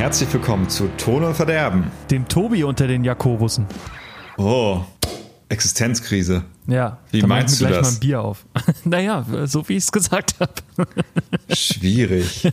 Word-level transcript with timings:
Herzlich 0.00 0.32
willkommen 0.32 0.66
zu 0.70 0.88
Ton 0.96 1.24
und 1.24 1.34
Verderben. 1.34 1.90
Dem 2.10 2.26
Tobi 2.26 2.64
unter 2.64 2.86
den 2.86 3.04
Jakobussen. 3.04 3.66
Oh, 4.38 4.80
Existenzkrise. 5.50 6.44
Ja, 6.66 6.96
Wie 7.10 7.20
meinst 7.20 7.60
du 7.60 7.66
gleich 7.66 7.80
das? 7.80 7.86
mal 7.86 7.96
ein 7.96 8.00
Bier 8.00 8.22
auf. 8.22 8.46
naja, 8.84 9.26
so 9.44 9.68
wie 9.68 9.74
ich 9.74 9.84
es 9.84 9.92
gesagt 9.92 10.36
habe. 10.40 10.54
Schwierig. 11.54 12.50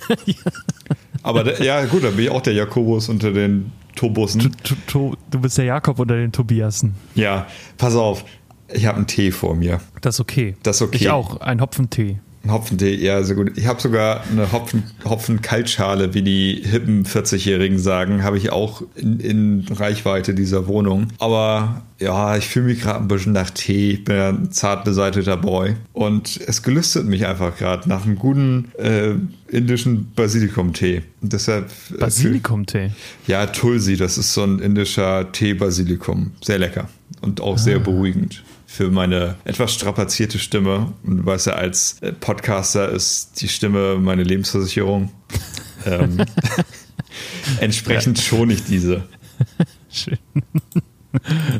Aber 1.23 1.45
da, 1.45 1.63
ja, 1.63 1.85
gut, 1.85 2.03
dann 2.03 2.17
bin 2.17 2.25
ich 2.25 2.31
auch 2.31 2.41
der 2.41 2.51
Jakobus 2.51 3.07
unter 3.07 3.31
den 3.31 3.71
Tobussen. 3.95 4.53
Du 4.89 5.15
bist 5.39 5.57
der 5.57 5.65
Jakob 5.65 5.99
unter 5.99 6.17
den 6.17 6.33
Tobiasen. 6.33 6.95
Ja, 7.15 7.47
pass 7.77 7.95
auf. 7.95 8.25
Ich 8.67 8.85
habe 8.85 8.97
einen 8.97 9.07
Tee 9.07 9.31
vor 9.31 9.55
mir. 9.55 9.79
Das 10.01 10.15
ist 10.15 10.19
okay. 10.19 10.57
Das 10.63 10.75
ist 10.75 10.81
okay. 10.81 10.97
Ich 10.97 11.09
auch, 11.09 11.39
ein 11.39 11.61
Hopfentee. 11.61 12.19
Ein 12.47 12.53
Hopfentee, 12.53 12.95
ja, 12.95 13.21
sehr 13.23 13.35
gut. 13.35 13.57
Ich 13.57 13.67
habe 13.67 13.81
sogar 13.81 14.23
eine 14.31 14.53
Hopfen, 14.53 14.83
Hopfen-Kaltschale, 15.03 16.13
wie 16.13 16.21
die 16.21 16.61
hippen 16.63 17.03
40-Jährigen 17.03 17.77
sagen, 17.77 18.23
habe 18.23 18.37
ich 18.37 18.53
auch 18.53 18.83
in, 18.95 19.19
in 19.19 19.65
Reichweite 19.69 20.33
dieser 20.33 20.65
Wohnung. 20.67 21.07
Aber 21.19 21.83
ja, 21.99 22.37
ich 22.37 22.47
fühle 22.47 22.67
mich 22.67 22.81
gerade 22.81 22.99
ein 22.99 23.09
bisschen 23.09 23.33
nach 23.33 23.49
Tee. 23.49 23.91
Ich 23.91 24.05
bin 24.05 24.15
ja 24.15 24.29
ein 24.29 24.49
zart 24.49 24.85
beseiteter 24.85 25.35
Boy. 25.35 25.75
Und 25.91 26.39
es 26.47 26.63
gelüstet 26.63 27.05
mich 27.05 27.27
einfach 27.27 27.57
gerade 27.57 27.89
nach 27.89 28.05
einem 28.05 28.15
guten 28.15 28.71
äh, 28.77 29.15
indischen 29.49 30.13
Basilikum-Tee. 30.15 31.01
Und 31.21 31.33
deshalb. 31.33 31.69
äh, 31.93 31.97
Basilikum-Tee. 31.97 32.91
Ja, 33.27 33.47
Tulsi, 33.47 33.97
das 33.97 34.17
ist 34.17 34.33
so 34.33 34.43
ein 34.43 34.59
indischer 34.59 35.33
Tee-Basilikum. 35.33 36.31
Sehr 36.41 36.59
lecker 36.59 36.87
und 37.19 37.41
auch 37.41 37.57
sehr 37.57 37.79
beruhigend 37.79 38.41
für 38.69 38.91
meine 38.91 39.35
etwas 39.45 39.73
strapazierte 39.73 40.37
Stimme. 40.37 40.93
Und 41.03 41.17
du 41.17 41.25
weißt 41.25 41.47
ja, 41.47 41.53
als 41.53 41.99
äh, 42.01 42.11
Podcaster 42.11 42.89
ist 42.89 43.41
die 43.41 43.47
Stimme 43.47 43.95
meine 43.95 44.23
Lebensversicherung. 44.23 45.09
ähm, 45.85 46.23
entsprechend 47.61 48.19
schone 48.19 48.53
ich 48.53 48.65
diese. 48.65 49.03
Schön. 49.89 50.17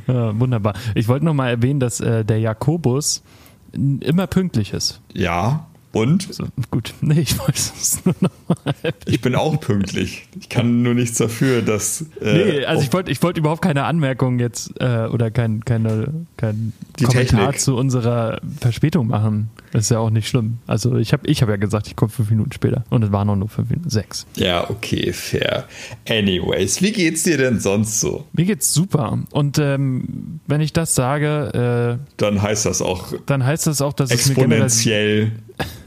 ja, 0.05 0.37
wunderbar. 0.37 0.73
Ich 0.93 1.07
wollte 1.07 1.25
noch 1.25 1.33
mal 1.33 1.49
erwähnen, 1.49 1.79
dass 1.79 2.01
äh, 2.01 2.25
der 2.25 2.39
Jakobus 2.39 3.23
immer 3.71 4.27
pünktlich 4.27 4.73
ist. 4.73 5.01
Ja, 5.13 5.67
und 5.93 6.33
So, 6.33 6.45
gut, 6.71 6.93
nee, 7.01 7.21
ich 7.21 7.37
wollte 7.39 7.53
es 7.53 8.03
nur 8.05 8.15
noch 8.21 8.29
mal 8.47 8.57
erwähnen. 8.65 8.93
ich 9.05 9.21
bin 9.21 9.35
auch 9.35 9.59
pünktlich. 9.59 10.27
Ich 10.39 10.49
kann 10.49 10.81
nur 10.83 10.93
nichts 10.93 11.17
dafür, 11.17 11.61
dass. 11.61 12.01
Äh, 12.21 12.33
Nee, 12.33 12.65
also 12.65 12.81
ich 12.83 12.89
auch- 12.89 12.93
wollte 12.93 13.11
ich 13.11 13.23
wollte 13.23 13.39
überhaupt 13.39 13.61
keine 13.61 13.83
Anmerkung 13.85 14.39
jetzt 14.39 14.73
äh, 14.79 15.07
oder 15.07 15.31
kein, 15.31 15.63
keine, 15.65 16.13
kein 16.37 16.73
Die 16.99 17.05
Kommentar 17.05 17.39
Technik. 17.47 17.59
zu 17.61 17.75
unserer 17.75 18.39
Verspätung 18.59 19.07
machen. 19.07 19.49
Das 19.71 19.83
ist 19.85 19.89
ja 19.91 19.99
auch 19.99 20.09
nicht 20.09 20.27
schlimm. 20.29 20.59
Also 20.67 20.95
ich 20.97 21.13
habe 21.13 21.27
ich 21.27 21.41
hab 21.41 21.49
ja 21.49 21.57
gesagt, 21.57 21.87
ich 21.87 21.95
komme 21.95 22.09
fünf 22.09 22.29
Minuten 22.29 22.51
später 22.53 22.83
und 22.89 23.03
es 23.03 23.11
waren 23.11 23.29
auch 23.29 23.35
nur 23.35 23.49
fünf 23.49 23.69
Minuten, 23.69 23.89
sechs. 23.89 24.25
ja, 24.35 24.69
okay, 24.69 25.11
fair. 25.13 25.65
Anyways, 26.09 26.81
wie 26.81 26.91
geht's 26.91 27.23
dir 27.23 27.37
denn 27.37 27.59
sonst 27.59 27.99
so? 27.99 28.25
Mir 28.33 28.45
geht's 28.45 28.73
super 28.73 29.19
und 29.31 29.57
ähm, 29.59 30.39
wenn 30.47 30.61
ich 30.61 30.73
das 30.73 30.95
sage, 30.95 31.97
äh, 31.99 32.05
Dann 32.17 32.41
heißt 32.41 32.65
das 32.65 32.81
auch 32.81 33.13
dann 33.25 33.45
heißt 33.45 33.67
das 33.67 33.81
auch, 33.81 33.93
dass 33.93 34.11
es 34.11 34.29
mir 34.29 34.35
generell 34.35 34.63
exponentiell 34.63 35.31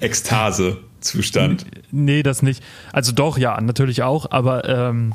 Ekstase-Zustand. 0.00 1.66
Nee, 1.91 2.22
das 2.22 2.43
nicht. 2.43 2.62
Also 2.93 3.12
doch, 3.12 3.38
ja, 3.38 3.61
natürlich 3.61 4.03
auch, 4.03 4.31
aber 4.31 4.69
ähm, 4.69 5.15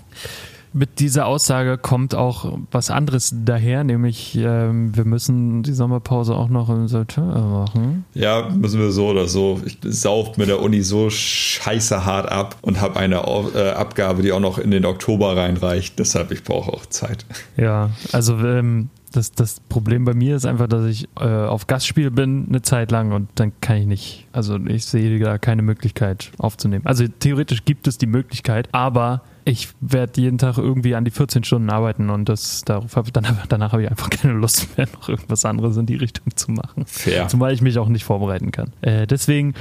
mit 0.75 0.99
dieser 0.99 1.25
Aussage 1.25 1.77
kommt 1.77 2.15
auch 2.15 2.57
was 2.69 2.91
anderes 2.91 3.33
daher, 3.33 3.85
nämlich 3.85 4.35
ähm, 4.35 4.93
wir 4.93 5.05
müssen 5.05 5.63
die 5.63 5.71
Sommerpause 5.71 6.35
auch 6.35 6.49
noch 6.49 6.69
im 6.69 6.89
September 6.89 7.39
machen. 7.39 8.03
Ja, 8.13 8.49
müssen 8.49 8.81
wir 8.81 8.91
so 8.91 9.07
oder 9.07 9.29
so. 9.29 9.61
Ich 9.65 9.77
sauf 9.83 10.35
mit 10.35 10.49
der 10.49 10.61
Uni 10.61 10.81
so 10.81 11.09
scheiße 11.09 12.05
hart 12.05 12.29
ab 12.29 12.57
und 12.61 12.81
habe 12.81 12.99
eine 12.99 13.23
äh, 13.55 13.69
Abgabe, 13.69 14.21
die 14.21 14.33
auch 14.33 14.41
noch 14.41 14.57
in 14.57 14.69
den 14.69 14.83
Oktober 14.83 15.37
reinreicht. 15.37 15.97
Deshalb, 15.97 16.31
ich 16.31 16.43
brauche 16.43 16.73
auch 16.73 16.85
Zeit. 16.87 17.25
Ja, 17.55 17.91
also 18.11 18.37
ähm, 18.39 18.89
das, 19.15 19.31
das 19.31 19.59
Problem 19.59 20.05
bei 20.05 20.13
mir 20.13 20.35
ist 20.35 20.45
einfach, 20.45 20.67
dass 20.67 20.85
ich 20.85 21.07
äh, 21.19 21.23
auf 21.23 21.67
Gastspiel 21.67 22.11
bin 22.11 22.45
eine 22.49 22.61
Zeit 22.61 22.91
lang 22.91 23.11
und 23.11 23.29
dann 23.35 23.53
kann 23.61 23.77
ich 23.77 23.85
nicht, 23.85 24.27
also 24.31 24.57
ich 24.57 24.85
sehe 24.85 25.19
da 25.19 25.37
keine 25.37 25.61
Möglichkeit 25.61 26.31
aufzunehmen. 26.37 26.85
Also 26.85 27.05
theoretisch 27.07 27.65
gibt 27.65 27.87
es 27.87 27.97
die 27.97 28.07
Möglichkeit, 28.07 28.67
aber 28.71 29.21
ich 29.45 29.69
werde 29.79 30.19
jeden 30.21 30.37
Tag 30.37 30.57
irgendwie 30.57 30.95
an 30.95 31.05
die 31.05 31.11
14 31.11 31.43
Stunden 31.43 31.69
arbeiten 31.69 32.09
und 32.09 32.27
das 32.27 32.63
darauf 32.65 32.95
hab, 32.95 33.13
dann, 33.13 33.25
danach 33.47 33.71
habe 33.71 33.83
ich 33.83 33.89
einfach 33.89 34.09
keine 34.11 34.33
Lust 34.33 34.77
mehr, 34.77 34.87
noch 34.93 35.07
irgendwas 35.07 35.45
anderes 35.45 35.77
in 35.77 35.85
die 35.85 35.95
Richtung 35.95 36.35
zu 36.35 36.51
machen. 36.51 36.85
Fair. 36.85 37.27
Zumal 37.27 37.53
ich 37.53 37.61
mich 37.61 37.77
auch 37.77 37.87
nicht 37.87 38.03
vorbereiten 38.03 38.51
kann. 38.51 38.73
Äh, 38.81 39.07
deswegen 39.07 39.53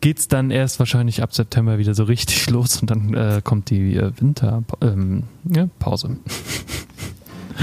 geht's 0.00 0.28
dann 0.28 0.50
erst 0.50 0.78
wahrscheinlich 0.78 1.22
ab 1.22 1.34
September 1.34 1.78
wieder 1.78 1.94
so 1.94 2.04
richtig 2.04 2.48
los 2.50 2.80
und 2.80 2.90
dann 2.90 3.14
äh, 3.14 3.40
kommt 3.42 3.70
die 3.70 3.96
äh, 3.96 4.12
Winterpause. 4.18 4.86
Ähm, 4.86 5.24
ja. 5.54 5.68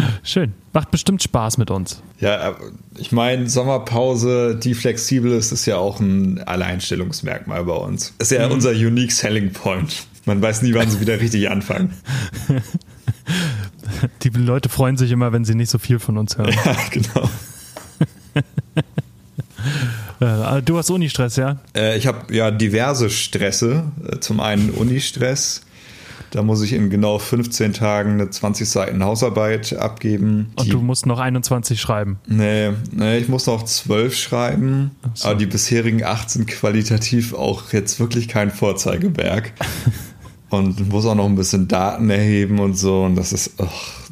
Schön. 0.24 0.54
Macht 0.74 0.92
bestimmt 0.92 1.24
Spaß 1.24 1.58
mit 1.58 1.72
uns. 1.72 2.02
Ja, 2.20 2.40
aber 2.40 2.58
ich 2.98 3.12
meine, 3.12 3.50
Sommerpause, 3.50 4.56
die 4.62 4.74
flexibel 4.74 5.32
ist, 5.32 5.52
ist 5.52 5.66
ja 5.66 5.78
auch 5.78 6.00
ein 6.00 6.42
Alleinstellungsmerkmal 6.44 7.64
bei 7.66 7.74
uns. 7.74 8.14
Ist 8.20 8.32
ja 8.32 8.48
unser 8.48 8.72
unique 8.72 9.12
selling 9.12 9.52
point. 9.52 10.06
Man 10.26 10.42
weiß 10.42 10.64
nie, 10.64 10.74
wann 10.74 10.90
sie 10.90 11.00
wieder 11.00 11.20
richtig 11.20 11.50
anfangen. 11.50 11.94
Die 14.24 14.30
Leute 14.30 14.70
freuen 14.70 14.98
sich 14.98 15.12
immer, 15.12 15.32
wenn 15.32 15.46
sie 15.46 15.56
nicht 15.56 15.70
so 15.70 15.78
viel 15.78 16.00
von 16.00 16.18
uns 16.18 16.38
hören. 16.38 16.54
Ja, 16.66 16.76
genau. 16.92 17.30
Äh, 20.20 20.62
du 20.62 20.78
hast 20.78 20.90
Uni-Stress, 20.90 21.36
ja? 21.36 21.58
Äh, 21.76 21.98
ich 21.98 22.08
habe 22.08 22.34
ja 22.34 22.52
diverse 22.52 23.10
Stresse. 23.10 23.84
Äh, 24.06 24.20
Zum 24.20 24.40
einen 24.40 24.70
Uni-Stress. 24.70 25.62
Da 26.36 26.44
muss 26.44 26.62
ich 26.62 26.74
in 26.74 26.90
genau 26.90 27.18
15 27.18 27.72
Tagen 27.72 28.12
eine 28.12 28.30
20 28.30 28.68
Seiten 28.68 29.02
Hausarbeit 29.02 29.72
abgeben. 29.78 30.48
Und 30.58 30.66
Die- 30.66 30.72
du 30.72 30.82
musst 30.82 31.06
noch 31.06 31.18
21 31.18 31.80
schreiben. 31.80 32.18
Nee, 32.28 32.72
nee, 32.92 33.20
ich 33.20 33.30
muss 33.30 33.48
noch 33.48 33.64
12 33.64 34.18
schreiben. 34.18 34.92
so. 35.14 35.30
Aber 35.30 35.38
die 35.38 35.46
bisherigen 35.46 36.04
8 36.04 36.30
sind 36.30 36.48
qualitativ 36.48 37.34
auch 37.34 37.72
jetzt 37.72 38.02
wirklich 38.02 38.28
kein 38.28 38.52
Vorzeigeberg. 38.52 39.54
und 40.50 40.90
muss 40.90 41.06
auch 41.06 41.16
noch 41.16 41.26
ein 41.26 41.36
bisschen 41.36 41.70
Daten 41.70 42.10
erheben 42.10 42.60
und 42.60 42.78
so. 42.78 43.04
Und 43.04 43.16
das 43.16 43.32
ist 43.32 43.52
ach, 43.58 44.10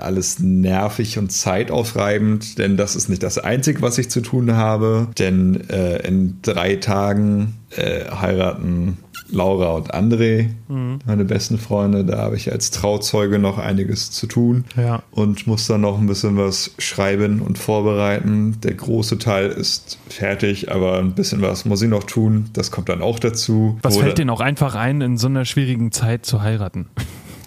alles 0.00 0.38
nervig 0.38 1.18
und 1.18 1.30
zeitaufreibend, 1.30 2.56
denn 2.56 2.78
das 2.78 2.96
ist 2.96 3.10
nicht 3.10 3.22
das 3.22 3.36
Einzige, 3.36 3.82
was 3.82 3.98
ich 3.98 4.08
zu 4.08 4.22
tun 4.22 4.54
habe. 4.54 5.08
Denn 5.18 5.68
äh, 5.68 5.98
in 6.08 6.38
drei 6.40 6.76
Tagen 6.76 7.56
äh, 7.76 8.10
heiraten 8.10 8.96
Laura 9.30 9.72
und 9.72 9.94
André, 9.94 10.48
meine 10.68 11.24
besten 11.24 11.58
Freunde. 11.58 12.04
Da 12.04 12.18
habe 12.18 12.36
ich 12.36 12.50
als 12.50 12.70
Trauzeuge 12.70 13.38
noch 13.38 13.58
einiges 13.58 14.10
zu 14.10 14.26
tun 14.26 14.64
Ja. 14.76 15.02
und 15.10 15.46
muss 15.46 15.66
dann 15.66 15.82
noch 15.82 15.98
ein 15.98 16.06
bisschen 16.06 16.36
was 16.36 16.70
schreiben 16.78 17.40
und 17.40 17.58
vorbereiten. 17.58 18.56
Der 18.62 18.74
große 18.74 19.18
Teil 19.18 19.48
ist 19.48 19.98
fertig, 20.08 20.72
aber 20.72 20.98
ein 20.98 21.12
bisschen 21.12 21.42
was 21.42 21.64
muss 21.64 21.82
ich 21.82 21.88
noch 21.90 22.04
tun. 22.04 22.46
Das 22.54 22.70
kommt 22.70 22.88
dann 22.88 23.02
auch 23.02 23.18
dazu. 23.18 23.78
Was 23.82 23.96
Oder- 23.96 24.04
fällt 24.06 24.18
denen 24.18 24.30
auch 24.30 24.40
einfach 24.40 24.74
ein, 24.74 25.00
in 25.00 25.18
so 25.18 25.26
einer 25.26 25.44
schwierigen 25.44 25.92
Zeit 25.92 26.24
zu 26.26 26.42
heiraten? 26.42 26.86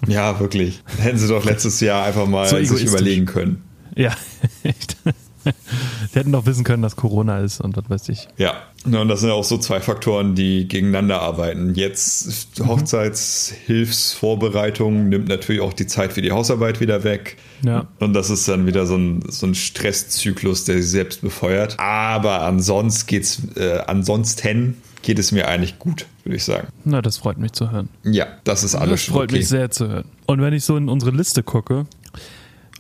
Ja, 0.08 0.40
wirklich. 0.40 0.82
Hätten 0.98 1.20
sie 1.20 1.28
doch 1.28 1.46
letztes 1.46 1.80
Jahr 1.80 2.04
einfach 2.06 2.26
mal 2.26 2.48
So 2.48 2.58
sich 2.58 2.88
überlegen 2.88 3.28
können. 3.28 3.62
Ja, 3.96 4.10
echt. 4.64 4.98
Die 5.46 6.20
hätten 6.20 6.32
doch 6.32 6.46
wissen 6.46 6.64
können, 6.64 6.84
dass 6.84 6.96
Corona 6.96 7.40
ist 7.40 7.60
und 7.62 7.76
was 7.78 7.90
weiß 7.90 8.10
ich. 8.10 8.28
Ja. 8.38 8.54
Ja, 8.86 9.02
Und 9.02 9.10
das 9.10 9.22
sind 9.22 9.30
auch 9.30 9.44
so 9.44 9.60
zwei 9.60 9.80
Faktoren, 9.80 10.34
die 10.34 10.68
gegeneinander 10.68 11.22
arbeiten. 11.22 11.76
Jetzt. 11.76 12.48
Hochzeitshilfsvorbereitung 12.66 15.10
nimmt 15.10 15.28
natürlich 15.28 15.62
auch 15.62 15.74
die 15.74 15.86
Zeit 15.88 16.14
für 16.14 16.22
die 16.24 16.32
Hausarbeit 16.32 16.80
wieder 16.80 17.04
weg. 17.04 17.38
Ja. 17.64 17.86
Und 18.00 18.14
das 18.14 18.30
ist 18.32 18.48
dann 18.48 18.66
wieder 18.66 18.86
so 18.88 18.96
ein, 18.98 19.22
so 19.28 19.46
ein 19.46 19.54
Stresszyklus, 19.56 20.64
der 20.66 20.78
sich 20.78 20.90
selbst 20.90 21.22
befeuert. 21.22 21.76
Aber 21.80 22.42
ansonsten 22.42 23.06
geht's, 23.08 23.42
äh, 23.56 23.80
ansonsten 23.86 24.82
geht 25.04 25.20
es 25.20 25.32
mir 25.32 25.48
eigentlich 25.48 25.78
gut, 25.80 26.06
würde 26.24 26.38
ich 26.38 26.44
sagen. 26.44 26.68
Na, 26.84 27.02
das 27.02 27.18
freut 27.18 27.38
mich 27.38 27.52
zu 27.54 27.72
hören. 27.72 27.90
Ja, 28.04 28.28
das 28.44 28.64
ist 28.64 28.76
alles 28.76 28.92
Das 28.92 29.02
schon 29.04 29.16
freut 29.16 29.30
okay. 29.30 29.40
mich 29.40 29.48
sehr 29.48 29.72
zu 29.72 29.88
hören. 29.88 30.06
Und 30.26 30.42
wenn 30.42 30.54
ich 30.54 30.64
so 30.64 30.78
in 30.78 30.90
unsere 30.90 31.12
Liste 31.12 31.44
gucke, 31.44 31.86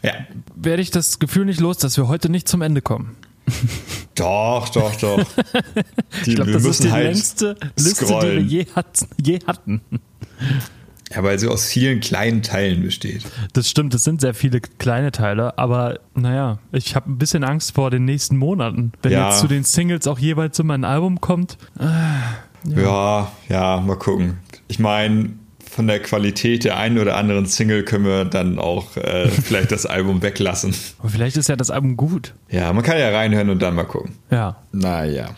Ja. 0.03 0.13
werde 0.55 0.81
ich 0.81 0.91
das 0.91 1.19
Gefühl 1.19 1.45
nicht 1.45 1.59
los, 1.59 1.77
dass 1.77 1.95
wir 1.97 2.07
heute 2.07 2.29
nicht 2.29 2.47
zum 2.47 2.61
Ende 2.61 2.81
kommen. 2.81 3.15
Doch, 4.15 4.69
doch, 4.69 4.95
doch. 4.97 5.17
Die, 6.25 6.31
Ich 6.31 6.35
glaube, 6.35 6.51
das 6.51 6.65
ist 6.65 6.83
die 6.83 6.91
halt 6.91 7.05
längste 7.07 7.55
Liste, 7.77 8.05
die 8.05 8.11
wir 8.11 8.39
je, 8.41 8.65
hat, 8.75 9.07
je 9.21 9.39
hatten. 9.47 9.81
Ja, 11.13 11.23
weil 11.23 11.39
sie 11.39 11.47
aus 11.47 11.65
vielen 11.65 12.01
kleinen 12.01 12.41
Teilen 12.43 12.83
besteht. 12.83 13.25
Das 13.53 13.69
stimmt, 13.69 13.93
es 13.95 14.03
sind 14.03 14.21
sehr 14.21 14.33
viele 14.33 14.59
kleine 14.61 15.11
Teile, 15.11 15.57
aber 15.57 15.99
naja, 16.13 16.59
ich 16.71 16.95
habe 16.95 17.09
ein 17.09 17.17
bisschen 17.17 17.43
Angst 17.43 17.73
vor 17.73 17.89
den 17.89 18.05
nächsten 18.05 18.37
Monaten. 18.37 18.91
Wenn 19.01 19.11
Ja. 19.13 19.29
jetzt 19.29 19.39
zu 19.39 19.47
den 19.47 19.63
Singles 19.63 20.07
auch 20.07 20.19
jeweils 20.19 20.59
immer 20.59 20.73
ein 20.75 20.83
Album 20.85 21.19
kommt. 21.21 21.57
Ja, 22.65 23.31
ja, 23.49 23.79
mal 23.81 23.97
gucken. 23.97 24.37
Ich 24.67 24.77
meine, 24.79 25.31
von 25.71 25.87
der 25.87 25.99
Qualität 25.99 26.65
der 26.65 26.77
einen 26.77 26.99
oder 26.99 27.15
anderen 27.15 27.45
Single 27.45 27.83
können 27.83 28.05
wir 28.05 28.25
dann 28.25 28.59
auch 28.59 28.97
äh, 28.97 29.27
vielleicht 29.43 29.71
das 29.71 29.85
Album 29.85 30.21
weglassen. 30.21 30.75
Aber 30.99 31.09
vielleicht 31.09 31.37
ist 31.37 31.49
ja 31.49 31.55
das 31.55 31.71
Album 31.71 31.97
gut. 31.97 32.33
Ja, 32.49 32.71
man 32.73 32.83
kann 32.83 32.99
ja 32.99 33.09
reinhören 33.09 33.49
und 33.49 33.61
dann 33.61 33.75
mal 33.75 33.85
gucken. 33.85 34.15
Ja. 34.29 34.57
Naja. 34.71 35.29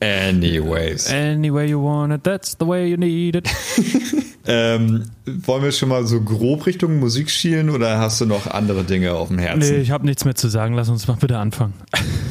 Anyways. 0.00 1.12
Any 1.12 1.52
way 1.52 1.66
you 1.66 1.82
want 1.82 2.12
it, 2.12 2.24
that's 2.24 2.56
the 2.58 2.66
way 2.66 2.88
you 2.88 2.96
need 2.96 3.36
it. 3.36 3.48
Ähm, 4.50 5.04
wollen 5.26 5.62
wir 5.62 5.72
schon 5.72 5.90
mal 5.90 6.06
so 6.06 6.22
grob 6.22 6.64
Richtung 6.64 6.98
Musik 6.98 7.28
schielen 7.28 7.68
oder 7.68 7.98
hast 7.98 8.18
du 8.22 8.24
noch 8.24 8.46
andere 8.46 8.82
Dinge 8.82 9.12
auf 9.12 9.28
dem 9.28 9.38
Herzen? 9.38 9.58
nee, 9.58 9.76
ich 9.76 9.90
habe 9.90 10.06
nichts 10.06 10.24
mehr 10.24 10.34
zu 10.34 10.48
sagen. 10.48 10.72
Lass 10.72 10.88
uns 10.88 11.06
mal 11.06 11.18
bitte 11.20 11.36
anfangen. 11.36 11.74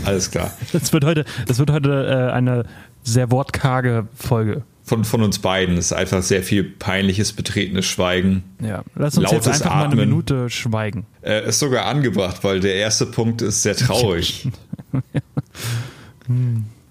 Alles 0.03 0.31
klar. 0.31 0.51
Das 0.73 0.91
wird 0.93 1.05
heute, 1.05 1.25
das 1.45 1.59
wird 1.59 1.71
heute 1.71 2.07
äh, 2.07 2.33
eine 2.33 2.65
sehr 3.03 3.29
wortkarge 3.29 4.07
Folge. 4.15 4.63
Von, 4.88 5.04
von 5.04 5.22
uns 5.22 5.39
beiden 5.39 5.75
ist 5.75 5.92
einfach 5.92 6.24
sehr 6.24 6.42
viel 6.42 6.63
peinliches, 6.63 7.34
betretenes 7.34 7.86
Schweigen. 7.86 8.45
Ja, 8.62 8.84
lass 8.95 9.18
uns 9.18 9.30
jetzt 9.31 9.45
einfach 9.45 9.66
mal 9.66 9.75
eine 9.75 9.84
Atmen. 9.88 10.10
Minute 10.10 10.50
schweigen. 10.50 11.06
Äh, 11.22 11.50
ist 11.50 11.60
sogar 11.60 11.88
angebracht, 11.88 12.42
weil 12.45 12.62
der 12.62 12.75
erste 12.75 13.06
Punkt 13.06 13.42
ist 13.42 13.63
sehr 13.63 13.75
traurig. 13.75 14.48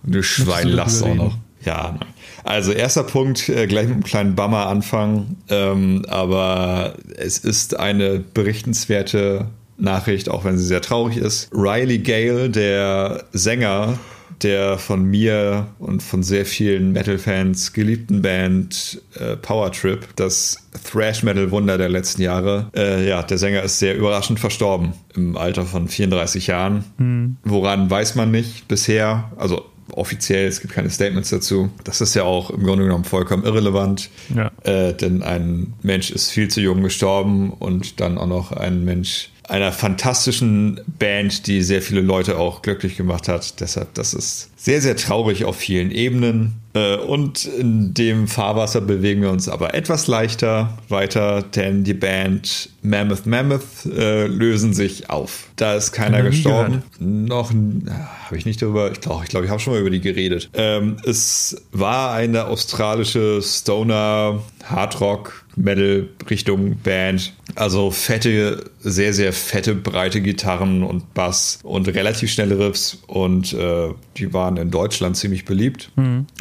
du 0.03 0.23
Schwein 0.23 0.69
du 0.69 0.75
lachst 0.75 1.03
auch 1.03 1.15
noch. 1.15 1.39
Ja, 1.65 1.99
also 2.45 2.73
erster 2.73 3.03
Punkt, 3.03 3.49
äh, 3.49 3.67
gleich 3.67 3.87
mit 3.87 3.95
einem 3.95 4.05
kleinen 4.05 4.35
Bummer 4.35 4.67
anfangen. 4.67 5.39
Ähm, 5.49 6.05
aber 6.07 6.97
es 7.17 7.39
ist 7.39 7.81
eine 7.81 8.19
berichtenswerte 8.19 9.47
Nachricht, 9.79 10.29
auch 10.29 10.45
wenn 10.45 10.59
sie 10.59 10.67
sehr 10.67 10.83
traurig 10.83 11.17
ist. 11.17 11.49
Riley 11.51 12.01
Gale, 12.01 12.51
der 12.51 13.25
Sänger 13.33 13.99
der 14.43 14.79
von 14.79 15.05
mir 15.05 15.69
und 15.79 16.03
von 16.03 16.23
sehr 16.23 16.45
vielen 16.47 16.93
Metal-Fans 16.93 17.73
geliebten 17.73 18.23
Band 18.23 19.01
äh, 19.19 19.37
Power 19.37 19.73
Trip, 19.73 20.07
das 20.17 20.59
Thrash-Metal-Wunder 20.91 21.79
der 21.79 21.89
letzten 21.89 22.23
Jahre. 22.23 22.71
Äh, 22.77 23.09
ja, 23.09 23.23
der 23.23 23.39
Sänger 23.39 23.63
ist 23.63 23.79
sehr 23.79 23.97
überraschend 23.97 24.39
verstorben 24.41 24.93
im 25.15 25.37
Alter 25.37 25.65
von 25.65 25.89
34 25.89 26.47
Jahren. 26.49 27.37
Woran 27.45 27.91
weiß 27.91 28.15
man 28.15 28.31
nicht 28.31 28.69
bisher. 28.69 29.31
Also 29.37 29.65
offiziell, 29.93 30.47
es 30.49 30.61
gibt 30.61 30.75
keine 30.75 30.91
Statements 30.91 31.31
dazu. 31.31 31.71
Das 31.85 32.01
ist 32.01 32.15
ja 32.15 32.25
auch 32.25 32.51
im 32.51 32.65
Grunde 32.65 32.85
genommen 32.85 33.05
vollkommen 33.05 33.45
irrelevant, 33.45 34.11
Ja. 34.35 34.51
äh, 34.65 34.93
denn 34.95 35.23
ein 35.23 35.75
Mensch 35.83 36.11
ist 36.11 36.31
viel 36.31 36.49
zu 36.49 36.61
jung 36.61 36.83
gestorben 36.83 37.51
und 37.51 38.01
dann 38.01 38.19
auch 38.19 38.27
noch 38.27 38.51
ein 38.53 38.85
Mensch 38.85 39.31
einer 39.49 39.73
fantastischen 39.73 40.81
Band, 40.87 41.47
die 41.47 41.63
sehr 41.63 41.83
viele 41.83 42.01
Leute 42.01 42.39
auch 42.39 42.63
glücklich 42.63 42.97
gemacht 42.97 43.29
hat. 43.29 43.61
Deshalb, 43.61 43.95
das 43.95 44.15
ist 44.15 44.51
sehr, 44.57 44.81
sehr 44.81 44.97
traurig 44.97 45.45
auf 45.45 45.57
vielen 45.57 45.91
Ebenen. 45.91 46.55
Äh, 46.75 46.97
Und 46.97 47.45
in 47.45 47.95
dem 47.95 48.27
Fahrwasser 48.27 48.81
bewegen 48.81 49.23
wir 49.23 49.31
uns 49.31 49.49
aber 49.49 49.75
etwas 49.75 50.07
leichter 50.07 50.77
weiter, 50.89 51.43
denn 51.43 51.85
die 51.85 51.95
Band 51.95 52.71
Mammoth 52.83 53.27
Mammoth 53.27 53.87
äh, 53.87 54.27
lösen 54.27 54.75
sich 54.75 55.11
auf. 55.11 55.49
Da 55.57 55.75
ist 55.75 55.93
keiner 55.93 56.23
gestorben. 56.23 56.83
Noch 56.99 57.51
habe 57.51 58.37
ich 58.37 58.47
nicht 58.47 58.61
darüber, 58.63 58.91
ich 58.93 59.01
glaube, 59.01 59.25
ich, 59.25 59.31
glaub, 59.31 59.45
ich 59.45 59.51
habe 59.51 59.61
schon 59.61 59.73
mal 59.73 59.81
über 59.81 59.91
die 59.91 60.01
geredet. 60.01 60.51
Ähm, 60.55 60.97
es 61.05 61.63
war 61.73 62.13
eine 62.13 62.47
australische 62.47 63.41
Stoner 63.43 64.43
Hardrock 64.65 65.45
Metal 65.57 66.09
Richtung 66.29 66.77
Band. 66.77 67.33
Also 67.55 67.91
fette, 67.91 68.71
sehr, 68.81 69.15
sehr 69.15 69.33
fette, 69.33 69.75
breite 69.75 70.21
Gitarren 70.21 70.83
und 70.83 71.15
Bass 71.15 71.59
und 71.63 71.89
relativ 71.89 72.31
schnelle 72.31 72.59
Riffs 72.59 72.99
und 73.07 73.55
äh, 73.55 73.89
die 74.19 74.33
waren 74.47 74.57
in 74.59 74.71
Deutschland 74.71 75.17
ziemlich 75.17 75.45
beliebt. 75.45 75.91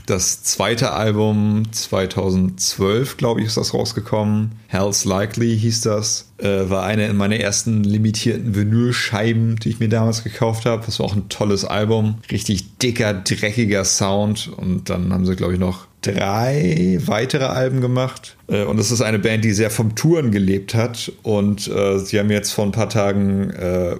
Das 0.06 0.44
zweite 0.44 0.92
Album 0.92 1.63
2012, 1.72 3.18
glaube 3.18 3.42
ich, 3.42 3.48
ist 3.48 3.57
das 3.57 3.74
rausgekommen. 3.74 4.52
Hell's 4.68 5.06
Likely 5.06 5.57
hieß 5.57 5.81
das. 5.81 6.31
Äh, 6.38 6.69
war 6.69 6.84
eine 6.84 7.07
in 7.07 7.18
meine 7.18 7.40
ersten 7.42 7.84
limitierten 7.84 8.56
Vinylscheiben, 8.56 9.56
die 9.56 9.69
ich 9.69 9.80
mir 9.80 9.90
damals 9.90 10.24
gekauft 10.24 10.66
habe. 10.66 10.86
Das 10.86 11.00
war 11.00 11.07
auch 11.07 11.16
ein 11.16 11.30
tolles 11.30 11.66
Album. 11.66 12.19
Richtig 12.31 12.78
dicker, 12.78 13.13
dreckiger 13.13 13.86
Sound. 13.86 14.50
Und 14.56 14.90
dann 14.90 15.12
haben 15.12 15.25
sie, 15.25 15.36
glaube 15.36 15.54
ich, 15.54 15.60
noch 15.60 15.88
drei 16.02 17.00
weitere 17.06 17.46
Alben 17.46 17.81
gemacht. 17.81 18.38
Äh, 18.48 18.63
Und 18.63 18.80
es 18.80 18.92
ist 18.92 19.02
eine 19.02 19.18
Band, 19.18 19.44
die 19.44 19.54
sehr 19.54 19.72
vom 19.72 19.96
Touren 19.96 20.30
gelebt 20.31 20.75
hat. 20.75 21.12
Und 21.24 21.68
äh, 21.68 21.98
sie 21.98 22.19
haben 22.19 22.30
jetzt 22.30 22.52
vor 22.52 22.66
ein 22.66 22.72
paar 22.72 22.90
Tagen 22.90 23.50
äh, 23.50 23.96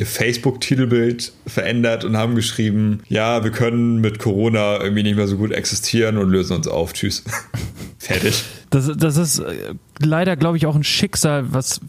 ihr 0.00 0.06
Facebook-Titelbild 0.06 1.32
verändert 1.46 2.04
und 2.04 2.16
haben 2.16 2.34
geschrieben, 2.34 3.02
ja, 3.08 3.44
wir 3.44 3.50
können 3.50 4.00
mit 4.00 4.18
Corona 4.18 4.80
irgendwie 4.80 5.02
nicht 5.02 5.16
mehr 5.16 5.28
so 5.28 5.36
gut 5.36 5.52
existieren 5.52 6.16
und 6.16 6.30
lösen 6.30 6.56
uns 6.56 6.66
auf. 6.66 6.94
Tschüss. 6.94 7.22
Fertig. 7.98 8.42
Das, 8.70 8.90
das 8.96 9.18
ist 9.18 9.40
äh, 9.40 9.74
leider, 9.98 10.36
glaube 10.36 10.56
ich, 10.56 10.64
auch 10.64 10.74
ein 10.74 10.84
Schicksal, 10.84 11.52
was 11.52 11.80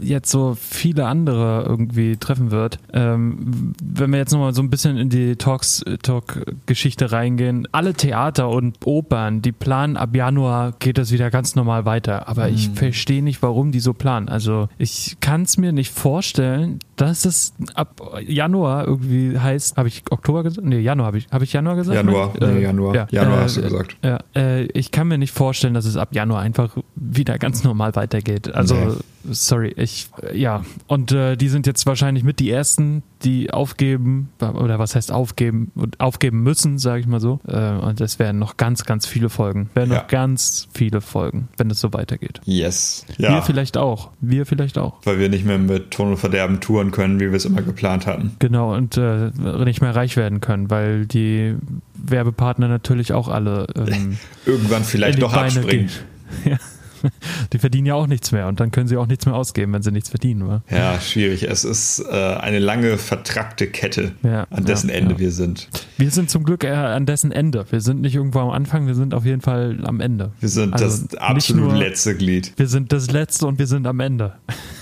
jetzt 0.00 0.30
so 0.30 0.56
viele 0.58 1.06
andere 1.06 1.64
irgendwie 1.66 2.16
treffen 2.16 2.50
wird. 2.50 2.78
Ähm, 2.92 3.72
wenn 3.82 4.10
wir 4.12 4.18
jetzt 4.18 4.32
nochmal 4.32 4.54
so 4.54 4.62
ein 4.62 4.70
bisschen 4.70 4.96
in 4.96 5.08
die 5.10 5.36
Talks, 5.36 5.84
Talk-Geschichte 6.02 7.12
reingehen, 7.12 7.68
alle 7.72 7.94
Theater 7.94 8.48
und 8.48 8.78
Opern, 8.84 9.42
die 9.42 9.52
planen, 9.52 9.96
ab 9.96 10.14
Januar 10.14 10.72
geht 10.78 10.98
das 10.98 11.12
wieder 11.12 11.30
ganz 11.30 11.54
normal 11.54 11.84
weiter. 11.84 12.28
Aber 12.28 12.48
ich 12.48 12.70
verstehe 12.70 13.22
nicht, 13.22 13.42
warum 13.42 13.72
die 13.72 13.80
so 13.80 13.92
planen. 13.94 14.28
Also 14.28 14.68
ich 14.78 15.16
kann 15.20 15.42
es 15.42 15.56
mir 15.58 15.72
nicht 15.72 15.92
vorstellen, 15.92 16.78
dass 16.96 17.24
es 17.24 17.52
ab 17.74 18.00
Januar 18.26 18.86
irgendwie 18.86 19.38
heißt, 19.38 19.76
habe 19.76 19.88
ich 19.88 20.02
Oktober 20.10 20.42
gesagt? 20.42 20.66
Nee, 20.66 20.80
Januar 20.80 21.08
habe 21.08 21.18
ich, 21.18 21.26
habe 21.30 21.44
ich 21.44 21.52
Januar 21.52 21.76
gesagt? 21.76 21.96
Januar, 21.96 22.32
Äh, 22.40 22.46
nee, 22.52 22.62
Januar. 22.62 22.94
ja. 22.94 23.06
Januar 23.10 23.38
Äh, 23.40 23.42
hast 23.42 23.56
du 23.58 23.62
gesagt. 23.62 23.96
ja, 24.02 24.18
äh, 24.34 24.64
ich 24.66 24.90
kann 24.90 25.08
mir 25.08 25.18
nicht 25.18 25.32
vorstellen, 25.32 25.74
dass 25.74 25.84
es 25.84 25.96
ab 25.96 26.14
Januar 26.14 26.40
einfach 26.40 26.76
wieder 26.94 27.38
ganz 27.38 27.64
normal 27.64 27.94
weitergeht. 27.96 28.54
Also, 28.54 28.74
Nee. 28.74 28.92
sorry, 29.32 29.72
ich, 29.86 30.10
ja. 30.34 30.62
Und 30.86 31.12
äh, 31.12 31.36
die 31.36 31.48
sind 31.48 31.66
jetzt 31.66 31.86
wahrscheinlich 31.86 32.22
mit 32.24 32.38
die 32.40 32.50
Ersten, 32.50 33.02
die 33.24 33.50
aufgeben, 33.50 34.28
oder 34.40 34.78
was 34.78 34.94
heißt 34.94 35.10
aufgeben, 35.10 35.72
aufgeben 35.98 36.42
müssen, 36.42 36.78
sage 36.78 37.00
ich 37.00 37.06
mal 37.06 37.20
so. 37.20 37.40
Äh, 37.48 37.70
und 37.70 38.00
es 38.00 38.18
werden 38.18 38.38
noch 38.38 38.56
ganz, 38.56 38.84
ganz 38.84 39.06
viele 39.06 39.28
Folgen. 39.30 39.70
Werden 39.74 39.92
Ja. 39.92 40.00
noch 40.00 40.06
ganz 40.08 40.68
viele 40.74 41.00
Folgen, 41.00 41.48
wenn 41.56 41.70
es 41.70 41.80
so 41.80 41.92
weitergeht. 41.92 42.40
Yes. 42.44 43.06
Wir 43.16 43.30
Ja, 43.30 43.40
vielleicht 43.42 43.76
auch. 43.78 44.10
Wir 44.20 44.44
vielleicht 44.46 44.76
auch. 44.78 44.94
weil 45.04 45.18
wir 45.18 45.28
nicht 45.28 45.44
mehr 45.46 45.58
mit 45.58 45.90
Ton 45.92 46.10
und 46.10 46.16
Verderben 46.18 46.60
touren 46.60 46.90
können, 46.90 47.18
wie 47.20 47.30
wir 47.30 47.36
es 47.36 47.44
immer 47.46 47.62
geplant 47.62 48.06
hatten. 48.06 48.32
Genau, 48.38 48.74
und 48.74 48.96
äh, 48.96 49.30
nicht 49.64 49.80
mehr 49.80 49.96
reich 49.96 50.16
werden 50.16 50.40
können, 50.40 50.70
weil 50.70 51.06
die 51.06 51.54
Werbepartner 51.94 52.68
natürlich 52.68 53.12
auch 53.12 53.28
alle 53.28 53.66
ähm, 53.76 54.18
Irgendwann 54.46 54.84
vielleicht 54.84 55.14
in 55.14 55.16
die 55.16 55.20
doch 55.22 55.32
Beine 55.34 55.46
abspringen. 55.60 55.86
gehen. 55.86 55.90
Ja. 56.44 56.58
Die 57.52 57.58
verdienen 57.58 57.86
ja 57.86 57.94
auch 57.94 58.06
nichts 58.06 58.32
mehr 58.32 58.48
und 58.48 58.60
dann 58.60 58.70
können 58.70 58.88
sie 58.88 58.96
auch 58.96 59.06
nichts 59.06 59.26
mehr 59.26 59.34
ausgeben, 59.34 59.72
wenn 59.72 59.82
sie 59.82 59.90
nichts 59.92 60.08
verdienen. 60.08 60.46
Wa? 60.48 60.62
Ja, 60.70 61.00
schwierig. 61.00 61.42
Es 61.44 61.64
ist 61.64 62.00
äh, 62.00 62.12
eine 62.12 62.58
lange 62.58 62.98
vertrackte 62.98 63.66
Kette, 63.66 64.12
Ja, 64.22 64.46
an 64.50 64.64
dessen 64.64 64.88
ja, 64.90 64.96
Ende 64.96 65.14
ja. 65.14 65.18
wir 65.20 65.32
sind. 65.32 65.68
Wir 65.98 66.10
sind 66.10 66.30
zum 66.30 66.44
Glück 66.44 66.64
eher 66.64 66.86
an 66.88 67.06
dessen 67.06 67.32
Ende. 67.32 67.66
Wir 67.70 67.80
sind 67.80 68.00
nicht 68.00 68.14
irgendwo 68.14 68.40
am 68.40 68.50
Anfang, 68.50 68.86
wir 68.86 68.94
sind 68.94 69.14
auf 69.14 69.24
jeden 69.24 69.40
Fall 69.40 69.78
am 69.84 70.00
Ende. 70.00 70.32
Wir 70.40 70.48
sind 70.48 70.72
Also 70.74 70.84
das 71.06 71.16
absolut 71.16 71.70
nur- 71.70 71.76
letzte 71.76 72.16
Glied. 72.16 72.52
Wir 72.56 72.66
sind 72.68 72.92
das 72.92 73.10
Letzte 73.10 73.46
und 73.46 73.58
wir 73.58 73.66
sind 73.66 73.86
am 73.86 74.00
Ende. 74.00 74.34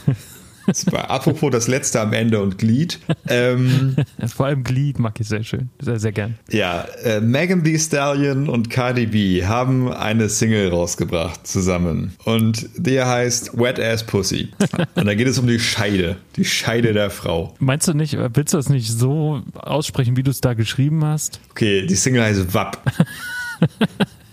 Super. 0.72 1.10
Apropos 1.10 1.50
das 1.50 1.68
letzte 1.68 2.00
am 2.00 2.12
Ende 2.12 2.40
und 2.40 2.58
Glied. 2.58 3.00
Ähm, 3.28 3.96
Vor 4.34 4.46
allem 4.46 4.64
Glied 4.64 4.98
mag 4.98 5.18
ich 5.20 5.28
sehr 5.28 5.42
schön. 5.42 5.70
Sehr, 5.80 5.98
sehr 5.98 6.12
gern. 6.12 6.38
ja, 6.50 6.82
äh, 7.02 7.20
Megan 7.20 7.64
Thee 7.64 7.78
Stallion 7.78 8.48
und 8.48 8.70
Cardi 8.70 9.06
B 9.06 9.44
haben 9.44 9.92
eine 9.92 10.28
Single 10.28 10.70
rausgebracht 10.70 11.46
zusammen. 11.46 12.14
Und 12.24 12.68
der 12.76 13.08
heißt 13.08 13.58
Wet 13.58 13.78
Ass 13.80 14.04
Pussy. 14.04 14.50
Und 14.94 15.06
da 15.06 15.14
geht 15.14 15.28
es 15.28 15.38
um 15.38 15.46
die 15.46 15.58
Scheide. 15.60 16.16
Die 16.36 16.44
Scheide 16.44 16.92
der 16.92 17.10
Frau. 17.10 17.54
Meinst 17.58 17.88
du 17.88 17.94
nicht, 17.94 18.16
willst 18.34 18.52
du 18.52 18.56
das 18.58 18.68
nicht 18.68 18.90
so 18.90 19.42
aussprechen, 19.54 20.16
wie 20.16 20.22
du 20.22 20.30
es 20.30 20.40
da 20.40 20.54
geschrieben 20.54 21.04
hast? 21.04 21.40
Okay, 21.50 21.86
die 21.86 21.94
Single 21.94 22.22
heißt 22.22 22.54
WAP. 22.54 22.80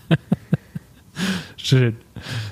Schön. 1.64 1.96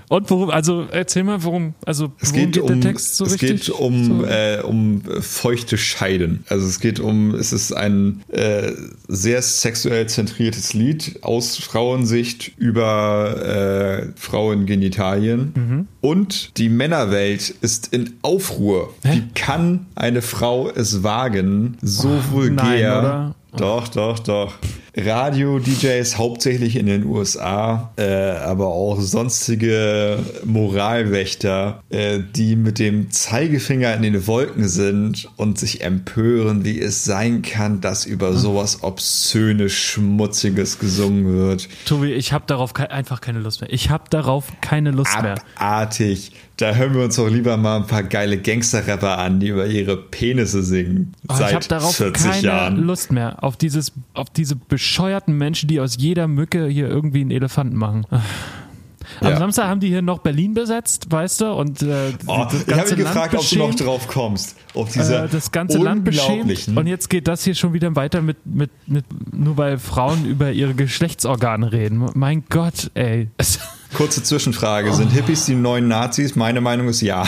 Und 0.08 0.30
worum, 0.30 0.50
also 0.50 0.88
erzähl 0.92 1.24
mal, 1.24 1.44
worum, 1.44 1.74
also 1.86 2.12
Es 2.20 2.32
worum 2.32 2.46
geht, 2.46 2.54
geht, 2.54 2.64
um, 2.64 2.68
der 2.68 2.92
Text 2.92 3.18
so 3.18 3.26
es 3.26 3.34
richtig? 3.34 3.66
geht 3.66 3.70
um, 3.70 4.22
so? 4.22 4.26
äh, 4.26 4.62
um 4.64 5.02
feuchte 5.22 5.78
Scheiden. 5.78 6.44
Also 6.48 6.68
es 6.68 6.80
geht 6.80 7.00
um, 7.00 7.36
es 7.36 7.54
ist 7.54 7.74
ein 7.74 8.22
äh, 8.30 8.72
sehr 9.08 9.42
sexuell 9.42 10.08
zentriertes 10.08 10.74
Lied 10.74 11.20
aus 11.22 11.58
Frauensicht 11.58 12.52
über 12.58 14.08
äh, 14.08 14.08
Frauengenitalien. 14.16 15.54
Mhm. 15.56 15.88
Und 16.02 16.58
die 16.58 16.70
Männerwelt 16.70 17.54
ist 17.62 17.94
in 17.94 18.14
Aufruhr. 18.22 18.94
Wie 19.04 19.24
kann 19.36 19.88
eine 19.96 20.22
Frau 20.22 20.70
es 20.70 21.04
wagen, 21.04 21.78
so 21.82 22.10
vulgär 22.32 22.56
nein, 22.64 23.00
oder? 23.00 23.36
doch, 23.58 23.88
doch, 23.88 24.20
doch. 24.20 24.54
Radio-DJs 24.96 26.18
hauptsächlich 26.18 26.76
in 26.76 26.88
den 26.88 27.06
USA, 27.06 27.92
äh, 27.98 28.32
aber 28.32 28.68
auch 28.68 29.00
sonstige 29.00 30.20
Moralwächter, 30.46 31.84
äh, 31.90 32.20
die 32.36 32.56
mit 32.56 32.80
dem 32.80 33.12
Zeigefinger 33.12 33.94
in 33.96 34.02
den 34.02 34.28
Wolken 34.28 34.68
sind 34.68 35.30
und 35.38 35.60
sich 35.60 35.82
empören, 35.82 36.64
wie 36.66 36.80
es 36.80 37.04
sein 37.04 37.42
kann, 37.42 37.82
dass 37.82 38.06
über 38.06 38.34
sowas 38.34 38.84
obszöne, 38.84 39.70
schmutziges 39.70 40.80
gesungen 40.80 41.26
wird. 41.26 41.68
Tobi, 41.86 42.14
ich 42.14 42.34
habe 42.34 42.46
darauf 42.48 42.74
ke 42.74 42.90
einfach 42.90 43.22
keine 43.22 43.40
Lust 43.40 43.62
mehr. 43.62 43.72
Ich 43.72 43.90
habe 43.90 44.06
darauf 44.10 44.46
keine 44.62 44.92
Lust 44.92 45.22
mehr. 45.22 45.36
Abartig. 45.56 46.32
Da 46.58 46.74
hören 46.74 46.94
wir 46.94 47.04
uns 47.06 47.16
doch 47.16 47.30
lieber 47.30 47.56
mal 47.56 47.78
ein 47.78 47.88
paar 47.88 48.04
geile 48.04 48.38
Gangster-Rapper 48.38 49.18
an, 49.18 49.40
die 49.40 49.48
über 49.48 49.66
ihre 49.66 49.96
Penisse 49.96 50.62
singen. 50.62 51.14
Oh, 51.30 51.36
seit 51.36 51.50
ich 51.50 51.56
habe 51.56 51.68
darauf 51.70 51.96
40 51.96 52.26
keine 52.26 52.42
Jahren. 52.42 52.78
Lust 52.84 53.14
mehr 53.14 53.42
auf 53.42 53.56
dieses, 53.56 53.94
auf 54.14 54.30
diese 54.30 54.58
bescheuerten 54.80 55.38
Menschen, 55.38 55.68
die 55.68 55.82
aus 55.82 55.98
jeder 56.00 56.30
Mücke 56.30 56.68
hier 56.68 56.88
irgendwie 56.88 57.20
einen 57.20 57.32
Elefanten 57.32 57.76
machen. 57.76 58.06
Am 59.20 59.28
Ja. 59.32 59.38
Samstag 59.38 59.68
haben 59.68 59.82
die 59.82 59.90
hier 59.90 60.02
noch 60.02 60.20
Berlin 60.20 60.54
besetzt, 60.54 61.12
weißt 61.12 61.42
du, 61.42 61.52
und 61.52 61.82
äh, 61.82 62.14
Oh, 62.28 62.46
das 62.46 62.54
ich 62.54 62.60
habe 62.62 62.76
ganze 62.78 62.96
gefragt, 62.96 63.36
ob 63.36 63.50
du 63.50 63.58
noch 63.58 63.76
drauf 63.76 64.08
kommst. 64.08 64.56
Auf 64.76 64.94
diese 64.94 65.24
Äh, 65.26 65.28
das 65.28 65.52
ganze 65.52 65.80
Land 65.80 66.06
beschämt 66.06 66.70
und 66.78 66.88
jetzt 66.88 67.10
geht 67.10 67.28
das 67.28 67.44
hier 67.44 67.56
schon 67.56 67.74
wieder 67.74 67.94
weiter 67.98 68.22
mit, 68.22 68.38
mit, 68.46 68.70
mit 68.88 69.04
nur 69.34 69.58
weil 69.58 69.80
Frauen 69.80 70.26
über 70.26 70.54
ihre 70.54 70.76
Geschlechtsorgane 70.76 71.74
reden. 71.74 72.06
Mein 72.14 72.44
Gott, 72.50 72.92
ey. 72.94 73.30
Kurze 73.96 74.24
Zwischenfrage: 74.24 74.94
Sind 74.94 75.12
Hippies 75.12 75.46
die 75.46 75.56
neuen 75.56 75.90
Nazis? 75.90 76.36
Meine 76.38 76.62
Meinung 76.62 76.88
ist 76.88 77.02
ja. 77.02 77.28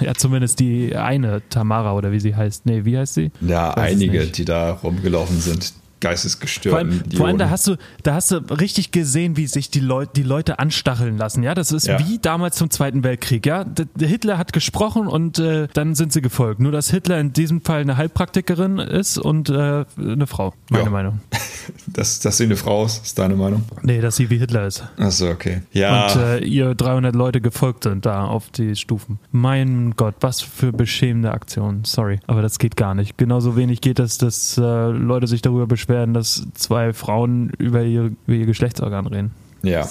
Ja, 0.00 0.14
zumindest 0.14 0.60
die 0.60 0.94
eine 0.94 1.42
Tamara 1.48 1.94
oder 1.94 2.12
wie 2.12 2.20
sie 2.20 2.36
heißt. 2.36 2.66
Nee, 2.66 2.84
wie 2.84 2.96
heißt 2.98 3.14
sie? 3.14 3.32
Ja, 3.40 3.72
einige, 3.74 4.26
die 4.26 4.44
da 4.44 4.72
rumgelaufen 4.72 5.40
sind. 5.40 5.72
Geistesgestört. 6.02 6.72
Vor 6.72 6.78
allem, 6.80 7.00
vor 7.16 7.26
allem 7.28 7.38
da 7.38 7.48
hast 7.48 7.66
du, 7.68 7.76
da 8.02 8.14
hast 8.14 8.30
du 8.32 8.36
richtig 8.52 8.90
gesehen, 8.90 9.36
wie 9.36 9.46
sich 9.46 9.70
die 9.70 9.80
Leute, 9.80 10.12
die 10.16 10.22
Leute 10.24 10.58
anstacheln 10.58 11.16
lassen. 11.16 11.42
Ja, 11.42 11.54
das 11.54 11.72
ist 11.72 11.86
Ja. 11.86 11.98
wie 12.00 12.18
damals 12.18 12.56
zum 12.56 12.68
Zweiten 12.70 13.04
Weltkrieg. 13.04 13.46
Ja, 13.46 13.64
der 13.64 14.08
Hitler 14.08 14.36
hat 14.36 14.52
gesprochen 14.52 15.06
und 15.06 15.38
äh, 15.38 15.68
dann 15.72 15.94
sind 15.94 16.12
sie 16.12 16.20
gefolgt. 16.20 16.60
Nur 16.60 16.72
dass 16.72 16.90
Hitler 16.90 17.18
in 17.20 17.32
diesem 17.32 17.62
Fall 17.62 17.80
eine 17.80 17.96
Heilpraktikerin 17.96 18.78
ist 18.78 19.16
und 19.16 19.48
äh, 19.48 19.84
eine 19.96 20.26
Frau. 20.26 20.52
Meine 20.68 20.84
Ja. 20.84 20.90
Meinung. 20.90 21.20
dass, 21.86 22.18
dass 22.18 22.36
sie 22.38 22.44
eine 22.44 22.56
Frau 22.56 22.84
ist, 22.84 23.04
ist 23.06 23.18
deine 23.18 23.36
Meinung? 23.36 23.62
Nee, 23.82 24.00
dass 24.00 24.16
sie 24.16 24.28
wie 24.28 24.38
Hitler 24.38 24.66
ist. 24.66 24.82
Achso, 24.98 25.28
okay. 25.30 25.62
Ja, 25.72 26.06
Und 26.12 26.20
äh, 26.20 26.38
ihr 26.44 26.74
300 26.74 27.14
Leute 27.14 27.40
gefolgt 27.40 27.84
sind 27.84 28.04
da 28.04 28.24
auf 28.24 28.50
die 28.50 28.74
Stufen. 28.74 29.20
Mein 29.30 29.94
Gott, 29.96 30.16
was 30.20 30.40
für 30.40 30.72
beschämende 30.72 31.30
Aktion. 31.30 31.84
Sorry, 31.84 32.18
aber 32.26 32.42
das 32.42 32.58
geht 32.58 32.76
gar 32.76 32.94
nicht. 32.94 33.16
Genauso 33.16 33.56
wenig 33.56 33.80
geht 33.80 34.00
es, 34.00 34.18
dass 34.18 34.58
äh, 34.58 34.62
Leute 34.88 35.28
sich 35.28 35.42
darüber 35.42 35.66
beschweren, 35.68 35.91
dass 36.14 36.42
zwei 36.54 36.92
Frauen 36.92 37.50
über 37.58 37.82
ihr, 37.82 38.12
über 38.26 38.36
ihr 38.36 38.46
Geschlechtsorgan 38.46 39.06
reden. 39.06 39.30
ja. 39.62 39.88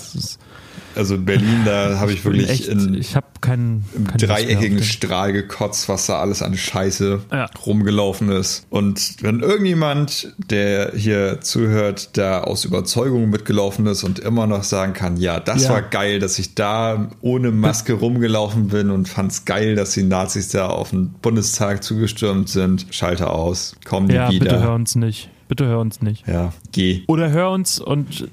Also 0.93 1.15
in 1.15 1.23
Berlin, 1.23 1.61
da 1.65 1.99
habe 1.99 2.11
ich 2.11 2.25
wirklich 2.25 2.49
echt, 2.49 2.67
in, 2.67 2.93
ich 2.95 3.15
habe 3.15 3.27
keinen 3.39 3.85
im 3.95 4.07
keine 4.07 4.11
Lust 4.11 4.27
mehr 4.27 4.27
dreieckigen 4.27 4.83
Strahl 4.83 5.31
gekotzt, 5.31 5.87
was 5.87 6.05
da 6.07 6.19
alles 6.19 6.41
an 6.41 6.55
Scheiße 6.57 7.21
Ja. 7.31 7.45
rumgelaufen 7.65 8.29
ist. 8.29 8.65
Und 8.69 9.15
wenn 9.21 9.39
irgendjemand, 9.39 10.33
der 10.37 10.91
hier 10.93 11.39
zuhört, 11.39 12.17
da 12.17 12.41
aus 12.41 12.65
Überzeugung 12.65 13.29
mitgelaufen 13.29 13.85
ist 13.87 14.03
und 14.03 14.19
immer 14.19 14.47
noch 14.47 14.63
sagen 14.63 14.91
kann, 14.91 15.15
ja, 15.15 15.39
das 15.39 15.63
Ja. 15.63 15.69
war 15.71 15.81
geil, 15.81 16.19
dass 16.19 16.37
ich 16.39 16.55
da 16.55 17.09
ohne 17.21 17.51
Maske 17.51 17.93
rumgelaufen 17.93 18.67
bin 18.67 18.89
und 18.89 19.07
fand's 19.07 19.45
geil, 19.45 19.75
dass 19.75 19.91
die 19.93 20.03
Nazis 20.03 20.49
da 20.49 20.67
auf 20.67 20.89
den 20.89 21.09
Bundestag 21.21 21.83
zugestürmt 21.85 22.49
sind, 22.49 22.85
schalte 22.91 23.29
aus, 23.29 23.75
komm 23.85 24.05
nie 24.05 24.15
Ja, 24.15 24.29
wieder. 24.29 24.43
bitte 24.45 24.61
hör 24.61 24.73
uns 24.75 24.95
nicht. 24.95 25.29
Bitte 25.51 25.65
hör 25.65 25.79
uns 25.79 26.01
nicht. 26.01 26.25
Ja, 26.29 26.53
geh. 26.71 27.03
Oder 27.07 27.29
hör 27.29 27.51
uns 27.51 27.77
und 27.77 28.29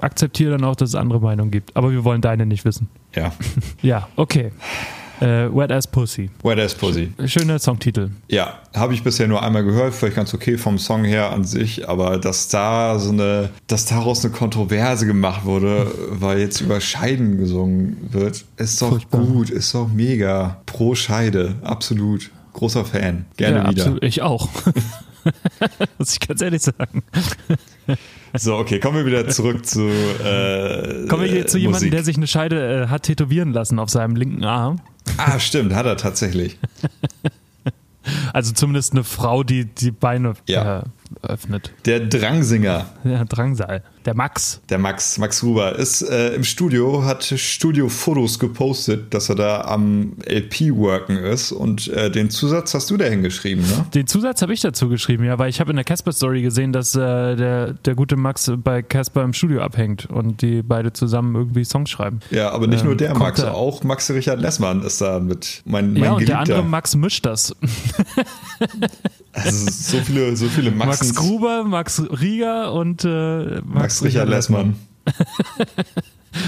akzeptiere 0.00 0.52
dann 0.52 0.62
auch, 0.62 0.76
dass 0.76 0.90
es 0.90 0.94
andere 0.94 1.18
Meinungen 1.18 1.50
gibt. 1.50 1.76
Aber 1.76 1.90
wir 1.90 2.04
wollen 2.04 2.20
deine 2.20 2.46
nicht 2.46 2.64
wissen. 2.64 2.88
Ja. 3.16 3.32
Ja, 3.82 4.06
okay. 4.14 4.52
Äh, 5.20 5.52
Wet 5.52 5.72
Ass 5.72 5.88
Pussy. 5.88 6.30
Where 6.44 6.54
there's 6.54 6.72
Pussy. 6.72 7.12
Schöner 7.26 7.58
Songtitel. 7.58 8.10
Ja, 8.28 8.60
habe 8.76 8.94
ich 8.94 9.02
bisher 9.02 9.26
nur 9.26 9.42
einmal 9.42 9.64
gehört, 9.64 9.92
vielleicht 9.92 10.14
ganz 10.14 10.32
okay 10.32 10.56
vom 10.56 10.78
Song 10.78 11.02
her 11.02 11.32
an 11.32 11.42
sich, 11.42 11.88
aber 11.88 12.18
dass 12.18 12.46
da 12.46 13.00
so 13.00 13.10
eine, 13.10 13.50
dass 13.66 13.86
daraus 13.86 14.24
eine 14.24 14.32
Kontroverse 14.32 15.06
gemacht 15.06 15.44
wurde, 15.44 15.90
weil 16.10 16.38
jetzt 16.38 16.60
über 16.60 16.80
Scheiden 16.80 17.38
gesungen 17.38 17.96
wird, 18.12 18.44
ist 18.56 18.80
doch 18.80 18.90
Furchtbar. 18.90 19.22
gut, 19.22 19.50
ist 19.50 19.74
doch 19.74 19.88
mega. 19.88 20.58
Pro 20.64 20.94
Scheide, 20.94 21.56
absolut. 21.62 22.30
Großer 22.52 22.84
Fan. 22.84 23.26
Gerne 23.36 23.56
ja, 23.56 23.70
wieder. 23.70 23.82
Absolut. 23.82 24.04
Ich 24.04 24.22
auch. 24.22 24.48
Muss 25.98 26.12
ich 26.14 26.20
ganz 26.26 26.40
ehrlich 26.42 26.62
sagen. 26.62 27.02
So, 28.34 28.56
okay, 28.56 28.78
kommen 28.80 28.96
wir 28.98 29.06
wieder 29.06 29.28
zurück 29.28 29.66
zu. 29.66 29.80
Äh, 29.88 31.06
Kommen 31.08 31.24
wir 31.24 31.30
hier 31.30 31.46
zu 31.46 31.58
jemandem, 31.58 31.80
Musik. 31.80 31.90
der 31.92 32.04
sich 32.04 32.16
eine 32.16 32.26
Scheide 32.26 32.82
äh, 32.84 32.86
hat 32.88 33.02
tätowieren 33.04 33.52
lassen 33.52 33.78
auf 33.78 33.90
seinem 33.90 34.16
linken 34.16 34.44
Arm. 34.44 34.80
Ah, 35.16 35.38
stimmt, 35.40 35.74
hat 35.74 35.86
er 35.86 35.96
tatsächlich. 35.96 36.58
Also 38.32 38.52
zumindest 38.54 38.92
eine 38.92 39.04
Frau, 39.04 39.44
die 39.44 39.66
die 39.66 39.90
Beine 39.90 40.32
Ja. 40.48 40.80
äh, 40.80 40.82
öffnet. 41.22 41.72
Der 41.86 42.00
Drangsinger. 42.00 42.86
Ja, 43.04 43.24
Drangsal. 43.24 43.82
Der 44.06 44.14
Max. 44.14 44.60
Der 44.70 44.78
Max, 44.78 45.18
Max 45.18 45.42
Ruber, 45.42 45.76
ist 45.78 46.00
äh, 46.02 46.34
im 46.34 46.42
Studio, 46.44 47.04
hat 47.04 47.22
Studio-Fotos 47.24 48.38
gepostet, 48.38 49.12
dass 49.12 49.28
er 49.28 49.34
da 49.34 49.60
am 49.62 50.14
LP-Worken 50.26 51.18
ist 51.18 51.52
und 51.52 51.88
äh, 51.88 52.10
den 52.10 52.30
Zusatz 52.30 52.72
hast 52.72 52.90
du 52.90 52.96
da 52.96 53.04
hingeschrieben, 53.04 53.62
ne? 53.62 53.84
Den 53.94 54.06
Zusatz 54.06 54.40
habe 54.40 54.54
ich 54.54 54.60
dazu 54.62 54.88
geschrieben, 54.88 55.24
ja, 55.24 55.38
weil 55.38 55.50
ich 55.50 55.60
habe 55.60 55.68
in 55.70 55.76
der 55.76 55.84
Casper-Story 55.84 56.40
gesehen, 56.40 56.72
dass 56.72 56.94
äh, 56.94 57.36
der, 57.36 57.74
der 57.74 57.94
gute 57.94 58.16
Max 58.16 58.50
bei 58.56 58.80
Casper 58.80 59.22
im 59.22 59.34
Studio 59.34 59.60
abhängt 59.60 60.06
und 60.06 60.40
die 60.40 60.62
beide 60.62 60.94
zusammen 60.94 61.34
irgendwie 61.34 61.64
Songs 61.64 61.90
schreiben. 61.90 62.20
Ja, 62.30 62.52
aber 62.52 62.66
nicht 62.68 62.80
Ähm, 62.80 62.86
nur 62.86 62.96
der 62.96 63.14
Max, 63.18 63.42
da- 63.42 63.50
auch 63.52 63.82
Max 63.84 64.10
Richard 64.10 64.40
Lessmann 64.40 64.82
ist 64.82 65.00
da 65.02 65.20
mit 65.20 65.60
mein, 65.66 65.92
mein 65.92 66.02
ja, 66.02 66.12
und 66.12 66.18
Geliebter. 66.20 66.44
der 66.44 66.56
andere 66.56 66.64
Max 66.64 66.96
mischt 66.96 67.26
das. 67.26 67.54
also 69.32 69.70
so 69.70 69.98
viele, 70.00 70.36
so 70.36 70.48
viele 70.48 70.70
Max 70.70 71.00
Maxens, 71.00 71.14
Gruber, 71.14 71.64
Max 71.64 72.02
Rieger 72.20 72.72
und 72.72 73.04
äh, 73.04 73.60
Max, 73.60 73.64
Max 73.64 74.02
Richard 74.04 74.28
Lessmann. 74.28 74.76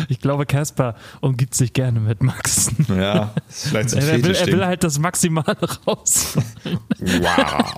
Ich 0.08 0.20
glaube, 0.20 0.46
Casper 0.46 0.94
umgibt 1.20 1.54
sich 1.54 1.72
gerne 1.72 1.98
mit 1.98 2.22
Max. 2.22 2.70
Ja, 2.88 3.34
vielleicht 3.48 3.90
so 3.90 3.96
ein 3.96 4.02
Er, 4.04 4.22
will, 4.22 4.34
er 4.34 4.46
will 4.46 4.64
halt 4.64 4.84
das 4.84 4.98
Maximale 4.98 5.56
raus. 5.86 6.36
Wow. 7.00 7.74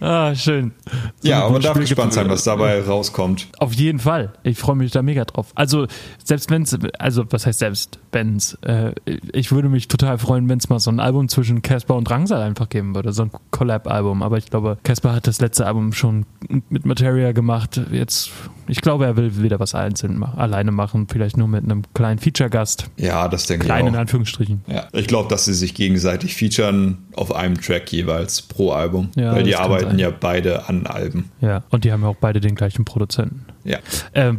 Ah, 0.00 0.34
schön. 0.34 0.72
So 1.20 1.28
Ja, 1.28 1.42
aber 1.42 1.52
man 1.52 1.62
darf 1.62 1.78
gespannt 1.78 2.12
sein, 2.12 2.28
was 2.28 2.44
dabei 2.44 2.80
rauskommt. 2.82 3.48
Auf 3.58 3.72
jeden 3.72 3.98
Fall. 3.98 4.32
Ich 4.42 4.58
freue 4.58 4.76
mich 4.76 4.90
da 4.92 5.02
mega 5.02 5.24
drauf. 5.24 5.52
Also, 5.54 5.86
selbst 6.22 6.50
wenn 6.50 6.62
es, 6.62 6.76
also, 6.98 7.24
was 7.30 7.46
heißt 7.46 7.58
selbst, 7.58 7.98
wenn's, 8.12 8.58
äh, 8.62 8.92
ich 9.32 9.52
würde 9.52 9.68
mich 9.68 9.88
total 9.88 10.18
freuen, 10.18 10.48
wenn 10.48 10.58
es 10.58 10.68
mal 10.68 10.78
so 10.78 10.90
ein 10.90 11.00
Album 11.00 11.28
zwischen 11.28 11.62
Casper 11.62 11.94
und 11.94 12.08
Drangsal 12.08 12.42
einfach 12.42 12.68
geben 12.68 12.94
würde. 12.94 13.12
So 13.12 13.22
ein 13.22 13.30
Collab-Album. 13.50 14.22
Aber 14.22 14.38
ich 14.38 14.46
glaube, 14.46 14.78
Casper 14.82 15.14
hat 15.14 15.26
das 15.26 15.40
letzte 15.40 15.66
Album 15.66 15.92
schon 15.92 16.26
mit 16.68 16.84
Materia 16.84 17.32
gemacht. 17.32 17.80
Jetzt, 17.90 18.30
ich 18.68 18.80
glaube, 18.80 19.06
er 19.06 19.16
will 19.16 19.42
wieder 19.42 19.58
was 19.60 19.74
einzeln 19.74 20.18
machen, 20.18 20.38
alleine 20.38 20.70
machen. 20.72 21.06
Vielleicht 21.10 21.36
nur 21.36 21.48
mit 21.48 21.64
einem 21.64 21.82
kleinen 21.94 22.18
Feature-Gast. 22.18 22.90
Ja, 22.96 23.28
das 23.28 23.46
denke 23.46 23.66
Klein 23.66 23.84
ich 23.86 23.88
in 23.90 23.96
auch. 23.96 24.00
Anführungsstrichen. 24.00 24.62
Ja, 24.66 24.88
ich 24.92 25.06
glaube, 25.06 25.28
dass 25.28 25.44
sie 25.46 25.54
sich 25.54 25.74
gegenseitig 25.74 26.34
featuren 26.34 26.98
auf 27.16 27.34
einem 27.34 27.60
Track 27.60 27.90
jeweils 27.92 28.42
pro 28.42 28.72
Album. 28.72 29.08
Ja, 29.16 29.32
weil 29.32 29.44
die 29.44 29.54
arbeiten 29.56 29.90
sein. 29.90 29.98
ja 29.98 30.10
beide 30.10 30.68
an 30.68 30.86
Alben. 30.86 31.30
Ja. 31.40 31.62
Und 31.70 31.84
die 31.84 31.92
haben 31.92 32.02
ja 32.02 32.08
auch 32.08 32.16
beide 32.16 32.40
den 32.40 32.54
gleichen 32.54 32.84
Produzenten. 32.84 33.46
Ja. 33.64 33.78
Ähm, 34.12 34.38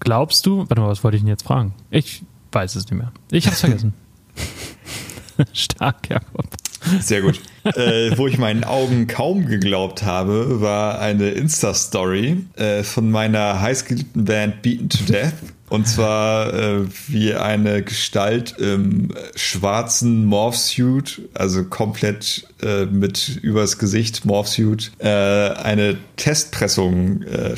glaubst 0.00 0.46
du, 0.46 0.60
warte 0.60 0.80
mal, 0.80 0.88
was 0.88 1.04
wollte 1.04 1.16
ich 1.16 1.22
denn 1.22 1.28
jetzt 1.28 1.44
fragen? 1.44 1.74
Ich 1.90 2.22
weiß 2.52 2.76
es 2.76 2.84
nicht 2.84 2.98
mehr. 2.98 3.12
Ich 3.30 3.46
hab's 3.46 3.60
vergessen. 3.60 3.92
Stark, 5.52 6.08
Jakob. 6.08 6.46
Sehr 7.00 7.20
gut. 7.22 7.40
äh, 7.64 8.16
wo 8.16 8.26
ich 8.26 8.38
meinen 8.38 8.64
Augen 8.64 9.06
kaum 9.06 9.46
geglaubt 9.46 10.04
habe, 10.04 10.60
war 10.60 11.00
eine 11.00 11.30
Insta-Story 11.30 12.44
äh, 12.56 12.82
von 12.84 13.10
meiner 13.10 13.60
heißgeliebten 13.60 14.24
Band 14.24 14.62
Beaten 14.62 14.88
to 14.88 15.04
Death. 15.04 15.32
Und 15.68 15.88
zwar 15.88 16.52
äh, 16.54 16.84
wie 17.08 17.34
eine 17.34 17.82
Gestalt 17.82 18.56
im 18.58 19.08
schwarzen 19.34 20.24
Morphsuit, 20.24 21.22
also 21.34 21.64
komplett 21.64 22.46
äh, 22.62 22.86
mit 22.86 23.38
übers 23.42 23.78
Gesicht 23.78 24.24
Morphsuit, 24.24 24.92
äh, 24.98 25.08
eine 25.08 25.98
Testpressung 26.16 27.22
äh, 27.22 27.54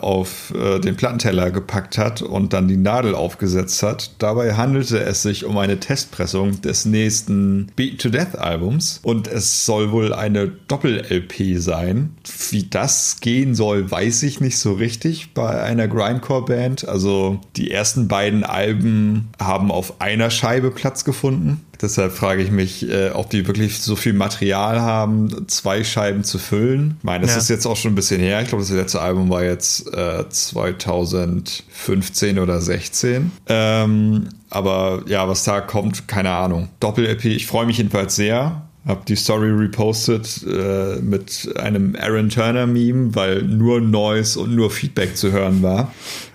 auf 0.00 0.52
äh, 0.54 0.80
den 0.80 0.96
Plattenteller 0.96 1.50
gepackt 1.50 1.98
hat 1.98 2.22
und 2.22 2.52
dann 2.52 2.68
die 2.68 2.76
Nadel 2.76 3.14
aufgesetzt 3.14 3.82
hat. 3.82 4.10
Dabei 4.18 4.54
handelte 4.54 5.00
es 5.00 5.22
sich 5.22 5.44
um 5.44 5.58
eine 5.58 5.78
Testpressung 5.78 6.60
des 6.60 6.84
nächsten 6.84 7.68
Beat 7.76 8.00
to 8.00 8.08
Death 8.08 8.36
Albums 8.36 9.00
und 9.02 9.28
es 9.28 9.64
soll 9.64 9.92
wohl 9.92 10.12
eine 10.12 10.48
Doppel-LP 10.48 11.60
sein. 11.60 12.14
Wie 12.50 12.64
das 12.64 13.20
gehen 13.20 13.54
soll, 13.54 13.90
weiß 13.90 14.22
ich 14.24 14.40
nicht 14.40 14.58
so 14.58 14.72
richtig 14.72 15.34
bei 15.34 15.62
einer 15.62 15.88
Grindcore-Band. 15.88 16.88
Also 16.94 17.40
die 17.56 17.72
ersten 17.72 18.06
beiden 18.06 18.44
Alben 18.44 19.30
haben 19.42 19.72
auf 19.72 20.00
einer 20.00 20.30
Scheibe 20.30 20.70
Platz 20.70 21.04
gefunden. 21.04 21.60
Deshalb 21.82 22.12
frage 22.12 22.40
ich 22.40 22.52
mich, 22.52 22.88
äh, 22.88 23.10
ob 23.10 23.30
die 23.30 23.48
wirklich 23.48 23.80
so 23.82 23.96
viel 23.96 24.12
Material 24.12 24.80
haben, 24.80 25.48
zwei 25.48 25.82
Scheiben 25.82 26.22
zu 26.22 26.38
füllen. 26.38 26.94
Ich 26.98 27.04
meine, 27.04 27.22
das 27.26 27.32
Ja. 27.34 27.40
ist 27.40 27.50
jetzt 27.50 27.66
auch 27.66 27.76
schon 27.76 27.92
ein 27.92 27.94
bisschen 27.96 28.20
her. 28.20 28.40
Ich 28.42 28.48
glaube, 28.48 28.62
das 28.62 28.70
letzte 28.70 29.00
Album 29.00 29.28
war 29.28 29.42
jetzt 29.42 29.92
äh, 29.92 30.22
2015 30.28 32.38
oder 32.38 32.60
16. 32.60 33.32
Ähm, 33.48 34.28
aber 34.50 35.02
ja, 35.08 35.28
was 35.28 35.42
da 35.42 35.60
kommt, 35.60 36.06
keine 36.06 36.30
Ahnung. 36.30 36.68
Doppel-EP, 36.78 37.24
ich 37.24 37.48
freue 37.48 37.66
mich 37.66 37.78
jedenfalls 37.78 38.14
sehr. 38.14 38.62
Hab 38.86 39.06
die 39.06 39.16
Story 39.16 39.48
repostet 39.50 40.44
äh, 40.46 40.96
mit 41.00 41.50
einem 41.58 41.96
Aaron 41.98 42.28
Turner 42.28 42.66
Meme, 42.66 43.14
weil 43.14 43.40
nur 43.42 43.80
Noise 43.80 44.38
und 44.38 44.54
nur 44.54 44.70
Feedback 44.70 45.16
zu 45.16 45.32
hören 45.32 45.62
war. 45.62 45.90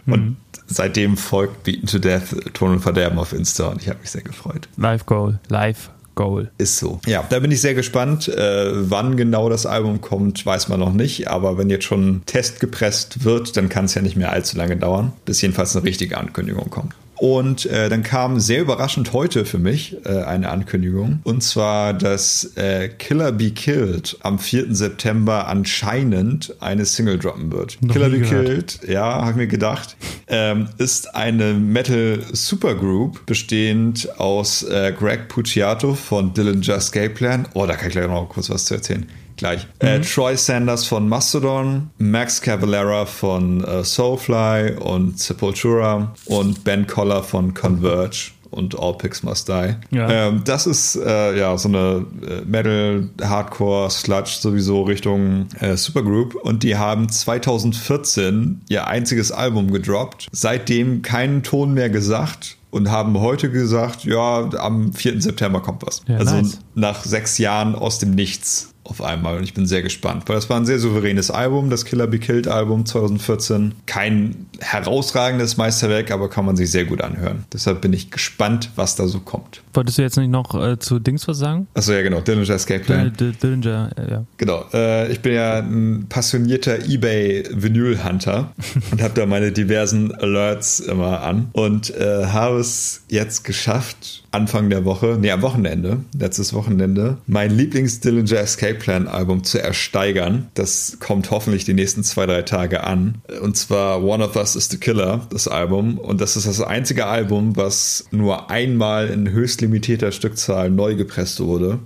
Und 0.07 0.37
seitdem 0.69 1.17
folgt 1.17 1.63
Beaten 1.63 1.87
to 1.87 1.99
Death 1.99 2.53
Ton 2.53 2.73
und 2.73 2.79
Verderben 2.79 3.19
auf 3.19 3.33
Insta 3.33 3.67
und 3.67 3.81
ich 3.81 3.89
habe 3.89 3.99
mich 3.99 4.11
sehr 4.11 4.21
gefreut. 4.21 4.69
Live 4.77 5.05
Goal. 5.05 5.39
Live 5.49 5.89
Goal. 6.15 6.51
Ist 6.57 6.77
so. 6.77 6.99
Ja, 7.05 7.23
da 7.29 7.39
bin 7.39 7.51
ich 7.51 7.61
sehr 7.61 7.73
gespannt. 7.73 8.27
Äh, 8.27 8.89
wann 8.89 9.15
genau 9.17 9.49
das 9.49 9.65
Album 9.65 10.01
kommt, 10.01 10.45
weiß 10.45 10.67
man 10.67 10.79
noch 10.79 10.93
nicht. 10.93 11.27
Aber 11.29 11.57
wenn 11.57 11.69
jetzt 11.69 11.85
schon 11.85 12.23
Test 12.25 12.59
gepresst 12.59 13.23
wird, 13.23 13.55
dann 13.57 13.69
kann 13.69 13.85
es 13.85 13.95
ja 13.95 14.01
nicht 14.01 14.17
mehr 14.17 14.31
allzu 14.31 14.57
lange 14.57 14.75
dauern, 14.75 15.13
bis 15.25 15.41
jedenfalls 15.41 15.75
eine 15.75 15.85
richtige 15.85 16.17
Ankündigung 16.17 16.69
kommt. 16.69 16.93
Und 17.19 17.65
äh, 17.65 17.89
dann 17.89 18.01
kam 18.01 18.39
sehr 18.39 18.61
überraschend 18.61 19.11
heute 19.11 19.43
für 19.45 19.57
mich 19.57 19.97
äh, 20.05 20.23
eine 20.23 20.49
Ankündigung. 20.49 21.19
Und 21.23 21.43
zwar, 21.43 21.93
dass 21.93 22.55
äh, 22.55 22.87
Killer 22.87 23.33
Be 23.33 23.51
Killed 23.51 24.17
am 24.21 24.39
4. 24.39 24.73
September 24.73 25.47
anscheinend 25.47 26.55
eine 26.61 26.85
Single 26.85 27.19
droppen 27.19 27.51
wird. 27.51 27.77
Noch 27.81 27.93
Killer 27.93 28.09
Be 28.09 28.19
gehört. 28.19 28.45
Killed, 28.45 28.79
ja, 28.87 29.21
habe 29.21 29.31
ich 29.31 29.37
mir 29.37 29.47
gedacht, 29.47 29.97
ähm, 30.27 30.69
ist 30.77 31.13
eine 31.13 31.53
Metal 31.53 32.19
Supergroup 32.31 33.25
bestehend 33.25 34.17
aus 34.17 34.63
äh, 34.63 34.93
Greg 34.97 35.27
Puciato 35.27 35.95
von 35.95 36.33
Dillinger 36.33 36.75
Escape 36.75 37.09
Plan. 37.09 37.47
Oh, 37.53 37.65
da 37.65 37.75
kann 37.75 37.87
ich 37.87 37.93
gleich 37.93 38.07
noch 38.07 38.29
kurz 38.29 38.49
was 38.49 38.65
zu 38.65 38.75
erzählen. 38.75 39.05
Gleich. 39.39 39.65
Äh, 39.79 40.01
Troy 40.01 40.35
Sanders 40.35 40.85
von 40.85 41.07
Mastodon, 41.07 41.91
Max 41.97 42.41
Cavalera 42.41 43.05
von 43.05 43.63
äh, 43.63 43.85
Soulfly 43.85 44.73
und 44.73 45.17
Sepultura 45.17 46.13
und 46.25 46.65
Ben 46.65 46.85
Coller 46.85 47.23
von 47.23 47.53
Converge 47.53 48.31
und 48.51 48.77
All 48.77 48.97
Pigs 48.97 49.23
Must 49.23 49.47
Die. 49.47 49.75
Ja. 49.91 50.09
Ähm, 50.09 50.41
das 50.43 50.67
ist 50.67 50.97
äh, 50.97 51.39
ja 51.39 51.57
so 51.57 51.69
eine 51.69 52.05
äh, 52.27 52.41
Metal, 52.45 53.07
Hardcore, 53.21 53.89
Sludge 53.89 54.39
sowieso 54.41 54.83
Richtung 54.83 55.47
äh, 55.61 55.77
Supergroup 55.77 56.35
und 56.35 56.63
die 56.63 56.75
haben 56.75 57.07
2014 57.07 58.59
ihr 58.67 58.87
einziges 58.87 59.31
Album 59.31 59.71
gedroppt. 59.71 60.27
Seitdem 60.33 61.01
keinen 61.01 61.43
Ton 61.43 61.73
mehr 61.73 61.89
gesagt 61.89 62.57
und 62.71 62.91
haben 62.91 63.17
heute 63.21 63.49
gesagt, 63.49 64.03
ja, 64.03 64.49
am 64.57 64.91
4. 64.91 65.21
September 65.21 65.61
kommt 65.61 65.85
was. 65.85 66.01
Ja, 66.09 66.17
also 66.17 66.35
nice. 66.35 66.59
nach 66.75 67.05
sechs 67.05 67.37
Jahren 67.37 67.73
aus 67.73 67.99
dem 67.99 68.11
Nichts 68.11 68.73
auf 68.89 69.01
einmal 69.01 69.37
und 69.37 69.43
ich 69.43 69.53
bin 69.53 69.65
sehr 69.65 69.81
gespannt, 69.81 70.23
weil 70.27 70.35
das 70.35 70.49
war 70.49 70.57
ein 70.57 70.65
sehr 70.65 70.79
souveränes 70.79 71.31
Album, 71.31 71.69
das 71.69 71.85
Killer 71.85 72.07
Be 72.07 72.19
Killed 72.19 72.47
Album 72.47 72.85
2014. 72.85 73.75
Kein 73.85 74.47
herausragendes 74.61 75.57
Meisterwerk, 75.57 76.11
aber 76.11 76.29
kann 76.29 76.45
man 76.45 76.55
sich 76.55 76.71
sehr 76.71 76.85
gut 76.85 77.01
anhören. 77.01 77.45
Deshalb 77.53 77.81
bin 77.81 77.93
ich 77.93 78.11
gespannt, 78.11 78.71
was 78.75 78.95
da 78.95 79.07
so 79.07 79.19
kommt. 79.19 79.61
Wolltest 79.73 79.97
du 79.97 80.01
jetzt 80.01 80.17
nicht 80.17 80.29
noch 80.31 80.53
äh, 80.61 80.77
zu 80.79 80.99
Dings 80.99 81.27
was 81.27 81.37
sagen? 81.37 81.67
Achso, 81.73 81.93
ja 81.93 82.01
genau, 82.01 82.21
Dillinger 82.21 82.49
Escape 82.55 82.83
Plan. 82.83 83.13
D- 83.19 83.31
Dillinger, 83.31 83.91
äh, 83.97 84.11
ja. 84.11 84.25
Genau, 84.37 84.65
äh, 84.73 85.11
ich 85.11 85.21
bin 85.21 85.33
ja 85.33 85.59
ein 85.59 86.07
passionierter 86.09 86.79
eBay-Vinyl-Hunter 86.87 88.51
und 88.91 89.01
habe 89.01 89.13
da 89.13 89.25
meine 89.25 89.51
diversen 89.51 90.13
Alerts 90.15 90.79
immer 90.79 91.21
an 91.21 91.49
und 91.53 91.95
äh, 91.95 92.25
habe 92.27 92.59
es 92.59 93.03
jetzt 93.09 93.43
geschafft, 93.43 94.23
Anfang 94.31 94.69
der 94.69 94.85
Woche, 94.85 95.17
nee, 95.19 95.31
am 95.31 95.41
Wochenende, 95.41 95.97
letztes 96.17 96.53
Wochenende, 96.53 97.17
mein 97.25 97.51
Lieblings-Dillinger 97.51 98.37
Escape 98.39 98.75
Plan-Album 98.75 99.43
zu 99.43 99.61
ersteigern. 99.61 100.47
Das 100.53 100.97
kommt 100.99 101.31
hoffentlich 101.31 101.65
die 101.65 101.73
nächsten 101.73 102.03
zwei, 102.03 102.25
drei 102.27 102.43
Tage 102.43 102.83
an. 102.83 103.15
Und 103.41 103.57
zwar 103.57 104.03
One 104.03 104.23
of 104.23 104.35
Us 104.35 104.48
is 104.55 104.69
the 104.69 104.77
Killer, 104.77 105.27
das 105.29 105.47
Album. 105.47 105.97
Und 105.97 106.21
das 106.21 106.35
ist 106.35 106.47
das 106.47 106.61
einzige 106.61 107.05
Album, 107.05 107.55
was 107.55 108.05
nur 108.11 108.49
einmal 108.49 109.07
in 109.09 109.29
höchst 109.29 109.61
limitierter 109.61 110.11
Stückzahl 110.11 110.69
neu 110.69 110.95
gepresst 110.95 111.39
wurde. 111.39 111.79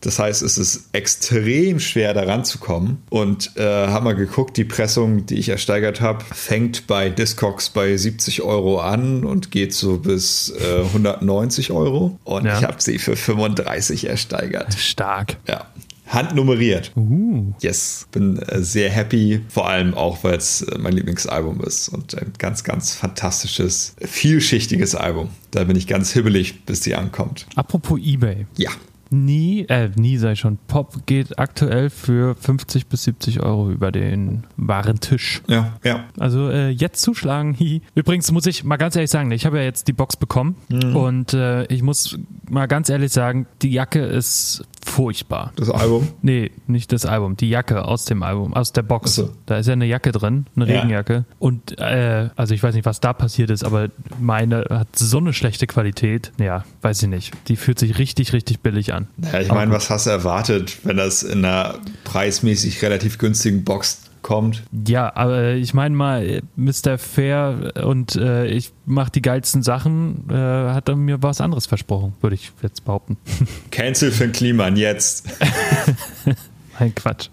Das 0.00 0.18
heißt, 0.18 0.42
es 0.42 0.58
ist 0.58 0.88
extrem 0.92 1.80
schwer 1.80 2.14
daran 2.14 2.44
zu 2.44 2.58
kommen. 2.58 3.02
Und 3.10 3.56
äh, 3.56 3.62
haben 3.88 4.06
wir 4.06 4.14
geguckt, 4.14 4.56
die 4.56 4.64
Pressung, 4.64 5.26
die 5.26 5.36
ich 5.38 5.48
ersteigert 5.48 6.00
habe, 6.00 6.24
fängt 6.32 6.86
bei 6.86 7.08
Discogs 7.10 7.70
bei 7.70 7.96
70 7.96 8.42
Euro 8.42 8.80
an 8.80 9.24
und 9.24 9.50
geht 9.50 9.72
so 9.74 9.98
bis 9.98 10.52
äh, 10.60 10.80
190 10.82 11.70
Euro. 11.70 12.18
Und 12.24 12.44
Ja. 12.44 12.58
ich 12.58 12.64
habe 12.64 12.76
sie 12.80 12.98
für 12.98 13.16
35 13.16 14.06
ersteigert. 14.08 14.74
Stark. 14.74 15.36
Ja. 15.48 15.66
Handnummeriert. 16.06 16.92
Uh. 16.96 17.52
Yes, 17.60 18.06
bin 18.12 18.38
äh, 18.38 18.62
sehr 18.62 18.90
happy, 18.90 19.40
vor 19.48 19.68
allem 19.68 19.94
auch, 19.94 20.24
weil 20.24 20.36
es 20.36 20.62
äh, 20.62 20.78
mein 20.78 20.92
Lieblingsalbum 20.92 21.60
ist 21.62 21.88
und 21.88 22.16
ein 22.18 22.32
ganz, 22.38 22.64
ganz 22.64 22.94
fantastisches, 22.94 23.94
vielschichtiges 24.00 24.94
Album. 24.94 25.30
Da 25.50 25.64
bin 25.64 25.76
ich 25.76 25.86
ganz 25.86 26.12
hibbelig, 26.12 26.64
bis 26.64 26.80
die 26.80 26.94
ankommt. 26.94 27.46
Apropos 27.56 28.00
Ebay. 28.02 28.46
Ja, 28.56 28.70
Nie, 29.12 29.66
äh, 29.68 29.90
nie 29.94 30.16
sei 30.16 30.34
schon. 30.34 30.58
Pop 30.68 31.04
geht 31.04 31.38
aktuell 31.38 31.90
für 31.90 32.34
50 32.34 32.86
bis 32.86 33.04
70 33.04 33.42
Euro 33.42 33.70
über 33.70 33.92
den 33.92 34.44
Warentisch. 34.56 35.42
ja, 35.48 35.74
ja. 35.84 36.04
Also 36.18 36.48
äh, 36.48 36.70
jetzt 36.70 37.02
zuschlagen. 37.02 37.82
Übrigens 37.94 38.32
muss 38.32 38.46
ich 38.46 38.64
mal 38.64 38.78
ganz 38.78 38.96
ehrlich 38.96 39.10
sagen, 39.10 39.30
ich 39.30 39.44
habe 39.44 39.58
ja 39.58 39.64
jetzt 39.64 39.86
die 39.86 39.92
Box 39.92 40.16
bekommen 40.16 40.56
und 40.94 41.34
äh, 41.34 41.64
ich 41.66 41.82
muss 41.82 42.18
mal 42.48 42.66
ganz 42.66 42.88
ehrlich 42.88 43.12
sagen, 43.12 43.46
die 43.60 43.72
Jacke 43.72 44.00
ist 44.00 44.64
furchtbar. 44.84 45.52
Das 45.56 45.70
Album. 45.70 46.08
Nee, 46.22 46.50
nicht 46.66 46.92
das 46.92 47.06
Album, 47.06 47.36
die 47.36 47.48
Jacke 47.48 47.84
aus 47.84 48.04
dem 48.04 48.22
Album, 48.22 48.52
aus 48.54 48.72
der 48.72 48.82
Box. 48.82 49.14
So. 49.14 49.30
Da 49.46 49.58
ist 49.58 49.66
ja 49.66 49.72
eine 49.74 49.86
Jacke 49.86 50.12
drin, 50.12 50.46
eine 50.56 50.66
Ja. 50.68 50.74
Regenjacke. 50.76 51.24
Und 51.38 51.78
äh, 51.78 52.28
also 52.36 52.54
ich 52.54 52.62
weiß 52.62 52.74
nicht, 52.74 52.84
was 52.84 53.00
da 53.00 53.12
passiert 53.12 53.50
ist, 53.50 53.64
aber 53.64 53.88
meine 54.20 54.66
hat 54.70 54.88
so 54.96 55.18
eine 55.18 55.32
schlechte 55.32 55.66
Qualität. 55.66 56.32
Ja, 56.38 56.64
weiß 56.82 57.02
ich 57.04 57.08
nicht. 57.08 57.32
Die 57.48 57.56
fühlt 57.56 57.78
sich 57.78 57.98
richtig, 57.98 58.32
richtig 58.32 58.60
billig 58.60 58.92
an. 58.92 59.08
Ja, 59.32 59.40
ich 59.40 59.48
meine, 59.48 59.70
was 59.72 59.88
hast 59.90 60.06
du 60.06 60.10
erwartet, 60.10 60.78
wenn 60.84 60.96
das 60.96 61.22
in 61.22 61.44
einer 61.44 61.74
preismäßig 62.04 62.82
relativ 62.82 63.18
günstigen 63.18 63.64
Box 63.64 64.01
kommt? 64.22 64.62
Ja, 64.86 65.14
aber 65.14 65.52
ich 65.54 65.74
meine 65.74 65.94
mal, 65.94 66.24
äh, 66.24 66.42
Mr. 66.56 66.98
Fair 66.98 67.72
und 67.84 68.16
äh, 68.16 68.46
ich 68.46 68.72
mache 68.86 69.10
die 69.10 69.22
geilsten 69.22 69.62
Sachen, 69.62 70.28
äh, 70.30 70.34
hat 70.34 70.88
er 70.88 70.96
mir 70.96 71.22
was 71.22 71.40
anderes 71.40 71.66
versprochen, 71.66 72.14
würde 72.20 72.34
ich 72.34 72.52
jetzt 72.62 72.84
behaupten. 72.84 73.16
Cancel 73.70 74.10
für 74.10 74.28
Kliman 74.28 74.76
jetzt. 74.76 75.28
Nein, 76.78 76.94
Quatsch. 76.94 77.28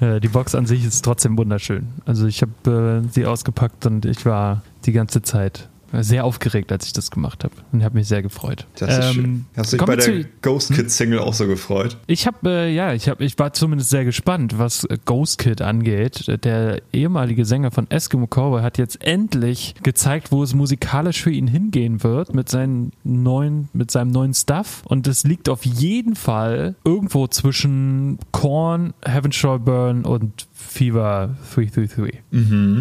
Äh, 0.00 0.20
die 0.20 0.28
Box 0.28 0.54
an 0.54 0.66
sich 0.66 0.84
ist 0.84 1.04
trotzdem 1.04 1.36
wunderschön. 1.36 1.88
Also 2.04 2.26
ich 2.26 2.42
habe 2.42 3.04
äh, 3.04 3.08
sie 3.12 3.26
ausgepackt 3.26 3.86
und 3.86 4.04
ich 4.04 4.24
war 4.26 4.62
die 4.86 4.92
ganze 4.92 5.22
Zeit 5.22 5.68
sehr 6.02 6.24
aufgeregt, 6.24 6.72
als 6.72 6.86
ich 6.86 6.92
das 6.92 7.10
gemacht 7.10 7.44
habe 7.44 7.54
und 7.72 7.84
habe 7.84 7.96
mich 7.96 8.08
sehr 8.08 8.22
gefreut. 8.22 8.66
Das 8.78 8.98
ist 8.98 9.04
Ähm, 9.06 9.12
schön. 9.14 9.44
Hast 9.56 9.72
du 9.72 9.76
dich 9.76 9.86
bei 9.86 9.96
der 9.96 10.04
zu- 10.04 10.28
Ghost 10.42 10.72
Kid 10.72 10.90
Single 10.90 11.18
auch 11.20 11.34
so 11.34 11.46
gefreut? 11.46 11.96
Ich 12.06 12.26
habe 12.26 12.48
äh, 12.48 12.74
ja, 12.74 12.92
ich 12.94 13.08
habe, 13.08 13.24
ich 13.24 13.38
war 13.38 13.52
zumindest 13.52 13.90
sehr 13.90 14.04
gespannt, 14.04 14.58
was 14.58 14.84
äh, 14.84 14.98
Ghost 15.04 15.38
Kid 15.38 15.62
angeht. 15.62 16.26
Der 16.44 16.82
ehemalige 16.92 17.44
Sänger 17.44 17.70
von 17.70 17.90
Eskimo 17.90 18.26
Cowboy 18.26 18.62
hat 18.62 18.78
jetzt 18.78 19.04
endlich 19.04 19.74
gezeigt, 19.82 20.32
wo 20.32 20.42
es 20.42 20.54
musikalisch 20.54 21.22
für 21.22 21.30
ihn 21.30 21.46
hingehen 21.46 22.02
wird 22.02 22.34
mit 22.34 22.48
seinen 22.48 22.92
neuen, 23.04 23.68
mit 23.72 23.90
seinem 23.90 24.10
neuen 24.10 24.34
Stuff. 24.34 24.82
Und 24.86 25.06
es 25.06 25.24
liegt 25.24 25.48
auf 25.48 25.64
jeden 25.64 26.16
Fall 26.16 26.74
irgendwo 26.84 27.26
zwischen 27.26 28.18
Korn, 28.32 28.94
Heaven 29.04 29.32
Shall 29.32 29.58
Burn 29.58 30.04
und 30.04 30.46
Fever 30.52 31.36
333. 31.54 32.22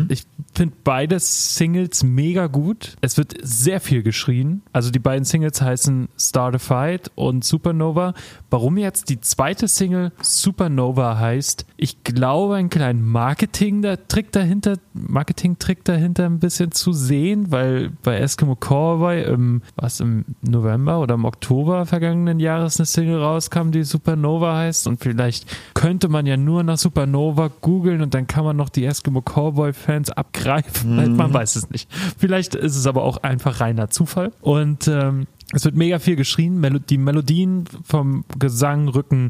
Ich 0.10 0.26
finde 0.54 0.76
beide 0.84 1.20
Singles 1.20 2.04
mega 2.04 2.48
gut. 2.48 2.96
Es 3.02 3.18
wird 3.18 3.36
sehr 3.42 3.80
viel 3.80 4.04
geschrien. 4.04 4.62
Also 4.72 4.92
die 4.92 5.00
beiden 5.00 5.26
Singles 5.26 5.62
heißen 5.62 6.10
Start 6.18 6.56
a 6.56 6.60
Fight 6.60 7.12
und 7.16 7.44
Supernova. 7.44 8.14
Warum 8.50 8.78
jetzt 8.78 9.10
die 9.10 9.20
zweite 9.20 9.68
Single 9.68 10.12
Supernova 10.22 11.18
heißt, 11.18 11.66
ich 11.78 12.04
glaube, 12.04 12.56
einen 12.56 12.70
kleinen 12.70 13.04
Marketing-Trick 13.06 14.32
dahinter, 14.32 14.78
Marketing-Trick 14.94 15.84
dahinter 15.84 16.26
ein 16.26 16.40
bisschen 16.40 16.72
zu 16.72 16.94
sehen, 16.94 17.52
weil 17.52 17.92
bei 18.04 18.18
Eskimo 18.18 18.56
Cowboy 18.56 19.24
im, 19.24 19.62
was 19.76 20.00
im 20.00 20.26
November 20.42 21.00
oder 21.00 21.16
im 21.16 21.26
Oktober 21.26 21.86
vergangenen 21.86 22.40
Jahres 22.40 22.80
eine 22.80 22.86
Single 22.86 23.22
rauskam, 23.22 23.72
die 23.72 23.84
Supernova 23.84 24.56
heißt 24.58 24.88
und 24.88 25.00
vielleicht 25.00 25.48
könnte 25.74 26.10
man 26.10 26.26
ja 26.26 26.38
nur 26.38 26.64
nach 26.64 26.78
Supernova 26.78 27.50
googeln 27.62 28.02
und 28.02 28.14
dann 28.14 28.28
kann 28.28 28.46
man 28.46 28.56
noch 28.56 28.70
die 28.70 28.86
Eskimo 28.86 29.22
Cowboy 29.22 29.74
Fans 30.44 30.58
abgreifen. 30.64 31.16
Man 31.16 31.34
weiß 31.34 31.56
es 31.56 31.70
nicht. 31.70 31.90
Vielleicht 32.18 32.56
ist 32.56 32.76
es 32.76 32.88
aber 32.88 33.04
auch 33.04 33.18
einfach 33.18 33.60
reiner 33.60 33.90
Zufall. 33.90 34.32
Und 34.42 34.88
ähm, 34.88 35.28
es 35.54 35.66
wird 35.66 35.76
mega 35.76 36.00
viel 36.00 36.16
geschrien. 36.16 36.60
Melo 36.60 36.80
die 36.80 36.98
Melodien 36.98 37.66
vom 37.84 38.26
Gesang 38.40 38.88
rücken 38.88 39.30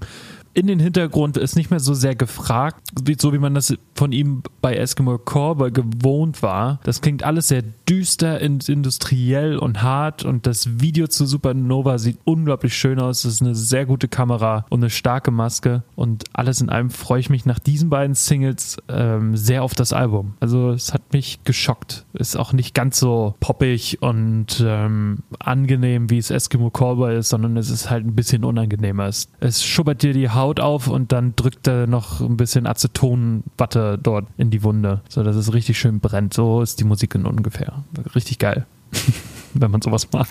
in 0.54 0.68
den 0.68 0.80
Hintergrund 0.80 1.38
ist 1.38 1.56
nicht 1.56 1.72
mehr 1.72 1.80
so 1.80 1.94
sehr 1.94 2.16
gefragt, 2.16 2.82
so 3.20 3.34
wie 3.34 3.40
man 3.40 3.54
das 3.56 3.76
von 3.96 4.12
ihm 4.12 4.44
bei 4.62 4.76
Eskimo 4.76 5.18
Cowboy 5.18 5.72
gewohnt 5.72 6.42
war. 6.44 6.80
Das 6.84 7.02
klingt 7.02 7.24
alles 7.24 7.48
sehr 7.48 7.64
düster, 7.90 8.40
in- 8.40 8.60
industriell 8.60 9.58
und 9.58 9.82
hart 9.82 10.24
und 10.24 10.46
das 10.46 10.80
Video 10.80 11.08
zu 11.08 11.26
Supernova 11.26 11.98
sieht 11.98 12.20
unglaublich 12.24 12.76
schön 12.76 13.00
aus. 13.00 13.26
Es 13.26 13.36
ist 13.36 13.42
eine 13.42 13.56
sehr 13.56 13.86
gute 13.86 14.08
Kamera 14.08 14.66
und 14.70 14.82
eine 14.82 14.90
starke 14.90 15.32
Maske 15.32 15.84
und 15.96 16.26
alles 16.34 16.62
in 16.62 16.70
allem 16.70 16.90
freue 16.90 17.20
ich 17.20 17.30
mich 17.30 17.46
nach 17.46 17.60
diesen 17.60 17.90
beiden 17.90 18.16
Singles 18.16 18.78
ähm, 18.90 19.36
sehr 19.36 19.64
auf 19.64 19.74
das 19.74 19.92
Album. 19.92 20.34
Also 20.40 20.70
es 20.72 20.94
hat 20.94 21.14
mich 21.14 21.40
geschockt. 21.44 22.06
Ist 22.14 22.36
auch 22.38 22.54
nicht 22.54 22.74
ganz 22.76 23.00
so 23.00 23.36
poppig 23.40 24.02
und 24.02 24.64
ähm, 24.66 25.20
angenehm, 25.40 26.10
wie 26.10 26.18
es 26.20 26.30
Eskimo 26.32 26.70
Cowboy 26.70 27.18
ist, 27.18 27.30
sondern 27.30 27.58
es 27.58 27.70
ist 27.70 27.90
halt 27.90 28.06
ein 28.06 28.16
bisschen 28.16 28.44
unangenehmer. 28.44 29.08
Es, 29.08 29.30
es 29.40 29.64
schubbert 29.64 30.04
dir 30.04 30.14
die 30.14 30.30
Haut 30.30 30.43
auf 30.44 30.88
und 30.88 31.12
dann 31.12 31.36
drückt 31.36 31.68
er 31.68 31.88
noch 31.88 32.22
ein 32.22 32.38
bisschen 32.38 32.68
Acetonwatte 32.68 34.00
dort 34.02 34.28
in 34.38 34.50
die 34.50 34.64
Wunde, 34.64 35.02
so 35.10 35.24
dass 35.24 35.36
es 35.36 35.54
richtig 35.54 35.78
schön 35.78 36.00
brennt. 36.00 36.34
So 36.34 36.62
ist 36.62 36.80
die 36.80 36.84
Musik 36.84 37.16
in 37.16 37.26
ungefähr. 37.26 37.84
Richtig 38.16 38.40
geil. 38.40 38.66
wenn 39.54 39.72
man 39.72 39.82
sowas 39.82 40.12
mag. 40.12 40.28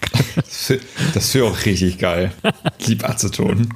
Das 1.14 1.34
wäre 1.34 1.46
auch 1.46 1.64
richtig 1.64 1.98
geil. 1.98 2.32
Lieb 2.86 3.08
Aceton. 3.08 3.68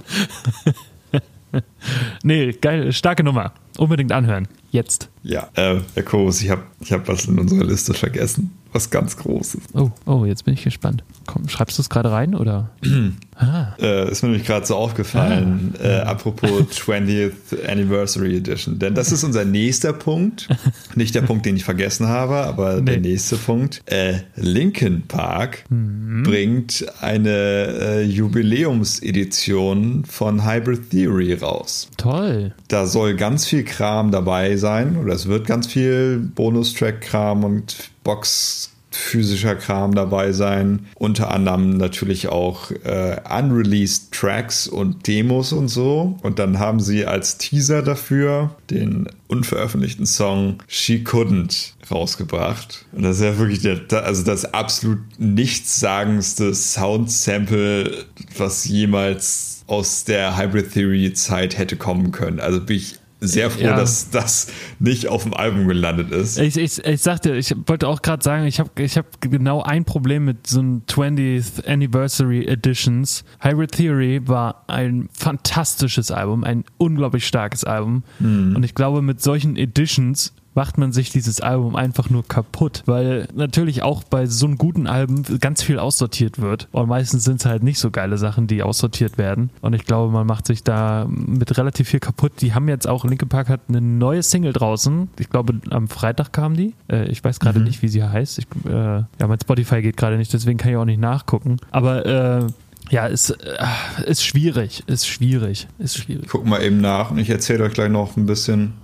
nee, 2.22 2.52
geil, 2.52 2.92
starke 2.92 3.22
Nummer. 3.22 3.52
Unbedingt 3.78 4.12
anhören. 4.12 4.48
Jetzt. 4.70 5.08
Ja, 5.22 5.48
äh, 5.54 5.80
Herr 5.94 6.02
Kobus, 6.02 6.42
ich 6.42 6.50
habe 6.50 6.62
ich 6.80 6.92
hab 6.92 7.08
was 7.08 7.26
in 7.26 7.38
unserer 7.38 7.64
Liste 7.64 7.94
vergessen. 7.94 8.52
Was 8.72 8.90
ganz 8.90 9.16
Großes. 9.16 9.60
Oh, 9.74 9.90
oh, 10.04 10.24
jetzt 10.24 10.44
bin 10.44 10.54
ich 10.54 10.64
gespannt. 10.64 11.04
Komm, 11.26 11.48
schreibst 11.48 11.78
du 11.78 11.82
es 11.82 11.88
gerade 11.88 12.10
rein 12.10 12.34
oder? 12.34 12.70
ah. 13.36 13.74
Äh, 13.78 14.10
ist 14.10 14.22
mir 14.22 14.30
nämlich 14.30 14.46
gerade 14.46 14.66
so 14.66 14.76
aufgefallen, 14.76 15.74
ah. 15.78 15.84
äh, 15.84 15.98
apropos 16.00 16.50
20th 16.72 17.66
Anniversary 17.68 18.36
Edition. 18.36 18.78
Denn 18.78 18.94
das 18.94 19.12
ist 19.12 19.24
unser 19.24 19.44
nächster 19.44 19.92
Punkt. 19.92 20.48
Nicht 20.94 21.14
der 21.14 21.22
Punkt, 21.22 21.46
den 21.46 21.56
ich 21.56 21.64
vergessen 21.64 22.08
habe, 22.08 22.36
aber 22.36 22.76
nee. 22.76 22.92
der 22.92 23.00
nächste 23.00 23.36
Punkt. 23.36 23.82
Äh, 23.86 24.20
Linkin 24.36 25.02
Park 25.06 25.64
mhm. 25.68 26.22
bringt 26.22 26.86
eine 27.00 27.30
äh, 27.30 28.02
Jubiläumsedition 28.02 30.04
von 30.04 30.46
Hybrid 30.46 30.90
Theory 30.90 31.34
raus. 31.34 31.88
Toll. 31.96 32.54
Da 32.68 32.86
soll 32.86 33.16
ganz 33.16 33.46
viel 33.46 33.64
Kram 33.64 34.10
dabei 34.10 34.56
sein 34.56 34.96
oder 34.96 35.14
es 35.14 35.26
wird 35.26 35.46
ganz 35.46 35.66
viel 35.66 36.18
Bonustrack-Kram 36.18 37.44
und 37.44 37.90
Box 38.04 38.70
physischer 38.96 39.54
Kram 39.54 39.94
dabei 39.94 40.32
sein. 40.32 40.86
Unter 40.94 41.30
anderem 41.30 41.76
natürlich 41.76 42.28
auch 42.28 42.70
äh, 42.70 43.16
unreleased 43.30 44.12
Tracks 44.12 44.66
und 44.66 45.06
Demos 45.06 45.52
und 45.52 45.68
so. 45.68 46.18
Und 46.22 46.38
dann 46.38 46.58
haben 46.58 46.80
sie 46.80 47.06
als 47.06 47.38
Teaser 47.38 47.82
dafür 47.82 48.56
den 48.70 49.08
unveröffentlichten 49.28 50.06
Song 50.06 50.58
She 50.66 51.04
Couldn't 51.04 51.72
rausgebracht. 51.90 52.86
Und 52.92 53.02
das 53.02 53.16
ist 53.16 53.22
ja 53.22 53.38
wirklich 53.38 53.60
der, 53.60 53.80
also 54.04 54.22
das 54.24 54.52
absolut 54.54 54.98
nichtssagendste 55.18 56.54
Sound-Sample, 56.54 58.04
was 58.36 58.64
jemals 58.64 59.64
aus 59.66 60.04
der 60.04 60.36
Hybrid 60.36 60.72
Theory 60.72 61.12
Zeit 61.12 61.58
hätte 61.58 61.76
kommen 61.76 62.12
können. 62.12 62.40
Also 62.40 62.60
bin 62.60 62.76
ich 62.76 62.98
sehr 63.20 63.50
froh, 63.50 63.64
ja. 63.64 63.76
dass 63.76 64.10
das 64.10 64.48
nicht 64.78 65.08
auf 65.08 65.22
dem 65.22 65.32
Album 65.32 65.66
gelandet 65.66 66.10
ist. 66.10 66.38
Ich, 66.38 66.56
ich, 66.56 66.84
ich 66.84 67.02
sagte, 67.02 67.34
ich 67.34 67.54
wollte 67.66 67.88
auch 67.88 68.02
gerade 68.02 68.22
sagen, 68.22 68.44
ich 68.44 68.60
habe 68.60 68.70
ich 68.82 68.98
hab 68.98 69.20
genau 69.20 69.62
ein 69.62 69.84
Problem 69.84 70.24
mit 70.26 70.46
so 70.46 70.60
einem 70.60 70.82
20th 70.86 71.66
Anniversary 71.66 72.46
Editions. 72.46 73.24
Hybrid 73.40 73.72
Theory 73.72 74.20
war 74.26 74.64
ein 74.66 75.08
fantastisches 75.12 76.10
Album, 76.10 76.44
ein 76.44 76.64
unglaublich 76.76 77.26
starkes 77.26 77.64
Album. 77.64 78.04
Mhm. 78.18 78.54
Und 78.56 78.64
ich 78.64 78.74
glaube, 78.74 79.00
mit 79.00 79.22
solchen 79.22 79.56
Editions 79.56 80.34
macht 80.56 80.78
man 80.78 80.92
sich 80.92 81.10
dieses 81.10 81.40
Album 81.40 81.76
einfach 81.76 82.10
nur 82.10 82.26
kaputt, 82.26 82.82
weil 82.86 83.28
natürlich 83.34 83.82
auch 83.82 84.02
bei 84.02 84.26
so 84.26 84.46
einem 84.46 84.56
guten 84.56 84.86
Album 84.86 85.22
ganz 85.38 85.62
viel 85.62 85.78
aussortiert 85.78 86.40
wird. 86.40 86.68
Und 86.72 86.88
meistens 86.88 87.24
sind 87.24 87.40
es 87.40 87.46
halt 87.46 87.62
nicht 87.62 87.78
so 87.78 87.90
geile 87.90 88.18
Sachen, 88.18 88.46
die 88.46 88.62
aussortiert 88.62 89.18
werden. 89.18 89.50
Und 89.60 89.74
ich 89.74 89.84
glaube, 89.84 90.12
man 90.12 90.26
macht 90.26 90.46
sich 90.46 90.64
da 90.64 91.06
mit 91.08 91.56
relativ 91.58 91.88
viel 91.88 92.00
kaputt. 92.00 92.32
Die 92.40 92.54
haben 92.54 92.68
jetzt 92.68 92.88
auch, 92.88 93.04
Linkin 93.04 93.28
Park 93.28 93.48
hat 93.48 93.60
eine 93.68 93.80
neue 93.80 94.22
Single 94.22 94.54
draußen, 94.54 95.10
ich 95.18 95.28
glaube 95.28 95.60
am 95.70 95.88
Freitag 95.88 96.32
kam 96.32 96.56
die, 96.56 96.74
äh, 96.90 97.06
ich 97.08 97.22
weiß 97.22 97.38
gerade 97.38 97.58
mhm. 97.58 97.66
nicht, 97.66 97.82
wie 97.82 97.88
sie 97.88 98.02
heißt, 98.02 98.38
ich, 98.38 98.46
äh, 98.66 98.70
ja, 98.72 99.26
mein 99.26 99.40
Spotify 99.40 99.82
geht 99.82 99.96
gerade 99.96 100.16
nicht, 100.16 100.32
deswegen 100.32 100.58
kann 100.58 100.70
ich 100.70 100.76
auch 100.76 100.84
nicht 100.84 101.00
nachgucken, 101.00 101.58
aber 101.70 102.06
äh, 102.06 102.46
ja, 102.90 103.06
ist, 103.06 103.30
äh, 103.30 104.10
ist 104.10 104.24
schwierig, 104.24 104.84
ist 104.86 105.06
schwierig, 105.06 105.66
ist 105.78 105.98
schwierig. 105.98 106.28
Guck 106.28 106.46
mal 106.46 106.62
eben 106.62 106.80
nach 106.80 107.10
und 107.10 107.18
ich 107.18 107.30
erzähle 107.30 107.64
euch 107.64 107.72
gleich 107.72 107.90
noch 107.90 108.16
ein 108.16 108.26
bisschen. 108.26 108.74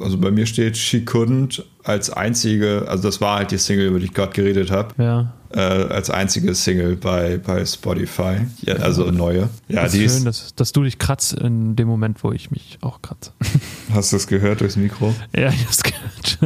Also 0.00 0.18
bei 0.18 0.30
mir 0.30 0.46
steht 0.46 0.76
She 0.76 0.98
Couldn't 0.98 1.62
als 1.84 2.10
einzige, 2.10 2.86
also 2.88 3.04
das 3.04 3.20
war 3.20 3.38
halt 3.38 3.50
die 3.50 3.58
Single, 3.58 3.88
über 3.88 3.98
die 3.98 4.06
ich 4.06 4.14
gerade 4.14 4.32
geredet 4.32 4.70
habe. 4.70 4.94
Ja 5.02 5.32
äh, 5.54 5.60
als 5.60 6.10
einzige 6.10 6.54
Single 6.54 6.96
bei, 6.96 7.38
bei 7.38 7.64
Spotify. 7.64 8.46
Ja, 8.62 8.74
also 8.76 9.10
neue. 9.10 9.48
Ja, 9.68 9.82
das 9.82 9.94
ist 9.94 10.14
schön, 10.14 10.24
dass, 10.24 10.54
dass 10.54 10.72
du 10.72 10.82
dich 10.82 10.98
kratzt 10.98 11.34
in 11.34 11.76
dem 11.76 11.88
Moment, 11.88 12.24
wo 12.24 12.32
ich 12.32 12.50
mich 12.50 12.78
auch 12.80 13.02
kratze. 13.02 13.32
Hast 13.92 14.12
du 14.12 14.16
es 14.16 14.26
gehört 14.26 14.60
durchs 14.60 14.76
Mikro? 14.76 15.14
Ja, 15.36 15.50
ich 15.50 15.64
hab's 15.64 15.82
gehört. 15.82 16.38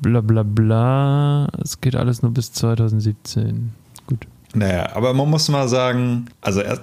bla 0.00 0.20
bla 0.20 0.42
bla. 0.42 1.48
Es 1.62 1.80
geht 1.80 1.96
alles 1.96 2.22
nur 2.22 2.32
bis 2.32 2.52
2017. 2.52 3.72
Naja, 4.52 4.90
aber 4.94 5.14
man 5.14 5.30
muss 5.30 5.48
mal 5.48 5.68
sagen, 5.68 6.26
also 6.40 6.60
erst, 6.60 6.82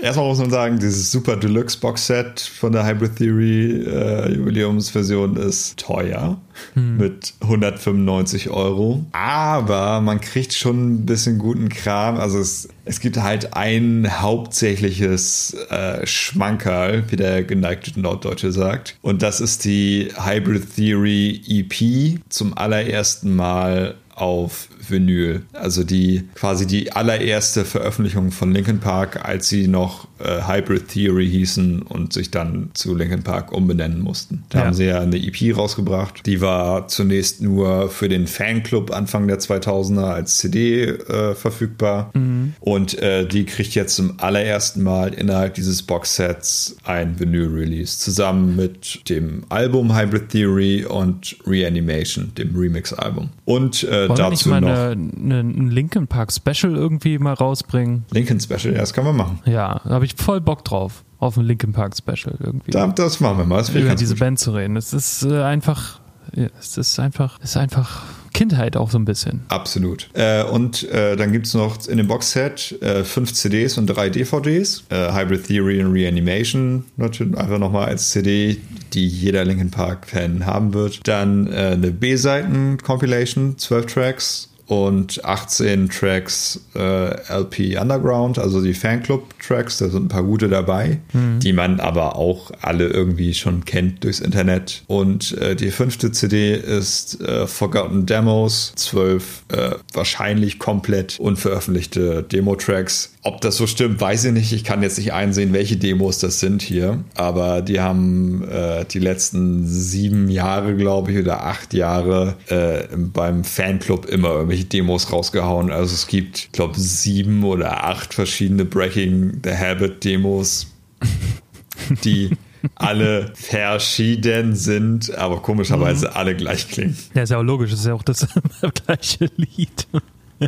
erstmal 0.00 0.28
muss 0.28 0.38
man 0.38 0.50
sagen, 0.50 0.78
dieses 0.78 1.10
Super 1.10 1.36
Deluxe 1.36 1.78
Box 1.78 2.06
Set 2.06 2.40
von 2.40 2.72
der 2.72 2.86
Hybrid 2.86 3.16
Theory 3.16 3.84
äh, 3.86 4.32
Jubiläumsversion 4.32 5.36
ist 5.36 5.78
teuer 5.78 6.40
hm. 6.74 6.96
mit 6.96 7.34
195 7.42 8.48
Euro. 8.48 9.04
Aber 9.12 10.00
man 10.00 10.20
kriegt 10.20 10.54
schon 10.54 10.94
ein 10.94 11.06
bisschen 11.06 11.38
guten 11.38 11.68
Kram. 11.68 12.16
Also 12.16 12.38
es, 12.38 12.68
es 12.86 13.00
gibt 13.00 13.18
halt 13.18 13.54
ein 13.54 14.08
hauptsächliches 14.20 15.54
äh, 15.68 16.06
Schmankerl, 16.06 17.04
wie 17.10 17.16
der 17.16 17.44
geneigte 17.44 18.00
Norddeutsche 18.00 18.52
sagt. 18.52 18.96
Und 19.02 19.22
das 19.22 19.42
ist 19.42 19.64
die 19.66 20.08
Hybrid 20.16 20.76
Theory 20.76 21.42
EP 21.46 22.20
zum 22.30 22.56
allerersten 22.56 23.36
Mal 23.36 23.96
auf 24.14 24.68
Vinyl. 24.92 25.42
Also 25.52 25.82
die 25.82 26.28
quasi 26.34 26.66
die 26.66 26.92
allererste 26.92 27.64
Veröffentlichung 27.64 28.30
von 28.30 28.52
Linkin 28.52 28.78
Park, 28.78 29.24
als 29.24 29.48
sie 29.48 29.66
noch 29.66 30.06
äh, 30.18 30.46
Hybrid 30.46 30.88
Theory 30.88 31.28
hießen 31.28 31.82
und 31.82 32.12
sich 32.12 32.30
dann 32.30 32.70
zu 32.74 32.94
Linkin 32.94 33.22
Park 33.22 33.52
umbenennen 33.52 34.00
mussten. 34.00 34.44
Da 34.50 34.58
ja. 34.58 34.64
haben 34.66 34.74
sie 34.74 34.84
ja 34.84 35.00
eine 35.00 35.16
EP 35.16 35.56
rausgebracht. 35.56 36.24
Die 36.26 36.40
war 36.40 36.88
zunächst 36.88 37.42
nur 37.42 37.90
für 37.90 38.08
den 38.08 38.26
Fanclub 38.26 38.92
Anfang 38.92 39.26
der 39.26 39.40
2000er 39.40 40.12
als 40.12 40.38
CD 40.38 40.84
äh, 40.84 41.34
verfügbar. 41.34 42.10
Mhm. 42.14 42.54
Und 42.60 42.98
äh, 42.98 43.26
die 43.26 43.44
kriegt 43.44 43.74
jetzt 43.74 43.96
zum 43.96 44.14
allerersten 44.18 44.82
Mal 44.82 45.14
innerhalb 45.14 45.54
dieses 45.54 45.82
Boxsets 45.82 46.76
ein 46.84 47.18
Vinyl-Release 47.18 47.98
zusammen 47.98 48.56
mit 48.56 49.08
dem 49.08 49.44
Album 49.48 49.96
Hybrid 49.96 50.28
Theory 50.28 50.84
und 50.84 51.36
Reanimation, 51.46 52.32
dem 52.36 52.54
Remix-Album. 52.56 53.30
Und 53.44 53.84
äh, 53.84 54.08
dazu 54.08 54.50
noch 54.50 54.81
eine, 54.90 55.40
ein 55.40 55.70
Linkin 55.70 56.06
Park 56.06 56.32
Special 56.32 56.74
irgendwie 56.74 57.18
mal 57.18 57.34
rausbringen. 57.34 58.04
Linkin 58.10 58.40
Special, 58.40 58.74
ja, 58.74 58.80
das 58.80 58.92
können 58.92 59.06
wir 59.06 59.12
machen. 59.12 59.40
Ja, 59.44 59.80
da 59.84 59.90
habe 59.90 60.04
ich 60.04 60.14
voll 60.16 60.40
Bock 60.40 60.64
drauf. 60.64 61.04
Auf 61.18 61.36
ein 61.36 61.44
Linkin 61.44 61.72
Park 61.72 61.94
Special 61.96 62.36
irgendwie. 62.40 62.72
Da, 62.72 62.86
das 62.88 63.20
machen 63.20 63.38
wir 63.38 63.44
mal. 63.44 63.58
Das 63.58 63.68
Über 63.68 63.94
diese 63.94 64.14
gut. 64.14 64.20
Band 64.20 64.40
zu 64.40 64.52
reden. 64.52 64.76
Es 64.76 64.92
ist 64.92 65.22
äh, 65.22 65.42
einfach, 65.42 66.00
ja, 66.34 66.48
es 66.58 66.76
ist 66.76 66.98
einfach, 66.98 67.38
es 67.40 67.50
ist 67.50 67.56
einfach 67.56 68.02
Kindheit 68.32 68.76
auch 68.76 68.90
so 68.90 68.98
ein 68.98 69.04
bisschen. 69.04 69.42
Absolut. 69.48 70.08
Äh, 70.14 70.42
und 70.44 70.88
äh, 70.90 71.16
dann 71.16 71.32
gibt 71.32 71.46
es 71.46 71.54
noch 71.54 71.86
in 71.86 71.98
dem 71.98 72.08
Boxset 72.08 72.80
äh, 72.82 73.04
fünf 73.04 73.32
CDs 73.32 73.78
und 73.78 73.86
drei 73.86 74.10
DVDs. 74.10 74.84
Äh, 74.88 75.12
Hybrid 75.12 75.46
Theory 75.46 75.82
und 75.82 75.92
Reanimation 75.92 76.84
natürlich 76.96 77.36
einfach 77.36 77.58
nochmal 77.58 77.88
als 77.88 78.10
CD, 78.10 78.58
die 78.92 79.06
jeder 79.06 79.44
Linkin 79.44 79.70
Park-Fan 79.70 80.46
haben 80.46 80.74
wird. 80.74 81.06
Dann 81.06 81.46
äh, 81.46 81.72
eine 81.72 81.90
B-Seiten-Compilation, 81.90 83.58
zwölf 83.58 83.86
Tracks 83.86 84.51
und 84.72 85.24
18 85.24 85.90
Tracks 85.90 86.60
äh, 86.74 87.10
LP 87.30 87.78
Underground, 87.80 88.38
also 88.38 88.62
die 88.62 88.72
Fanclub-Tracks, 88.72 89.78
da 89.78 89.88
sind 89.88 90.06
ein 90.06 90.08
paar 90.08 90.22
gute 90.22 90.48
dabei, 90.48 90.98
mhm. 91.12 91.40
die 91.40 91.52
man 91.52 91.78
aber 91.78 92.16
auch 92.16 92.50
alle 92.62 92.86
irgendwie 92.88 93.34
schon 93.34 93.64
kennt 93.64 94.02
durchs 94.04 94.20
Internet. 94.20 94.84
Und 94.86 95.36
äh, 95.38 95.54
die 95.54 95.70
fünfte 95.70 96.12
CD 96.12 96.54
ist 96.54 97.20
äh, 97.20 97.46
Forgotten 97.46 98.06
Demos, 98.06 98.72
zwölf 98.76 99.42
äh, 99.48 99.72
wahrscheinlich 99.92 100.58
komplett 100.58 101.20
unveröffentlichte 101.20 102.22
Demo-Tracks. 102.22 103.12
Ob 103.24 103.40
das 103.40 103.56
so 103.56 103.66
stimmt, 103.66 104.00
weiß 104.00 104.24
ich 104.24 104.32
nicht. 104.32 104.52
Ich 104.52 104.64
kann 104.64 104.82
jetzt 104.82 104.98
nicht 104.98 105.12
einsehen, 105.12 105.52
welche 105.52 105.76
Demos 105.76 106.18
das 106.18 106.40
sind 106.40 106.60
hier, 106.60 107.04
aber 107.14 107.62
die 107.62 107.80
haben 107.80 108.42
äh, 108.48 108.84
die 108.84 108.98
letzten 108.98 109.66
sieben 109.66 110.28
Jahre, 110.28 110.74
glaube 110.74 111.12
ich, 111.12 111.18
oder 111.18 111.44
acht 111.44 111.72
Jahre 111.72 112.34
äh, 112.48 112.88
beim 112.96 113.44
Fanclub 113.44 114.06
immer 114.06 114.30
irgendwie 114.30 114.61
irgendwelche 114.62 114.64
Demos 114.64 115.12
rausgehauen. 115.12 115.70
Also 115.70 115.94
es 115.94 116.06
gibt, 116.06 116.38
ich 116.38 116.52
glaube, 116.52 116.78
sieben 116.78 117.44
oder 117.44 117.84
acht 117.84 118.14
verschiedene 118.14 118.64
Breaking 118.64 119.40
the 119.44 119.50
Habit 119.50 120.04
Demos, 120.04 120.72
die 122.04 122.30
alle 122.76 123.32
verschieden 123.34 124.54
sind, 124.54 125.12
aber 125.16 125.42
komischerweise 125.42 126.08
mhm. 126.08 126.12
alle 126.14 126.36
gleich 126.36 126.68
klingen. 126.68 126.96
Ja, 127.14 127.22
ist 127.22 127.30
ja 127.30 127.38
auch 127.38 127.42
logisch, 127.42 127.70
das 127.70 127.80
ist 127.80 127.86
ja 127.86 127.94
auch 127.94 128.04
das 128.04 128.26
gleiche 128.86 129.30
Lied. 129.36 129.88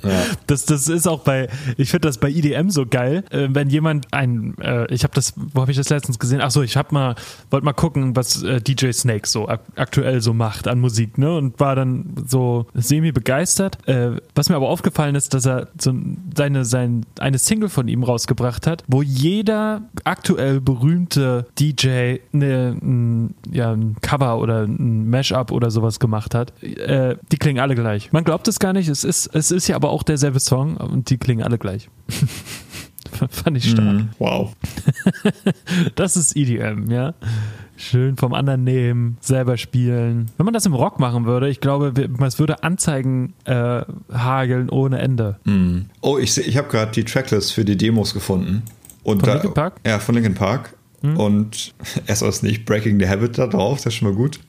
Das, 0.46 0.66
das 0.66 0.88
ist 0.88 1.06
auch 1.06 1.20
bei, 1.20 1.48
ich 1.76 1.90
finde 1.90 2.08
das 2.08 2.18
bei 2.18 2.28
IDM 2.28 2.70
so 2.70 2.86
geil, 2.86 3.24
äh, 3.30 3.48
wenn 3.50 3.70
jemand 3.70 4.12
ein, 4.12 4.56
äh, 4.58 4.92
ich 4.92 5.04
habe 5.04 5.14
das, 5.14 5.32
wo 5.36 5.62
habe 5.62 5.70
ich 5.70 5.76
das 5.76 5.88
letztens 5.88 6.18
gesehen? 6.18 6.40
Ach 6.42 6.50
so, 6.50 6.62
ich 6.62 6.76
habe 6.76 6.88
mal, 6.92 7.14
wollte 7.50 7.64
mal 7.64 7.72
gucken, 7.72 8.14
was 8.16 8.42
äh, 8.42 8.60
DJ 8.60 8.92
Snake 8.92 9.26
so 9.26 9.48
ak 9.48 9.60
aktuell 9.76 10.20
so 10.20 10.34
macht 10.34 10.68
an 10.68 10.80
Musik, 10.80 11.18
ne? 11.18 11.36
Und 11.36 11.58
war 11.58 11.76
dann 11.76 12.14
so 12.26 12.66
semi 12.74 13.12
begeistert. 13.12 13.78
Was 14.34 14.48
mir 14.48 14.56
aber 14.56 14.68
aufgefallen 14.68 15.14
ist, 15.14 15.34
dass 15.34 15.46
er 15.46 15.68
so 15.78 15.94
seine, 16.36 16.64
sein, 16.64 17.06
eine 17.18 17.38
Single 17.38 17.68
von 17.68 17.88
ihm 17.88 18.02
rausgebracht 18.02 18.66
hat, 18.66 18.84
wo 18.86 19.02
jeder 19.02 19.82
aktuell 20.04 20.60
berühmte 20.60 21.46
DJ 21.58 22.18
eine, 22.32 22.76
ein, 22.82 23.34
ja, 23.50 23.72
ein 23.72 23.96
Cover 24.00 24.38
oder 24.38 24.62
ein 24.62 25.08
Mashup 25.08 25.50
oder 25.50 25.70
sowas 25.70 25.98
gemacht 25.98 26.34
hat. 26.34 26.52
Die 26.62 27.36
klingen 27.38 27.60
alle 27.60 27.74
gleich. 27.74 28.12
Man 28.12 28.24
glaubt 28.24 28.48
es 28.48 28.58
gar 28.58 28.72
nicht, 28.72 28.88
es 28.88 29.04
ist, 29.04 29.26
es 29.34 29.50
ist 29.50 29.68
ja 29.68 29.76
aber 29.76 29.83
auch 29.90 30.02
derselbe 30.02 30.40
Song 30.40 30.76
und 30.76 31.10
die 31.10 31.18
klingen 31.18 31.42
alle 31.42 31.58
gleich. 31.58 31.88
Fand 33.30 33.56
ich 33.56 33.70
stark. 33.70 33.94
Mm, 33.94 34.08
wow. 34.18 34.52
das 35.94 36.16
ist 36.16 36.36
EDM, 36.36 36.90
ja. 36.90 37.14
Schön 37.76 38.16
vom 38.16 38.34
anderen 38.34 38.64
nehmen, 38.64 39.18
selber 39.20 39.56
spielen. 39.56 40.30
Wenn 40.36 40.44
man 40.44 40.54
das 40.54 40.66
im 40.66 40.74
Rock 40.74 40.98
machen 40.98 41.24
würde, 41.24 41.48
ich 41.48 41.60
glaube, 41.60 41.92
es 42.24 42.38
würde 42.38 42.62
Anzeigen 42.62 43.34
äh, 43.44 43.82
hageln 44.12 44.68
ohne 44.68 44.98
Ende. 44.98 45.38
Mm. 45.44 45.82
Oh, 46.00 46.18
ich, 46.18 46.36
ich 46.38 46.56
habe 46.56 46.68
gerade 46.68 46.92
die 46.92 47.04
Tracklist 47.04 47.52
für 47.52 47.64
die 47.64 47.76
Demos 47.76 48.14
gefunden. 48.14 48.62
Und 49.02 49.20
von 49.20 49.26
da, 49.26 49.34
Linkin 49.34 49.54
Park? 49.54 49.80
Ja, 49.86 49.98
von 49.98 50.14
Linkin 50.14 50.34
Park. 50.34 50.74
Hm? 51.02 51.16
Und 51.16 51.74
erst 52.06 52.22
aus 52.22 52.42
nicht 52.42 52.64
Breaking 52.64 52.98
the 52.98 53.08
Habit 53.08 53.38
da 53.38 53.46
drauf, 53.46 53.78
das 53.78 53.86
ist 53.86 53.94
schon 53.94 54.08
mal 54.08 54.16
gut. 54.16 54.40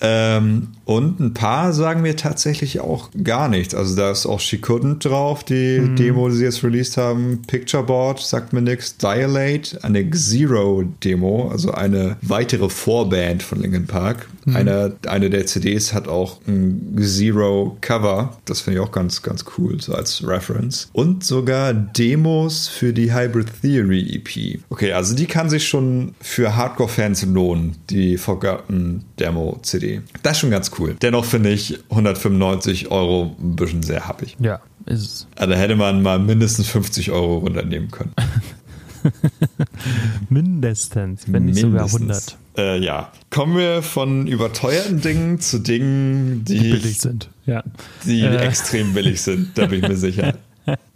Ähm, 0.00 0.68
und 0.84 1.20
ein 1.20 1.34
paar 1.34 1.72
sagen 1.72 2.02
mir 2.02 2.16
tatsächlich 2.16 2.80
auch 2.80 3.10
gar 3.22 3.48
nichts. 3.48 3.74
Also 3.74 3.94
da 3.96 4.10
ist 4.10 4.26
auch 4.26 4.40
She 4.40 4.56
Couldn't 4.56 5.06
drauf, 5.06 5.44
die 5.44 5.76
hm. 5.76 5.96
Demo, 5.96 6.28
die 6.28 6.36
sie 6.36 6.44
jetzt 6.44 6.64
released 6.64 6.96
haben. 6.96 7.42
Pictureboard 7.46 8.20
sagt 8.20 8.52
mir 8.52 8.62
nichts. 8.62 8.96
Dilate, 8.96 9.82
eine 9.84 10.10
Zero-Demo, 10.10 11.50
also 11.50 11.72
eine 11.72 12.16
weitere 12.22 12.68
Vorband 12.68 13.42
von 13.42 13.60
Linkin 13.60 13.86
Park. 13.86 14.28
Hm. 14.44 14.56
Eine, 14.56 14.96
eine 15.06 15.28
der 15.28 15.46
CDs 15.46 15.92
hat 15.92 16.08
auch 16.08 16.40
ein 16.48 16.96
Zero-Cover. 16.98 18.38
Das 18.46 18.62
finde 18.62 18.80
ich 18.80 18.86
auch 18.86 18.92
ganz, 18.92 19.22
ganz 19.22 19.44
cool, 19.58 19.80
so 19.80 19.92
als 19.94 20.26
Reference. 20.26 20.88
Und 20.92 21.24
sogar 21.24 21.74
Demos 21.74 22.68
für 22.68 22.92
die 22.92 23.12
Hybrid 23.12 23.48
Theory 23.60 24.14
EP. 24.14 24.60
Okay, 24.70 24.92
also 24.92 25.14
die 25.14 25.26
kann 25.26 25.50
sich 25.50 25.68
schon 25.68 26.14
für 26.20 26.56
Hardcore-Fans 26.56 27.26
lohnen, 27.26 27.76
die 27.90 28.16
Forgotten 28.16 29.04
Demo-CD. 29.20 30.02
Das 30.22 30.32
ist 30.32 30.38
schon 30.40 30.50
ganz 30.50 30.70
cool. 30.78 30.96
Dennoch 31.00 31.24
finde 31.24 31.50
ich 31.50 31.78
195 31.90 32.90
Euro 32.90 33.36
ein 33.38 33.56
bisschen 33.56 33.82
sehr 33.82 34.08
happig. 34.08 34.36
Ja, 34.40 34.60
ist 34.86 35.00
es. 35.02 35.26
Also 35.36 35.54
hätte 35.54 35.76
man 35.76 36.02
mal 36.02 36.18
mindestens 36.18 36.68
50 36.68 37.10
Euro 37.10 37.38
runternehmen 37.38 37.90
können. 37.90 38.12
mindestens, 40.28 41.24
wenn 41.26 41.46
nicht 41.46 41.62
mindestens. 41.62 41.92
sogar 41.92 42.10
100. 42.16 42.38
Äh, 42.56 42.84
ja. 42.84 43.12
Kommen 43.30 43.56
wir 43.56 43.82
von 43.82 44.26
überteuerten 44.26 45.00
Dingen 45.00 45.40
zu 45.40 45.58
Dingen, 45.60 46.44
die, 46.44 46.58
die 46.58 46.70
billig 46.70 46.98
sind. 46.98 47.30
Ja. 47.46 47.62
Die 48.04 48.22
äh. 48.22 48.36
extrem 48.36 48.92
billig 48.94 49.22
sind, 49.22 49.56
da 49.56 49.66
bin 49.66 49.82
ich 49.82 49.88
mir 49.88 49.96
sicher. 49.96 50.34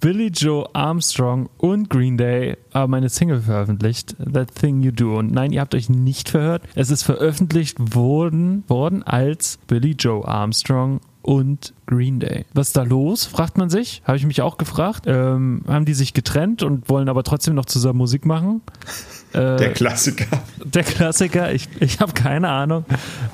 Billy 0.01 0.29
Joe 0.29 0.69
Armstrong 0.75 1.49
und 1.59 1.91
Green 1.91 2.17
Day 2.17 2.57
haben 2.73 2.95
eine 2.95 3.09
Single 3.09 3.41
veröffentlicht, 3.41 4.17
That 4.33 4.55
Thing 4.55 4.83
You 4.83 4.93
Do. 4.93 5.19
Und 5.19 5.33
nein, 5.33 5.53
ihr 5.53 5.61
habt 5.61 5.75
euch 5.75 5.89
nicht 5.89 6.29
verhört. 6.29 6.63
Es 6.75 6.91
ist 6.91 7.03
veröffentlicht 7.03 7.95
worden, 7.95 8.65
worden 8.69 9.03
als 9.03 9.59
Billy 9.67 9.93
Joe 9.99 10.27
Armstrong 10.27 11.01
und 11.23 11.73
Green 11.87 12.21
Day. 12.21 12.45
Was 12.53 12.69
ist 12.69 12.77
da 12.77 12.83
los, 12.83 13.25
fragt 13.25 13.57
man 13.57 13.71
sich. 13.71 14.03
Habe 14.05 14.19
ich 14.19 14.27
mich 14.27 14.43
auch 14.43 14.59
gefragt. 14.59 15.05
Ähm, 15.07 15.63
haben 15.67 15.87
die 15.87 15.95
sich 15.95 16.13
getrennt 16.13 16.63
und 16.63 16.89
wollen 16.91 17.09
aber 17.09 17.23
trotzdem 17.23 17.55
noch 17.55 17.65
zusammen 17.65 17.99
Musik 17.99 18.27
machen? 18.27 18.61
Äh, 19.35 19.57
der 19.57 19.73
Klassiker. 19.73 20.27
Der 20.65 20.83
Klassiker, 20.83 21.53
ich, 21.53 21.69
ich 21.81 22.01
habe 22.01 22.13
keine 22.13 22.49
Ahnung, 22.49 22.85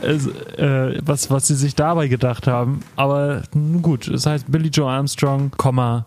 äh, 0.03 0.99
was, 1.05 1.31
was 1.31 1.47
sie 1.47 1.55
sich 1.55 1.75
dabei 1.75 2.09
gedacht 2.09 2.47
haben. 2.47 2.81
Aber 2.97 3.43
gut, 3.83 4.09
es 4.09 4.27
heißt 4.27 4.51
Billy 4.51 4.69
Joe 4.69 4.91
Armstrong, 4.91 5.53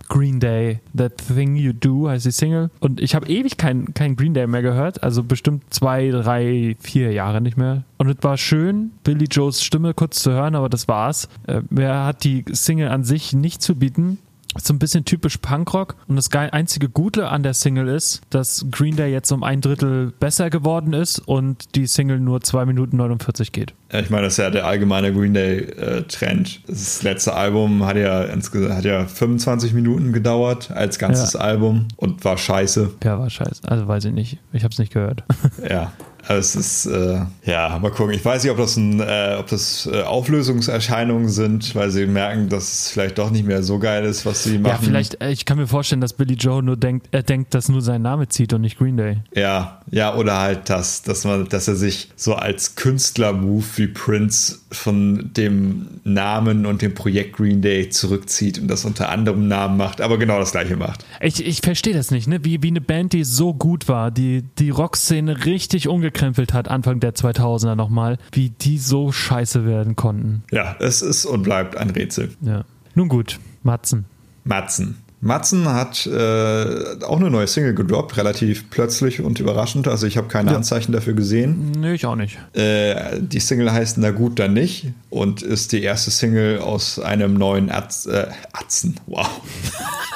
Green 0.09 0.39
Day, 0.39 0.79
That 0.97 1.13
Thing 1.27 1.55
You 1.55 1.73
Do 1.73 2.09
heißt 2.09 2.25
die 2.25 2.31
Single. 2.31 2.71
Und 2.79 2.99
ich 2.99 3.15
habe 3.15 3.27
ewig 3.27 3.57
kein, 3.57 3.93
kein 3.93 4.15
Green 4.15 4.33
Day 4.33 4.47
mehr 4.47 4.61
gehört, 4.61 5.01
also 5.03 5.23
bestimmt 5.23 5.73
zwei, 5.73 6.09
drei, 6.09 6.75
vier 6.79 7.11
Jahre 7.13 7.41
nicht 7.41 7.57
mehr. 7.57 7.83
Und 7.97 8.09
es 8.09 8.17
war 8.21 8.37
schön, 8.37 8.91
Billy 9.03 9.25
Joes 9.29 9.63
Stimme 9.63 9.93
kurz 9.93 10.21
zu 10.21 10.31
hören, 10.31 10.55
aber 10.55 10.69
das 10.69 10.87
war's. 10.87 11.29
Äh, 11.47 11.61
wer 11.69 12.05
hat 12.05 12.23
die 12.23 12.43
Single 12.51 12.89
an 12.89 13.03
sich 13.03 13.33
nicht 13.33 13.61
zu 13.61 13.75
bieten? 13.75 14.17
So 14.61 14.73
ein 14.73 14.79
bisschen 14.79 15.05
typisch 15.05 15.37
Punkrock. 15.37 15.95
Und 16.07 16.15
das 16.15 16.31
einzige 16.31 16.89
Gute 16.89 17.29
an 17.29 17.43
der 17.43 17.53
Single 17.53 17.87
ist, 17.87 18.21
dass 18.29 18.65
Green 18.71 18.95
Day 18.95 19.11
jetzt 19.11 19.31
um 19.31 19.43
ein 19.43 19.61
Drittel 19.61 20.13
besser 20.19 20.49
geworden 20.49 20.93
ist 20.93 21.19
und 21.19 21.75
die 21.75 21.87
Single 21.87 22.19
nur 22.19 22.41
2 22.41 22.65
Minuten 22.65 22.97
49 22.97 23.51
geht. 23.51 23.73
Ja, 23.91 23.99
ich 23.99 24.09
meine, 24.09 24.23
das 24.23 24.33
ist 24.33 24.37
ja 24.37 24.49
der 24.49 24.65
allgemeine 24.65 25.13
Green 25.13 25.33
Day-Trend. 25.33 26.61
Äh, 26.67 26.71
das 26.71 27.03
letzte 27.03 27.33
Album 27.33 27.85
hat 27.85 27.97
ja, 27.97 28.27
hat 28.27 28.85
ja 28.85 29.05
25 29.05 29.73
Minuten 29.73 30.13
gedauert 30.13 30.71
als 30.71 30.97
ganzes 30.97 31.33
ja. 31.33 31.41
Album 31.41 31.87
und 31.97 32.25
war 32.25 32.37
scheiße. 32.37 32.91
Ja, 33.03 33.19
war 33.19 33.29
scheiße. 33.29 33.61
Also 33.67 33.87
weiß 33.87 34.05
ich 34.05 34.13
nicht. 34.13 34.39
Ich 34.51 34.63
habe 34.63 34.71
es 34.71 34.79
nicht 34.79 34.93
gehört. 34.93 35.23
Ja, 35.69 35.91
also 36.25 36.39
es 36.39 36.55
ist, 36.55 36.85
äh, 36.85 37.19
ja, 37.43 37.77
mal 37.79 37.91
gucken. 37.91 38.13
Ich 38.13 38.23
weiß 38.23 38.43
nicht, 38.43 38.51
ob 38.51 38.57
das, 38.57 38.77
ein, 38.77 39.01
äh, 39.01 39.35
ob 39.37 39.47
das 39.47 39.89
äh, 39.91 40.03
Auflösungserscheinungen 40.03 41.27
sind, 41.27 41.75
weil 41.75 41.91
sie 41.91 42.05
merken, 42.05 42.47
dass 42.47 42.71
es 42.71 42.89
vielleicht 42.89 43.17
doch 43.17 43.29
nicht 43.29 43.45
mehr 43.45 43.61
so 43.61 43.77
geil 43.77 44.05
ist, 44.05 44.25
was 44.25 44.43
sie 44.43 44.57
machen. 44.57 44.71
Ja, 44.71 44.77
vielleicht, 44.81 45.21
äh, 45.21 45.31
ich 45.31 45.43
kann 45.43 45.57
mir 45.57 45.67
vorstellen, 45.67 45.99
dass 45.99 46.13
Billy 46.13 46.35
Joe 46.35 46.63
nur 46.63 46.77
denkt, 46.77 47.07
er 47.11 47.23
denkt, 47.23 47.53
dass 47.53 47.67
nur 47.67 47.81
sein 47.81 48.01
Name 48.01 48.29
zieht 48.29 48.53
und 48.53 48.61
nicht 48.61 48.77
Green 48.77 48.95
Day. 48.95 49.17
Ja, 49.35 49.81
ja, 49.91 50.15
oder 50.15 50.39
halt 50.39 50.69
das, 50.69 51.01
dass 51.01 51.25
man, 51.25 51.49
dass 51.49 51.67
er 51.67 51.75
sich 51.75 52.09
so 52.15 52.35
als 52.35 52.75
Künstler-Move 52.75 53.65
wie 53.75 53.87
Prince 53.87 54.59
von 54.71 55.31
dem 55.33 55.87
Namen 56.05 56.65
und 56.65 56.81
dem 56.81 56.95
Projekt 56.95 57.35
Green 57.35 57.61
Day 57.61 57.89
zurückzieht 57.89 58.59
und 58.59 58.69
das 58.69 58.85
unter 58.85 59.09
anderem 59.09 59.49
Namen 59.49 59.75
macht, 59.75 59.99
aber 59.99 60.17
genau 60.17 60.39
das 60.39 60.53
gleiche 60.53 60.77
macht. 60.77 61.03
Ich, 61.19 61.45
ich 61.45 61.59
verstehe 61.59 61.93
das 61.93 62.11
nicht, 62.11 62.27
ne? 62.27 62.45
Wie, 62.45 62.63
wie 62.63 62.69
eine 62.69 62.81
Band, 62.81 63.11
die 63.11 63.25
so 63.25 63.53
gut 63.53 63.89
war, 63.89 64.09
die 64.09 64.43
die 64.57 64.69
Rockszene 64.69 65.45
richtig 65.45 65.89
umgekrempelt 65.89 66.12
umgekrempelt 66.13 66.53
hat, 66.53 66.67
Anfang 66.67 66.99
der 66.99 67.13
2000er 67.13 67.75
nochmal, 67.75 68.17
wie 68.31 68.49
die 68.49 68.77
so 68.77 69.11
scheiße 69.11 69.65
werden 69.65 69.95
konnten. 69.95 70.43
Ja, 70.51 70.75
es 70.79 71.01
ist 71.01 71.25
und 71.25 71.43
bleibt 71.43 71.75
ein 71.75 71.89
Rätsel. 71.89 72.31
Ja. 72.41 72.63
Nun 72.95 73.09
gut, 73.09 73.39
Matzen. 73.63 74.05
Matzen. 74.43 74.97
Matzen 75.23 75.69
hat 75.69 76.05
äh, 76.05 77.01
auch 77.05 77.17
eine 77.17 77.31
neue 77.31 77.47
Single 77.47 77.73
gedroppt, 77.73 78.17
relativ 78.17 78.69
plötzlich 78.69 79.21
und 79.21 79.39
überraschend. 79.39 79.87
Also 79.87 80.05
ich 80.05 80.17
habe 80.17 80.27
keine 80.27 80.51
ja. 80.51 80.57
Anzeichen 80.57 80.91
dafür 80.91 81.13
gesehen. 81.13 81.71
Nee, 81.79 81.93
ich 81.93 82.05
auch 82.05 82.17
nicht. 82.17 82.37
Äh, 82.53 83.21
die 83.21 83.39
Single 83.39 83.71
heißt 83.71 83.97
Na 83.99 84.11
gut, 84.11 84.37
dann 84.39 84.53
nicht 84.53 84.87
und 85.09 85.41
ist 85.41 85.71
die 85.71 85.81
erste 85.81 86.11
Single 86.11 86.59
aus 86.59 86.99
einem 86.99 87.35
neuen 87.35 87.71
Atz, 87.71 88.05
äh, 88.05 88.27
Atzen, 88.51 88.99
wow. 89.05 89.29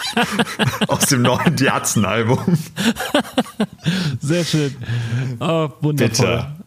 aus 0.89 1.05
dem 1.05 1.21
neuen 1.21 1.55
Die 1.55 1.69
Atzen-Album. 1.69 2.57
Sehr 4.19 4.43
schön. 4.43 4.75
Oh, 5.39 5.69
wundervoll. 5.79 6.25
Bitte 6.25 6.57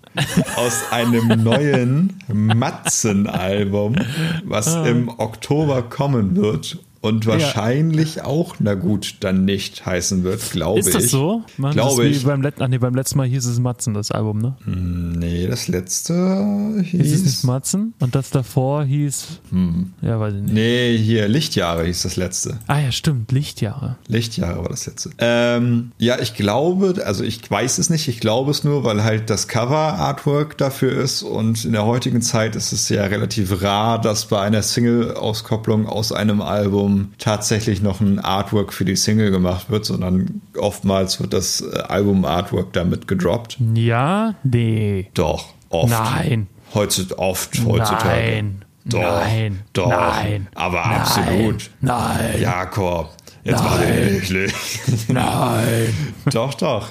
aus 0.56 0.90
einem 0.90 1.44
neuen 1.44 2.18
Matzen-Album, 2.32 3.96
was 4.44 4.74
ah. 4.74 4.86
im 4.86 5.08
Oktober 5.08 5.82
kommen 5.82 6.36
wird 6.36 6.78
und 7.02 7.26
wahrscheinlich 7.26 8.16
ja. 8.16 8.24
auch, 8.24 8.56
na 8.58 8.74
gut, 8.74 9.16
dann 9.20 9.46
nicht 9.46 9.86
heißen 9.86 10.22
wird, 10.22 10.50
glaube 10.50 10.80
ich. 10.80 10.86
Ist 10.86 10.94
das 10.94 11.04
ich. 11.04 11.10
so? 11.10 11.42
Man, 11.56 11.72
glaube 11.72 12.06
ich. 12.06 12.24
Beim, 12.24 12.42
Let 12.42 12.56
ach 12.58 12.68
nee, 12.68 12.76
beim 12.76 12.94
letzten 12.94 13.16
Mal 13.16 13.26
hieß 13.26 13.46
es 13.46 13.58
Matzen, 13.58 13.94
das 13.94 14.10
Album, 14.10 14.38
ne? 14.38 14.56
Hm, 14.64 15.12
nee, 15.12 15.46
das 15.46 15.68
letzte 15.68 16.82
hieß. 16.82 17.00
Hieß 17.00 17.14
es 17.14 17.24
nicht 17.24 17.44
Matzen? 17.44 17.94
Und 18.00 18.14
das 18.14 18.28
davor 18.28 18.84
hieß. 18.84 19.40
Hm. 19.50 19.94
Ja, 20.02 20.20
weiß 20.20 20.34
ich 20.34 20.42
nicht. 20.42 20.52
Nee, 20.52 20.98
hier 20.98 21.26
Lichtjahre 21.28 21.86
hieß 21.86 22.02
das 22.02 22.16
letzte. 22.16 22.58
Ah 22.66 22.80
ja, 22.80 22.92
stimmt, 22.92 23.32
Lichtjahre. 23.32 23.96
Lichtjahre 24.06 24.60
war 24.60 24.68
das 24.68 24.84
letzte. 24.86 25.10
Ähm, 25.18 25.92
ja, 25.96 26.18
ich 26.20 26.34
glaube, 26.34 27.02
also 27.06 27.24
ich 27.24 27.50
weiß 27.50 27.78
es 27.78 27.88
nicht, 27.88 28.08
ich 28.08 28.20
glaube 28.20 28.50
es 28.50 28.62
nur, 28.62 28.84
weil 28.84 29.02
halt 29.02 29.30
das 29.30 29.48
Cover-Artwork 29.48 30.58
dafür 30.58 30.92
ist 30.92 31.22
und 31.22 31.64
in 31.64 31.72
der 31.72 31.86
heutigen 31.86 32.20
Zeit 32.20 32.56
ist 32.56 32.72
es 32.72 32.90
ja 32.90 33.04
relativ 33.04 33.62
rar, 33.62 33.98
dass 33.98 34.26
bei 34.26 34.40
einer 34.40 34.62
Single-Auskopplung 34.62 35.86
aus 35.86 36.12
einem 36.12 36.42
Album 36.42 36.89
Album 36.90 37.14
tatsächlich 37.18 37.82
noch 37.82 38.00
ein 38.00 38.18
Artwork 38.18 38.72
für 38.72 38.84
die 38.84 38.96
Single 38.96 39.30
gemacht 39.30 39.70
wird, 39.70 39.84
sondern 39.84 40.42
oftmals 40.56 41.20
wird 41.20 41.32
das 41.32 41.60
äh, 41.60 41.78
Album-Artwork 41.78 42.72
damit 42.72 43.06
gedroppt. 43.06 43.58
Ja, 43.74 44.34
nee. 44.42 45.08
Doch, 45.14 45.54
oft. 45.68 45.90
Nein. 45.90 46.48
Heutzutage, 46.74 47.20
oft 47.20 47.64
heutzutage. 47.64 48.20
Nein. 48.20 48.64
Doch, 48.84 49.00
nein. 49.00 49.60
doch. 49.72 49.88
Nein. 49.88 50.48
Aber 50.54 50.80
nein. 50.80 51.00
absolut. 51.00 51.70
Nein. 51.80 52.40
Jakob, 52.40 53.10
jetzt 53.44 53.62
nein. 53.62 53.70
war 53.70 53.78
der 55.08 55.14
Nein. 55.14 56.14
doch, 56.32 56.54
doch. 56.54 56.88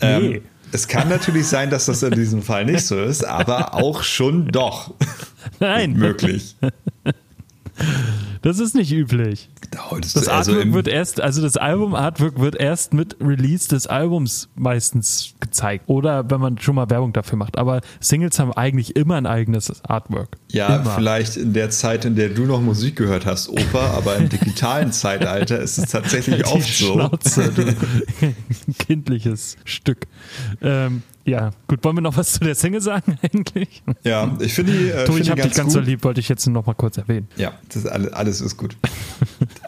Ähm, 0.00 0.22
nee. 0.22 0.42
Es 0.74 0.88
kann 0.88 1.10
natürlich 1.10 1.46
sein, 1.48 1.68
dass 1.68 1.86
das 1.86 2.02
in 2.02 2.14
diesem 2.14 2.42
Fall 2.42 2.64
nicht 2.64 2.86
so 2.86 2.98
ist, 2.98 3.26
aber 3.26 3.74
auch 3.74 4.02
schon 4.02 4.48
doch. 4.48 4.94
Nein. 5.60 5.92
Möglich. 5.92 6.56
Das 8.42 8.58
ist 8.58 8.74
nicht 8.74 8.92
üblich. 8.92 9.48
Ist 10.00 10.16
Das 10.16 10.28
also 10.28 10.50
Artwork 10.52 10.66
im- 10.66 10.74
wird 10.74 10.88
erst, 10.88 11.20
also 11.20 11.40
das 11.40 11.56
Album-Artwork 11.56 12.38
wird 12.40 12.56
erst 12.56 12.92
mit 12.92 13.16
Release 13.20 13.68
des 13.68 13.86
Albums 13.86 14.48
meistens 14.56 15.34
gezeigt. 15.40 15.84
Oder 15.86 16.30
wenn 16.30 16.40
man 16.40 16.58
schon 16.58 16.74
mal 16.74 16.90
Werbung 16.90 17.12
dafür 17.12 17.38
macht. 17.38 17.56
Aber 17.56 17.80
Singles 18.00 18.38
haben 18.38 18.52
eigentlich 18.52 18.96
immer 18.96 19.14
ein 19.16 19.26
eigenes 19.26 19.72
Artwork. 19.84 20.36
Ja, 20.50 20.76
immer. 20.76 20.90
vielleicht 20.90 21.36
in 21.36 21.52
der 21.52 21.70
Zeit, 21.70 22.04
in 22.04 22.16
der 22.16 22.28
du 22.30 22.42
noch 22.42 22.60
Musik 22.60 22.96
gehört 22.96 23.26
hast, 23.26 23.48
Opa, 23.48 23.92
aber 23.96 24.16
im 24.16 24.28
digitalen 24.28 24.92
Zeitalter 24.92 25.58
ist 25.60 25.78
es 25.78 25.90
tatsächlich 25.90 26.44
oft 26.46 26.68
so. 26.68 26.92
Schnauze, 26.94 27.52
du 27.52 27.64
kindliches 28.78 29.56
Stück. 29.64 30.06
Ähm, 30.60 31.02
ja, 31.24 31.50
gut, 31.68 31.84
wollen 31.84 31.96
wir 31.96 32.02
noch 32.02 32.16
was 32.16 32.32
zu 32.34 32.40
der 32.40 32.54
Single 32.54 32.80
sagen 32.80 33.18
eigentlich? 33.22 33.82
Ja, 34.04 34.36
ich 34.40 34.54
finde 34.54 34.72
die, 34.72 34.88
äh, 34.88 35.04
finde 35.06 35.20
ich 35.20 35.26
die 35.26 35.30
hab 35.30 35.42
dich 35.42 35.54
ganz 35.54 35.72
so 35.72 35.80
lieb, 35.80 36.04
wollte 36.04 36.20
ich 36.20 36.28
jetzt 36.28 36.46
noch 36.46 36.66
mal 36.66 36.74
kurz 36.74 36.96
erwähnen. 36.98 37.28
Ja, 37.36 37.52
das 37.72 37.86
alles, 37.86 38.12
alles 38.12 38.40
ist 38.40 38.56
gut. 38.56 38.76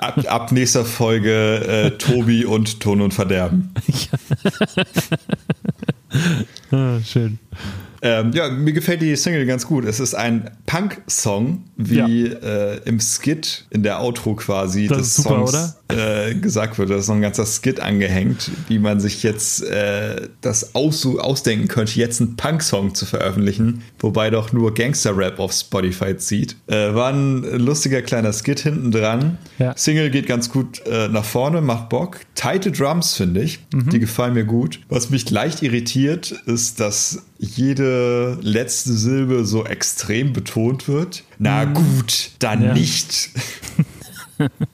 Ab, 0.00 0.18
ab 0.28 0.52
nächster 0.52 0.84
Folge 0.84 1.32
äh, 1.66 1.90
Tobi 1.98 2.44
und 2.44 2.80
Ton 2.80 3.00
und 3.00 3.14
Verderben. 3.14 3.72
Ah, 6.70 6.98
schön. 7.04 7.38
Ähm, 8.04 8.32
ja, 8.34 8.50
mir 8.50 8.74
gefällt 8.74 9.00
die 9.00 9.16
Single 9.16 9.46
ganz 9.46 9.66
gut. 9.66 9.86
Es 9.86 9.98
ist 9.98 10.14
ein 10.14 10.50
Punk-Song, 10.66 11.64
wie 11.76 12.26
äh, 12.26 12.78
im 12.84 13.00
Skit, 13.00 13.64
in 13.70 13.82
der 13.82 14.02
Outro 14.02 14.34
quasi 14.34 14.88
Das 14.88 14.98
des 14.98 15.06
ist 15.06 15.16
super, 15.16 15.46
Songs 15.46 15.78
Äh, 15.88 16.34
gesagt 16.34 16.78
wird. 16.78 16.90
Da 16.90 16.96
ist 16.96 17.08
noch 17.08 17.14
ein 17.14 17.22
ganzer 17.22 17.46
Skit 17.46 17.80
angehängt, 17.80 18.50
wie 18.68 18.78
man 18.78 19.00
sich 19.00 19.22
jetzt 19.22 19.62
äh, 19.64 20.28
das 20.42 20.74
aus 20.74 21.06
ausdenken 21.06 21.68
könnte, 21.68 21.98
jetzt 21.98 22.20
einen 22.20 22.36
Punk-Song 22.36 22.94
zu 22.94 23.06
veröffentlichen, 23.06 23.82
wobei 23.98 24.30
doch 24.30 24.52
nur 24.52 24.74
Gangster-Rap 24.74 25.38
auf 25.38 25.52
Spotify 25.52 26.16
zieht. 26.16 26.56
Äh, 26.66 26.94
war 26.94 27.10
ein 27.10 27.42
lustiger 27.58 28.02
kleiner 28.02 28.32
Skit 28.32 28.60
hinten 28.60 28.90
dran. 28.90 29.38
Ja. 29.58 29.74
Single 29.76 30.10
geht 30.10 30.26
ganz 30.26 30.50
gut 30.50 30.82
äh, 30.86 31.08
nach 31.08 31.24
vorne, 31.24 31.62
macht 31.62 31.88
Bock. 31.88 32.20
Tighte 32.34 32.70
Drums, 32.70 33.14
finde 33.14 33.42
ich. 33.42 33.60
Mhm. 33.72 33.88
Die 33.88 33.98
gefallen 33.98 34.34
mir 34.34 34.44
gut. 34.44 34.80
Was 34.88 35.08
mich 35.10 35.30
leicht 35.30 35.62
irritiert, 35.62 36.32
ist, 36.46 36.80
dass 36.80 37.22
jede 37.38 38.38
letzte 38.42 38.92
Silbe 38.92 39.44
so 39.44 39.64
extrem 39.64 40.32
betont 40.32 40.88
wird. 40.88 41.24
Na 41.38 41.64
gut, 41.64 42.30
dann 42.38 42.60
Mhm. 42.60 42.64
Ja. 42.66 42.74
nicht. 42.74 43.30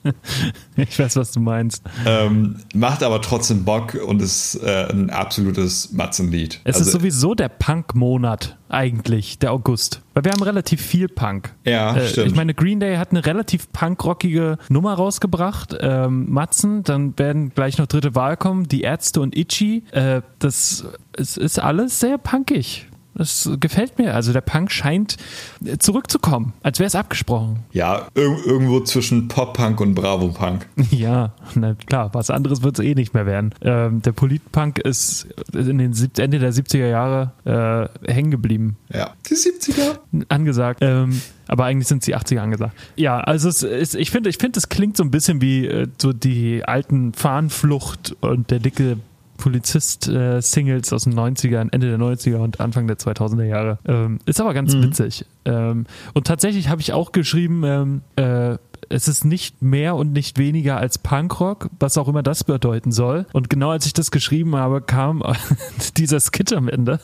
Ich 0.77 0.99
weiß, 0.99 1.17
was 1.17 1.33
du 1.33 1.41
meinst. 1.41 1.83
ähm, 2.07 2.57
macht 2.75 3.03
aber 3.03 3.21
trotzdem 3.21 3.65
Bock 3.65 3.95
und 3.95 4.23
ist 4.23 4.55
äh, 4.57 4.89
ein 4.91 5.11
absolutes 5.11 5.93
Matzenlied. 5.93 6.61
Es 6.65 6.77
Also, 6.77 6.87
ist 6.87 6.93
sowieso 6.93 7.35
der 7.35 7.49
Punk-Monat 7.51 8.57
eigentlich, 8.71 9.39
der 9.39 9.53
August. 9.53 10.01
Weil 10.15 10.25
wir 10.25 10.33
haben 10.33 10.43
relativ 10.43 10.81
viel 10.81 11.09
Punk. 11.09 11.53
Ja, 11.65 11.95
äh, 11.97 12.09
stimmt. 12.09 12.29
Ich 12.29 12.35
meine, 12.35 12.55
Green 12.55 12.81
Day 12.81 12.97
hat 12.97 13.11
eine 13.11 13.27
relativ 13.27 13.71
punkrockige 13.73 14.59
Nummer 14.69 14.95
rausgebracht. 14.95 15.77
Ähm, 15.81 16.31
Matzen, 16.31 16.83
dann 16.85 17.19
werden 17.19 17.53
gleich 17.55 17.79
noch 17.79 17.87
dritte 17.87 18.15
Wahl 18.15 18.37
kommen, 18.37 18.69
die 18.69 18.83
Ärzte 18.83 19.21
und 19.21 19.37
Itchy. 19.37 19.83
Äh, 19.91 20.23
das 20.39 20.85
es 21.17 21.37
ist 21.37 21.59
alles 21.59 22.01
sehr 22.01 22.17
punkig. 22.19 22.87
Das 23.15 23.51
gefällt 23.61 23.99
mir. 23.99 24.15
Also 24.15 24.33
der 24.33 24.41
Punk 24.41 24.71
scheint 24.71 25.17
äh, 25.65 25.79
zurückzukommen, 25.79 26.53
als 26.63 26.79
wäre 26.79 26.87
es 26.87 26.95
abgesprochen. 26.95 27.61
ja, 27.73 28.07
ir 28.15 28.37
irgendwo 28.47 28.81
zwischen 28.81 29.29
Pop-Punk 29.29 29.81
und 29.81 29.95
Bravo-Punk. 29.95 30.67
Ja, 30.91 31.33
na 31.55 31.75
klar, 31.75 32.11
was 32.13 32.31
anderes 32.31 32.63
wird 32.63 32.79
es 32.79 32.85
eh 32.85 32.95
nicht 32.95 33.15
mehr 33.15 33.25
werden. 33.25 33.55
Ähm, 33.63 34.03
der 34.03 34.13
Politpunk 34.13 34.79
ist 34.79 35.29
in 35.53 35.79
den 35.79 35.95
Ende 36.19 36.39
der 36.39 36.53
70er 36.53 36.89
Jahre 36.89 37.89
äh, 38.05 38.13
hängen 38.13 38.31
geblieben. 38.31 38.77
Ja, 38.93 39.15
die 39.29 39.35
70er. 39.35 39.99
angesagt. 40.29 40.81
Ähm, 40.83 41.21
aber 41.47 41.65
eigentlich 41.65 41.89
sind 41.89 42.05
sie 42.05 42.17
80er 42.17 42.39
angesagt. 42.39 42.77
Ja, 42.97 43.19
also 43.21 43.49
es 43.49 43.63
ist, 43.63 43.95
ich 43.95 44.11
finde, 44.11 44.31
ich 44.31 44.39
finde, 44.39 44.59
es 44.59 44.69
klingt 44.69 44.97
so 44.97 45.03
ein 45.03 45.11
bisschen 45.11 45.41
wie 45.41 45.67
äh, 45.67 45.89
so 45.99 46.13
die 46.13 46.65
alten 46.65 47.13
Fahnenflucht 47.13 48.17
und 48.21 48.51
der 48.51 48.61
dicke 48.61 48.99
Polizist-Singles 49.41 50.93
aus 50.93 51.05
den 51.05 51.15
90ern, 51.15 51.69
Ende 51.73 51.89
der 51.89 51.99
90er 51.99 52.37
und 52.37 52.61
Anfang 52.61 52.87
der 52.87 52.99
2000er 52.99 53.45
Jahre. 53.45 53.79
Ähm, 53.87 54.19
ist 54.27 54.41
aber 54.41 54.55
ganz 54.55 54.75
witzig. 54.75 55.27
Ähm, 55.45 55.87
und 56.15 56.27
tatsächlich 56.27 56.69
habe 56.69 56.81
ich 56.81 56.93
auch 56.93 57.13
geschrieben, 57.13 57.63
ähm, 57.65 58.03
äh, 58.17 58.59
es 58.89 59.09
ist 59.09 59.25
nicht 59.25 59.63
mehr 59.63 59.95
und 59.95 60.13
nicht 60.13 60.39
weniger 60.39 60.77
als 60.77 60.99
Punkrock, 60.99 61.71
was 61.79 61.97
auch 61.97 62.09
immer 62.09 62.23
das 62.23 62.45
bedeuten 62.45 62.93
soll. 62.93 63.27
Und 63.33 63.49
genau 63.49 63.71
als 63.71 63.87
ich 63.87 63.93
das 63.93 64.11
geschrieben 64.11 64.57
habe, 64.57 64.81
kam 64.81 65.23
dieser 65.97 66.21
Skit 66.21 66.53
am 66.53 66.69
Ende. 66.69 67.01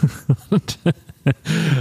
Und 0.50 0.78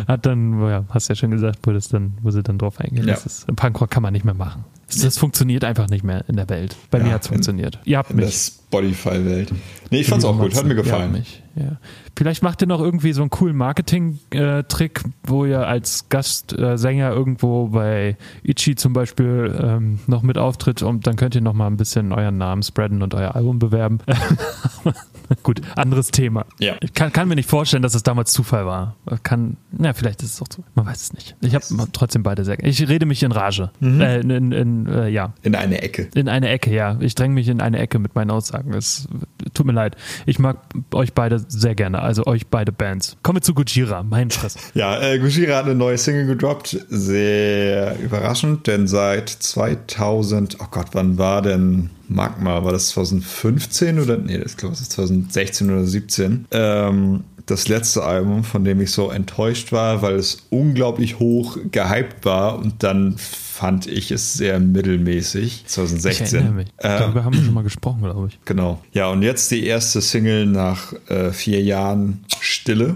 hat 0.08 0.26
dann, 0.26 0.62
ja, 0.62 0.86
hast 0.90 1.10
ja 1.10 1.16
schon 1.16 1.32
gesagt, 1.32 1.60
wo, 1.64 1.72
das 1.72 1.88
dann, 1.90 2.18
wo 2.22 2.32
sie 2.32 2.44
dann 2.44 2.58
drauf 2.58 2.80
eingehen. 2.80 3.08
Ja. 3.08 3.14
Das 3.16 3.26
ist, 3.26 3.56
Punkrock 3.56 3.90
kann 3.90 4.04
man 4.04 4.14
nicht 4.14 4.26
mehr 4.26 4.34
machen. 4.34 4.66
Das, 4.88 5.00
das 5.00 5.18
funktioniert 5.18 5.64
einfach 5.64 5.88
nicht 5.90 6.04
mehr 6.04 6.28
in 6.28 6.36
der 6.36 6.50
Welt. 6.50 6.76
Bei 6.90 6.98
Ja, 6.98 7.04
mir 7.06 7.14
hat 7.14 7.22
es 7.22 7.28
funktioniert. 7.28 7.80
Ihr 7.86 7.98
habt 7.98 8.14
mich. 8.14 8.54
Spotify-Welt. 8.70 9.52
Nee, 9.90 10.02
ich 10.02 10.08
fand's 10.08 10.24
auch 10.26 10.38
gut, 10.38 10.56
hat 10.56 10.66
mir 10.66 10.76
gefallen. 10.76 11.12
mich. 11.12 11.42
Ja. 11.56 11.78
Vielleicht 12.16 12.44
macht 12.44 12.62
ihr 12.62 12.68
noch 12.68 12.80
irgendwie 12.80 13.12
so 13.14 13.22
einen 13.22 13.32
coolen 13.32 13.56
Marketing-Trick, 13.58 15.02
wo 15.24 15.46
ihr 15.46 15.68
als 15.68 16.08
Gastsänger 16.10 17.12
irgendwo 17.12 17.68
bei 17.70 18.16
Ichi 18.44 18.76
zum 18.76 18.94
Beispiel 18.94 19.58
ähm, 19.60 20.00
noch 20.06 20.22
mit 20.22 20.38
auftritt 20.38 20.84
und 20.84 21.08
dann 21.08 21.16
könnt 21.16 21.34
ihr 21.34 21.42
noch 21.42 21.54
mal 21.54 21.66
ein 21.68 21.78
bisschen 21.78 22.12
euren 22.12 22.38
Namen 22.38 22.62
spreaden 22.62 23.02
und 23.02 23.16
euer 23.16 23.36
Album 23.36 23.58
bewerben. 23.58 23.98
Gut, 25.44 25.62
anderes 25.76 26.10
Thema. 26.12 26.46
Ja. 26.60 26.76
Ich 26.82 26.94
kann, 26.94 27.12
kann 27.14 27.28
mir 27.28 27.36
nicht 27.36 27.50
vorstellen, 27.50 27.84
dass 27.84 27.94
es 27.96 28.04
damals 28.04 28.32
Zufall 28.32 28.66
war. 28.66 28.96
Kann, 29.24 29.58
na, 29.72 29.94
vielleicht 29.94 30.22
ist 30.24 30.34
es 30.34 30.42
auch 30.42 30.48
so. 30.54 30.64
Man 30.76 30.86
weiß 30.86 31.02
es 31.02 31.14
nicht. 31.14 31.36
Ich 31.42 31.54
habe 31.56 31.66
trotzdem 31.94 32.24
beide 32.24 32.46
sehr. 32.46 32.64
Ich 32.64 32.88
rede 32.88 33.06
mich 33.06 33.24
in 33.24 33.32
Rage. 33.32 33.72
Mhm. 33.80 34.02
Äh, 34.02 34.20
in, 34.20 34.30
in, 34.30 34.52
in, 34.52 34.86
äh, 34.88 35.08
ja, 35.10 35.34
In 35.44 35.56
eine 35.56 35.82
Ecke. 35.82 36.10
in 36.16 36.30
eine 36.30 36.50
Ecke, 36.50 36.74
ja. 36.74 36.98
Ich 37.00 37.16
dränge 37.16 37.34
mich 37.36 37.48
in 37.48 37.62
eine 37.62 37.80
Ecke 37.80 38.00
mit 38.00 38.16
meinen 38.16 38.32
Aussagen. 38.32 38.59
Es 38.76 39.08
tut 39.54 39.66
mir 39.66 39.74
leid. 39.74 39.96
Ich 40.26 40.40
mag 40.40 40.58
euch 40.94 41.14
beide 41.14 41.44
sehr 41.48 41.76
gerne, 41.76 42.02
also 42.02 42.26
euch 42.26 42.48
beide 42.48 42.72
Bands. 42.72 43.18
Kommen 43.24 43.38
wir 43.38 43.42
zu 43.42 43.54
Gujira, 43.54 44.04
mein 44.04 44.32
Stress. 44.32 44.56
Ja, 44.74 45.02
äh, 45.02 45.20
Gujira 45.20 45.58
hat 45.58 45.66
eine 45.66 45.76
neue 45.76 45.98
Single 45.98 46.26
gedroppt. 46.26 46.86
Sehr 46.90 48.00
überraschend, 48.00 48.68
denn 48.68 48.88
seit 48.88 49.30
2000, 49.30 50.58
oh 50.62 50.68
Gott, 50.72 50.88
wann 50.94 51.18
war 51.18 51.42
denn 51.42 51.90
Magma? 52.08 52.64
War 52.64 52.72
das 52.72 52.90
2015 52.90 54.00
oder? 54.00 54.18
Nee, 54.18 54.38
das 54.38 54.58
glaube 54.58 54.76
ich 54.76 54.82
ist 54.82 54.92
2016 54.94 55.70
oder 55.70 55.86
17. 55.86 56.46
Ähm, 56.52 57.24
das 57.46 57.68
letzte 57.68 58.04
Album, 58.04 58.44
von 58.44 58.64
dem 58.64 58.80
ich 58.82 58.92
so 58.92 59.10
enttäuscht 59.10 59.72
war, 59.72 60.02
weil 60.02 60.16
es 60.16 60.46
unglaublich 60.50 61.20
hoch 61.20 61.58
gehypt 61.72 62.26
war 62.26 62.60
und 62.60 62.84
dann 62.84 63.16
fand 63.60 63.88
ich 63.88 64.10
es 64.10 64.36
sehr 64.36 64.58
mittelmäßig. 64.62 65.64
Ich 65.64 65.66
2016. 65.66 66.34
erinnere 66.34 66.54
mich. 66.54 66.68
Äh, 66.78 66.98
Darüber 66.98 67.26
haben 67.26 67.36
wir 67.36 67.44
schon 67.44 67.54
mal 67.54 67.64
gesprochen, 67.66 68.00
glaube 68.00 68.30
ich. 68.30 68.40
Genau. 68.46 68.82
Ja, 68.94 69.10
und 69.10 69.22
jetzt 69.22 69.52
die 69.52 69.66
erste 69.66 70.00
Single 70.00 70.46
nach 70.46 70.94
äh, 71.10 71.32
vier 71.32 71.62
Jahren 71.62 72.24
Stille. 72.40 72.96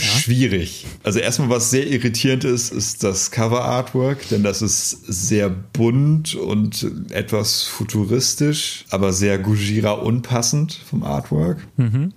Schwierig. 0.00 0.86
Also 1.02 1.18
erstmal, 1.18 1.50
was 1.50 1.70
sehr 1.70 1.86
irritierend 1.86 2.44
ist, 2.44 2.72
ist 2.72 3.02
das 3.04 3.30
Cover-Artwork, 3.30 4.28
denn 4.28 4.42
das 4.42 4.62
ist 4.62 4.90
sehr 5.06 5.48
bunt 5.50 6.34
und 6.34 6.86
etwas 7.10 7.62
futuristisch, 7.64 8.84
aber 8.90 9.12
sehr 9.12 9.38
Gujira 9.38 9.92
unpassend 9.92 10.80
vom 10.88 11.02
Artwork. 11.02 11.66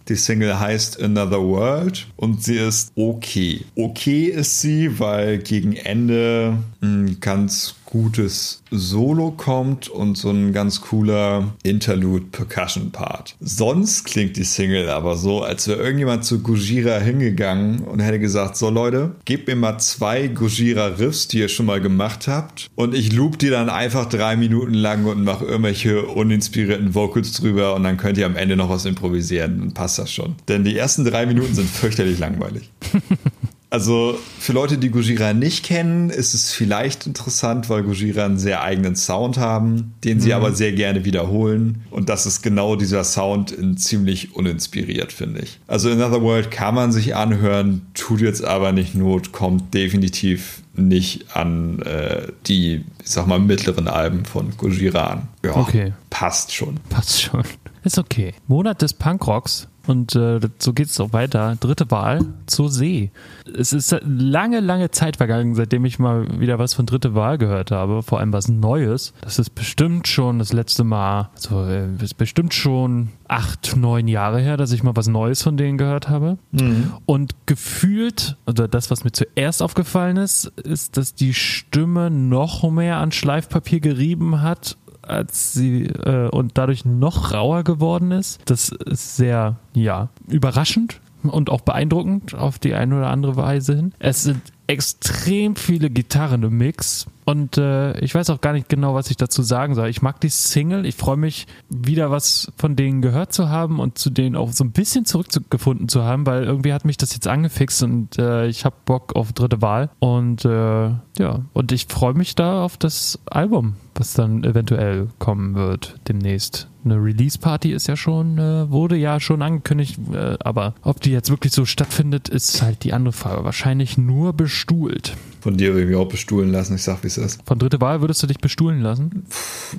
Die 0.08 0.16
Single 0.16 0.60
heißt 0.60 1.02
Another 1.02 1.42
World 1.42 2.08
und 2.16 2.44
sie 2.44 2.58
ist 2.58 2.92
okay. 2.96 3.62
Okay 3.76 4.26
ist 4.26 4.62
sie, 4.62 5.00
weil 5.00 5.38
gegen 5.40 5.74
Ende 5.76 6.58
ein 6.82 7.18
ganz 7.20 7.76
gutes 7.88 8.62
Solo 8.70 9.32
kommt 9.32 9.88
und 9.88 10.18
so 10.18 10.30
ein 10.30 10.54
ganz 10.54 10.82
cooler 10.82 11.56
Interlude-Percussion-Part. 11.64 13.36
Sonst 13.40 14.04
klingt 14.04 14.36
die 14.36 14.44
Single 14.44 14.90
aber 14.90 15.16
so, 15.16 15.42
als 15.42 15.68
wäre 15.68 15.82
irgendjemand 15.82 16.26
zu 16.26 16.44
Gujira 16.44 17.00
hingegangen 17.00 17.80
und 17.80 18.00
hätte 18.00 18.20
gesagt, 18.20 18.58
so 18.58 18.70
Leute, 18.70 19.16
gebt 19.26 19.48
mir 19.48 19.56
mal 19.56 19.80
zwei 19.80 20.28
Gujira-Riffs, 20.28 21.30
die 21.30 21.40
ihr 21.40 21.50
schon 21.50 21.66
mal 21.66 21.82
gemacht 21.82 22.28
habt 22.28 22.70
und 22.76 22.94
ich 22.94 23.14
loop 23.14 23.40
die 23.40 23.50
dann 23.50 23.70
einfach 23.70 24.06
drei 24.08 24.36
Minuten 24.36 24.74
lang 24.74 25.06
und 25.06 25.24
mache 25.24 25.46
irgendwelche 25.46 26.04
uninspirierten 26.04 26.94
Vocals 26.94 27.32
drüber 27.34 27.74
und 27.76 27.84
dann 27.84 27.98
könnt 27.98 28.18
ihr 28.18 28.26
am 28.26 28.36
Ende 28.36 28.58
noch 28.58 28.70
was 28.70 28.86
improvisieren, 28.86 29.60
dann 29.60 29.74
passt 29.74 29.98
das 29.98 30.12
schon. 30.12 30.36
Denn 30.50 30.66
die 30.66 30.78
ersten 30.78 31.06
drei 31.06 31.26
Minuten 31.26 31.56
sind 31.56 31.70
fürchterlich 31.70 32.20
langweilig. 32.20 32.70
Also 33.70 34.18
für 34.40 34.54
Leute, 34.54 34.78
die 34.78 34.90
Gojira 34.90 35.34
nicht 35.34 35.66
kennen, 35.66 36.10
ist 36.10 36.34
es 36.34 36.54
vielleicht 36.54 37.06
interessant, 37.06 37.70
weil 37.70 37.84
Gojira 37.84 38.24
einen 38.24 38.40
sehr 38.40 38.62
eigenen 38.62 38.96
Sound 38.96 39.38
haben, 39.38 39.94
den 40.06 40.22
sie 40.22 40.34
aber 40.34 40.54
sehr 40.54 40.72
gerne 40.72 41.04
wiederholen. 41.04 41.84
Und 41.92 42.08
das 42.08 42.26
ist 42.26 42.42
genau 42.44 42.78
dieser 42.78 43.04
Sound 43.04 43.52
in 43.52 43.76
ziemlich 43.76 44.34
uninspiriert, 44.36 45.12
finde 45.12 45.42
ich. 45.42 45.60
Also 45.68 45.90
Another 45.92 46.22
World 46.22 46.50
kann 46.50 46.76
man 46.76 46.94
sich 46.94 47.16
anhören, 47.16 47.82
tut 47.94 48.22
jetzt 48.22 48.44
aber 48.46 48.72
nicht 48.72 48.96
Not, 48.96 49.34
kommt 49.34 49.74
definitiv 49.74 50.62
nicht 50.76 51.36
an 51.36 51.82
äh, 51.82 52.28
die, 52.46 52.86
ich 53.04 53.10
sag 53.12 53.28
mal, 53.28 53.40
mittleren 53.40 53.88
Alben 53.90 54.24
von 54.24 54.56
Gojira 54.56 55.08
an. 55.08 55.28
Ja, 55.44 55.58
Okay. 55.58 55.92
passt 56.10 56.54
schon. 56.54 56.80
Passt 56.90 57.22
schon. 57.22 57.44
Ist 57.84 57.98
okay. 57.98 58.34
Monat 58.48 58.82
des 58.82 58.94
Punkrocks. 58.94 59.68
Und 59.88 60.16
äh, 60.16 60.40
so 60.60 60.74
geht 60.74 60.88
es 60.88 61.00
auch 61.00 61.14
weiter. 61.14 61.56
Dritte 61.60 61.90
Wahl 61.92 62.26
zur 62.46 62.70
See. 62.70 63.12
Es 63.58 63.74
ist 63.74 63.96
lange, 64.04 64.60
lange 64.60 64.92
Zeit 64.92 65.18
vergangen, 65.18 65.56
seitdem 65.56 65.86
ich 65.86 66.00
mal 66.00 66.40
wieder 66.40 66.60
was 66.60 66.74
von 66.74 66.86
dritte 66.86 67.16
Wahl 67.16 67.38
gehört 67.38 67.72
habe, 67.72 68.04
vor 68.04 68.20
allem 68.20 68.34
was 68.34 68.48
Neues. 68.48 69.14
Das 69.22 69.40
ist 69.40 69.56
bestimmt 69.56 70.08
schon 70.08 70.40
das 70.40 70.54
letzte 70.54 70.84
Mal, 70.84 71.30
also 71.36 71.64
äh, 71.66 71.88
ist 72.02 72.18
bestimmt 72.18 72.54
schon 72.54 73.10
acht, 73.28 73.76
neun 73.76 74.08
Jahre 74.08 74.40
her, 74.40 74.58
dass 74.58 74.72
ich 74.72 74.84
mal 74.84 74.96
was 74.96 75.08
Neues 75.08 75.42
von 75.42 75.58
denen 75.58 75.78
gehört 75.78 76.10
habe. 76.10 76.38
Mhm. 76.52 76.94
Und 77.06 77.36
gefühlt, 77.46 78.38
oder 78.46 78.68
das, 78.68 78.92
was 78.92 79.04
mir 79.04 79.12
zuerst 79.12 79.62
aufgefallen 79.62 80.18
ist, 80.18 80.46
ist, 80.64 80.98
dass 80.98 81.16
die 81.16 81.34
Stimme 81.34 82.10
noch 82.10 82.70
mehr 82.70 82.98
an 82.98 83.12
Schleifpapier 83.12 83.80
gerieben 83.80 84.42
hat 84.42 84.78
als 85.10 85.54
sie 85.54 85.86
äh, 85.86 86.30
und 86.30 86.58
dadurch 86.58 86.86
noch 86.86 87.34
rauer 87.34 87.64
geworden 87.64 88.12
ist. 88.12 88.42
Das 88.46 88.70
ist 88.70 89.16
sehr, 89.18 89.56
ja, 89.74 90.10
überraschend 90.28 91.00
und 91.24 91.50
auch 91.50 91.62
beeindruckend 91.62 92.36
auf 92.36 92.60
die 92.60 92.74
eine 92.74 92.98
oder 92.98 93.10
andere 93.10 93.36
Weise 93.36 93.76
hin. 93.76 93.94
Es 94.00 94.24
sind 94.24 94.42
extrem 94.68 95.56
viele 95.56 95.90
Gitarren 95.90 96.44
im 96.44 96.58
Mix 96.58 97.08
und 97.24 97.58
äh, 97.58 97.98
ich 98.00 98.14
weiß 98.14 98.30
auch 98.30 98.42
gar 98.42 98.52
nicht 98.52 98.68
genau, 98.68 98.94
was 98.94 99.10
ich 99.10 99.16
dazu 99.16 99.42
sagen 99.42 99.76
soll. 99.76 99.88
Ich 99.88 100.02
mag 100.02 100.20
die 100.20 100.30
Single, 100.30 100.86
ich 100.86 100.96
freue 100.96 101.16
mich 101.16 101.48
wieder 101.70 102.12
was 102.12 102.52
von 102.58 102.76
denen 102.76 103.02
gehört 103.02 103.32
zu 103.32 103.50
haben 103.50 103.80
und 103.80 103.98
zu 103.98 104.10
denen 104.10 104.36
auch 104.36 104.52
so 104.52 104.66
ein 104.66 104.72
bisschen 104.72 105.06
zurückgefunden 105.06 105.88
zu 105.88 106.04
haben, 106.04 106.26
weil 106.26 106.44
irgendwie 106.44 106.74
hat 106.74 106.84
mich 106.84 106.98
das 106.98 107.14
jetzt 107.14 107.28
angefixt 107.28 107.82
und 107.84 108.20
äh, 108.20 108.48
ich 108.48 108.66
habe 108.66 108.76
Bock 108.84 109.16
auf 109.16 109.32
dritte 109.32 109.62
Wahl 109.62 109.90
und 110.00 110.44
äh, 110.44 110.90
ja, 111.18 111.46
und 111.54 111.72
ich 111.72 111.88
freue 111.88 112.14
mich 112.14 112.36
da 112.36 112.64
auf 112.64 112.78
das 112.78 113.20
Album, 113.26 113.76
was 113.96 114.14
dann 114.14 114.44
eventuell 114.44 115.08
kommen 115.18 115.56
wird 115.56 115.96
demnächst 116.10 116.70
eine 116.92 117.04
Release-Party 117.04 117.72
ist 117.72 117.88
ja 117.88 117.96
schon, 117.96 118.38
äh, 118.38 118.70
wurde 118.70 118.96
ja 118.96 119.20
schon 119.20 119.42
angekündigt, 119.42 120.00
äh, 120.14 120.36
aber 120.40 120.74
ob 120.82 121.02
die 121.02 121.12
jetzt 121.12 121.30
wirklich 121.30 121.54
so 121.54 121.66
stattfindet, 121.66 122.30
ist 122.30 122.62
halt 122.62 122.84
die 122.84 122.94
andere 122.94 123.14
Frage. 123.14 123.44
Wahrscheinlich 123.44 123.98
nur 123.98 124.34
bestuhlt. 124.34 125.16
Von 125.42 125.58
dir 125.58 125.70
würde 125.70 125.84
ich 125.84 125.88
mich 125.88 125.96
auch 125.96 126.10
bestuhlen 126.10 126.52
lassen, 126.52 126.76
ich 126.76 126.84
sag, 126.84 127.04
wie 127.04 127.08
es 127.08 127.18
ist. 127.18 127.42
Von 127.46 127.60
dritte 127.60 127.80
Wahl 127.80 128.02
würdest 128.02 128.22
du 128.24 128.28
dich 128.28 128.40
bestuhlen 128.40 128.82
lassen? 128.82 129.26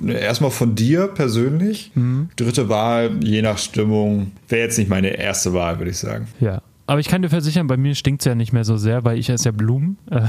Ne, 0.01 0.13
erstmal 0.13 0.51
von 0.51 0.75
dir 0.75 1.07
persönlich. 1.07 1.91
Mhm. 1.95 2.29
Dritte 2.35 2.69
Wahl, 2.69 3.11
je 3.23 3.41
nach 3.41 3.57
Stimmung, 3.57 4.31
wäre 4.47 4.63
jetzt 4.63 4.77
nicht 4.77 4.89
meine 4.89 5.09
erste 5.09 5.53
Wahl, 5.53 5.79
würde 5.79 5.91
ich 5.91 5.97
sagen. 5.97 6.27
Ja. 6.39 6.61
Aber 6.87 6.99
ich 6.99 7.07
kann 7.07 7.21
dir 7.21 7.29
versichern, 7.29 7.67
bei 7.67 7.77
mir 7.77 7.93
stinkt 7.93 8.21
es 8.21 8.25
ja 8.25 8.33
nicht 8.33 8.51
mehr 8.51 8.63
so 8.63 8.77
sehr, 8.77 9.03
weil 9.03 9.19
ich 9.19 9.29
esse 9.29 9.45
ja 9.45 9.51
Blumen. 9.51 9.99
Äh. 10.09 10.21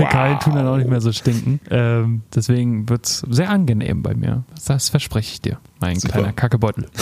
Die 0.00 0.04
wow. 0.04 0.10
Fäkalien 0.10 0.40
tun 0.40 0.54
dann 0.54 0.66
auch 0.66 0.76
nicht 0.78 0.88
mehr 0.88 1.00
so 1.00 1.12
stinken. 1.12 1.60
Ähm, 1.70 2.22
deswegen 2.34 2.88
wird 2.88 3.06
es 3.06 3.18
sehr 3.28 3.50
angenehm 3.50 4.02
bei 4.02 4.14
mir. 4.14 4.44
Das 4.66 4.88
verspreche 4.88 5.32
ich 5.32 5.40
dir, 5.42 5.58
mein 5.80 5.98
Super. 5.98 6.14
kleiner 6.14 6.32
Kackebeutel. 6.32 6.86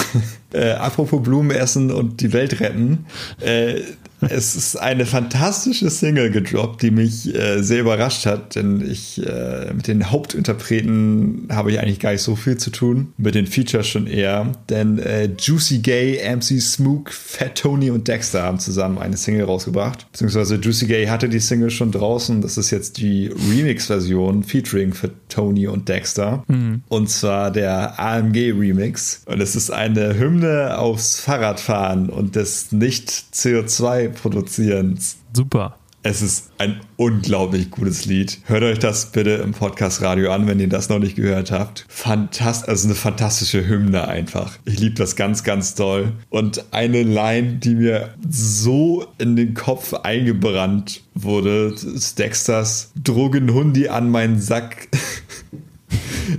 Äh, 0.51 0.71
apropos 0.71 1.23
Blumen 1.23 1.51
essen 1.51 1.91
und 1.91 2.23
die 2.23 2.33
Welt 2.33 2.61
retten. 2.61 3.05
Äh, 3.39 3.83
es 4.21 4.57
ist 4.57 4.77
eine 4.77 5.07
fantastische 5.07 5.91
Single 5.91 6.31
gedroppt, 6.31 6.83
die 6.83 6.91
mich 6.91 7.33
äh, 7.35 7.63
sehr 7.63 7.81
überrascht 7.81 8.27
hat, 8.27 8.57
denn 8.57 8.85
ich 8.89 9.25
äh, 9.25 9.73
mit 9.73 9.87
den 9.87 10.11
Hauptinterpreten 10.11 11.49
habe 11.53 11.71
ich 11.71 11.79
eigentlich 11.79 12.01
gar 12.01 12.13
nicht 12.13 12.23
so 12.23 12.35
viel 12.35 12.57
zu 12.57 12.71
tun, 12.71 13.13
mit 13.17 13.37
den 13.37 13.47
Features 13.47 13.87
schon 13.87 14.07
eher, 14.09 14.53
denn 14.69 14.99
äh, 14.99 15.31
Juicy 15.39 15.79
Gay, 15.79 16.21
MC 16.35 16.61
Smook, 16.61 17.11
Fat 17.13 17.57
Tony 17.57 17.91
und 17.91 18.09
Dexter 18.09 18.43
haben 18.43 18.59
zusammen 18.59 18.99
eine 18.99 19.17
Single 19.17 19.45
rausgebracht, 19.45 20.11
beziehungsweise 20.11 20.57
Juicy 20.57 20.87
Gay 20.87 21.07
hatte 21.07 21.29
die 21.29 21.41
Single 21.41 21.71
schon 21.71 21.93
draußen, 21.93 22.41
das 22.41 22.59
ist 22.59 22.71
jetzt 22.71 22.99
die 22.99 23.29
Remix-Version 23.29 24.43
featuring 24.43 24.95
Fat 24.95 25.13
Tony 25.29 25.69
und 25.69 25.89
Dexter 25.89 26.43
mhm. 26.49 26.83
und 26.89 27.09
zwar 27.09 27.53
der 27.53 28.01
AMG 28.01 28.59
Remix 28.69 29.23
und 29.27 29.41
es 29.41 29.57
ist 29.57 29.71
eine 29.71 30.19
Hymne 30.19 30.79
aufs 30.79 31.21
Fahrradfahren 31.21 32.09
und 32.11 32.37
des 32.37 32.73
Nicht-CO2 32.73 34.09
Produzierens. 34.11 35.19
Super. 35.33 35.79
Es 36.05 36.23
ist 36.23 36.53
ein 36.59 36.81
unglaublich 36.97 37.71
gutes 37.71 38.07
Lied. 38.07 38.39
Hört 38.47 38.63
euch 38.63 38.79
das 38.79 39.11
bitte 39.11 39.31
im 39.33 39.51
Podcast 39.51 40.01
Radio 40.01 40.33
an, 40.33 40.47
wenn 40.47 40.61
ihr 40.61 40.69
das 40.69 40.89
noch 40.89 41.01
nicht 41.01 41.17
gehört 41.17 41.51
habt. 41.51 41.87
Fantast 41.89 42.69
also 42.69 42.87
eine 42.87 42.95
fantastische 42.95 43.69
Hymne 43.69 44.07
einfach. 44.07 44.59
Ich 44.65 44.79
liebe 44.79 44.95
das 44.95 45.17
ganz, 45.17 45.43
ganz 45.43 45.75
doll. 45.75 46.13
Und 46.31 46.73
eine 46.73 47.03
Line, 47.03 47.55
die 47.55 47.75
mir 47.75 48.15
so 48.29 49.07
in 49.19 49.35
den 49.35 49.55
Kopf 49.55 49.93
eingebrannt 49.93 51.03
wurde, 51.15 51.75
ist 51.75 52.19
Dexters 52.19 52.93
Drogenhundi 53.03 53.89
an 53.89 54.09
meinen 54.11 54.41
Sack. 54.41 54.89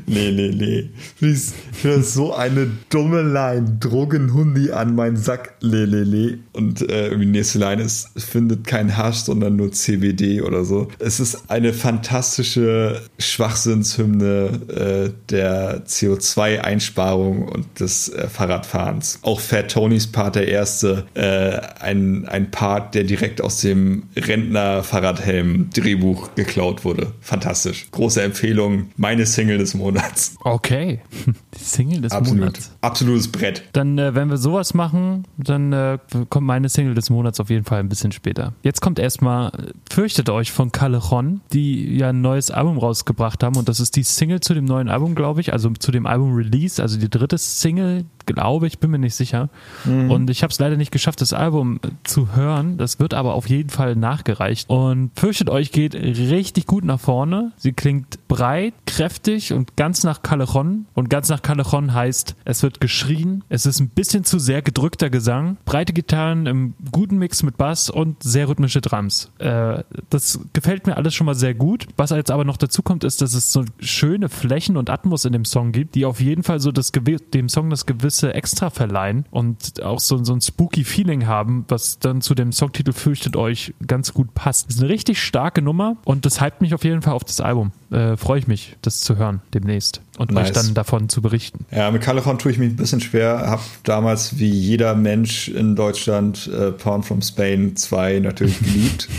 nee, 0.07 0.31
nee, 0.31 0.51
nee. 0.55 0.89
Ich 1.21 1.51
das 1.83 2.13
so 2.13 2.33
eine 2.33 2.69
dumme 2.89 3.21
Line. 3.21 3.77
Drogenhundi 3.79 4.71
an 4.71 4.95
meinen 4.95 5.17
Sack, 5.17 5.55
lelele. 5.61 6.39
Und 6.53 6.89
äh, 6.89 7.15
die 7.17 7.25
nächste 7.25 7.59
Line 7.59 7.81
ist, 7.81 8.09
findet 8.17 8.67
kein 8.67 8.97
Hasch, 8.97 9.17
sondern 9.17 9.55
nur 9.55 9.71
CBD 9.71 10.41
oder 10.41 10.65
so. 10.65 10.87
Es 10.99 11.19
ist 11.19 11.49
eine 11.49 11.73
fantastische 11.73 13.01
Schwachsinnshymne 13.17 14.49
äh, 14.67 15.09
der 15.29 15.85
CO2-Einsparung 15.85 17.47
und 17.47 17.79
des 17.79 18.09
äh, 18.09 18.27
Fahrradfahrens. 18.27 19.19
Auch 19.21 19.39
Fat 19.39 19.71
Tonys 19.71 20.07
Part, 20.07 20.35
der 20.35 20.47
erste, 20.47 21.05
äh, 21.13 21.59
ein, 21.79 22.27
ein 22.27 22.51
Part, 22.51 22.95
der 22.95 23.03
direkt 23.03 23.41
aus 23.41 23.61
dem 23.61 24.03
Rentner-Fahrradhelm-Drehbuch 24.15 26.35
geklaut 26.35 26.83
wurde. 26.83 27.13
Fantastisch. 27.21 27.87
Große 27.91 28.21
Empfehlung. 28.21 28.91
Meine 28.97 29.25
Single 29.59 29.65
des 29.65 29.73
Monats. 29.75 30.35
Okay. 30.43 30.99
Die 31.57 31.63
Single 31.63 32.01
des 32.01 32.11
Absolut. 32.11 32.39
Monats. 32.39 32.71
Absolutes 32.81 33.27
Brett. 33.27 33.63
Dann, 33.73 33.97
äh, 33.97 34.15
wenn 34.15 34.29
wir 34.29 34.37
sowas 34.37 34.73
machen, 34.73 35.25
dann 35.37 35.73
äh, 35.73 35.97
kommt 36.29 36.47
meine 36.47 36.69
Single 36.69 36.95
des 36.95 37.09
Monats 37.09 37.39
auf 37.39 37.49
jeden 37.49 37.65
Fall 37.65 37.79
ein 37.79 37.89
bisschen 37.89 38.11
später. 38.11 38.53
Jetzt 38.63 38.81
kommt 38.81 38.99
erstmal 38.99 39.51
Fürchtet 39.89 40.29
euch 40.29 40.51
von 40.51 40.71
Callejon, 40.71 41.41
die 41.51 41.97
ja 41.97 42.09
ein 42.09 42.21
neues 42.21 42.51
Album 42.51 42.77
rausgebracht 42.77 43.43
haben 43.43 43.57
und 43.57 43.67
das 43.67 43.79
ist 43.79 43.95
die 43.95 44.03
Single 44.03 44.39
zu 44.39 44.53
dem 44.53 44.65
neuen 44.65 44.89
Album, 44.89 45.15
glaube 45.15 45.41
ich, 45.41 45.51
also 45.51 45.71
zu 45.71 45.91
dem 45.91 46.05
Album 46.05 46.33
Release, 46.33 46.81
also 46.81 46.97
die 46.99 47.09
dritte 47.09 47.37
Single, 47.37 48.05
glaube 48.33 48.67
ich, 48.67 48.79
bin 48.79 48.91
mir 48.91 48.99
nicht 48.99 49.15
sicher. 49.15 49.49
Mhm. 49.85 50.11
Und 50.11 50.29
ich 50.29 50.43
habe 50.43 50.51
es 50.51 50.59
leider 50.59 50.77
nicht 50.77 50.91
geschafft, 50.91 51.21
das 51.21 51.33
Album 51.33 51.79
zu 52.03 52.35
hören. 52.35 52.77
Das 52.77 52.99
wird 52.99 53.13
aber 53.13 53.33
auf 53.33 53.49
jeden 53.49 53.69
Fall 53.69 53.95
nachgereicht. 53.95 54.69
Und 54.69 55.11
Fürchtet 55.15 55.49
euch 55.49 55.71
geht 55.71 55.95
richtig 55.95 56.65
gut 56.65 56.83
nach 56.85 56.99
vorne. 56.99 57.51
Sie 57.57 57.73
klingt 57.73 58.27
breit, 58.27 58.73
kräftig 58.85 59.53
und 59.53 59.75
ganz 59.75 60.03
nach 60.03 60.21
Callejon. 60.21 60.85
Und 60.93 61.09
ganz 61.09 61.29
nach 61.29 61.41
Callejon 61.41 61.93
heißt, 61.93 62.35
es 62.45 62.63
wird 62.63 62.79
geschrien. 62.79 63.43
Es 63.49 63.65
ist 63.65 63.79
ein 63.79 63.89
bisschen 63.89 64.23
zu 64.23 64.39
sehr 64.39 64.61
gedrückter 64.61 65.09
Gesang. 65.09 65.57
Breite 65.65 65.93
Gitarren 65.93 66.45
im 66.45 66.73
guten 66.91 67.17
Mix 67.17 67.43
mit 67.43 67.57
Bass 67.57 67.89
und 67.89 68.21
sehr 68.23 68.47
rhythmische 68.47 68.81
Drums. 68.81 69.31
Äh, 69.39 69.83
das 70.09 70.39
gefällt 70.53 70.87
mir 70.87 70.97
alles 70.97 71.13
schon 71.13 71.25
mal 71.25 71.35
sehr 71.35 71.53
gut. 71.53 71.87
Was 71.97 72.11
jetzt 72.11 72.31
aber 72.31 72.45
noch 72.45 72.57
dazu 72.57 72.81
kommt, 72.81 73.03
ist, 73.03 73.21
dass 73.21 73.33
es 73.33 73.51
so 73.51 73.65
schöne 73.79 74.29
Flächen 74.29 74.77
und 74.77 74.89
Atmos 74.89 75.25
in 75.25 75.33
dem 75.33 75.45
Song 75.45 75.71
gibt, 75.71 75.95
die 75.95 76.05
auf 76.05 76.21
jeden 76.21 76.43
Fall 76.43 76.59
so 76.59 76.71
das, 76.71 76.91
dem 76.91 77.49
Song 77.49 77.69
das 77.69 77.85
gewisse 77.85 78.18
gewisse 78.19 78.33
extra 78.33 78.69
verleihen 78.69 79.25
und 79.31 79.81
auch 79.83 79.99
so, 79.99 80.23
so 80.23 80.33
ein 80.33 80.41
spooky 80.41 80.83
Feeling 80.83 81.27
haben, 81.27 81.65
was 81.67 81.99
dann 81.99 82.21
zu 82.21 82.35
dem 82.35 82.51
Songtitel 82.51 82.93
Fürchtet 82.93 83.35
euch 83.35 83.73
ganz 83.85 84.13
gut 84.13 84.33
passt. 84.33 84.67
Das 84.67 84.75
ist 84.75 84.81
eine 84.81 84.91
richtig 84.91 85.21
starke 85.21 85.61
Nummer 85.61 85.97
und 86.05 86.25
das 86.25 86.41
hypt 86.41 86.61
mich 86.61 86.73
auf 86.73 86.83
jeden 86.83 87.01
Fall 87.01 87.13
auf 87.13 87.23
das 87.23 87.41
Album. 87.41 87.71
Äh, 87.91 88.17
Freue 88.17 88.39
ich 88.39 88.47
mich, 88.47 88.75
das 88.81 89.01
zu 89.01 89.17
hören 89.17 89.41
demnächst 89.53 90.01
und 90.19 90.31
nice. 90.31 90.47
euch 90.47 90.53
dann 90.53 90.73
davon 90.75 91.09
zu 91.09 91.21
berichten. 91.21 91.65
Ja, 91.71 91.89
mit 91.89 92.03
Califon 92.03 92.37
tue 92.37 92.51
ich 92.51 92.59
mich 92.59 92.71
ein 92.71 92.75
bisschen 92.75 93.01
schwer. 93.01 93.45
Hab 93.47 93.61
damals 93.83 94.37
wie 94.37 94.49
jeder 94.49 94.93
Mensch 94.93 95.47
in 95.47 95.75
Deutschland 95.75 96.47
äh, 96.47 96.71
Porn 96.71 97.01
from 97.01 97.21
Spain 97.21 97.75
2 97.75 98.19
natürlich 98.19 98.59
geliebt. 98.63 99.09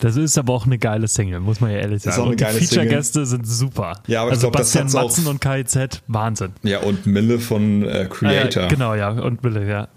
das 0.00 0.16
ist 0.16 0.36
aber 0.36 0.52
auch 0.52 0.66
eine 0.66 0.78
geile 0.78 1.08
Single, 1.08 1.40
muss 1.40 1.60
man 1.60 1.70
ja 1.70 1.78
ehrlich 1.78 2.02
sagen. 2.02 2.14
Ist 2.14 2.20
auch 2.20 2.26
eine 2.26 2.36
geile 2.36 2.58
die 2.58 2.66
Feature-Gäste 2.66 3.24
sind 3.24 3.46
super. 3.46 4.02
Ja, 4.06 4.22
aber 4.22 4.32
also 4.32 4.48
ich 4.48 4.52
glaube, 4.52 4.58
das 4.58 4.74
hat's 4.74 4.92
Matzen 4.92 5.26
und 5.26 5.40
KIZ, 5.40 6.02
Wahnsinn. 6.08 6.52
Ja, 6.62 6.80
und 6.80 7.06
Mille 7.06 7.38
von 7.38 7.84
äh, 7.84 8.06
Creator. 8.10 8.62
Ah, 8.62 8.66
ja, 8.66 8.68
genau, 8.68 8.94
ja, 8.94 9.10
und 9.10 9.42
Mille, 9.42 9.66
ja. 9.66 9.88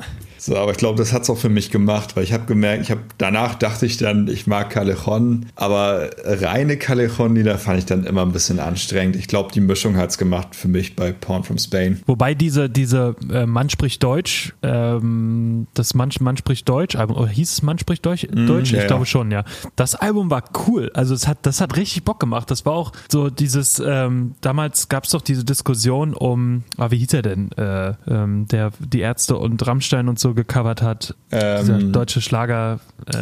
So, 0.43 0.57
aber 0.57 0.71
ich 0.71 0.77
glaube, 0.77 0.97
das 0.97 1.13
hat 1.13 1.21
es 1.21 1.29
auch 1.29 1.37
für 1.37 1.49
mich 1.49 1.69
gemacht, 1.69 2.15
weil 2.15 2.23
ich 2.23 2.33
habe 2.33 2.45
gemerkt, 2.45 2.81
ich 2.81 2.89
habe 2.89 3.01
danach 3.19 3.53
dachte 3.53 3.85
ich 3.85 3.97
dann, 3.97 4.27
ich 4.27 4.47
mag 4.47 4.71
Callejon, 4.71 5.45
aber 5.55 6.09
reine 6.23 6.77
Callejon, 6.77 7.35
die 7.35 7.43
da 7.43 7.59
fand 7.59 7.77
ich 7.77 7.80
dann 7.86 8.03
immer 8.03 8.21
ein 8.21 8.32
bisschen 8.32 8.59
anstrengend. 8.59 9.15
Ich 9.15 9.27
glaube, 9.27 9.51
die 9.51 9.61
Mischung 9.61 9.97
hat 9.97 10.11
es 10.11 10.17
gemacht 10.17 10.55
für 10.55 10.67
mich 10.67 10.95
bei 10.95 11.11
Porn 11.11 11.43
from 11.43 11.57
Spain. 11.57 12.01
Wobei 12.05 12.34
diese, 12.34 12.69
diese 12.69 13.15
äh, 13.32 13.45
Mann 13.45 13.69
spricht 13.69 14.03
Deutsch, 14.03 14.53
ähm, 14.63 15.67
das 15.73 15.93
Mann, 15.93 16.09
Mann 16.19 16.38
spricht 16.38 16.67
Deutsch 16.67 16.95
Album, 16.95 17.17
oder 17.17 17.27
hieß 17.27 17.51
es 17.51 17.61
Mann 17.61 17.79
spricht 17.79 18.05
Deutsch? 18.05 18.27
Mm, 18.32 18.47
Deutsch? 18.47 18.71
Ja, 18.71 18.82
ich 18.82 18.88
glaube 18.88 19.05
schon, 19.05 19.32
ja. 19.32 19.43
Das 19.75 19.95
Album 19.95 20.29
war 20.29 20.43
cool. 20.67 20.91
Also 20.93 21.13
es 21.13 21.27
hat, 21.27 21.39
das 21.43 21.61
hat 21.61 21.75
richtig 21.77 22.03
Bock 22.03 22.19
gemacht. 22.19 22.51
Das 22.51 22.65
war 22.65 22.73
auch 22.73 22.91
so 23.09 23.29
dieses, 23.29 23.82
ähm, 23.86 24.36
damals 24.41 24.89
gab 24.89 25.05
es 25.05 25.11
doch 25.11 25.21
diese 25.21 25.43
Diskussion 25.45 26.13
um, 26.13 26.63
ah, 26.77 26.91
wie 26.91 26.97
hieß 26.97 27.13
er 27.13 27.21
denn? 27.21 27.51
Äh, 27.53 27.93
ähm, 28.07 28.47
der, 28.47 28.71
die 28.79 28.99
Ärzte 28.99 29.38
und 29.38 29.65
Rammstein 29.65 30.07
und 30.07 30.19
so 30.19 30.34
gecovert 30.34 30.82
hat. 30.82 31.15
Ähm, 31.32 31.59
Dieser 31.59 31.79
deutsche 31.79 32.21
Schlager. 32.21 32.79
Äh, 33.07 33.17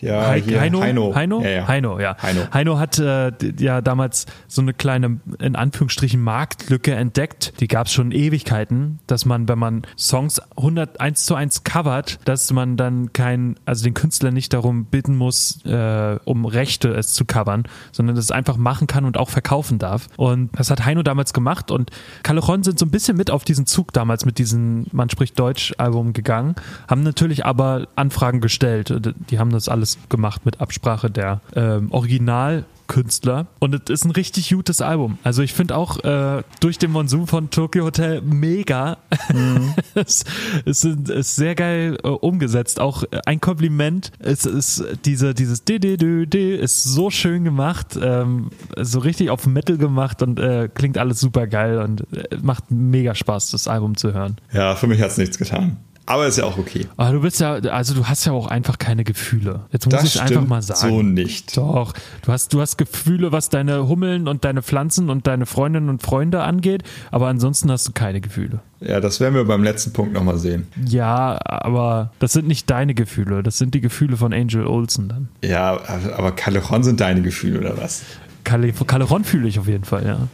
ja, 0.00 0.32
He 0.32 0.58
Heino. 0.58 0.80
Heino? 0.80 1.14
Heino? 1.14 1.42
Ja, 1.42 1.50
ja. 1.50 1.68
Heino, 1.68 2.00
ja. 2.00 2.16
Heino, 2.22 2.40
Heino 2.52 2.78
hat 2.78 2.98
äh, 2.98 3.32
ja 3.58 3.79
damals 3.82 4.26
so 4.48 4.62
eine 4.62 4.74
kleine, 4.74 5.20
in 5.38 5.56
Anführungsstrichen, 5.56 6.20
Marktlücke 6.20 6.94
entdeckt. 6.94 7.54
Die 7.60 7.68
gab 7.68 7.86
es 7.86 7.92
schon 7.92 8.12
Ewigkeiten, 8.12 8.98
dass 9.06 9.24
man, 9.24 9.48
wenn 9.48 9.58
man 9.58 9.82
Songs 9.96 10.40
100, 10.56 11.00
1 11.00 11.24
zu 11.24 11.34
1 11.34 11.64
covert, 11.64 12.18
dass 12.24 12.52
man 12.52 12.76
dann 12.76 13.12
kein, 13.12 13.56
also 13.64 13.84
den 13.84 13.94
Künstler 13.94 14.30
nicht 14.30 14.52
darum 14.52 14.84
bitten 14.86 15.16
muss, 15.16 15.64
äh, 15.64 16.18
um 16.24 16.44
Rechte 16.44 16.88
es 16.88 17.14
zu 17.14 17.24
covern, 17.24 17.64
sondern 17.92 18.16
das 18.16 18.30
einfach 18.30 18.56
machen 18.56 18.86
kann 18.86 19.04
und 19.04 19.16
auch 19.16 19.28
verkaufen 19.28 19.78
darf. 19.78 20.08
Und 20.16 20.50
das 20.58 20.70
hat 20.70 20.84
Heino 20.84 21.02
damals 21.02 21.32
gemacht 21.32 21.70
und 21.70 21.90
Callejon 22.22 22.62
sind 22.62 22.78
so 22.78 22.86
ein 22.86 22.90
bisschen 22.90 23.16
mit 23.16 23.30
auf 23.30 23.44
diesen 23.44 23.66
Zug 23.66 23.92
damals 23.92 24.24
mit 24.24 24.38
diesem 24.38 24.86
Man 24.92 25.10
spricht 25.10 25.38
Deutsch 25.38 25.74
Album 25.78 26.12
gegangen, 26.12 26.54
haben 26.88 27.02
natürlich 27.02 27.44
aber 27.44 27.88
Anfragen 27.96 28.40
gestellt. 28.40 29.14
Die 29.30 29.38
haben 29.38 29.50
das 29.50 29.68
alles 29.68 29.98
gemacht 30.08 30.44
mit 30.44 30.60
Absprache 30.60 31.10
der 31.10 31.40
ähm, 31.54 31.90
Original 31.90 32.64
Künstler 32.90 33.46
und 33.60 33.72
es 33.72 33.88
ist 33.88 34.04
ein 34.04 34.10
richtig 34.10 34.50
gutes 34.50 34.82
Album. 34.82 35.18
Also 35.22 35.42
ich 35.42 35.52
finde 35.52 35.76
auch 35.76 36.02
äh, 36.02 36.42
durch 36.58 36.76
den 36.76 36.90
Monsun 36.90 37.28
von 37.28 37.48
Tokyo 37.48 37.84
Hotel 37.84 38.20
mega. 38.20 38.98
Mhm. 39.32 39.74
es, 39.94 40.24
es 40.64 40.84
ist, 40.84 41.08
ist, 41.08 41.36
sehr 41.36 41.54
geil 41.54 41.98
äh, 42.02 42.08
umgesetzt. 42.08 42.80
Auch 42.80 43.04
ein 43.26 43.40
Kompliment. 43.40 44.10
Es 44.18 44.44
ist 44.44 44.84
diese 45.04 45.34
dieses 45.34 45.62
D 45.64 45.78
D 45.78 45.96
D 45.96 46.26
D 46.26 46.56
ist 46.56 46.82
so 46.82 47.10
schön 47.10 47.44
gemacht, 47.44 47.96
ähm, 48.02 48.50
so 48.76 48.98
richtig 48.98 49.30
auf 49.30 49.46
Metal 49.46 49.78
gemacht 49.78 50.20
und 50.20 50.40
äh, 50.40 50.68
klingt 50.68 50.98
alles 50.98 51.20
super 51.20 51.46
geil 51.46 51.78
und 51.78 52.00
äh, 52.12 52.38
macht 52.42 52.72
mega 52.72 53.14
Spaß, 53.14 53.52
das 53.52 53.68
Album 53.68 53.96
zu 53.96 54.12
hören. 54.12 54.36
Ja, 54.52 54.74
für 54.74 54.88
mich 54.88 55.00
hat 55.00 55.12
es 55.12 55.16
nichts 55.16 55.38
getan. 55.38 55.76
Aber 56.06 56.26
ist 56.26 56.38
ja 56.38 56.44
auch 56.44 56.58
okay. 56.58 56.86
Aber 56.96 57.12
du 57.12 57.20
bist 57.20 57.40
ja, 57.40 57.54
also 57.54 57.94
du 57.94 58.06
hast 58.06 58.24
ja 58.24 58.32
auch 58.32 58.48
einfach 58.48 58.78
keine 58.78 59.04
Gefühle. 59.04 59.60
Jetzt 59.70 59.86
muss 59.86 59.94
das 59.94 60.04
ich 60.04 60.20
einfach 60.20 60.46
mal 60.46 60.60
sagen. 60.60 60.88
So 60.88 61.02
nicht. 61.02 61.56
Doch. 61.56 61.92
Du 62.22 62.32
hast, 62.32 62.52
du 62.52 62.60
hast 62.60 62.78
Gefühle, 62.78 63.30
was 63.32 63.48
deine 63.48 63.86
Hummeln 63.86 64.26
und 64.26 64.44
deine 64.44 64.62
Pflanzen 64.62 65.08
und 65.08 65.26
deine 65.26 65.46
Freundinnen 65.46 65.88
und 65.88 66.02
Freunde 66.02 66.42
angeht, 66.42 66.82
aber 67.10 67.28
ansonsten 67.28 67.70
hast 67.70 67.86
du 67.86 67.92
keine 67.92 68.20
Gefühle. 68.20 68.60
Ja, 68.80 69.00
das 69.00 69.20
werden 69.20 69.34
wir 69.34 69.44
beim 69.44 69.62
letzten 69.62 69.92
Punkt 69.92 70.14
nochmal 70.14 70.38
sehen. 70.38 70.66
Ja, 70.86 71.38
aber 71.44 72.12
das 72.18 72.32
sind 72.32 72.48
nicht 72.48 72.68
deine 72.70 72.94
Gefühle, 72.94 73.42
das 73.42 73.58
sind 73.58 73.74
die 73.74 73.80
Gefühle 73.80 74.16
von 74.16 74.32
Angel 74.32 74.66
Olsen 74.66 75.08
dann. 75.08 75.28
Ja, 75.44 75.80
aber 76.16 76.32
Callejon 76.32 76.82
sind 76.82 77.00
deine 77.00 77.22
Gefühle, 77.22 77.60
oder 77.60 77.76
was? 77.78 78.02
Callejon 78.44 79.24
fühle 79.24 79.46
ich 79.46 79.58
auf 79.58 79.68
jeden 79.68 79.84
Fall, 79.84 80.06
ja. 80.06 80.28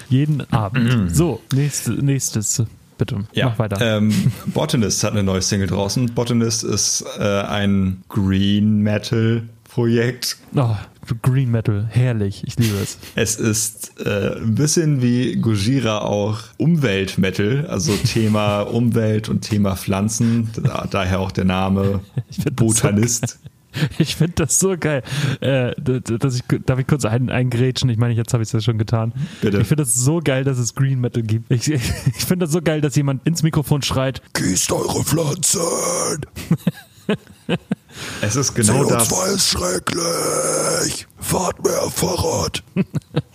Jeden 0.10 0.42
Abend. 0.54 1.12
so, 1.16 1.42
nächstes, 1.54 2.02
nächstes 2.02 2.64
bitte. 3.02 3.24
Ja. 3.34 3.50
Mach 3.50 3.58
weiter. 3.58 3.78
Ähm, 3.82 4.32
Botanist 4.46 5.04
hat 5.04 5.14
eine 5.14 5.24
neue 5.24 5.42
Single 5.42 5.68
draußen. 5.68 6.14
Botanist 6.14 6.64
ist 6.64 7.04
äh, 7.18 7.24
ein 7.24 8.04
Green 8.10 8.82
Metal 8.82 9.50
Projekt. 9.64 10.38
Oh, 10.56 10.76
Green 11.24 11.50
Metal, 11.50 11.88
herrlich, 11.90 12.44
ich 12.46 12.58
liebe 12.58 12.76
es. 12.78 13.00
Es 13.16 13.38
ist 13.38 14.00
äh, 14.06 14.36
ein 14.36 14.54
bisschen 14.54 15.02
wie 15.02 15.38
Gojira 15.38 16.00
auch 16.00 16.40
Umweltmetal, 16.58 17.66
also 17.68 17.96
Thema 17.96 18.62
Umwelt 18.72 19.30
und 19.30 19.42
Thema 19.42 19.76
Pflanzen, 19.76 20.50
da, 20.62 20.86
daher 20.92 21.22
auch 21.22 21.32
der 21.32 21.46
Name 21.46 22.02
Botanist. 22.56 23.40
Ich 23.98 24.16
finde 24.16 24.34
das 24.36 24.60
so 24.60 24.76
geil. 24.78 25.04
Äh, 25.42 25.74
dass 25.80 26.36
ich, 26.36 26.44
darf 26.66 26.80
ich 26.80 26.88
kurz 26.88 27.06
ein, 27.06 27.30
eingrätschen? 27.30 27.90
Ich 27.90 27.98
meine, 27.98 28.14
jetzt 28.14 28.34
habe 28.34 28.44
ich 28.44 28.50
es 28.50 28.54
ja 28.54 28.62
schon 28.62 28.78
getan. 28.78 29.14
Bitte. 29.42 29.60
Ich 29.60 29.68
finde 29.68 29.84
das 29.84 29.96
so 29.96 30.20
geil, 30.24 30.44
dass 30.44 30.58
es 30.58 30.76
Green 30.76 31.00
Metal 31.00 31.24
gibt. 31.24 31.52
Ich, 31.52 31.68
ich 31.70 31.82
finde 31.82 32.46
das 32.46 32.54
so 32.54 32.62
geil, 32.62 32.82
dass 32.82 32.96
jemand 32.96 33.26
ins 33.26 33.44
Mikrofon 33.44 33.82
schreit: 33.82 34.22
Gießt 34.34 34.72
eure 34.72 35.04
Pflanzen! 35.04 35.60
Es 38.22 38.36
ist 38.36 38.54
genau 38.54 38.84
CO2 38.84 38.90
das. 38.90 39.10
CO2 39.10 39.36
ist 39.36 39.48
schrecklich! 39.50 41.08
Fahrt 41.18 41.64
mehr 41.64 41.90
Fahrrad! 41.90 42.64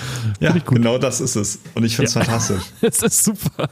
Ja, 0.40 0.52
genau 0.52 0.98
das 0.98 1.20
ist 1.20 1.36
es. 1.36 1.60
Und 1.74 1.84
ich 1.84 1.96
finde 1.96 2.08
es 2.08 2.14
ja. 2.14 2.22
fantastisch. 2.22 2.62
Es 2.80 3.02
ist 3.02 3.24
super. 3.24 3.68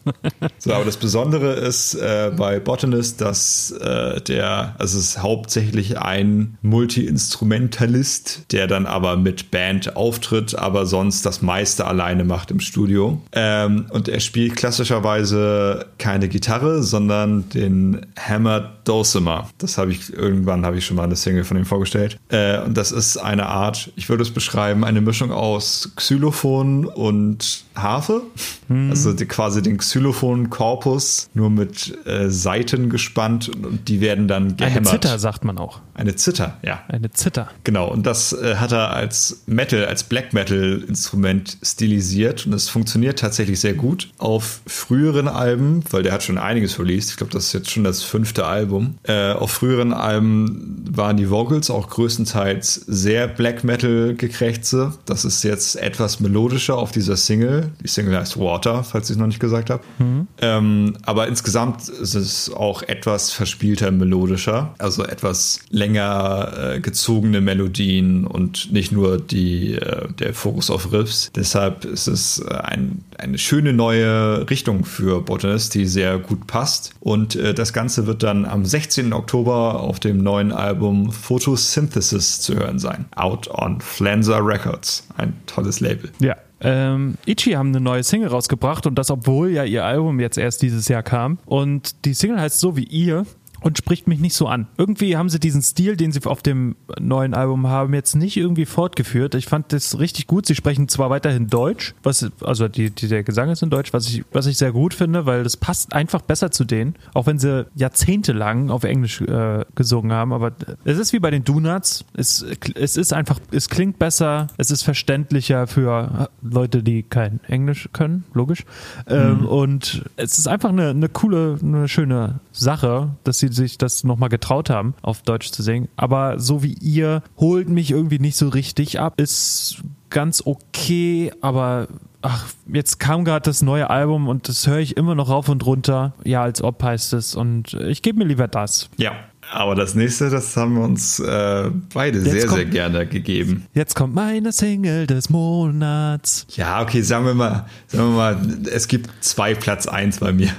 So, 0.58 0.72
aber 0.72 0.84
das 0.84 0.96
Besondere 0.96 1.52
ist 1.52 1.94
äh, 1.94 2.32
bei 2.36 2.58
Botanist, 2.58 3.20
dass 3.20 3.70
äh, 3.70 4.20
der, 4.22 4.74
also 4.78 4.98
es 4.98 5.10
ist 5.10 5.22
hauptsächlich 5.22 5.98
ein 5.98 6.56
Multi-Instrumentalist, 6.62 8.46
der 8.50 8.66
dann 8.66 8.86
aber 8.86 9.16
mit 9.16 9.50
Band 9.50 9.96
auftritt, 9.96 10.54
aber 10.54 10.86
sonst 10.86 11.26
das 11.26 11.42
meiste 11.42 11.86
alleine 11.86 12.24
macht 12.24 12.50
im 12.50 12.60
Studio. 12.60 13.20
Ähm, 13.32 13.86
und 13.90 14.08
er 14.08 14.20
spielt 14.20 14.56
klassischerweise 14.56 15.86
keine 15.98 16.28
Gitarre, 16.28 16.82
sondern 16.82 17.48
den 17.50 18.06
Hammer 18.18 18.74
Dulcimer. 18.84 19.48
Das 19.58 19.78
habe 19.78 19.92
ich 19.92 20.12
irgendwann 20.12 20.64
habe 20.64 20.78
ich 20.78 20.86
schon 20.86 20.96
mal 20.96 21.04
eine 21.04 21.16
Single 21.16 21.44
von 21.44 21.56
ihm 21.56 21.64
vorgestellt. 21.64 22.18
Äh, 22.28 22.60
und 22.60 22.76
das 22.76 22.92
ist 22.92 23.16
eine 23.16 23.46
Art, 23.46 23.90
ich 23.96 24.08
würde 24.08 24.22
es 24.22 24.30
beschreiben, 24.30 24.84
eine 24.84 25.00
Mischung 25.00 25.32
aus 25.32 25.92
Xylophon 26.14 26.86
und 26.86 27.64
Harfe. 27.74 28.22
Mhm. 28.68 28.90
Also 28.90 29.12
die, 29.12 29.26
quasi 29.26 29.62
den 29.62 29.78
Xylophon-Korpus 29.78 31.30
nur 31.34 31.50
mit 31.50 31.98
äh, 32.06 32.30
Saiten 32.30 32.88
gespannt 32.88 33.48
und, 33.48 33.88
die 33.88 34.00
werden 34.00 34.28
dann 34.28 34.56
gehämmert. 34.56 34.88
Eine 34.88 35.00
Zither 35.00 35.18
sagt 35.18 35.44
man 35.44 35.58
auch. 35.58 35.80
Eine 35.94 36.16
Zither, 36.16 36.58
ja. 36.62 36.82
Eine 36.88 37.10
Zither. 37.12 37.48
Genau, 37.62 37.88
und 37.88 38.04
das 38.04 38.32
äh, 38.32 38.56
hat 38.56 38.72
er 38.72 38.90
als 38.90 39.42
Metal, 39.46 39.84
als 39.84 40.02
Black 40.02 40.32
Metal-Instrument 40.32 41.58
stilisiert 41.62 42.46
und 42.46 42.52
es 42.52 42.68
funktioniert 42.68 43.20
tatsächlich 43.20 43.60
sehr 43.60 43.74
gut. 43.74 44.10
Auf 44.18 44.60
früheren 44.66 45.28
Alben, 45.28 45.84
weil 45.90 46.02
der 46.02 46.12
hat 46.12 46.22
schon 46.24 46.36
einiges 46.36 46.78
released, 46.78 47.10
ich 47.10 47.16
glaube, 47.16 47.32
das 47.32 47.46
ist 47.46 47.52
jetzt 47.52 47.70
schon 47.70 47.84
das 47.84 48.02
fünfte 48.02 48.44
Album. 48.44 48.98
Äh, 49.04 49.32
auf 49.32 49.52
früheren 49.52 49.92
Alben 49.92 50.84
waren 50.90 51.16
die 51.16 51.30
Vocals 51.30 51.70
auch 51.70 51.88
größtenteils 51.88 52.74
sehr 52.74 53.28
Black 53.28 53.62
Metal 53.62 54.14
gekrächze. 54.14 54.94
Das 55.06 55.24
ist 55.24 55.44
jetzt 55.44 55.76
etwas 55.76 56.18
melodischer 56.20 56.76
auf 56.76 56.90
dieser 56.90 57.16
Single. 57.16 57.70
Die 57.82 57.88
Single 57.88 58.18
heißt 58.18 58.38
Water, 58.38 58.82
falls 58.82 59.10
ich 59.10 59.14
es 59.14 59.20
noch 59.20 59.28
nicht 59.28 59.40
gesagt 59.40 59.70
habe. 59.70 59.82
Mhm. 59.98 60.26
Ähm, 60.40 60.96
aber 61.04 61.28
insgesamt 61.28 61.88
ist 61.88 62.14
es 62.14 62.52
auch 62.52 62.82
etwas 62.82 63.30
verspielter 63.30 63.90
melodischer, 63.92 64.74
also 64.78 65.04
etwas 65.04 65.60
länger 65.70 65.83
äh, 65.92 66.80
gezogene 66.80 67.40
Melodien 67.40 68.26
und 68.26 68.72
nicht 68.72 68.92
nur 68.92 69.18
die, 69.18 69.74
äh, 69.74 70.08
der 70.18 70.34
Fokus 70.34 70.70
auf 70.70 70.92
Riffs. 70.92 71.30
Deshalb 71.34 71.84
ist 71.84 72.06
es 72.06 72.38
äh, 72.40 72.54
ein, 72.54 73.04
eine 73.18 73.38
schöne 73.38 73.72
neue 73.72 74.48
Richtung 74.50 74.84
für 74.84 75.20
Botanist, 75.20 75.74
die 75.74 75.86
sehr 75.86 76.18
gut 76.18 76.46
passt. 76.46 76.94
Und 77.00 77.36
äh, 77.36 77.54
das 77.54 77.72
Ganze 77.72 78.06
wird 78.06 78.22
dann 78.22 78.46
am 78.46 78.64
16. 78.64 79.12
Oktober 79.12 79.80
auf 79.80 80.00
dem 80.00 80.18
neuen 80.18 80.52
Album 80.52 81.12
Photosynthesis 81.12 82.40
zu 82.40 82.56
hören 82.56 82.78
sein. 82.78 83.06
Out 83.16 83.48
on 83.48 83.80
Flanzer 83.80 84.44
Records. 84.44 85.06
Ein 85.16 85.34
tolles 85.46 85.80
Label. 85.80 86.10
Ja, 86.20 86.36
ähm, 86.60 87.18
Ichi 87.26 87.52
haben 87.52 87.68
eine 87.68 87.80
neue 87.80 88.02
Single 88.02 88.28
rausgebracht 88.28 88.86
und 88.86 88.94
das, 88.94 89.10
obwohl 89.10 89.50
ja 89.50 89.64
ihr 89.64 89.84
Album 89.84 90.18
jetzt 90.18 90.38
erst 90.38 90.62
dieses 90.62 90.88
Jahr 90.88 91.02
kam. 91.02 91.38
Und 91.44 92.04
die 92.06 92.14
Single 92.14 92.40
heißt 92.40 92.58
so 92.58 92.76
wie 92.76 92.84
ihr 92.84 93.26
und 93.64 93.78
spricht 93.78 94.06
mich 94.06 94.20
nicht 94.20 94.34
so 94.34 94.46
an. 94.46 94.66
Irgendwie 94.76 95.16
haben 95.16 95.30
sie 95.30 95.40
diesen 95.40 95.62
Stil, 95.62 95.96
den 95.96 96.12
sie 96.12 96.20
auf 96.26 96.42
dem 96.42 96.76
neuen 97.00 97.32
Album 97.32 97.66
haben, 97.66 97.94
jetzt 97.94 98.14
nicht 98.14 98.36
irgendwie 98.36 98.66
fortgeführt. 98.66 99.34
Ich 99.34 99.46
fand 99.46 99.72
das 99.72 99.98
richtig 99.98 100.26
gut. 100.26 100.44
Sie 100.44 100.54
sprechen 100.54 100.86
zwar 100.88 101.08
weiterhin 101.08 101.48
Deutsch, 101.48 101.94
was, 102.02 102.30
also 102.42 102.68
die, 102.68 102.90
die, 102.90 103.08
der 103.08 103.22
Gesang 103.22 103.48
ist 103.48 103.62
in 103.62 103.70
Deutsch, 103.70 103.94
was 103.94 104.06
ich, 104.06 104.22
was 104.32 104.44
ich 104.44 104.58
sehr 104.58 104.70
gut 104.70 104.92
finde, 104.92 105.24
weil 105.24 105.44
das 105.44 105.56
passt 105.56 105.94
einfach 105.94 106.20
besser 106.20 106.50
zu 106.50 106.64
denen, 106.64 106.94
auch 107.14 107.24
wenn 107.24 107.38
sie 107.38 107.66
jahrzehntelang 107.74 108.68
auf 108.68 108.84
Englisch 108.84 109.22
äh, 109.22 109.64
gesungen 109.74 110.12
haben. 110.12 110.34
Aber 110.34 110.52
es 110.84 110.98
ist 110.98 111.14
wie 111.14 111.18
bei 111.18 111.30
den 111.30 111.44
Donuts. 111.44 112.04
Es, 112.14 112.44
es 112.74 112.98
ist 112.98 113.14
einfach, 113.14 113.40
es 113.50 113.70
klingt 113.70 113.98
besser, 113.98 114.48
es 114.58 114.70
ist 114.70 114.82
verständlicher 114.82 115.66
für 115.66 116.28
Leute, 116.42 116.82
die 116.82 117.02
kein 117.02 117.40
Englisch 117.48 117.88
können, 117.94 118.24
logisch. 118.34 118.66
Ähm, 119.06 119.40
mhm. 119.40 119.46
und 119.46 120.04
es 120.16 120.38
ist 120.38 120.48
einfach 120.48 120.68
eine, 120.68 120.90
eine 120.90 121.08
coole, 121.08 121.58
eine 121.62 121.88
schöne 121.88 122.40
Sache, 122.52 123.08
dass 123.24 123.38
sie 123.38 123.53
sich 123.54 123.78
das 123.78 124.04
nochmal 124.04 124.28
getraut 124.28 124.70
haben, 124.70 124.94
auf 125.02 125.22
Deutsch 125.22 125.50
zu 125.50 125.62
singen. 125.62 125.88
Aber 125.96 126.38
so 126.38 126.62
wie 126.62 126.74
ihr, 126.74 127.22
holt 127.38 127.68
mich 127.68 127.90
irgendwie 127.90 128.18
nicht 128.18 128.36
so 128.36 128.48
richtig 128.48 129.00
ab. 129.00 129.14
Ist 129.18 129.82
ganz 130.10 130.42
okay, 130.44 131.32
aber 131.40 131.88
ach, 132.22 132.48
jetzt 132.72 132.98
kam 132.98 133.24
gerade 133.24 133.44
das 133.44 133.62
neue 133.62 133.90
Album 133.90 134.28
und 134.28 134.48
das 134.48 134.66
höre 134.66 134.78
ich 134.78 134.96
immer 134.96 135.14
noch 135.14 135.28
rauf 135.28 135.48
und 135.48 135.64
runter. 135.66 136.14
Ja, 136.24 136.42
als 136.42 136.62
ob 136.62 136.82
heißt 136.82 137.12
es. 137.12 137.34
Und 137.34 137.74
ich 137.74 138.02
gebe 138.02 138.18
mir 138.18 138.24
lieber 138.24 138.48
das. 138.48 138.88
Ja. 138.96 139.12
Aber 139.52 139.74
das 139.74 139.94
nächste, 139.94 140.30
das 140.30 140.56
haben 140.56 140.74
wir 140.74 140.82
uns 140.82 141.20
äh, 141.20 141.70
beide 141.92 142.18
jetzt 142.18 142.30
sehr, 142.30 142.46
kommt, 142.46 142.54
sehr 142.54 142.64
gerne 142.64 143.06
gegeben. 143.06 143.66
Jetzt 143.74 143.94
kommt 143.94 144.14
meine 144.14 144.52
Single 144.52 145.06
des 145.06 145.28
Monats. 145.28 146.46
Ja, 146.56 146.80
okay, 146.82 147.02
sagen 147.02 147.26
wir 147.26 147.34
mal, 147.34 147.66
sagen 147.86 148.10
wir 148.10 148.16
mal, 148.16 148.38
es 148.72 148.88
gibt 148.88 149.10
zwei 149.22 149.54
Platz 149.54 149.86
eins 149.86 150.18
bei 150.18 150.32
mir. 150.32 150.50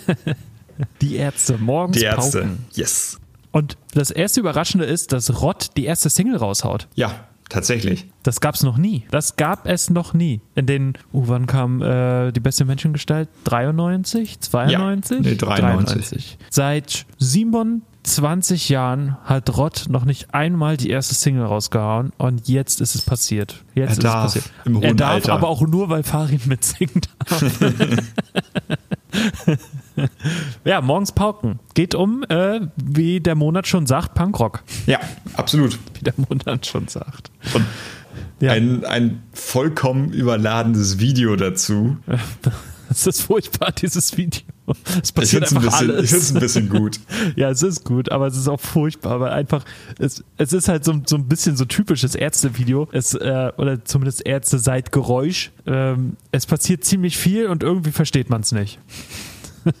Die 1.00 1.16
Ärzte, 1.16 1.58
morgens 1.58 1.98
Die 1.98 2.04
Ärzte, 2.04 2.40
pauken. 2.40 2.64
yes. 2.72 3.18
Und 3.50 3.76
das 3.92 4.10
erste 4.10 4.40
Überraschende 4.40 4.86
ist, 4.86 5.12
dass 5.12 5.42
Rott 5.42 5.70
die 5.76 5.84
erste 5.84 6.08
Single 6.08 6.36
raushaut. 6.36 6.88
Ja, 6.94 7.12
tatsächlich. 7.50 8.06
Das 8.22 8.40
gab 8.40 8.54
es 8.54 8.62
noch 8.62 8.78
nie. 8.78 9.04
Das 9.10 9.36
gab 9.36 9.66
es 9.66 9.90
noch 9.90 10.14
nie. 10.14 10.40
In 10.54 10.64
den, 10.66 10.94
uh, 11.12 11.24
wann 11.26 11.46
kam 11.46 11.82
äh, 11.82 12.32
die 12.32 12.40
beste 12.40 12.64
Menschengestalt? 12.64 13.28
93? 13.44 14.40
92? 14.40 15.18
Ja, 15.18 15.22
nee, 15.30 15.36
93. 15.36 15.38
93. 15.38 16.38
Seit 16.50 17.06
Simon 17.18 17.82
20 18.04 18.68
Jahren 18.68 19.16
hat 19.24 19.56
Rott 19.56 19.86
noch 19.88 20.04
nicht 20.04 20.34
einmal 20.34 20.76
die 20.76 20.90
erste 20.90 21.14
Single 21.14 21.44
rausgehauen 21.44 22.12
und 22.18 22.48
jetzt 22.48 22.80
ist 22.80 22.94
es 22.94 23.02
passiert. 23.02 23.62
Jetzt 23.74 23.86
Er 23.86 23.92
ist 23.92 24.04
darf, 24.04 24.36
es 24.36 24.48
passiert. 24.64 24.84
er 24.84 24.94
darf 24.94 25.10
Alter. 25.14 25.32
aber 25.34 25.48
auch 25.48 25.60
nur, 25.62 25.88
weil 25.88 26.02
Farin 26.02 26.40
mitsingen 26.46 27.00
darf. 27.28 27.44
ja, 30.64 30.80
morgens 30.80 31.12
Pauken. 31.12 31.58
Geht 31.74 31.94
um, 31.94 32.24
äh, 32.28 32.60
wie 32.76 33.20
der 33.20 33.34
Monat 33.34 33.66
schon 33.66 33.86
sagt, 33.86 34.14
Punkrock. 34.14 34.62
Ja, 34.86 34.98
absolut. 35.34 35.78
Wie 35.94 36.04
der 36.04 36.14
Monat 36.16 36.66
schon 36.66 36.88
sagt. 36.88 37.30
Und 37.54 37.64
Ja. 38.40 38.52
ein, 38.52 38.84
ein 38.84 39.22
vollkommen 39.32 40.12
überladenes 40.12 40.98
Video 40.98 41.36
dazu. 41.36 41.96
Es 42.92 43.06
ist 43.06 43.22
furchtbar, 43.22 43.72
dieses 43.72 44.16
Video. 44.16 44.42
Es 45.02 45.08
Ich 45.08 45.14
passiert 45.14 45.44
es 45.44 45.54
einfach 45.56 45.80
ein, 45.80 45.86
bisschen- 45.88 45.90
ich 45.90 45.96
alles. 45.96 46.10
find's 46.10 46.34
ein 46.34 46.40
bisschen 46.40 46.68
gut. 46.68 47.00
Ja, 47.36 47.50
es 47.50 47.62
ist 47.62 47.84
gut, 47.84 48.10
aber 48.12 48.26
es 48.26 48.36
ist 48.36 48.48
auch 48.48 48.60
furchtbar, 48.60 49.18
weil 49.20 49.30
einfach, 49.32 49.64
es, 49.98 50.22
es 50.36 50.52
ist 50.52 50.68
halt 50.68 50.84
so, 50.84 50.94
so 51.06 51.16
ein 51.16 51.26
bisschen 51.28 51.56
so 51.56 51.64
typisches 51.64 52.14
Ärztevideo, 52.14 52.88
es, 52.92 53.14
äh, 53.14 53.50
oder 53.56 53.84
zumindest 53.84 54.24
Ärzte 54.26 54.58
seit 54.58 54.92
Geräusch. 54.92 55.50
Ähm, 55.66 56.16
es 56.30 56.46
passiert 56.46 56.84
ziemlich 56.84 57.16
viel 57.16 57.46
und 57.46 57.62
irgendwie 57.62 57.90
versteht 57.92 58.30
man 58.30 58.42
es 58.42 58.52
nicht. 58.52 58.78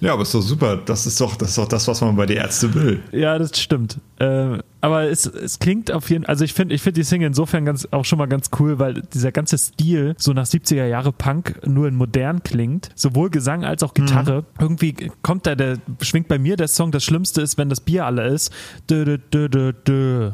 Ja, 0.00 0.12
aber 0.12 0.22
ist 0.22 0.32
doch 0.34 0.40
super. 0.42 0.76
Das 0.76 1.06
ist 1.06 1.20
doch, 1.20 1.34
das 1.36 1.50
ist 1.50 1.58
doch 1.58 1.66
das, 1.68 1.88
was 1.88 2.00
man 2.00 2.14
bei 2.14 2.24
den 2.26 2.36
Ärzten 2.36 2.72
will. 2.74 3.02
Ja, 3.10 3.36
das 3.38 3.60
stimmt. 3.60 3.98
Äh, 4.22 4.58
aber 4.80 5.04
es, 5.04 5.26
es 5.26 5.58
klingt 5.58 5.90
auf 5.90 6.10
jeden 6.10 6.24
Fall, 6.24 6.30
also 6.30 6.44
ich 6.44 6.54
finde 6.54 6.74
ich 6.74 6.82
finde 6.82 7.00
die 7.00 7.04
Single 7.04 7.28
insofern 7.28 7.64
ganz, 7.64 7.88
auch 7.90 8.04
schon 8.04 8.18
mal 8.18 8.26
ganz 8.26 8.50
cool, 8.58 8.78
weil 8.78 9.02
dieser 9.14 9.32
ganze 9.32 9.58
Stil 9.58 10.14
so 10.16 10.32
nach 10.32 10.46
70er 10.46 10.86
Jahre 10.86 11.12
Punk 11.12 11.60
nur 11.66 11.88
in 11.88 11.96
modern 11.96 12.42
klingt, 12.42 12.90
sowohl 12.94 13.30
Gesang 13.30 13.64
als 13.64 13.82
auch 13.82 13.94
Gitarre. 13.94 14.42
Mhm. 14.42 14.46
Irgendwie 14.60 15.10
kommt 15.22 15.46
da 15.46 15.54
der, 15.54 15.78
schwingt 16.02 16.28
bei 16.28 16.38
mir 16.38 16.56
der 16.56 16.68
Song, 16.68 16.92
das 16.92 17.04
Schlimmste 17.04 17.42
ist, 17.42 17.58
wenn 17.58 17.68
das 17.68 17.80
Bier 17.80 18.06
alle 18.06 18.26
ist, 18.26 18.52
dö, 18.88 19.18
dö, 19.18 19.48
dö, 19.48 20.30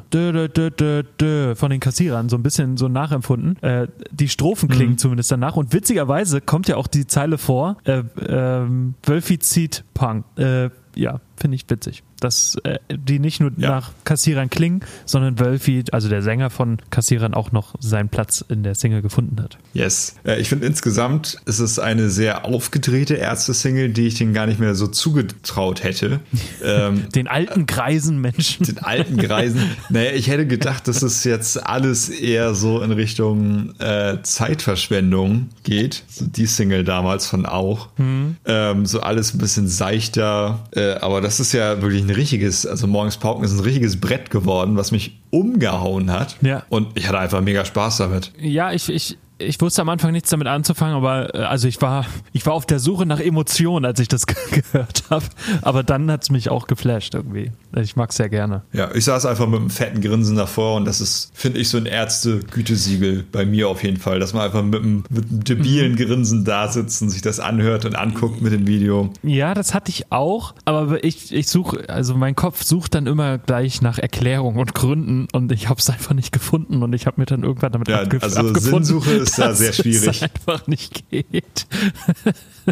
von 1.54 1.70
den 1.70 1.80
Kassierern 1.80 2.28
so 2.28 2.36
ein 2.36 2.42
bisschen 2.42 2.76
so 2.76 2.88
nachempfunden. 2.88 3.62
Äh, 3.62 3.88
die 4.10 4.28
Strophen 4.28 4.68
klingen 4.68 4.92
mhm. 4.92 4.98
zumindest 4.98 5.30
danach 5.30 5.56
und 5.56 5.72
witzigerweise 5.72 6.42
kommt 6.42 6.68
ja 6.68 6.76
auch 6.76 6.88
die 6.88 7.06
Zeile 7.06 7.38
vor, 7.38 7.78
äh, 7.84 7.98
äh, 7.98 8.66
Wölfi 9.04 9.38
zieht 9.38 9.84
Punk. 9.94 10.24
Äh, 10.36 10.68
ja, 10.94 11.20
finde 11.38 11.54
ich 11.56 11.64
witzig. 11.68 12.02
Dass 12.20 12.56
äh, 12.64 12.78
die 12.90 13.18
nicht 13.18 13.40
nur 13.40 13.52
Ja. 13.56 13.70
nach 13.70 13.92
Kassierern 14.04 14.50
klingen, 14.50 14.80
sondern 15.06 15.38
Wölfi, 15.38 15.84
also 15.92 16.08
der 16.08 16.22
Sänger 16.22 16.50
von 16.50 16.78
Kassierern, 16.90 17.32
auch 17.34 17.52
noch 17.52 17.74
seinen 17.80 18.08
Platz 18.08 18.44
in 18.48 18.62
der 18.64 18.74
Single 18.74 19.02
gefunden 19.02 19.40
hat. 19.42 19.56
Yes. 19.72 20.16
Äh, 20.24 20.40
Ich 20.40 20.48
finde 20.48 20.66
insgesamt 20.66 21.36
ist 21.46 21.60
es 21.60 21.78
eine 21.78 22.10
sehr 22.10 22.44
aufgedrehte 22.44 23.14
Ärzte-Single, 23.14 23.90
die 23.90 24.08
ich 24.08 24.14
denen 24.16 24.34
gar 24.34 24.46
nicht 24.46 24.58
mehr 24.58 24.74
so 24.74 24.86
zugetraut 24.88 25.84
hätte. 25.84 26.20
ähm, 26.64 27.08
Den 27.14 27.28
alten, 27.28 27.66
greisen 27.66 28.20
Menschen. 28.20 28.66
den 28.66 28.78
alten 28.78 29.16
Greisen. 29.16 29.62
Naja, 29.90 30.10
ich 30.12 30.28
hätte 30.28 30.46
gedacht, 30.46 30.88
dass 30.88 31.02
es 31.02 31.22
jetzt 31.24 31.64
alles 31.64 32.08
eher 32.08 32.54
so 32.54 32.82
in 32.82 32.90
Richtung 32.90 33.74
äh, 33.78 34.18
Zeitverschwendung 34.22 35.48
geht. 35.62 36.04
So 36.08 36.24
die 36.26 36.46
Single 36.46 36.84
damals 36.84 37.26
von 37.26 37.46
auch. 37.46 37.88
Ähm, 37.98 38.86
so 38.86 39.00
alles 39.00 39.34
ein 39.34 39.38
bisschen 39.38 39.68
seichter. 39.68 40.66
Äh, 40.74 40.94
aber 40.94 41.20
das 41.20 41.27
ist 41.28 41.52
ja 41.52 41.80
wirklich 41.82 42.02
ein 42.02 42.10
richtiges, 42.10 42.66
also 42.66 42.86
Morgens 42.86 43.18
Pauken 43.18 43.44
ist 43.44 43.52
ein 43.52 43.60
richtiges 43.60 44.00
Brett 44.00 44.30
geworden, 44.30 44.76
was 44.76 44.90
mich 44.90 45.18
umgehauen 45.30 46.10
hat. 46.10 46.36
Ja. 46.40 46.64
Und 46.68 46.88
ich 46.94 47.06
hatte 47.06 47.18
einfach 47.18 47.40
mega 47.40 47.64
Spaß 47.64 47.98
damit. 47.98 48.32
Ja, 48.38 48.72
ich, 48.72 48.88
ich, 48.88 49.18
ich 49.38 49.60
wusste 49.60 49.82
am 49.82 49.88
Anfang 49.88 50.12
nichts 50.12 50.30
damit 50.30 50.48
anzufangen, 50.48 50.96
aber 50.96 51.34
äh, 51.34 51.38
also 51.38 51.68
ich 51.68 51.80
war, 51.80 52.04
ich 52.32 52.44
war 52.46 52.54
auf 52.54 52.66
der 52.66 52.78
Suche 52.78 53.06
nach 53.06 53.20
Emotionen, 53.20 53.84
als 53.84 54.00
ich 54.00 54.08
das 54.08 54.26
gehört 54.50 55.04
habe. 55.10 55.24
Aber 55.62 55.82
dann 55.82 56.10
hat 56.10 56.22
es 56.22 56.30
mich 56.30 56.50
auch 56.50 56.66
geflasht 56.66 57.14
irgendwie. 57.14 57.52
Ich 57.76 57.96
mag 57.96 58.10
es 58.10 58.16
sehr 58.16 58.28
gerne. 58.28 58.62
Ja, 58.72 58.90
ich 58.94 59.04
saß 59.04 59.26
einfach 59.26 59.46
mit 59.46 59.60
einem 59.60 59.70
fetten 59.70 60.00
Grinsen 60.00 60.36
davor 60.36 60.76
und 60.76 60.84
das 60.84 61.00
ist, 61.00 61.30
finde 61.34 61.60
ich, 61.60 61.68
so 61.68 61.78
ein 61.78 61.86
Ärzte-Gütesiegel 61.86 63.24
bei 63.30 63.46
mir 63.46 63.68
auf 63.68 63.82
jeden 63.82 63.98
Fall, 63.98 64.18
dass 64.18 64.32
man 64.34 64.42
einfach 64.42 64.62
mit 64.62 64.82
einem, 64.82 65.04
mit 65.08 65.30
einem 65.30 65.44
debilen 65.44 65.96
Grinsen 65.96 66.44
da 66.44 66.68
sitzt 66.68 67.02
und 67.02 67.10
sich 67.10 67.22
das 67.22 67.40
anhört 67.40 67.84
und 67.84 67.94
anguckt 67.96 68.42
mit 68.42 68.52
dem 68.52 68.66
Video. 68.66 69.12
Ja, 69.22 69.54
das 69.54 69.74
hatte 69.74 69.90
ich 69.90 70.10
auch, 70.10 70.54
aber 70.64 71.04
ich, 71.04 71.32
ich 71.32 71.48
suche, 71.48 71.88
also 71.88 72.14
mein 72.14 72.34
Kopf 72.34 72.64
sucht 72.64 72.94
dann 72.94 73.06
immer 73.06 73.38
gleich 73.38 73.82
nach 73.82 73.98
Erklärungen 73.98 74.58
und 74.58 74.74
Gründen 74.74 75.28
und 75.32 75.52
ich 75.52 75.68
habe 75.68 75.78
es 75.78 75.88
einfach 75.90 76.14
nicht 76.14 76.32
gefunden 76.32 76.82
und 76.82 76.92
ich 76.92 77.06
habe 77.06 77.20
mir 77.20 77.26
dann 77.26 77.42
irgendwann 77.42 77.72
damit 77.72 77.88
Ja, 77.88 78.00
abge 78.02 78.20
also 78.22 78.40
abgefunden, 78.40 78.84
Sinnsuche 78.84 79.27
ist 79.28 79.38
da 79.38 79.54
sehr 79.54 79.72
schwierig. 79.72 80.22
Es 80.22 80.22
einfach 80.22 80.66
nicht 80.66 81.08
geht. 81.10 81.66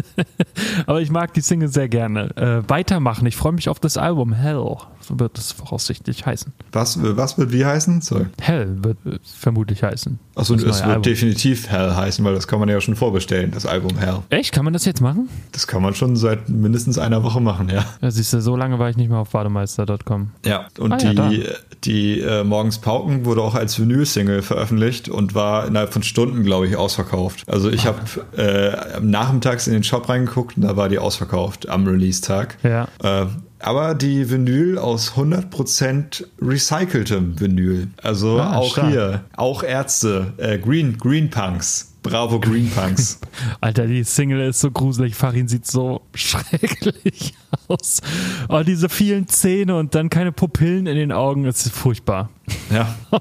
aber 0.85 1.01
ich 1.01 1.09
mag 1.11 1.33
die 1.33 1.41
Single 1.41 1.69
sehr 1.69 1.89
gerne. 1.89 2.35
Äh, 2.37 2.69
weitermachen, 2.69 3.25
ich 3.25 3.35
freue 3.35 3.53
mich 3.53 3.69
auf 3.69 3.79
das 3.79 3.97
Album 3.97 4.33
Hell, 4.33 4.63
wird 5.09 5.37
es 5.37 5.51
voraussichtlich 5.53 6.25
heißen. 6.25 6.51
Was, 6.71 6.99
was 7.01 7.37
wird 7.37 7.51
wie 7.53 7.65
heißen? 7.65 8.01
Sorry. 8.01 8.25
Hell 8.41 8.77
wird 8.83 8.97
äh, 9.05 9.19
vermutlich 9.23 9.83
heißen. 9.83 10.19
Achso, 10.35 10.55
es 10.55 10.63
wird 10.65 10.81
Album. 10.83 11.03
definitiv 11.03 11.69
Hell 11.69 11.95
heißen, 11.95 12.23
weil 12.25 12.33
das 12.35 12.47
kann 12.47 12.59
man 12.59 12.69
ja 12.69 12.79
schon 12.81 12.95
vorbestellen, 12.95 13.51
das 13.51 13.65
Album 13.65 13.97
Hell. 13.97 14.19
Echt? 14.29 14.53
Kann 14.53 14.65
man 14.65 14.73
das 14.73 14.85
jetzt 14.85 15.01
machen? 15.01 15.29
Das 15.53 15.67
kann 15.67 15.81
man 15.81 15.93
schon 15.95 16.15
seit 16.15 16.49
mindestens 16.49 16.97
einer 16.97 17.23
Woche 17.23 17.39
machen, 17.41 17.69
ja. 17.69 17.85
Ja, 18.01 18.11
siehst 18.11 18.33
du, 18.33 18.41
so 18.41 18.55
lange 18.55 18.79
war 18.79 18.89
ich 18.89 18.97
nicht 18.97 19.09
mehr 19.09 19.19
auf 19.19 19.29
bademeister.com. 19.31 20.31
Ja, 20.45 20.67
und 20.79 20.91
Ah, 20.93 20.97
ja, 20.99 21.13
da. 21.13 21.29
die, 21.29 21.43
die 21.83 22.19
äh, 22.21 22.43
Morgens 22.43 22.79
Pauken 22.79 23.25
wurde 23.25 23.41
auch 23.41 23.55
als 23.55 23.79
Vinyl-Single 23.79 24.41
veröffentlicht 24.41 25.09
und 25.09 25.35
war 25.35 25.67
innerhalb 25.67 25.93
von 25.93 26.03
Stunden, 26.03 26.43
glaube 26.43 26.67
ich, 26.67 26.75
ausverkauft. 26.75 27.43
Also 27.47 27.69
ich 27.69 27.85
habe 27.85 27.99
äh, 28.35 28.99
nachmittags 28.99 29.67
in 29.67 29.73
den 29.73 29.83
Shop 29.87 30.07
reingeguckt 30.09 30.57
und 30.57 30.63
da 30.63 30.75
war 30.77 30.89
die 30.89 30.99
ausverkauft 30.99 31.67
am 31.69 31.87
Release-Tag. 31.87 32.57
Ja. 32.63 32.87
Äh, 33.03 33.25
aber 33.59 33.95
die 33.95 34.29
Vinyl 34.29 34.77
aus 34.77 35.13
100% 35.13 36.25
recyceltem 36.39 37.39
Vinyl. 37.39 37.87
Also 38.03 38.39
Ah, 38.39 38.57
auch 38.57 38.71
stark. 38.73 38.89
hier, 38.89 39.23
auch 39.35 39.63
Ärzte, 39.63 40.33
äh, 40.37 40.59
Green, 40.59 40.97
Green 40.97 41.29
Punks. 41.31 41.93
Bravo 42.03 42.39
Green 42.39 42.69
Punks. 42.69 43.19
Alter, 43.61 43.87
die 43.87 44.03
Single 44.03 44.41
ist 44.47 44.59
so 44.61 44.69
gruselig. 44.71 45.15
Farin 45.15 45.47
sieht 45.47 45.65
so 45.65 46.01
schrecklich 46.13 47.33
aus. 47.67 48.01
Oh, 48.47 48.61
diese 48.65 48.87
vielen 48.89 49.27
Zähne 49.27 49.75
und 49.75 49.95
dann 49.95 50.09
keine 50.09 50.31
Pupillen 50.31 50.85
in 50.87 50.95
den 50.95 51.11
Augen. 51.11 51.45
Es 51.45 51.65
ist 51.65 51.73
furchtbar. 51.75 52.29
ja. 52.69 52.95
Oh 53.11 53.19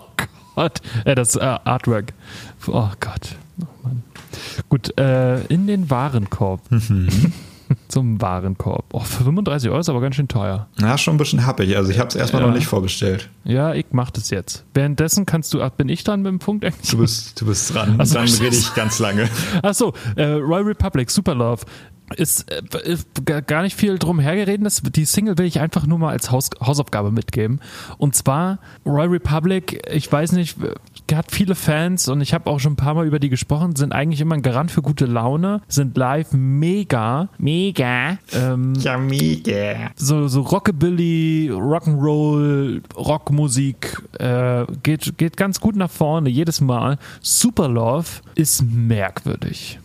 Gott. 0.54 0.80
Äh, 1.04 1.14
das 1.14 1.36
äh, 1.36 1.40
Artwork. 1.40 2.12
Oh 2.66 2.88
Gott. 3.00 3.36
Oh 3.60 3.66
Mann. 3.82 4.02
Gut, 4.68 4.98
äh, 4.98 5.44
in 5.46 5.66
den 5.66 5.90
Warenkorb. 5.90 6.60
Zum 7.88 8.20
Warenkorb. 8.20 8.84
Oh, 8.92 9.00
für 9.00 9.24
35 9.24 9.70
Euro 9.70 9.78
ist 9.80 9.88
aber 9.88 10.00
ganz 10.00 10.16
schön 10.16 10.28
teuer. 10.28 10.66
Na, 10.78 10.98
schon 10.98 11.14
ein 11.14 11.18
bisschen 11.18 11.46
happig. 11.46 11.76
Also 11.76 11.90
ich 11.90 11.98
habe 11.98 12.08
es 12.08 12.16
erstmal 12.16 12.42
Ja. 12.42 12.48
noch 12.48 12.54
nicht 12.54 12.66
vorbestellt. 12.66 13.28
Ja, 13.44 13.74
ich 13.74 13.86
mach 13.92 14.10
das 14.10 14.30
jetzt. 14.30 14.64
Währenddessen 14.74 15.24
kannst 15.26 15.54
du, 15.54 15.62
ach, 15.62 15.70
bin 15.70 15.88
ich 15.88 16.02
dran 16.04 16.22
mit 16.22 16.30
dem 16.30 16.38
Punkt 16.38 16.64
eigentlich? 16.64 16.90
Du 16.90 16.98
bist, 16.98 17.40
du 17.40 17.46
bist 17.46 17.74
dran. 17.74 17.96
Ach 17.98 18.06
so, 18.06 18.14
Dann 18.14 18.28
rede 18.28 18.56
ich 18.56 18.74
ganz 18.74 18.98
lange. 18.98 19.28
Achso, 19.62 19.92
äh, 20.16 20.24
Royal 20.24 20.64
Republic, 20.64 21.10
Super 21.10 21.34
Love. 21.34 21.62
Ist, 22.14 22.48
äh, 22.52 22.62
ist 22.88 23.08
gar 23.48 23.62
nicht 23.62 23.74
viel 23.74 23.98
drum 23.98 24.20
hergeredet. 24.20 24.94
Die 24.94 25.04
Single 25.04 25.36
will 25.38 25.46
ich 25.46 25.58
einfach 25.58 25.86
nur 25.88 25.98
mal 25.98 26.10
als 26.10 26.30
Haus, 26.30 26.50
Hausaufgabe 26.60 27.10
mitgeben. 27.10 27.60
Und 27.98 28.14
zwar 28.14 28.60
Royal 28.86 29.08
Republic, 29.08 29.82
ich 29.92 30.10
weiß 30.12 30.30
nicht, 30.32 30.56
hat 31.12 31.32
viele 31.32 31.56
Fans 31.56 32.06
und 32.08 32.20
ich 32.20 32.32
habe 32.32 32.48
auch 32.48 32.60
schon 32.60 32.74
ein 32.74 32.76
paar 32.76 32.94
Mal 32.94 33.08
über 33.08 33.18
die 33.18 33.28
gesprochen, 33.28 33.74
sind 33.74 33.92
eigentlich 33.92 34.20
immer 34.20 34.36
ein 34.36 34.42
Garant 34.42 34.70
für 34.70 34.82
gute 34.82 35.04
Laune, 35.06 35.62
sind 35.66 35.96
live 35.96 36.28
mega, 36.32 37.28
mega. 37.38 37.75
Ähm, 38.32 38.74
Ja, 38.76 38.96
mega. 38.98 39.90
so, 39.96 40.28
so 40.28 40.40
Rockabilly, 40.40 41.50
Rock'n'Roll, 41.52 42.82
Rockmusik 42.96 44.02
äh, 44.18 44.64
geht, 44.82 45.16
geht 45.18 45.36
ganz 45.36 45.60
gut 45.60 45.76
nach 45.76 45.90
vorne 45.90 46.28
jedes 46.30 46.60
Mal. 46.60 46.98
Super 47.20 47.68
Love 47.68 48.06
ist 48.34 48.62
merkwürdig. 48.62 49.78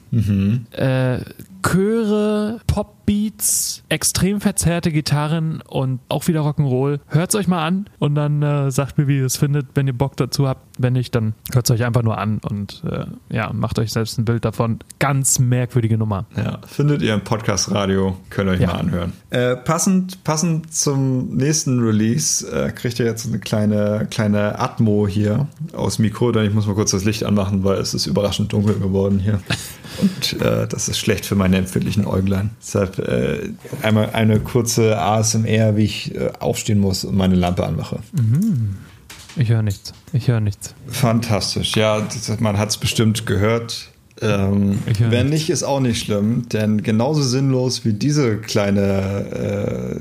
Äh, 0.72 1.20
Chöre, 1.62 2.59
Popbeats, 2.68 3.84
extrem 3.89 4.41
verzerrte 4.41 4.91
Gitarren 4.91 5.62
und 5.68 5.99
auch 6.09 6.28
wieder 6.28 6.41
Rock'n'Roll. 6.41 6.99
Hört's 7.07 7.36
euch 7.36 7.47
mal 7.47 7.66
an 7.66 7.86
und 7.99 8.16
dann 8.16 8.41
äh, 8.41 8.72
sagt 8.72 8.97
mir, 8.97 9.07
wie 9.07 9.18
ihr 9.20 9.26
es 9.26 9.38
findet, 9.38 9.68
wenn 9.76 9.88
ihr 9.88 9.93
Bock 9.97 10.18
dazu 10.18 10.47
habt. 10.47 10.62
Wenn 10.78 10.93
nicht, 10.93 11.14
dann 11.14 11.34
hört's 11.53 11.70
euch 11.72 11.84
einfach 11.84 12.01
nur 12.03 12.18
an 12.18 12.39
und 12.39 12.84
äh, 12.89 13.05
ja, 13.36 13.51
macht 13.53 13.78
euch 13.80 13.91
selbst 13.91 14.18
ein 14.18 14.26
Bild 14.26 14.45
davon. 14.45 14.80
Ganz 14.99 15.39
merkwürdige 15.39 15.97
Nummer. 15.97 16.26
Ja, 16.36 16.59
findet 16.66 17.01
ihr 17.01 17.14
im 17.14 17.22
Podcast 17.22 17.72
Radio, 17.72 18.18
könnt 18.30 18.49
ihr 18.49 18.53
euch 18.53 18.62
Ja. 18.62 18.68
mal 18.68 18.80
anhören. 18.80 19.14
Äh, 19.30 19.55
passend, 19.57 20.24
passend 20.24 20.74
zum 20.74 21.36
nächsten 21.36 21.80
Release 21.80 22.45
äh, 22.51 22.72
kriegt 22.72 22.99
ihr 22.99 23.05
jetzt 23.05 23.28
eine 23.28 23.39
kleine, 23.39 24.07
kleine 24.09 24.59
Atmo 24.59 25.07
hier 25.07 25.47
aus 25.74 25.99
Mikro, 25.99 26.32
denn 26.32 26.45
ich 26.45 26.53
muss 26.53 26.66
mal 26.68 26.76
kurz 26.76 26.91
das 26.91 27.05
Licht 27.05 27.24
anmachen, 27.24 27.64
weil 27.64 27.78
es 27.78 27.93
ist 27.93 28.07
überraschend 28.07 28.51
dunkel 28.51 28.80
geworden 28.80 29.20
hier. 29.20 29.39
Und 30.00 30.42
äh, 30.42 30.68
das 30.68 30.88
ist 30.88 31.00
schlecht 31.00 31.26
für 31.26 31.36
meine 31.36 31.58
empfindlichen 31.58 32.06
Äuglein. 32.06 32.52
Deshalb 32.62 33.00
äh, 33.00 33.50
einmal 33.82 34.12
eine 34.12 34.39
kurze 34.39 34.98
ASMR, 34.98 35.76
wie 35.76 35.84
ich 35.84 36.16
äh, 36.16 36.32
aufstehen 36.39 36.80
muss 36.80 37.04
und 37.04 37.16
meine 37.16 37.36
Lampe 37.36 37.66
anmache. 37.66 38.00
Ich 39.36 39.50
höre 39.50 39.62
nichts. 39.62 39.94
Ich 40.14 40.28
höre 40.28 40.39
nichts. 40.39 40.76
Fantastisch. 40.88 41.76
Ja, 41.76 42.02
das, 42.02 42.39
man 42.39 42.58
hat 42.58 42.70
es 42.70 42.78
bestimmt 42.78 43.26
gehört. 43.26 43.91
Ähm, 44.22 44.80
wenn 44.99 45.30
nicht, 45.30 45.49
ist 45.49 45.63
auch 45.63 45.80
nicht 45.80 46.03
schlimm, 46.05 46.47
denn 46.49 46.84
genauso 46.84 47.22
sinnlos 47.24 47.86
wie 47.86 47.93
diese 47.93 48.38
kleine 48.38 49.99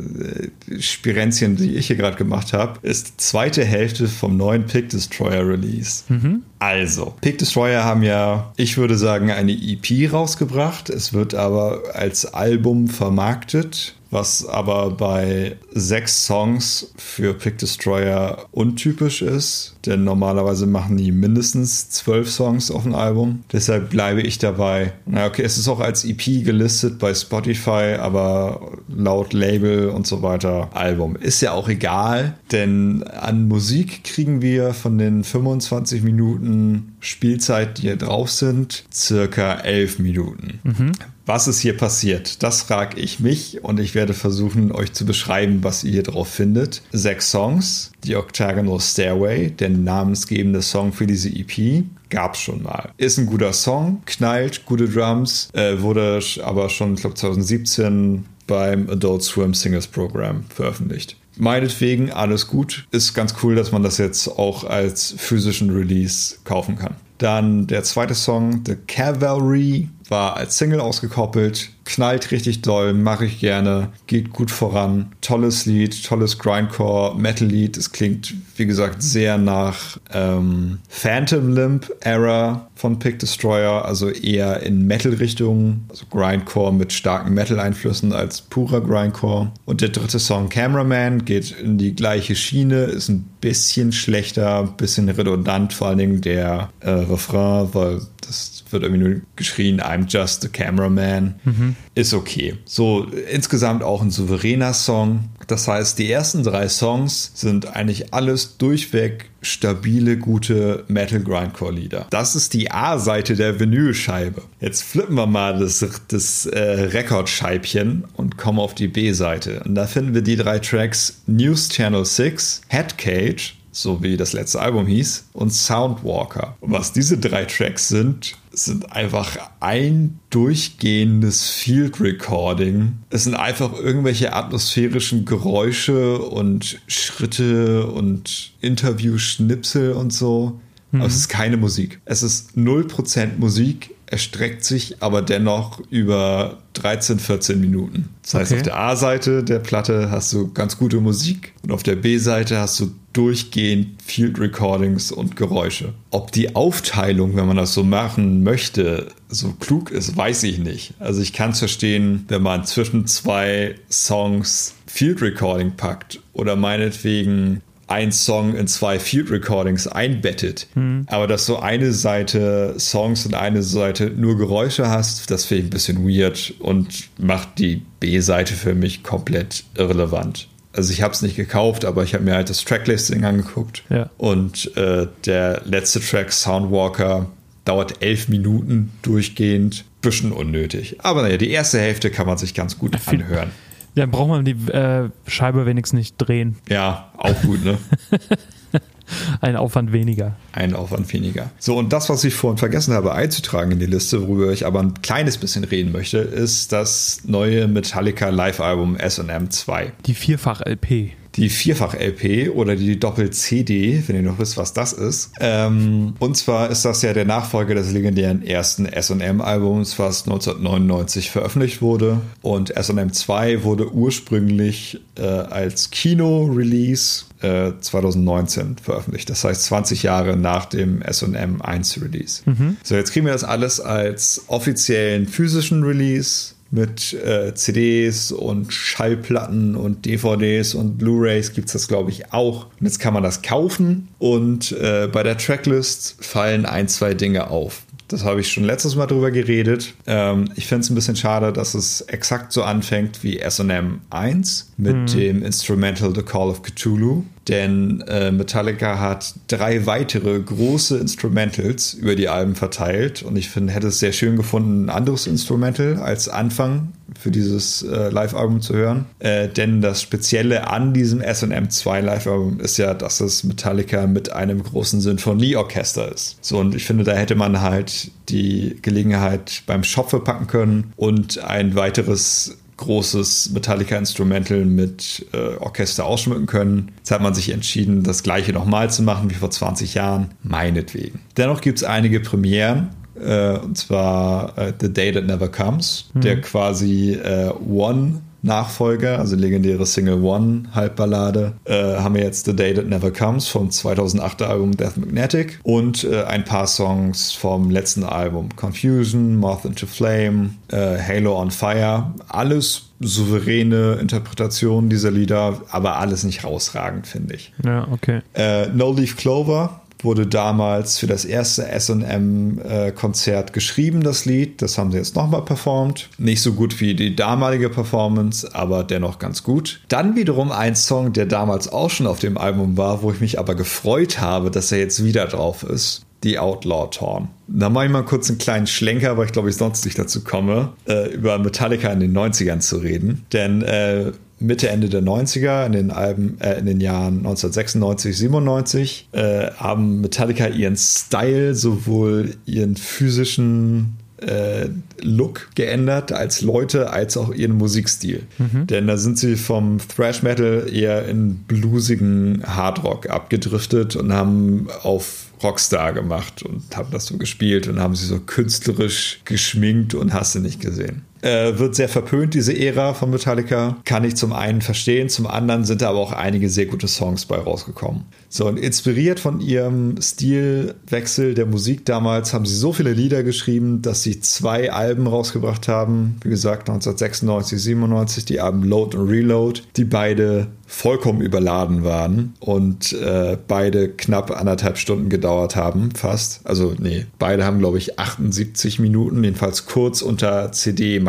äh, 0.69 0.81
Spirenzchen, 0.81 1.57
die 1.57 1.77
ich 1.77 1.87
hier 1.87 1.97
gerade 1.97 2.17
gemacht 2.17 2.53
habe, 2.53 2.79
ist 2.83 3.09
die 3.09 3.17
zweite 3.17 3.65
Hälfte 3.65 4.09
vom 4.09 4.37
neuen 4.37 4.67
Pick 4.67 4.91
Destroyer 4.91 5.47
Release. 5.47 6.05
Mhm. 6.09 6.43
Also, 6.59 7.15
Pick 7.23 7.39
Destroyer 7.39 7.85
haben 7.85 8.03
ja, 8.03 8.53
ich 8.57 8.77
würde 8.77 8.97
sagen, 8.99 9.31
eine 9.31 9.53
EP 9.53 10.13
rausgebracht. 10.13 10.91
Es 10.91 11.13
wird 11.13 11.35
aber 11.35 11.83
als 11.95 12.27
Album 12.27 12.89
vermarktet 12.89 13.95
was 14.11 14.45
aber 14.45 14.91
bei 14.91 15.57
sechs 15.73 16.27
Songs 16.27 16.93
für 16.97 17.35
Pick 17.35 17.59
Destroyer 17.59 18.47
untypisch 18.51 19.23
ist, 19.23 19.77
denn 19.87 20.05
normalerweise 20.05 20.67
machen 20.67 20.97
die 20.97 21.13
mindestens 21.13 21.91
zwölf 21.91 22.31
Songs 22.31 22.71
auf 22.71 22.85
ein 22.85 22.95
Album. 22.95 23.45
Deshalb 23.53 23.91
bleibe 23.91 24.21
ich 24.23 24.39
dabei. 24.39 24.93
Na 25.07 25.27
okay, 25.27 25.43
es 25.43 25.59
ist 25.59 25.69
auch 25.69 25.81
als 25.81 26.05
EP 26.05 26.45
gelistet 26.45 26.99
bei 26.99 27.15
Spotify, 27.15 27.97
aber 27.99 28.73
laut 28.89 29.33
Label 29.33 29.89
und 29.89 30.07
so 30.07 30.23
weiter 30.23 30.71
Album. 30.75 31.17
Ist 31.17 31.41
ja 31.41 31.53
auch 31.53 31.69
egal, 31.69 32.35
denn 32.53 33.03
an 33.05 33.49
Musik 33.49 34.05
kriegen 34.05 34.43
wir 34.43 34.75
von 34.75 34.99
den 34.99 35.25
25 35.25 36.03
Minuten 36.03 36.97
Spielzeit, 37.01 37.79
die 37.79 37.83
hier 37.83 37.97
drauf 37.97 38.31
sind, 38.31 38.85
circa 38.93 39.55
elf 39.55 39.99
Minuten. 39.99 40.61
Mhm. 40.63 40.93
Was 41.31 41.47
ist 41.47 41.61
hier 41.61 41.77
passiert? 41.77 42.43
Das 42.43 42.63
frage 42.63 42.99
ich 42.99 43.21
mich 43.21 43.63
und 43.63 43.79
ich 43.79 43.95
werde 43.95 44.15
versuchen, 44.15 44.73
euch 44.73 44.93
zu 44.95 45.05
beschreiben, 45.05 45.63
was 45.63 45.85
ihr 45.85 45.93
hier 45.93 46.03
drauf 46.03 46.29
findet. 46.29 46.83
Sechs 46.91 47.31
Songs, 47.31 47.93
die 48.05 48.17
Octagonal 48.17 48.81
Stairway, 48.81 49.51
der 49.51 49.71
namensgebende 49.71 50.63
Song 50.63 50.93
für 50.93 51.07
diese 51.07 51.29
EP, 51.29 51.85
gab's 52.09 52.41
schon 52.41 52.63
mal. 52.63 52.91
Ist 52.97 53.19
ein 53.19 53.27
guter 53.27 53.53
Song, 53.53 54.03
knallt, 54.07 54.65
gute 54.67 54.89
Drums, 54.89 55.49
äh, 55.53 55.81
wurde 55.81 56.21
aber 56.43 56.69
schon, 56.69 56.95
ich 56.95 57.01
glaube, 57.01 57.17
2017 57.17 58.27
beim 58.47 58.91
Adult 58.91 59.23
Swim 59.23 59.55
Singles 59.55 59.87
Program 59.87 60.45
veröffentlicht. 60.49 61.17
Meinetwegen 61.37 62.11
alles 62.11 62.49
gut. 62.49 62.87
Ist 62.91 63.15
ganz 63.15 63.35
cool, 63.43 63.55
dass 63.55 63.73
man 63.73 63.83
das 63.83 63.97
jetzt 63.99 64.29
auch 64.29 64.65
als 64.65 65.15
physischen 65.17 65.71
Release 65.71 66.37
kaufen 66.45 66.77
kann. 66.77 66.97
Dann 67.19 67.67
der 67.67 67.83
zweite 67.83 68.15
Song, 68.15 68.63
The 68.67 68.77
Cavalry, 68.87 69.89
war 70.09 70.37
als 70.37 70.59
Single 70.59 70.81
ausgekoppelt, 70.81 71.71
knallt 71.91 72.31
richtig 72.31 72.63
doll, 72.63 72.95
mache 72.95 73.27
ich 73.27 73.41
gerne, 73.41 73.89
geht 74.07 74.31
gut 74.31 74.53
voran. 74.53 75.13
Tolles 75.21 75.67
Lied, 75.67 76.05
tolles 76.05 76.39
Grindcore, 76.39 77.17
Metal-Lied. 77.19 77.77
Es 77.77 77.91
klingt, 77.91 78.33
wie 78.57 78.67
gesagt, 78.67 79.03
sehr 79.03 79.39
nach 79.39 79.99
ähm, 80.13 80.79
Phantom 80.89 81.53
Limp 81.53 81.91
Era 82.01 82.69
von 82.77 83.01
Pick 83.01 83.19
Destroyer, 83.19 83.85
also 83.85 84.09
eher 84.09 84.63
in 84.63 84.87
Metal-Richtung, 84.87 85.81
also 85.89 86.07
Grindcore 86.11 86.73
mit 86.73 86.93
starken 86.93 87.35
Metal-Einflüssen 87.35 88.13
als 88.13 88.41
purer 88.41 88.81
Grindcore. 88.81 89.51
Und 89.65 89.81
der 89.81 89.89
dritte 89.89 90.21
Song, 90.21 90.49
Cameraman, 90.49 91.25
geht 91.25 91.51
in 91.51 91.77
die 91.77 91.97
gleiche 91.97 92.37
Schiene, 92.37 92.85
ist 92.85 93.09
ein 93.09 93.29
bisschen 93.41 93.91
schlechter, 93.91 94.63
bisschen 94.77 95.09
redundant, 95.09 95.73
vor 95.73 95.89
allen 95.89 95.99
Dingen 95.99 96.21
der 96.21 96.71
äh, 96.81 96.91
Refrain, 96.91 97.69
weil 97.73 98.01
das 98.21 98.60
wird 98.73 98.83
irgendwie 98.83 99.03
nur 99.03 99.21
geschrien, 99.37 99.81
I'm 99.81 100.07
just 100.09 100.45
a 100.45 100.49
cameraman. 100.49 101.41
Mhm. 101.45 101.77
Ist 101.95 102.15
okay. 102.15 102.57
So 102.65 103.05
insgesamt 103.31 103.83
auch 103.83 104.03
ein 104.03 104.11
souveräner 104.11 104.75
Song. 104.75 105.31
Das 105.47 105.67
heißt, 105.67 105.99
die 105.99 106.11
ersten 106.11 106.43
drei 106.43 106.69
Songs 106.69 107.33
sind 107.35 107.77
eigentlich 107.77 108.15
alles 108.15 108.57
durchweg 108.59 109.31
stabile, 109.43 110.17
gute 110.19 110.85
Metal 110.89 111.21
Grindcore 111.21 111.73
Lieder. 111.73 112.07
Das 112.11 112.37
ist 112.37 112.55
die 112.55 112.71
A-Seite 112.71 113.37
der 113.37 113.59
Vinylscheibe. 113.59 114.43
Jetzt 114.61 114.83
flippen 114.83 115.17
wir 115.17 115.27
mal 115.27 115.59
das, 115.59 115.85
das 116.09 116.47
äh, 116.47 116.59
Rekordscheibchen 116.59 118.05
und 118.15 118.37
kommen 118.37 118.59
auf 118.59 118.75
die 118.75 118.89
B-Seite. 118.89 119.63
Und 119.65 119.75
da 119.75 119.87
finden 119.87 120.15
wir 120.15 120.23
die 120.23 120.37
drei 120.37 120.59
Tracks 120.59 121.23
News 121.27 121.69
Channel 121.69 122.05
6, 122.05 122.63
Headcage, 122.69 123.57
so 123.73 124.03
wie 124.03 124.17
das 124.17 124.33
letzte 124.33 124.61
Album 124.61 124.87
hieß, 124.87 125.29
und 125.33 125.53
Soundwalker. 125.53 126.57
Und 126.61 126.73
was 126.73 126.93
diese 126.93 127.19
drei 127.19 127.45
Tracks 127.45 127.89
sind, 127.89 128.35
sind 128.53 128.93
einfach 128.93 129.37
ein 129.61 130.19
durchgehendes 130.31 131.49
Field 131.49 132.01
Recording. 132.01 132.99
Es 133.11 133.25
sind 133.25 133.35
einfach 133.35 133.73
irgendwelche 133.75 134.33
atmosphärischen 134.33 135.25
Geräusche 135.25 136.19
und 136.19 136.81
Schritte 136.87 137.87
und 137.87 138.53
Interview-Schnipsel 138.61 139.93
und 139.93 140.13
so. 140.13 140.61
Mhm. 140.91 141.01
Aber 141.01 141.09
es 141.09 141.17
ist 141.17 141.29
keine 141.29 141.57
Musik. 141.57 142.01
Es 142.05 142.23
ist 142.23 142.57
0% 142.57 143.39
Musik. 143.39 143.95
Erstreckt 144.11 144.65
sich 144.65 145.03
aber 145.03 145.23
dennoch 145.23 145.81
über 145.89 146.59
13, 146.75 147.21
14 147.21 147.61
Minuten. 147.61 148.09
Das 148.23 148.35
heißt, 148.35 148.53
okay. 148.53 148.61
auf 148.61 148.65
der 148.65 148.79
A-Seite 148.79 149.45
der 149.45 149.61
Platte 149.61 150.11
hast 150.11 150.33
du 150.33 150.53
ganz 150.53 150.77
gute 150.77 151.01
Musik 151.01 151.55
und 151.63 151.71
auf 151.71 151.85
der 151.85 151.95
B-Seite 151.95 152.59
hast 152.59 152.81
du 152.81 152.93
durchgehend 153.13 154.03
Field 154.03 154.39
Recordings 154.39 155.11
und 155.13 155.37
Geräusche. 155.37 155.95
Ob 156.11 156.33
die 156.33 156.55
Aufteilung, 156.55 157.37
wenn 157.37 157.47
man 157.47 157.57
das 157.57 157.73
so 157.75 157.83
machen 157.83 158.43
möchte, 158.43 159.09
so 159.29 159.53
klug 159.53 159.91
ist, 159.91 160.17
weiß 160.17 160.43
ich 160.45 160.59
nicht. 160.59 160.95
Also 160.99 161.21
ich 161.23 161.33
kann 161.33 161.51
es 161.51 161.61
verstehen, 161.61 162.25
wenn 162.29 162.43
man 162.43 162.65
zwischen 162.65 163.07
zwei 163.07 163.77
Songs 163.91 164.75
Field 164.87 165.23
Recording 165.23 165.73
packt 165.77 166.21
oder 166.33 166.57
meinetwegen 166.57 167.63
ein 167.91 168.13
Song 168.13 168.55
in 168.55 168.67
zwei 168.69 168.99
Field 168.99 169.31
Recordings 169.31 169.87
einbettet. 169.87 170.69
Mhm. 170.75 171.07
Aber 171.09 171.27
dass 171.27 171.47
du 171.47 171.57
eine 171.57 171.93
Seite 171.93 172.75
Songs 172.79 173.27
und 173.27 173.35
eine 173.35 173.63
Seite 173.63 174.11
nur 174.11 174.39
Geräusche 174.39 174.89
hast, 174.89 175.31
das 175.31 175.45
finde 175.45 175.63
ich 175.63 175.67
ein 175.67 175.71
bisschen 175.71 176.09
weird 176.09 176.55
und 176.61 177.09
macht 177.19 177.59
die 177.59 177.83
B-Seite 178.01 178.55
für 178.55 178.75
mich 178.75 179.03
komplett 179.03 179.65
irrelevant 179.77 180.49
also 180.73 180.93
ich 180.93 181.03
habe 181.03 181.13
es 181.13 181.23
nicht 181.23 181.37
gekauft, 181.37 181.85
aber 181.85 182.05
ich 182.05 182.15
habe 182.15 182.25
mir 182.25 182.35
halt 182.35 182.49
das 182.49 182.65
Tracklisting 182.65 183.25
angeguckt. 183.25 183.83
Ja. 183.91 184.09
Und 184.19 184.77
äh, 184.77 185.09
der 185.27 185.63
letzte 185.65 186.01
Track, 186.01 186.33
Soundwalker, 186.33 187.29
dauert 187.65 188.03
elf 188.03 188.29
Minuten 188.29 188.93
durchgehend. 189.03 189.85
Bisschen 190.01 190.33
unnötig. 190.33 190.97
Aber 191.01 191.23
naja, 191.23 191.37
die 191.37 191.51
erste 191.51 191.79
Hälfte 191.79 192.11
kann 192.11 192.27
man 192.27 192.39
sich 192.39 192.55
ganz 192.55 192.79
gut 192.79 192.97
anhören. 193.07 193.51
Ja, 193.95 194.07
braucht 194.07 194.29
man 194.29 194.45
die 194.45 194.53
äh, 194.73 195.11
Scheibe 195.27 195.67
wenigstens 195.67 195.99
nicht 195.99 196.15
drehen. 196.19 196.57
Ja, 196.69 197.11
auch 197.17 197.41
gut, 197.43 197.65
ne? 197.65 197.79
Ein 199.41 199.57
Aufwand 199.57 199.93
weniger. 199.93 200.37
Ein 200.53 200.75
Aufwand 200.75 201.13
weniger. 201.13 201.51
So, 201.59 201.77
und 201.77 201.93
das, 201.93 202.09
was 202.09 202.23
ich 202.23 202.35
vorhin 202.35 202.59
vergessen 202.59 202.95
habe 202.95 203.13
einzutragen 203.13 203.73
in 203.73 203.81
die 203.81 203.87
Liste, 203.87 204.27
worüber 204.29 204.53
ich 204.53 204.67
aber 204.67 204.81
ein 204.81 204.95
kleines 205.03 205.39
bisschen 205.39 205.65
reden 205.65 205.91
möchte, 205.93 206.19
ist 206.19 206.73
das 206.73 207.23
neue 207.25 207.67
Metallica 207.67 208.29
Live-Album 208.29 208.97
SM 208.99 209.51
2. 209.51 209.93
Die 210.07 210.15
Vierfach-LP 210.15 211.13
die 211.37 211.49
Vierfach-LP 211.49 212.51
oder 212.51 212.75
die 212.77 212.99
Doppel-CD, 212.99 214.03
wenn 214.07 214.17
ihr 214.17 214.23
noch 214.23 214.39
wisst, 214.39 214.57
was 214.57 214.73
das 214.73 214.93
ist. 214.93 215.33
Ähm, 215.41 216.15
und 216.19 216.37
zwar 216.37 216.71
ist 216.71 216.85
das 216.85 217.03
ja 217.03 217.13
der 217.13 217.25
Nachfolger 217.25 217.75
des 217.75 217.93
legendären 217.93 218.45
ersten 218.45 218.87
SM-Albums, 218.87 219.99
was 219.99 220.25
1999 220.25 221.31
veröffentlicht 221.31 221.83
wurde. 221.83 222.21
Und 222.43 222.71
SM 222.71 223.13
2 223.13 223.63
wurde 223.63 223.93
ursprünglich 223.93 225.01
äh, 225.17 225.23
als 225.23 225.91
Kino-Release 225.91 227.25
2019 227.41 228.63
äh, 228.63 228.83
veröffentlicht. 228.83 229.31
Das 229.31 229.45
heißt 229.45 229.65
20 229.65 230.03
Jahre 230.03 230.37
nach 230.37 230.67
dem 230.67 231.03
SM 231.03 231.63
1 231.63 232.03
Release. 232.03 232.43
Mhm. 232.45 232.77
So, 232.83 232.97
jetzt 232.97 233.13
kriegen 233.13 233.25
wir 233.25 233.33
das 233.33 233.45
alles 233.45 233.81
als 233.81 234.45
offiziellen 234.49 235.27
physischen 235.27 235.83
Release 235.83 236.55
mit 236.71 237.13
äh, 237.15 237.55
CDs 237.55 238.31
und 238.31 238.73
Schallplatten 238.73 239.75
und 239.75 240.07
DVDs 240.07 240.75
und 240.75 240.99
Blu-rays 240.99 241.53
gibt 241.53 241.67
es 241.67 241.73
das, 241.73 241.89
glaube 241.89 242.11
ich, 242.11 242.33
auch. 242.33 242.67
Und 242.79 242.87
jetzt 242.87 243.01
kann 243.01 243.13
man 243.13 243.23
das 243.23 243.43
kaufen 243.43 244.09
und 244.19 244.73
äh, 244.73 245.09
bei 245.11 245.23
der 245.23 245.37
Tracklist 245.37 246.17
fallen 246.21 246.67
ein, 246.67 246.89
zwei 246.89 247.15
Dinge 247.15 247.51
auf. 247.51 247.83
Das 248.11 248.25
habe 248.25 248.41
ich 248.41 248.51
schon 248.51 248.65
letztes 248.65 248.97
Mal 248.97 249.07
drüber 249.07 249.31
geredet. 249.31 249.95
Ähm, 250.05 250.51
ich 250.57 250.67
finde 250.67 250.83
es 250.83 250.91
ein 250.91 250.97
bisschen 250.97 251.15
schade, 251.15 251.53
dass 251.53 251.75
es 251.75 252.01
exakt 252.03 252.53
so 252.53 252.65
anfängt 252.65 253.23
wie 253.23 253.39
SM 253.39 254.01
1 254.11 254.73
mit 254.77 254.97
mhm. 254.97 255.07
dem 255.07 255.43
Instrumental 255.45 256.13
The 256.13 256.23
Call 256.23 256.49
of 256.49 256.63
Cthulhu. 256.63 257.23
Denn 257.47 258.03
äh, 258.09 258.33
Metallica 258.33 258.99
hat 258.99 259.35
drei 259.47 259.87
weitere 259.87 260.41
große 260.41 260.99
Instrumentals 260.99 261.95
über 261.95 262.17
die 262.17 262.29
Alben 262.29 262.57
verteilt. 262.57 263.23
Und 263.23 263.37
ich 263.37 263.49
finde, 263.49 263.73
hätte 263.73 263.89
es 263.89 264.01
sehr 264.01 264.13
schön 264.13 264.37
gefunden, 264.37 264.87
ein 264.87 264.91
anderes 264.91 265.29
Instrumental 265.29 265.97
als 265.99 266.29
Anfang 266.29 266.93
für 267.21 267.31
dieses 267.31 267.83
äh, 267.83 268.09
Live-Album 268.09 268.61
zu 268.61 268.75
hören. 268.75 269.07
Äh, 269.19 269.49
denn 269.49 269.81
das 269.81 270.03
Spezielle 270.03 270.69
an 270.69 270.95
diesem 270.95 271.21
SM 271.21 271.69
2 271.69 272.01
Live-Album 272.01 272.61
ist 272.61 272.79
ja, 272.79 272.95
dass 272.95 273.21
es 273.21 273.45
Metallica 273.45 274.07
mit 274.07 274.33
einem 274.33 274.63
großen 274.63 275.01
Sinfonieorchester 275.01 276.13
ist. 276.13 276.39
So, 276.41 276.59
und 276.59 276.75
ich 276.75 276.85
finde, 276.85 277.05
da 277.05 277.13
hätte 277.13 277.35
man 277.35 277.61
halt 277.61 278.11
die 278.29 278.79
Gelegenheit 278.83 279.63
beim 279.67 279.85
Shop 279.85 280.11
verpacken 280.11 280.47
können 280.47 280.93
und 280.97 281.43
ein 281.45 281.75
weiteres 281.75 282.57
großes 282.81 283.51
Metallica 283.51 283.97
Instrumental 283.97 284.65
mit 284.65 285.27
äh, 285.33 285.57
Orchester 285.59 286.07
ausschmücken 286.07 286.47
können. 286.47 286.93
Jetzt 286.97 287.11
hat 287.11 287.21
man 287.21 287.35
sich 287.35 287.51
entschieden, 287.51 288.03
das 288.03 288.23
gleiche 288.23 288.53
nochmal 288.53 288.91
zu 288.91 289.03
machen 289.03 289.31
wie 289.31 289.35
vor 289.35 289.51
20 289.51 289.95
Jahren. 289.95 290.31
Meinetwegen. 290.43 291.21
Dennoch 291.37 291.61
gibt 291.61 291.79
es 291.79 291.85
einige 291.85 292.21
Premieren 292.21 292.89
äh, 293.21 293.59
und 293.59 293.77
zwar 293.77 294.57
äh, 294.59 294.73
The 294.81 294.93
Day 294.93 295.13
That 295.13 295.27
Never 295.27 295.49
Comes, 295.49 296.11
mhm. 296.15 296.21
der 296.21 296.41
quasi 296.41 297.13
äh, 297.13 297.51
One 297.69 298.21
Nachfolger, 298.43 299.19
also 299.19 299.37
legendäre 299.37 299.85
Single 299.85 300.23
One 300.23 300.63
Halbballade, 300.75 301.53
äh, 301.65 301.97
haben 301.97 302.15
wir 302.15 302.23
jetzt 302.23 302.47
The 302.47 302.57
Day 302.57 302.73
That 302.73 302.87
Never 302.87 303.11
Comes 303.11 303.49
vom 303.49 303.69
2008er 303.69 304.45
Album 304.45 304.77
Death 304.77 304.97
Magnetic 304.97 305.61
und 305.63 306.05
äh, 306.05 306.23
ein 306.23 306.45
paar 306.45 306.67
Songs 306.67 307.33
vom 307.33 307.71
letzten 307.71 308.05
Album 308.05 308.49
Confusion, 308.57 309.37
Moth 309.37 309.65
into 309.65 309.87
Flame, 309.87 310.51
äh, 310.69 310.97
Halo 310.99 311.39
on 311.39 311.51
Fire. 311.51 312.15
Alles 312.29 312.91
souveräne 313.01 313.99
Interpretationen 314.01 314.91
dieser 314.91 315.11
Lieder, 315.11 315.61
aber 315.71 315.97
alles 315.97 316.25
nicht 316.25 316.45
rausragend, 316.45 317.07
finde 317.07 317.35
ich. 317.35 317.53
Ja, 317.65 317.89
okay. 317.91 318.21
Äh, 318.35 318.69
no 318.69 318.93
Leaf 318.93 319.17
Clover 319.17 319.81
wurde 320.05 320.27
damals 320.27 320.99
für 320.99 321.07
das 321.07 321.25
erste 321.25 321.67
SM-Konzert 321.67 323.53
geschrieben, 323.53 324.03
das 324.03 324.25
Lied. 324.25 324.63
Das 324.63 324.79
haben 324.79 324.91
sie 324.91 324.99
jetzt 324.99 325.17
nochmal 325.17 325.43
performt. 325.43 326.09
Nicht 326.19 326.43
so 326.43 326.53
gut 326.53 326.81
wie 326.81 326.95
die 326.95 327.17
damalige 327.17 327.71
Performance, 327.71 328.55
aber 328.55 328.85
dennoch 328.85 329.19
ganz 329.19 329.43
gut. 329.43 329.81
Dann 329.89 330.17
wiederum 330.17 330.53
ein 330.53 330.77
Song, 330.77 331.13
der 331.13 331.27
damals 331.27 331.73
auch 331.73 331.91
schon 331.91 332.07
auf 332.07 332.19
dem 332.19 332.39
Album 332.39 332.77
war, 332.77 333.03
wo 333.03 333.13
ich 333.13 333.21
mich 333.21 333.39
aber 333.39 333.55
gefreut 333.55 334.21
habe, 334.21 334.51
dass 334.51 334.73
er 334.73 334.79
jetzt 334.79 335.05
wieder 335.05 335.27
drauf 335.27 335.63
ist. 335.63 336.05
The 336.23 336.39
Outlaw 336.39 336.89
Torn. 336.91 337.29
Da 337.49 337.71
mache 337.71 337.87
ich 337.87 337.91
mal 337.91 338.05
kurz 338.05 338.29
einen 338.29 338.39
kleinen 338.39 338.67
Schlenker, 338.67 339.17
weil 339.17 339.27
ich 339.27 339.33
glaube, 339.33 339.49
ich 339.49 339.57
sonst 339.57 339.85
nicht 339.87 339.99
dazu 339.99 340.23
komme, 340.23 340.73
äh, 340.87 341.09
über 341.15 341.39
Metallica 341.39 341.91
in 341.91 342.01
den 342.01 342.17
90ern 342.17 342.61
zu 342.61 342.77
reden. 342.77 343.25
Denn 343.33 343.63
äh, 343.63 344.13
Mitte, 344.41 344.69
Ende 344.69 344.89
der 344.89 345.03
90er, 345.03 345.67
in 345.67 345.73
den, 345.73 345.91
Alben, 345.91 346.41
äh, 346.41 346.59
in 346.59 346.67
den 346.67 346.81
Jahren 346.81 347.19
1996, 347.19 348.17
97, 348.17 349.09
äh, 349.13 349.51
haben 349.53 350.01
Metallica 350.01 350.47
ihren 350.47 350.77
Style, 350.77 351.55
sowohl 351.55 352.35
ihren 352.47 352.77
physischen 352.77 353.99
äh, 354.23 354.69
Look 355.03 355.51
geändert 355.55 356.13
als 356.13 356.41
Leute, 356.41 356.91
als 356.91 357.17
auch 357.17 357.33
ihren 357.33 357.57
Musikstil. 357.57 358.23
Mhm. 358.39 358.67
Denn 358.67 358.87
da 358.87 358.97
sind 358.97 359.19
sie 359.19 359.37
vom 359.37 359.79
Thrash 359.79 360.23
Metal 360.23 360.67
eher 360.73 361.07
in 361.07 361.37
bluesigen 361.47 362.43
Hardrock 362.47 363.09
abgedriftet 363.11 363.97
und 363.97 364.13
haben 364.13 364.69
auf 364.83 365.27
Rockstar 365.43 365.93
gemacht 365.93 366.43
und 366.43 366.77
haben 366.77 366.91
das 366.91 367.07
so 367.07 367.17
gespielt 367.17 367.67
und 367.67 367.81
haben 367.81 367.95
sie 367.95 368.07
so 368.07 368.21
künstlerisch 368.21 369.21
geschminkt 369.25 369.95
und 369.95 370.13
hast 370.13 370.35
du 370.35 370.41
nicht 370.41 370.61
gesehen. 370.61 371.03
Äh, 371.23 371.59
wird 371.59 371.75
sehr 371.75 371.89
verpönt, 371.89 372.35
diese 372.35 372.59
Ära 372.59 372.95
von 372.95 373.11
Metallica. 373.11 373.77
Kann 373.85 374.05
ich 374.05 374.17
zum 374.17 374.33
einen 374.33 374.63
verstehen, 374.63 375.09
zum 375.09 375.27
anderen 375.27 375.65
sind 375.65 375.83
da 375.83 375.91
aber 375.91 375.99
auch 375.99 376.13
einige 376.13 376.49
sehr 376.49 376.67
gute 376.67 376.89
Songs 376.89 377.27
bei 377.27 377.37
rausgekommen. 377.37 378.05
So, 378.29 378.47
und 378.47 378.59
inspiriert 378.59 379.21
von 379.21 379.41
ihrem 379.41 380.01
Stilwechsel 380.01 381.35
der 381.35 381.47
Musik 381.47 381.85
damals 381.85 382.33
haben 382.33 382.47
sie 382.47 382.55
so 382.55 382.73
viele 382.73 382.93
Lieder 382.93 383.23
geschrieben, 383.23 383.83
dass 383.83 384.03
sie 384.03 384.21
zwei 384.21 384.73
Alben 384.73 385.07
rausgebracht 385.07 385.69
haben. 385.69 386.17
Wie 386.23 386.31
gesagt, 386.31 386.69
1996, 386.69 387.61
97, 387.61 388.25
die 388.25 388.41
Alben 388.41 388.63
Load 388.63 388.97
und 388.97 389.09
Reload, 389.09 389.63
die 389.77 389.85
beide 389.85 390.47
vollkommen 390.71 391.21
überladen 391.21 391.83
waren 391.83 392.35
und 392.39 392.93
äh, 392.93 393.37
beide 393.49 393.89
knapp 393.89 394.31
anderthalb 394.31 394.79
Stunden 394.79 395.09
gedauert 395.09 395.57
haben, 395.57 395.91
fast. 395.97 396.41
Also, 396.45 396.75
nee, 396.79 397.07
beide 397.19 397.45
haben, 397.45 397.59
glaube 397.59 397.79
ich, 397.79 397.99
78 397.99 398.79
Minuten, 398.79 399.25
jedenfalls 399.25 399.67
kurz 399.67 400.01
unter 400.01 400.53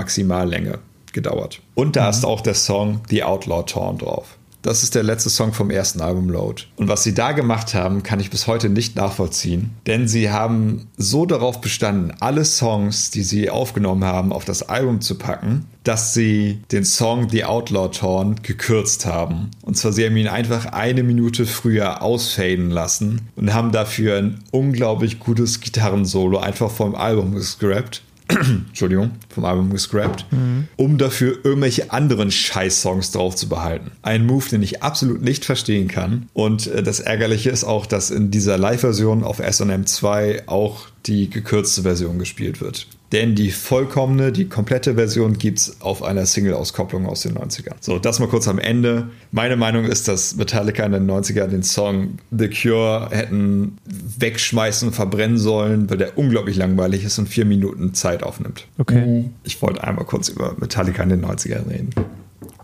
CD-Maximallänge 0.08 0.80
gedauert. 1.14 1.62
Und 1.76 1.96
da 1.96 2.04
mhm. 2.04 2.10
ist 2.10 2.26
auch 2.26 2.42
der 2.42 2.56
Song 2.56 3.02
The 3.10 3.24
Outlaw 3.24 3.64
Torn 3.64 3.98
drauf. 3.98 4.38
Das 4.62 4.84
ist 4.84 4.94
der 4.94 5.02
letzte 5.02 5.32
Song 5.32 5.54
vom 5.54 5.72
ersten 5.72 6.02
Album 6.02 6.30
Load. 6.30 6.66
Und 6.76 6.88
was 6.88 7.02
sie 7.02 7.16
da 7.16 7.32
gemacht 7.32 7.74
haben, 7.74 8.04
kann 8.04 8.20
ich 8.20 8.30
bis 8.30 8.46
heute 8.46 8.70
nicht 8.70 8.96
nachvollziehen. 8.96 9.72
Denn 9.88 10.08
sie 10.08 10.30
haben 10.30 10.88
so 10.98 11.26
darauf 11.26 11.62
bestanden, 11.62 12.14
alle 12.20 12.46
Songs, 12.46 13.10
die 13.10 13.24
sie 13.24 13.50
aufgenommen 13.50 14.04
haben, 14.04 14.32
auf 14.32 14.46
das 14.46 14.62
Album 14.62 15.02
zu 15.02 15.18
packen, 15.18 15.66
dass 15.84 16.14
sie 16.14 16.60
den 16.72 16.86
Song 16.86 17.28
The 17.30 17.46
Outlaw 17.46 17.90
Torn 17.90 18.36
gekürzt 18.44 19.08
haben. 19.08 19.50
Und 19.64 19.78
zwar 19.78 19.94
sie 19.94 20.06
haben 20.06 20.16
ihn 20.16 20.28
einfach 20.28 20.68
eine 20.68 21.02
Minute 21.02 21.48
früher 21.48 22.04
ausfaden 22.04 22.70
lassen 22.70 23.30
und 23.36 23.56
haben 23.56 23.72
dafür 23.72 24.20
ein 24.20 24.44
unglaublich 24.52 25.18
gutes 25.20 25.60
Gitarrensolo 25.60 26.38
einfach 26.38 26.70
vom 26.70 26.94
Album 26.94 27.34
gescrapt 27.34 28.04
Entschuldigung, 28.68 29.12
vom 29.30 29.46
Album 29.46 29.72
gescrapped, 29.72 30.26
mhm. 30.32 30.68
um 30.78 30.98
dafür 30.98 31.40
irgendwelche 31.44 31.92
anderen 31.92 32.32
Scheiß-Songs 32.32 33.12
drauf 33.12 33.36
zu 33.36 33.50
behalten. 33.50 33.92
Ein 34.02 34.26
Move, 34.26 34.48
den 34.50 34.64
ich 34.64 34.84
absolut 34.84 35.22
nicht 35.22 35.46
verstehen 35.46 35.88
kann. 35.88 36.30
Und 36.34 36.68
äh, 36.68 36.84
das 36.84 37.00
Ärgerliche 37.00 37.50
ist 37.50 37.64
auch, 37.64 37.86
dass 37.86 38.12
in 38.12 38.32
dieser 38.32 38.58
Live-Version 38.58 39.24
auf 39.24 39.40
SM 39.40 39.86
2 39.86 40.48
auch 40.48 40.88
die 41.06 41.30
gekürzte 41.30 41.82
Version 41.82 42.20
gespielt 42.20 42.62
wird. 42.62 42.88
Denn 43.12 43.36
die 43.36 43.52
vollkommene, 43.52 44.32
die 44.32 44.48
komplette 44.48 44.96
Version 44.96 45.38
gibt 45.38 45.60
es 45.60 45.82
auf 45.82 46.02
einer 46.02 46.26
Single-Auskopplung 46.26 47.06
aus 47.06 47.22
den 47.22 47.38
90ern. 47.38 47.76
So, 47.82 48.00
das 48.00 48.20
mal 48.20 48.30
kurz 48.30 48.48
am 48.48 48.58
Ende. 48.58 49.10
Meine 49.32 49.58
Meinung 49.58 49.84
ist, 49.84 50.08
dass 50.08 50.36
Metallica 50.36 50.86
in 50.86 50.94
den 50.94 51.10
90ern 51.10 51.48
den 51.48 51.64
Song 51.64 52.20
The 52.32 52.50
Cure 52.50 53.10
hätten 53.12 53.78
wegschmeißen 54.18 54.90
und 54.90 54.94
verbrennen 54.94 55.38
sollen, 55.38 55.90
weil 55.90 55.98
der 55.98 56.18
unglaublich 56.18 56.56
langweilig 56.56 57.04
ist 57.04 57.20
und 57.20 57.28
vier 57.28 57.46
Minuten 57.46 57.94
Zeit 57.94 58.24
aufnimmt. 58.24 58.68
Okay. 58.78 59.06
Mhm. 59.06 59.34
Ich 59.44 59.62
wollte 59.62 59.84
einmal 59.84 60.06
kurz 60.06 60.30
über 60.30 60.56
Metallica 60.58 61.04
in 61.04 61.10
den 61.10 61.26
90ern 61.26 61.70
reden. 61.70 61.90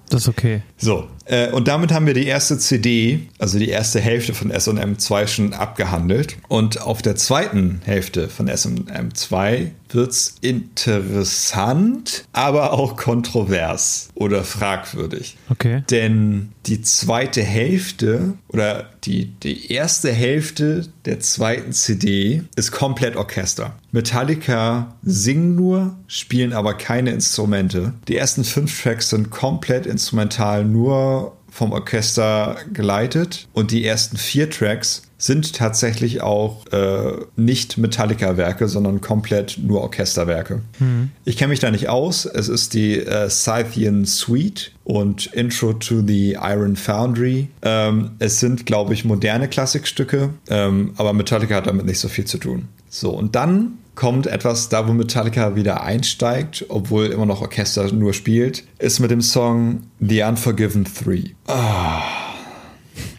Das 0.10 0.22
ist 0.22 0.30
okay. 0.30 0.62
So, 0.78 1.08
äh, 1.26 1.52
und 1.52 1.68
damit 1.68 1.92
haben 1.92 2.06
wir 2.06 2.14
die 2.14 2.26
erste 2.26 2.58
CD, 2.58 3.28
also 3.40 3.60
die 3.60 3.68
erste 3.68 4.00
Hälfte 4.00 4.34
von 4.34 4.52
SM2 4.52 5.28
schon 5.28 5.54
abgehandelt. 5.54 6.38
Und 6.48 6.82
auf 6.82 7.02
der 7.02 7.18
zweiten 7.18 7.82
Hälfte 7.84 8.30
von 8.30 8.50
SM2 8.50 9.72
wird 9.94 10.12
es 10.12 10.36
interessant, 10.42 12.26
aber 12.34 12.74
auch 12.74 12.96
kontrovers 12.96 14.10
oder 14.16 14.44
fragwürdig. 14.44 15.38
Okay. 15.50 15.84
Denn 15.90 16.50
die 16.66 16.82
zweite 16.82 17.42
Hälfte 17.42 18.34
oder 18.50 18.90
die, 19.04 19.28
die 19.40 19.72
erste 19.72 20.12
Hälfte 20.12 20.88
der 21.06 21.20
zweiten 21.20 21.72
CD 21.72 22.44
ist 22.56 22.72
komplett 22.72 23.16
Orchester. 23.16 23.78
Metallica 23.92 24.96
singen 25.02 25.56
nur, 25.56 25.96
spielen 26.08 26.52
aber 26.52 26.74
keine 26.74 27.12
Instrumente. 27.12 27.94
Die 28.08 28.18
ersten 28.18 28.44
fünf 28.44 28.82
Tracks 28.82 29.10
sind 29.10 29.30
komplett 29.30 29.86
instrumental, 29.86 30.66
nur 30.66 31.37
vom 31.58 31.72
Orchester 31.72 32.58
geleitet 32.72 33.48
und 33.52 33.72
die 33.72 33.84
ersten 33.84 34.16
vier 34.16 34.48
Tracks 34.48 35.02
sind 35.18 35.56
tatsächlich 35.56 36.22
auch 36.22 36.68
äh, 36.68 37.14
nicht 37.36 37.80
Metallica-Werke, 37.80 38.68
sondern 38.68 39.02
komplett 39.02 39.58
nur 39.58 39.82
Orchesterwerke. 39.82 40.62
Mhm. 40.78 41.10
Ich 41.26 41.36
kenne 41.36 41.50
mich 41.50 41.60
da 41.60 41.72
nicht 41.72 41.90
aus. 41.90 42.26
Es 42.26 42.48
ist 42.48 42.76
die 42.76 43.00
äh, 43.00 43.28
Scythian 43.32 44.06
Suite 44.06 44.72
und 44.84 45.26
Intro 45.34 45.74
to 45.74 46.04
the 46.06 46.34
Iron 46.34 46.76
Foundry. 46.76 47.48
Ähm, 47.64 48.12
es 48.20 48.40
sind, 48.40 48.68
glaube 48.68 48.94
ich, 48.94 49.04
moderne 49.04 49.48
Klassikstücke, 49.48 50.30
ähm, 50.50 50.94
aber 50.98 51.14
Metallica 51.14 51.56
hat 51.56 51.66
damit 51.66 51.88
nicht 51.88 52.00
so 52.00 52.08
viel 52.08 52.26
zu 52.26 52.38
tun. 52.38 52.68
So, 52.88 53.10
und 53.10 53.34
dann 53.34 53.80
kommt 53.98 54.28
etwas, 54.28 54.70
da 54.70 54.88
wo 54.88 54.94
Metallica 54.94 55.56
wieder 55.56 55.82
einsteigt, 55.84 56.66
obwohl 56.70 57.08
immer 57.08 57.26
noch 57.26 57.42
Orchester 57.42 57.92
nur 57.92 58.14
spielt, 58.14 58.64
ist 58.78 59.00
mit 59.00 59.10
dem 59.10 59.22
Song 59.22 59.82
The 60.00 60.22
Unforgiven 60.22 60.86
3. 60.86 61.32
Ah. 61.48 62.04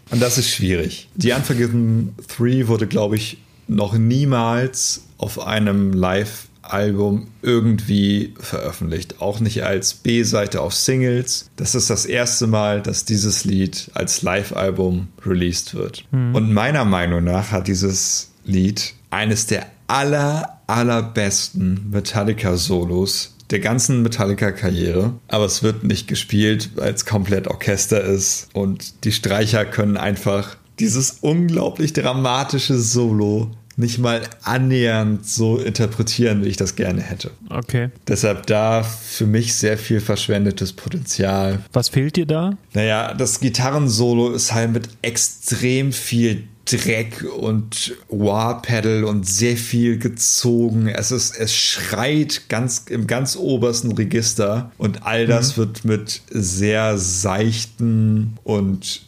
Und 0.09 0.21
das 0.21 0.37
ist 0.37 0.49
schwierig. 0.49 1.09
The 1.17 1.33
Unforgiven 1.33 2.15
3 2.37 2.69
wurde, 2.69 2.87
glaube 2.87 3.17
ich, 3.17 3.39
noch 3.67 3.93
niemals 3.97 5.03
auf 5.17 5.45
einem 5.45 5.91
Live-Album 5.91 7.27
irgendwie 7.41 8.33
veröffentlicht. 8.39 9.19
Auch 9.19 9.41
nicht 9.41 9.63
als 9.63 9.95
B-Seite 9.95 10.61
auf 10.61 10.73
Singles. 10.73 11.49
Das 11.57 11.75
ist 11.75 11.89
das 11.89 12.05
erste 12.05 12.47
Mal, 12.47 12.81
dass 12.81 13.03
dieses 13.03 13.43
Lied 13.43 13.91
als 13.95 14.21
Live-Album 14.21 15.09
released 15.25 15.75
wird. 15.75 16.05
Mhm. 16.11 16.35
Und 16.35 16.53
meiner 16.53 16.85
Meinung 16.85 17.25
nach 17.25 17.51
hat 17.51 17.67
dieses 17.67 18.31
Lied 18.45 18.93
eines 19.11 19.45
der 19.45 19.67
aller, 19.89 20.61
allerbesten 20.67 21.89
Metallica-Solos 21.91 23.35
der 23.49 23.59
ganzen 23.59 24.03
Metallica-Karriere. 24.03 25.13
Aber 25.27 25.45
es 25.45 25.63
wird 25.63 25.83
nicht 25.83 26.07
gespielt, 26.07 26.69
weil 26.75 26.93
es 26.93 27.05
komplett 27.05 27.47
Orchester 27.47 28.01
ist. 28.01 28.47
Und 28.53 29.03
die 29.03 29.11
Streicher 29.11 29.65
können 29.65 29.97
einfach 29.97 30.55
dieses 30.79 31.17
unglaublich 31.21 31.93
dramatische 31.93 32.79
Solo 32.79 33.51
nicht 33.79 33.97
mal 33.97 34.21
annähernd 34.43 35.25
so 35.25 35.57
interpretieren, 35.57 36.43
wie 36.43 36.49
ich 36.49 36.57
das 36.57 36.75
gerne 36.75 37.01
hätte. 37.01 37.31
Okay. 37.49 37.89
Deshalb 38.07 38.45
da 38.47 38.83
für 38.83 39.25
mich 39.25 39.53
sehr 39.53 39.77
viel 39.77 40.01
verschwendetes 40.01 40.73
Potenzial. 40.73 41.59
Was 41.71 41.87
fehlt 41.87 42.17
dir 42.17 42.25
da? 42.25 42.57
Naja, 42.73 43.13
das 43.13 43.39
Gitarrensolo 43.39 44.31
ist 44.31 44.53
halt 44.53 44.73
mit 44.73 44.89
extrem 45.01 45.93
viel 45.93 46.43
Dreck 46.71 47.25
und 47.37 47.95
Wah-Pedal 48.09 49.03
und 49.03 49.27
sehr 49.27 49.57
viel 49.57 49.97
gezogen. 49.97 50.87
Es 50.87 51.11
ist, 51.11 51.37
es 51.37 51.53
schreit 51.53 52.43
ganz 52.49 52.85
im 52.89 53.07
ganz 53.07 53.35
obersten 53.35 53.91
Register 53.91 54.71
und 54.77 55.03
all 55.03 55.27
das 55.27 55.55
mhm. 55.55 55.61
wird 55.61 55.85
mit 55.85 56.21
sehr 56.29 56.97
seichten 56.97 58.37
und 58.43 59.01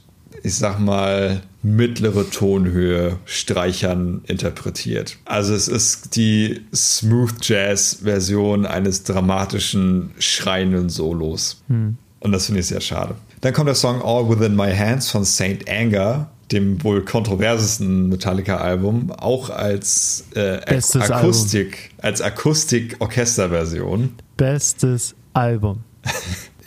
ich 0.43 0.55
sag 0.55 0.79
mal, 0.79 1.41
mittlere 1.63 2.29
Tonhöhe 2.29 3.19
Streichern 3.25 4.21
interpretiert. 4.25 5.17
Also 5.25 5.53
es 5.53 5.67
ist 5.67 6.15
die 6.15 6.61
Smooth 6.73 7.35
Jazz 7.41 7.99
Version 8.03 8.65
eines 8.65 9.03
dramatischen, 9.03 10.11
schreienden 10.17 10.89
Solos. 10.89 11.61
Hm. 11.67 11.97
Und 12.19 12.31
das 12.31 12.47
finde 12.47 12.61
ich 12.61 12.67
sehr 12.67 12.81
schade. 12.81 13.15
Dann 13.41 13.53
kommt 13.53 13.67
der 13.67 13.75
Song 13.75 14.01
All 14.01 14.29
Within 14.29 14.55
My 14.55 14.75
Hands 14.75 15.07
von 15.09 15.23
Saint 15.23 15.67
Anger, 15.67 16.29
dem 16.51 16.83
wohl 16.83 17.03
kontroversesten 17.03 18.09
Metallica-Album, 18.09 19.11
auch 19.11 19.49
als 19.49 20.25
äh, 20.35 20.57
Akustik, 20.65 21.11
Album. 21.11 21.97
als 22.01 22.21
Akustik-Orchesterversion. 22.21 24.15
Bestes 24.37 25.15
Album. 25.33 25.83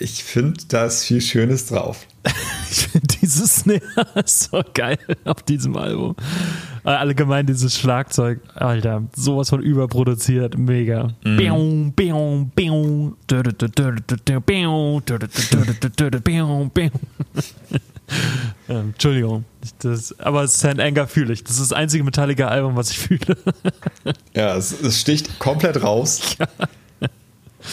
Ich 0.01 0.25
finde, 0.25 0.61
da 0.69 0.87
ist 0.87 1.05
viel 1.05 1.21
Schönes 1.21 1.67
drauf. 1.67 2.07
ich 2.71 2.89
finde 2.89 3.07
dieses 3.23 3.57
Snare 3.61 3.81
so 4.25 4.61
geil 4.75 4.99
auf 5.25 5.43
diesem 5.43 5.77
Album. 5.77 6.17
Äh, 6.85 6.91
allgemein 6.91 7.47
dieses 7.47 7.79
Schlagzeug, 7.79 8.41
Alter, 8.55 9.05
sowas 9.15 9.51
von 9.51 9.63
überproduziert, 9.63 10.59
mega. 10.59 11.15
Entschuldigung, 18.69 19.45
das, 19.81 20.19
aber 20.19 20.47
Sand 20.49 20.81
Anger 20.81 21.07
fühle 21.07 21.33
ich. 21.33 21.45
Das 21.45 21.53
ist 21.53 21.71
das 21.71 21.73
einzige 21.73 22.05
Metallica-Album, 22.05 22.77
was 22.77 22.91
ich 22.91 22.99
fühle. 22.99 23.37
ja, 24.35 24.57
es, 24.57 24.73
es 24.81 25.01
sticht 25.01 25.39
komplett 25.39 25.83
raus. 25.83 26.37
Ja. 27.01 27.09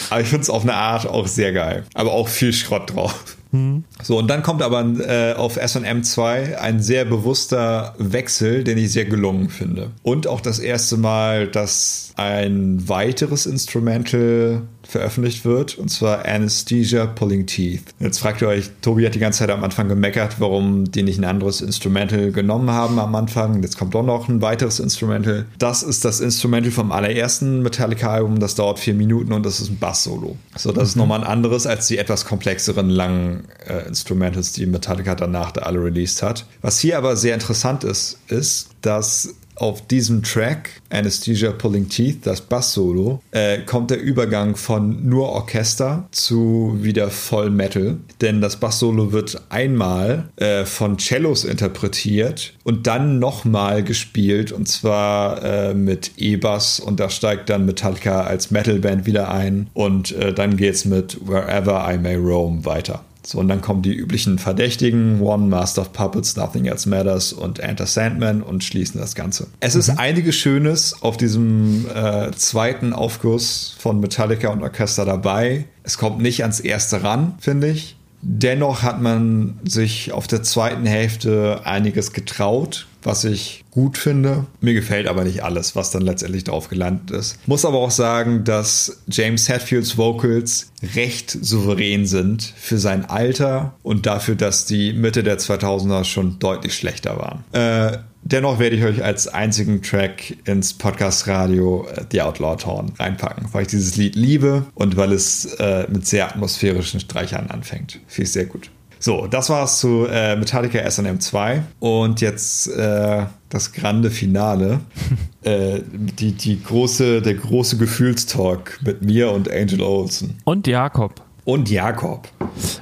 Aber 0.08 0.22
ich 0.22 0.28
finde 0.28 0.42
es 0.42 0.48
auf 0.48 0.62
eine 0.62 0.74
Art 0.74 1.06
auch 1.06 1.26
sehr 1.26 1.52
geil. 1.52 1.84
Aber 1.92 2.12
auch 2.12 2.28
viel 2.28 2.54
Schrott 2.54 2.94
drauf. 2.94 3.36
Mhm. 3.52 3.84
So, 4.02 4.18
und 4.18 4.28
dann 4.28 4.42
kommt 4.42 4.62
aber 4.62 4.82
äh, 4.82 5.34
auf 5.34 5.58
SM2 5.58 6.56
ein 6.56 6.80
sehr 6.80 7.04
bewusster 7.04 7.94
Wechsel, 7.98 8.64
den 8.64 8.78
ich 8.78 8.92
sehr 8.92 9.04
gelungen 9.04 9.50
finde. 9.50 9.90
Und 10.02 10.26
auch 10.26 10.40
das 10.40 10.58
erste 10.58 10.96
Mal, 10.96 11.46
dass 11.48 12.11
ein 12.16 12.88
weiteres 12.88 13.46
Instrumental 13.46 14.62
veröffentlicht 14.82 15.44
wird, 15.44 15.78
und 15.78 15.88
zwar 15.88 16.24
Anesthesia 16.26 17.06
Pulling 17.06 17.46
Teeth. 17.46 17.82
Jetzt 18.00 18.18
fragt 18.18 18.42
ihr 18.42 18.48
euch, 18.48 18.70
Tobi 18.82 19.06
hat 19.06 19.14
die 19.14 19.18
ganze 19.18 19.40
Zeit 19.40 19.50
am 19.50 19.64
Anfang 19.64 19.88
gemeckert, 19.88 20.36
warum 20.38 20.90
die 20.90 21.02
nicht 21.02 21.18
ein 21.18 21.24
anderes 21.24 21.60
Instrumental 21.60 22.32
genommen 22.32 22.70
haben 22.70 22.98
am 22.98 23.14
Anfang. 23.14 23.62
Jetzt 23.62 23.78
kommt 23.78 23.94
doch 23.94 24.02
noch 24.02 24.28
ein 24.28 24.42
weiteres 24.42 24.80
Instrumental. 24.80 25.46
Das 25.58 25.82
ist 25.82 26.04
das 26.04 26.20
Instrumental 26.20 26.72
vom 26.72 26.92
allerersten 26.92 27.62
Metallica-Album, 27.62 28.40
das 28.40 28.54
dauert 28.54 28.78
vier 28.78 28.94
Minuten 28.94 29.32
und 29.32 29.46
das 29.46 29.60
ist 29.60 29.70
ein 29.70 29.78
Bass-Solo. 29.78 30.36
So, 30.56 30.72
das 30.72 30.88
ist 30.88 30.96
nochmal 30.96 31.20
ein 31.20 31.26
anderes 31.26 31.66
als 31.66 31.86
die 31.86 31.98
etwas 31.98 32.24
komplexeren 32.24 32.90
langen 32.90 33.44
äh, 33.66 33.86
Instrumentals, 33.86 34.52
die 34.52 34.66
Metallica 34.66 35.14
danach 35.14 35.52
da 35.52 35.62
alle 35.62 35.82
released 35.82 36.22
hat. 36.22 36.46
Was 36.60 36.78
hier 36.78 36.98
aber 36.98 37.16
sehr 37.16 37.34
interessant 37.34 37.84
ist, 37.84 38.18
ist, 38.28 38.70
dass 38.82 39.34
auf 39.62 39.86
diesem 39.86 40.24
Track, 40.24 40.70
Anesthesia 40.90 41.52
Pulling 41.52 41.88
Teeth, 41.88 42.26
das 42.26 42.40
Bass-Solo, 42.40 43.22
äh, 43.30 43.58
kommt 43.60 43.90
der 43.92 44.00
Übergang 44.00 44.56
von 44.56 45.08
nur 45.08 45.28
Orchester 45.28 46.08
zu 46.10 46.78
wieder 46.80 47.10
voll 47.10 47.50
Metal. 47.50 47.98
Denn 48.20 48.40
das 48.40 48.56
Bass-Solo 48.56 49.12
wird 49.12 49.40
einmal 49.50 50.28
äh, 50.36 50.64
von 50.64 50.98
Cellos 50.98 51.44
interpretiert 51.44 52.54
und 52.64 52.88
dann 52.88 53.20
nochmal 53.20 53.84
gespielt 53.84 54.50
und 54.50 54.66
zwar 54.66 55.42
äh, 55.44 55.74
mit 55.74 56.12
E-Bass 56.16 56.80
und 56.80 56.98
da 56.98 57.08
steigt 57.08 57.48
dann 57.48 57.64
Metallica 57.64 58.22
als 58.22 58.50
Metalband 58.50 59.06
wieder 59.06 59.30
ein 59.30 59.68
und 59.74 60.10
äh, 60.12 60.34
dann 60.34 60.56
geht's 60.56 60.84
mit 60.84 61.18
Wherever 61.28 61.88
I 61.88 61.98
May 61.98 62.16
Roam 62.16 62.64
weiter. 62.64 63.04
So, 63.24 63.38
und 63.38 63.48
dann 63.48 63.60
kommen 63.60 63.82
die 63.82 63.94
üblichen 63.94 64.38
Verdächtigen, 64.38 65.20
One, 65.20 65.46
Master 65.46 65.82
of 65.82 65.92
Puppets, 65.92 66.36
Nothing 66.36 66.66
Else 66.66 66.88
Matters 66.88 67.32
und 67.32 67.60
Enter 67.60 67.86
Sandman 67.86 68.42
und 68.42 68.64
schließen 68.64 69.00
das 69.00 69.14
Ganze. 69.14 69.46
Es 69.60 69.74
mhm. 69.74 69.80
ist 69.80 69.90
einiges 69.98 70.34
Schönes 70.34 71.02
auf 71.02 71.16
diesem 71.16 71.86
äh, 71.94 72.32
zweiten 72.32 72.92
Aufguss 72.92 73.76
von 73.78 74.00
Metallica 74.00 74.48
und 74.48 74.62
Orchester 74.62 75.04
dabei. 75.04 75.66
Es 75.84 75.98
kommt 75.98 76.20
nicht 76.20 76.42
ans 76.42 76.60
erste 76.60 77.04
ran, 77.04 77.34
finde 77.38 77.70
ich. 77.70 77.96
Dennoch 78.22 78.82
hat 78.82 79.02
man 79.02 79.58
sich 79.64 80.12
auf 80.12 80.28
der 80.28 80.42
zweiten 80.44 80.86
Hälfte 80.86 81.62
einiges 81.64 82.12
getraut, 82.12 82.86
was 83.02 83.24
ich 83.24 83.64
gut 83.70 83.98
finde. 83.98 84.46
Mir 84.60 84.74
gefällt 84.74 85.06
aber 85.06 85.24
nicht 85.24 85.42
alles, 85.42 85.74
was 85.76 85.90
dann 85.90 86.02
letztendlich 86.02 86.44
drauf 86.44 86.68
gelandet 86.68 87.10
ist. 87.10 87.38
Muss 87.46 87.64
aber 87.64 87.78
auch 87.78 87.90
sagen, 87.90 88.44
dass 88.44 89.02
James 89.08 89.48
Hetfields 89.48 89.96
Vocals 89.96 90.70
recht 90.94 91.30
souverän 91.30 92.06
sind 92.06 92.42
für 92.56 92.78
sein 92.78 93.04
Alter 93.04 93.74
und 93.82 94.06
dafür, 94.06 94.34
dass 94.34 94.66
die 94.66 94.92
Mitte 94.92 95.22
der 95.22 95.38
2000er 95.38 96.04
schon 96.04 96.38
deutlich 96.38 96.74
schlechter 96.74 97.16
waren. 97.18 97.44
Äh, 97.52 97.98
Dennoch 98.24 98.60
werde 98.60 98.76
ich 98.76 98.84
euch 98.84 99.02
als 99.02 99.26
einzigen 99.26 99.82
Track 99.82 100.36
ins 100.44 100.74
Podcast-Radio 100.74 101.88
äh, 101.88 102.04
The 102.10 102.22
Outlaw 102.22 102.56
Torn 102.56 102.92
reinpacken, 102.96 103.46
weil 103.52 103.62
ich 103.62 103.68
dieses 103.68 103.96
Lied 103.96 104.14
liebe 104.14 104.64
und 104.74 104.96
weil 104.96 105.12
es 105.12 105.44
äh, 105.58 105.86
mit 105.90 106.06
sehr 106.06 106.28
atmosphärischen 106.28 107.00
Streichern 107.00 107.48
anfängt. 107.48 107.98
Finde 108.06 108.22
ich 108.22 108.32
sehr 108.32 108.46
gut. 108.46 108.70
So, 109.02 109.26
das 109.26 109.50
war's 109.50 109.80
zu 109.80 110.06
äh, 110.08 110.36
Metallica 110.36 110.78
SM 110.88 111.18
2 111.18 111.64
und 111.80 112.20
jetzt 112.20 112.68
äh, 112.68 113.26
das 113.48 113.72
grande 113.72 114.12
Finale. 114.12 114.78
äh, 115.42 115.80
die, 115.90 116.30
die 116.30 116.62
große, 116.62 117.20
der 117.20 117.34
große 117.34 117.78
Gefühlstalk 117.78 118.78
mit 118.84 119.02
mir 119.02 119.32
und 119.32 119.50
Angel 119.50 119.82
Olsen. 119.82 120.38
Und 120.44 120.68
Jakob. 120.68 121.20
Und 121.44 121.68
Jakob. 121.68 122.28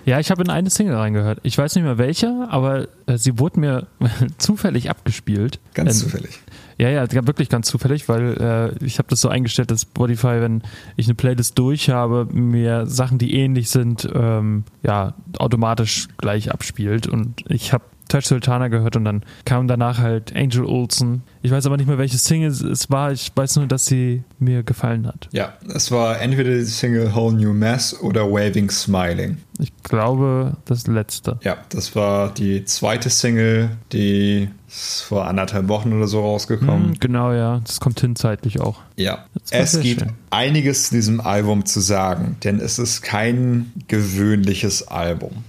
Ja, 0.05 0.21
ich 0.21 0.31
habe 0.31 0.43
in 0.43 0.51
eine 0.51 0.69
Single 0.69 0.97
reingehört. 0.97 1.39
Ich 1.43 1.57
weiß 1.57 1.75
nicht 1.77 1.85
mehr 1.85 1.97
welche, 1.97 2.47
aber 2.51 2.89
äh, 3.07 3.17
sie 3.17 3.39
wurde 3.39 3.59
mir 3.59 3.87
zufällig 4.37 4.91
abgespielt. 4.91 5.59
Ganz 5.73 6.03
ähm, 6.03 6.11
zufällig. 6.11 6.39
Ja, 6.81 6.89
ja, 6.89 7.27
wirklich 7.27 7.51
ganz 7.51 7.67
zufällig, 7.67 8.09
weil 8.09 8.73
äh, 8.81 8.85
ich 8.85 8.97
habe 8.97 9.09
das 9.11 9.21
so 9.21 9.29
eingestellt, 9.29 9.71
dass 9.71 9.83
Spotify, 9.83 10.41
wenn 10.41 10.63
ich 10.97 11.09
eine 11.09 11.15
Playlist 11.15 11.59
durch 11.59 11.91
habe, 11.91 12.27
mir 12.33 12.87
Sachen, 12.87 13.19
die 13.19 13.35
ähnlich 13.35 13.69
sind, 13.69 14.09
ähm, 14.15 14.65
ja, 14.83 15.13
automatisch 15.37 16.09
gleich 16.17 16.51
abspielt. 16.51 17.07
Und 17.07 17.45
ich 17.51 17.75
habe 17.75 17.85
Touch 18.11 18.27
Sultana 18.27 18.69
gehört 18.69 18.97
und 18.97 19.05
dann 19.05 19.25
kam 19.45 19.69
danach 19.69 19.99
halt 19.99 20.35
Angel 20.37 20.65
Olsen. 20.65 21.23
Ich 21.43 21.51
weiß 21.51 21.65
aber 21.67 21.77
nicht 21.77 21.87
mehr, 21.87 21.99
welche 21.99 22.19
Single 22.19 22.51
es 22.51 22.91
war. 22.91 23.13
Ich 23.13 23.33
weiß 23.35 23.57
nur, 23.57 23.67
dass 23.67 23.87
sie 23.87 24.25
mir 24.39 24.63
gefallen 24.63 25.07
hat. 25.07 25.29
Ja, 25.33 25.55
es 25.75 25.91
war 25.91 26.21
entweder 26.21 26.51
die 26.51 26.65
Single 26.65 27.15
Whole 27.15 27.37
New 27.37 27.53
Mess 27.53 27.99
oder 28.01 28.31
Waving 28.31 28.71
Smiling. 28.71 29.39
Ich 29.59 29.73
glaube, 29.83 30.57
das 30.65 30.87
letzte. 30.87 31.39
Ja, 31.43 31.59
das 31.69 31.95
war 31.95 32.33
die 32.33 32.65
zweite 32.65 33.11
Single, 33.11 33.71
die 33.93 34.49
ist 34.69 35.03
vor 35.03 35.27
anderthalb 35.27 35.69
Wochen 35.69 35.93
oder 35.93 36.07
so 36.07 36.21
rausgekommen. 36.21 36.91
Hm, 36.91 37.01
genau, 37.01 37.33
ja. 37.33 37.61
Das 37.65 37.81
kommt 37.81 38.01
hin 38.01 38.17
zeitlich 38.17 38.61
auch. 38.61 38.81
Ja. 38.97 39.27
Es 39.51 39.81
gibt 39.81 40.01
schön. 40.03 40.13
einiges 40.31 40.89
zu 40.89 40.95
diesem 40.95 41.21
Album 41.21 41.67
zu 41.67 41.81
sagen, 41.81 42.37
denn 42.45 42.61
es 42.61 42.79
ist 42.79 43.03
kein 43.03 43.73
gewöhnliches 43.89 44.89
Album. 44.89 45.45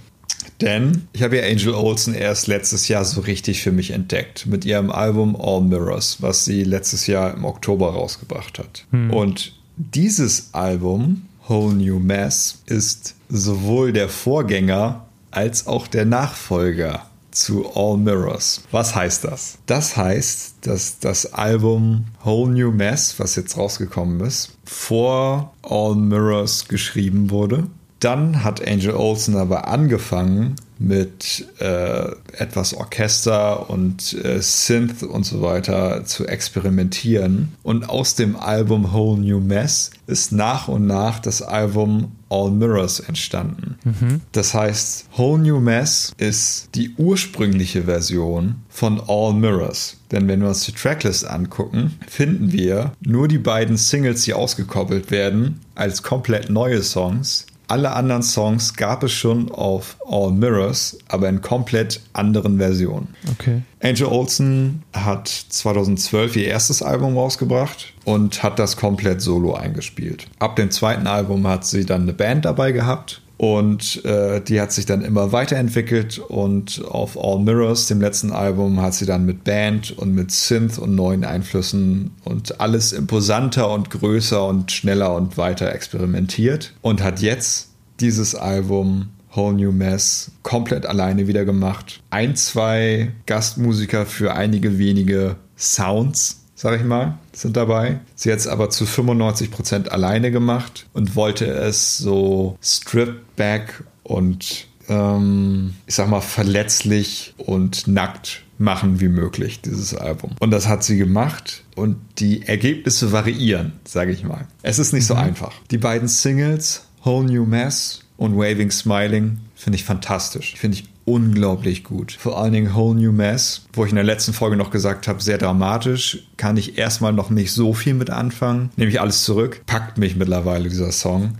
Denn 0.62 1.08
ich 1.12 1.22
habe 1.22 1.38
ja 1.38 1.44
Angel 1.44 1.74
Olsen 1.74 2.14
erst 2.14 2.46
letztes 2.46 2.88
Jahr 2.88 3.04
so 3.04 3.20
richtig 3.22 3.62
für 3.62 3.72
mich 3.72 3.90
entdeckt 3.90 4.46
mit 4.46 4.64
ihrem 4.64 4.90
Album 4.90 5.36
All 5.36 5.60
Mirrors, 5.60 6.22
was 6.22 6.44
sie 6.44 6.62
letztes 6.62 7.06
Jahr 7.06 7.34
im 7.34 7.44
Oktober 7.44 7.92
rausgebracht 7.92 8.58
hat. 8.58 8.86
Hm. 8.90 9.10
Und 9.10 9.54
dieses 9.76 10.50
Album, 10.52 11.26
Whole 11.48 11.74
New 11.74 11.98
Mess, 11.98 12.62
ist 12.66 13.14
sowohl 13.28 13.92
der 13.92 14.08
Vorgänger 14.08 15.06
als 15.30 15.66
auch 15.66 15.86
der 15.88 16.04
Nachfolger 16.04 17.06
zu 17.32 17.74
All 17.74 17.96
Mirrors. 17.96 18.62
Was 18.70 18.94
heißt 18.94 19.24
das? 19.24 19.58
Das 19.66 19.96
heißt, 19.96 20.56
dass 20.60 20.98
das 20.98 21.32
Album 21.32 22.04
Whole 22.24 22.52
New 22.52 22.70
Mess, 22.70 23.14
was 23.18 23.34
jetzt 23.36 23.56
rausgekommen 23.56 24.20
ist, 24.20 24.52
vor 24.64 25.54
All 25.62 25.96
Mirrors 25.96 26.68
geschrieben 26.68 27.30
wurde 27.30 27.66
dann 28.04 28.42
hat 28.42 28.66
Angel 28.66 28.94
Olsen 28.94 29.36
aber 29.36 29.68
angefangen 29.68 30.56
mit 30.78 31.46
äh, 31.60 32.10
etwas 32.36 32.74
Orchester 32.74 33.70
und 33.70 34.14
äh, 34.24 34.42
Synth 34.42 35.04
und 35.04 35.24
so 35.24 35.40
weiter 35.40 36.04
zu 36.04 36.26
experimentieren. 36.26 37.52
Und 37.62 37.88
aus 37.88 38.16
dem 38.16 38.34
Album 38.34 38.92
Whole 38.92 39.20
New 39.20 39.38
Mess 39.38 39.92
ist 40.08 40.32
nach 40.32 40.66
und 40.66 40.86
nach 40.86 41.20
das 41.20 41.40
Album 41.40 42.10
All 42.28 42.50
Mirrors 42.50 42.98
entstanden. 42.98 43.76
Mhm. 43.84 44.22
Das 44.32 44.54
heißt, 44.54 45.06
Whole 45.16 45.42
New 45.42 45.60
Mess 45.60 46.12
ist 46.16 46.70
die 46.74 46.94
ursprüngliche 46.96 47.84
Version 47.84 48.56
von 48.68 49.00
All 49.06 49.34
Mirrors. 49.34 49.98
Denn 50.10 50.26
wenn 50.26 50.40
wir 50.40 50.48
uns 50.48 50.64
die 50.64 50.72
Tracklist 50.72 51.24
angucken, 51.26 51.98
finden 52.08 52.50
wir 52.50 52.92
nur 53.00 53.28
die 53.28 53.38
beiden 53.38 53.76
Singles, 53.76 54.22
die 54.24 54.34
ausgekoppelt 54.34 55.12
werden, 55.12 55.60
als 55.76 56.02
komplett 56.02 56.50
neue 56.50 56.82
Songs 56.82 57.46
alle 57.72 57.92
anderen 57.92 58.22
Songs 58.22 58.74
gab 58.74 59.02
es 59.02 59.12
schon 59.12 59.50
auf 59.50 59.96
All 60.06 60.30
Mirrors, 60.30 60.98
aber 61.08 61.30
in 61.30 61.40
komplett 61.40 62.02
anderen 62.12 62.58
Versionen. 62.58 63.14
Okay. 63.32 63.62
Angel 63.82 64.08
Olsen 64.08 64.82
hat 64.92 65.28
2012 65.28 66.36
ihr 66.36 66.48
erstes 66.48 66.82
Album 66.82 67.16
rausgebracht 67.16 67.94
und 68.04 68.42
hat 68.42 68.58
das 68.58 68.76
komplett 68.76 69.22
solo 69.22 69.54
eingespielt. 69.54 70.26
Ab 70.38 70.56
dem 70.56 70.70
zweiten 70.70 71.06
Album 71.06 71.46
hat 71.46 71.64
sie 71.64 71.86
dann 71.86 72.02
eine 72.02 72.12
Band 72.12 72.44
dabei 72.44 72.72
gehabt 72.72 73.21
Und 73.42 74.04
äh, 74.04 74.40
die 74.40 74.60
hat 74.60 74.70
sich 74.70 74.86
dann 74.86 75.02
immer 75.02 75.32
weiterentwickelt 75.32 76.20
und 76.20 76.80
auf 76.84 77.18
All 77.18 77.40
Mirrors, 77.40 77.88
dem 77.88 78.00
letzten 78.00 78.30
Album, 78.30 78.80
hat 78.80 78.94
sie 78.94 79.04
dann 79.04 79.26
mit 79.26 79.42
Band 79.42 79.90
und 79.98 80.14
mit 80.14 80.30
Synth 80.30 80.78
und 80.78 80.94
neuen 80.94 81.24
Einflüssen 81.24 82.12
und 82.22 82.60
alles 82.60 82.92
imposanter 82.92 83.68
und 83.72 83.90
größer 83.90 84.46
und 84.46 84.70
schneller 84.70 85.16
und 85.16 85.38
weiter 85.38 85.74
experimentiert 85.74 86.72
und 86.82 87.02
hat 87.02 87.20
jetzt 87.20 87.70
dieses 87.98 88.36
Album 88.36 89.08
Whole 89.34 89.56
New 89.56 89.72
Mess 89.72 90.30
komplett 90.44 90.86
alleine 90.86 91.26
wieder 91.26 91.44
gemacht. 91.44 92.00
Ein, 92.10 92.36
zwei 92.36 93.10
Gastmusiker 93.26 94.06
für 94.06 94.34
einige 94.34 94.78
wenige 94.78 95.34
Sounds 95.58 96.41
sag 96.62 96.78
ich 96.78 96.86
mal, 96.86 97.18
sind 97.32 97.56
dabei. 97.56 97.98
Sie 98.14 98.30
hat 98.30 98.38
es 98.38 98.46
aber 98.46 98.70
zu 98.70 98.84
95% 98.84 99.88
alleine 99.88 100.30
gemacht 100.30 100.86
und 100.92 101.16
wollte 101.16 101.46
es 101.46 101.98
so 101.98 102.56
stripped 102.62 103.34
back 103.34 103.82
und 104.04 104.68
ähm, 104.88 105.74
ich 105.88 105.96
sag 105.96 106.08
mal 106.08 106.20
verletzlich 106.20 107.34
und 107.36 107.88
nackt 107.88 108.44
machen 108.58 109.00
wie 109.00 109.08
möglich, 109.08 109.60
dieses 109.60 109.92
Album. 109.92 110.36
Und 110.38 110.52
das 110.52 110.68
hat 110.68 110.84
sie 110.84 110.98
gemacht 110.98 111.64
und 111.74 111.96
die 112.20 112.46
Ergebnisse 112.46 113.10
variieren, 113.10 113.72
sage 113.82 114.12
ich 114.12 114.22
mal. 114.22 114.46
Es 114.62 114.78
ist 114.78 114.92
nicht 114.92 115.06
so 115.06 115.14
mhm. 115.14 115.20
einfach. 115.20 115.54
Die 115.72 115.78
beiden 115.78 116.06
Singles, 116.06 116.86
Whole 117.04 117.26
New 117.26 117.44
Mess 117.44 118.04
und 118.16 118.36
Waving 118.36 118.70
Smiling, 118.70 119.38
finde 119.56 119.78
ich 119.78 119.84
fantastisch. 119.84 120.54
Finde 120.56 120.78
ich 120.78 120.84
unglaublich 121.04 121.84
gut. 121.84 122.12
Vor 122.12 122.40
allen 122.40 122.52
Dingen 122.52 122.74
Whole 122.74 122.98
New 122.98 123.12
Mess, 123.12 123.66
wo 123.72 123.84
ich 123.84 123.90
in 123.90 123.96
der 123.96 124.04
letzten 124.04 124.32
Folge 124.32 124.56
noch 124.56 124.70
gesagt 124.70 125.08
habe, 125.08 125.22
sehr 125.22 125.38
dramatisch, 125.38 126.24
kann 126.36 126.56
ich 126.56 126.78
erstmal 126.78 127.12
noch 127.12 127.30
nicht 127.30 127.52
so 127.52 127.72
viel 127.72 127.94
mit 127.94 128.10
anfangen. 128.10 128.70
Nehme 128.76 128.90
ich 128.90 129.00
alles 129.00 129.24
zurück. 129.24 129.62
Packt 129.66 129.98
mich 129.98 130.16
mittlerweile 130.16 130.68
dieser 130.68 130.92
Song. 130.92 131.38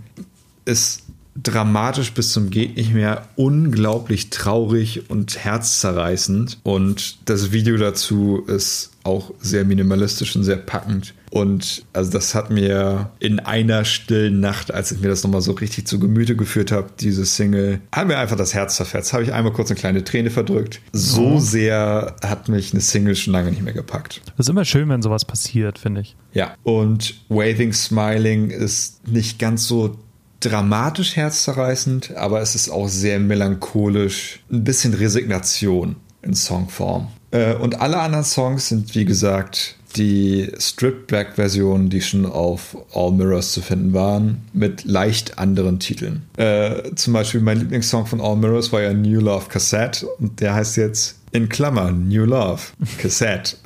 Ist 0.65 1.03
dramatisch 1.41 2.13
bis 2.13 2.31
zum 2.31 2.49
geht 2.49 2.77
nicht 2.77 2.93
mehr, 2.93 3.27
unglaublich 3.35 4.29
traurig 4.29 5.09
und 5.09 5.43
herzzerreißend 5.43 6.59
und 6.63 7.17
das 7.25 7.51
Video 7.51 7.77
dazu 7.77 8.43
ist 8.45 8.91
auch 9.03 9.31
sehr 9.39 9.65
minimalistisch 9.65 10.35
und 10.35 10.43
sehr 10.43 10.57
packend 10.57 11.13
und 11.33 11.83
also 11.93 12.11
das 12.11 12.35
hat 12.35 12.51
mir 12.51 13.09
in 13.17 13.39
einer 13.39 13.85
stillen 13.85 14.39
Nacht, 14.39 14.71
als 14.71 14.91
ich 14.91 14.99
mir 14.99 15.07
das 15.07 15.23
nochmal 15.23 15.41
so 15.41 15.53
richtig 15.53 15.87
zu 15.87 15.97
Gemüte 15.99 16.35
geführt 16.35 16.71
habe, 16.71 16.89
diese 16.99 17.25
Single, 17.25 17.81
hat 17.91 18.05
mir 18.05 18.19
einfach 18.19 18.35
das 18.35 18.53
Herz 18.53 18.75
zerfetzt. 18.75 19.13
Habe 19.13 19.23
ich 19.23 19.33
einmal 19.33 19.51
kurz 19.51 19.71
eine 19.71 19.79
kleine 19.79 20.03
Träne 20.03 20.29
verdrückt. 20.29 20.79
So 20.91 21.31
oh. 21.31 21.39
sehr 21.39 22.15
hat 22.23 22.49
mich 22.49 22.71
eine 22.71 22.81
Single 22.81 23.15
schon 23.15 23.33
lange 23.33 23.49
nicht 23.49 23.63
mehr 23.63 23.73
gepackt. 23.73 24.21
Das 24.37 24.45
ist 24.45 24.49
immer 24.51 24.63
schön, 24.63 24.87
wenn 24.89 25.01
sowas 25.01 25.25
passiert, 25.25 25.79
finde 25.79 26.01
ich. 26.01 26.15
Ja, 26.33 26.53
und 26.61 27.15
Waving 27.29 27.73
Smiling 27.73 28.51
ist 28.51 29.07
nicht 29.07 29.39
ganz 29.39 29.67
so 29.67 29.97
dramatisch 30.39 31.15
herzzerreißend, 31.15 32.15
aber 32.15 32.41
es 32.41 32.53
ist 32.53 32.69
auch 32.69 32.87
sehr 32.87 33.19
melancholisch, 33.19 34.43
ein 34.51 34.63
bisschen 34.63 34.93
Resignation 34.93 35.95
in 36.21 36.35
Songform. 36.35 37.07
Äh, 37.31 37.55
und 37.55 37.81
alle 37.81 37.97
anderen 37.97 38.23
Songs 38.23 38.69
sind, 38.69 38.93
wie 38.93 39.05
gesagt, 39.05 39.77
die 39.95 40.51
Stripped-Back-Versionen, 40.57 41.89
die 41.89 42.01
schon 42.01 42.25
auf 42.25 42.77
All 42.93 43.11
Mirrors 43.11 43.51
zu 43.51 43.61
finden 43.61 43.93
waren, 43.93 44.41
mit 44.53 44.83
leicht 44.85 45.37
anderen 45.37 45.79
Titeln. 45.79 46.23
Äh, 46.37 46.93
zum 46.95 47.13
Beispiel 47.13 47.41
mein 47.41 47.59
Lieblingssong 47.59 48.05
von 48.05 48.21
All 48.21 48.35
Mirrors 48.35 48.71
war 48.71 48.81
ja 48.81 48.93
New 48.93 49.19
Love 49.19 49.47
Cassette 49.49 50.05
und 50.19 50.39
der 50.39 50.55
heißt 50.55 50.77
jetzt 50.77 51.19
in 51.31 51.49
Klammern 51.49 52.07
New 52.07 52.25
Love 52.25 52.61
Cassette. 52.97 53.57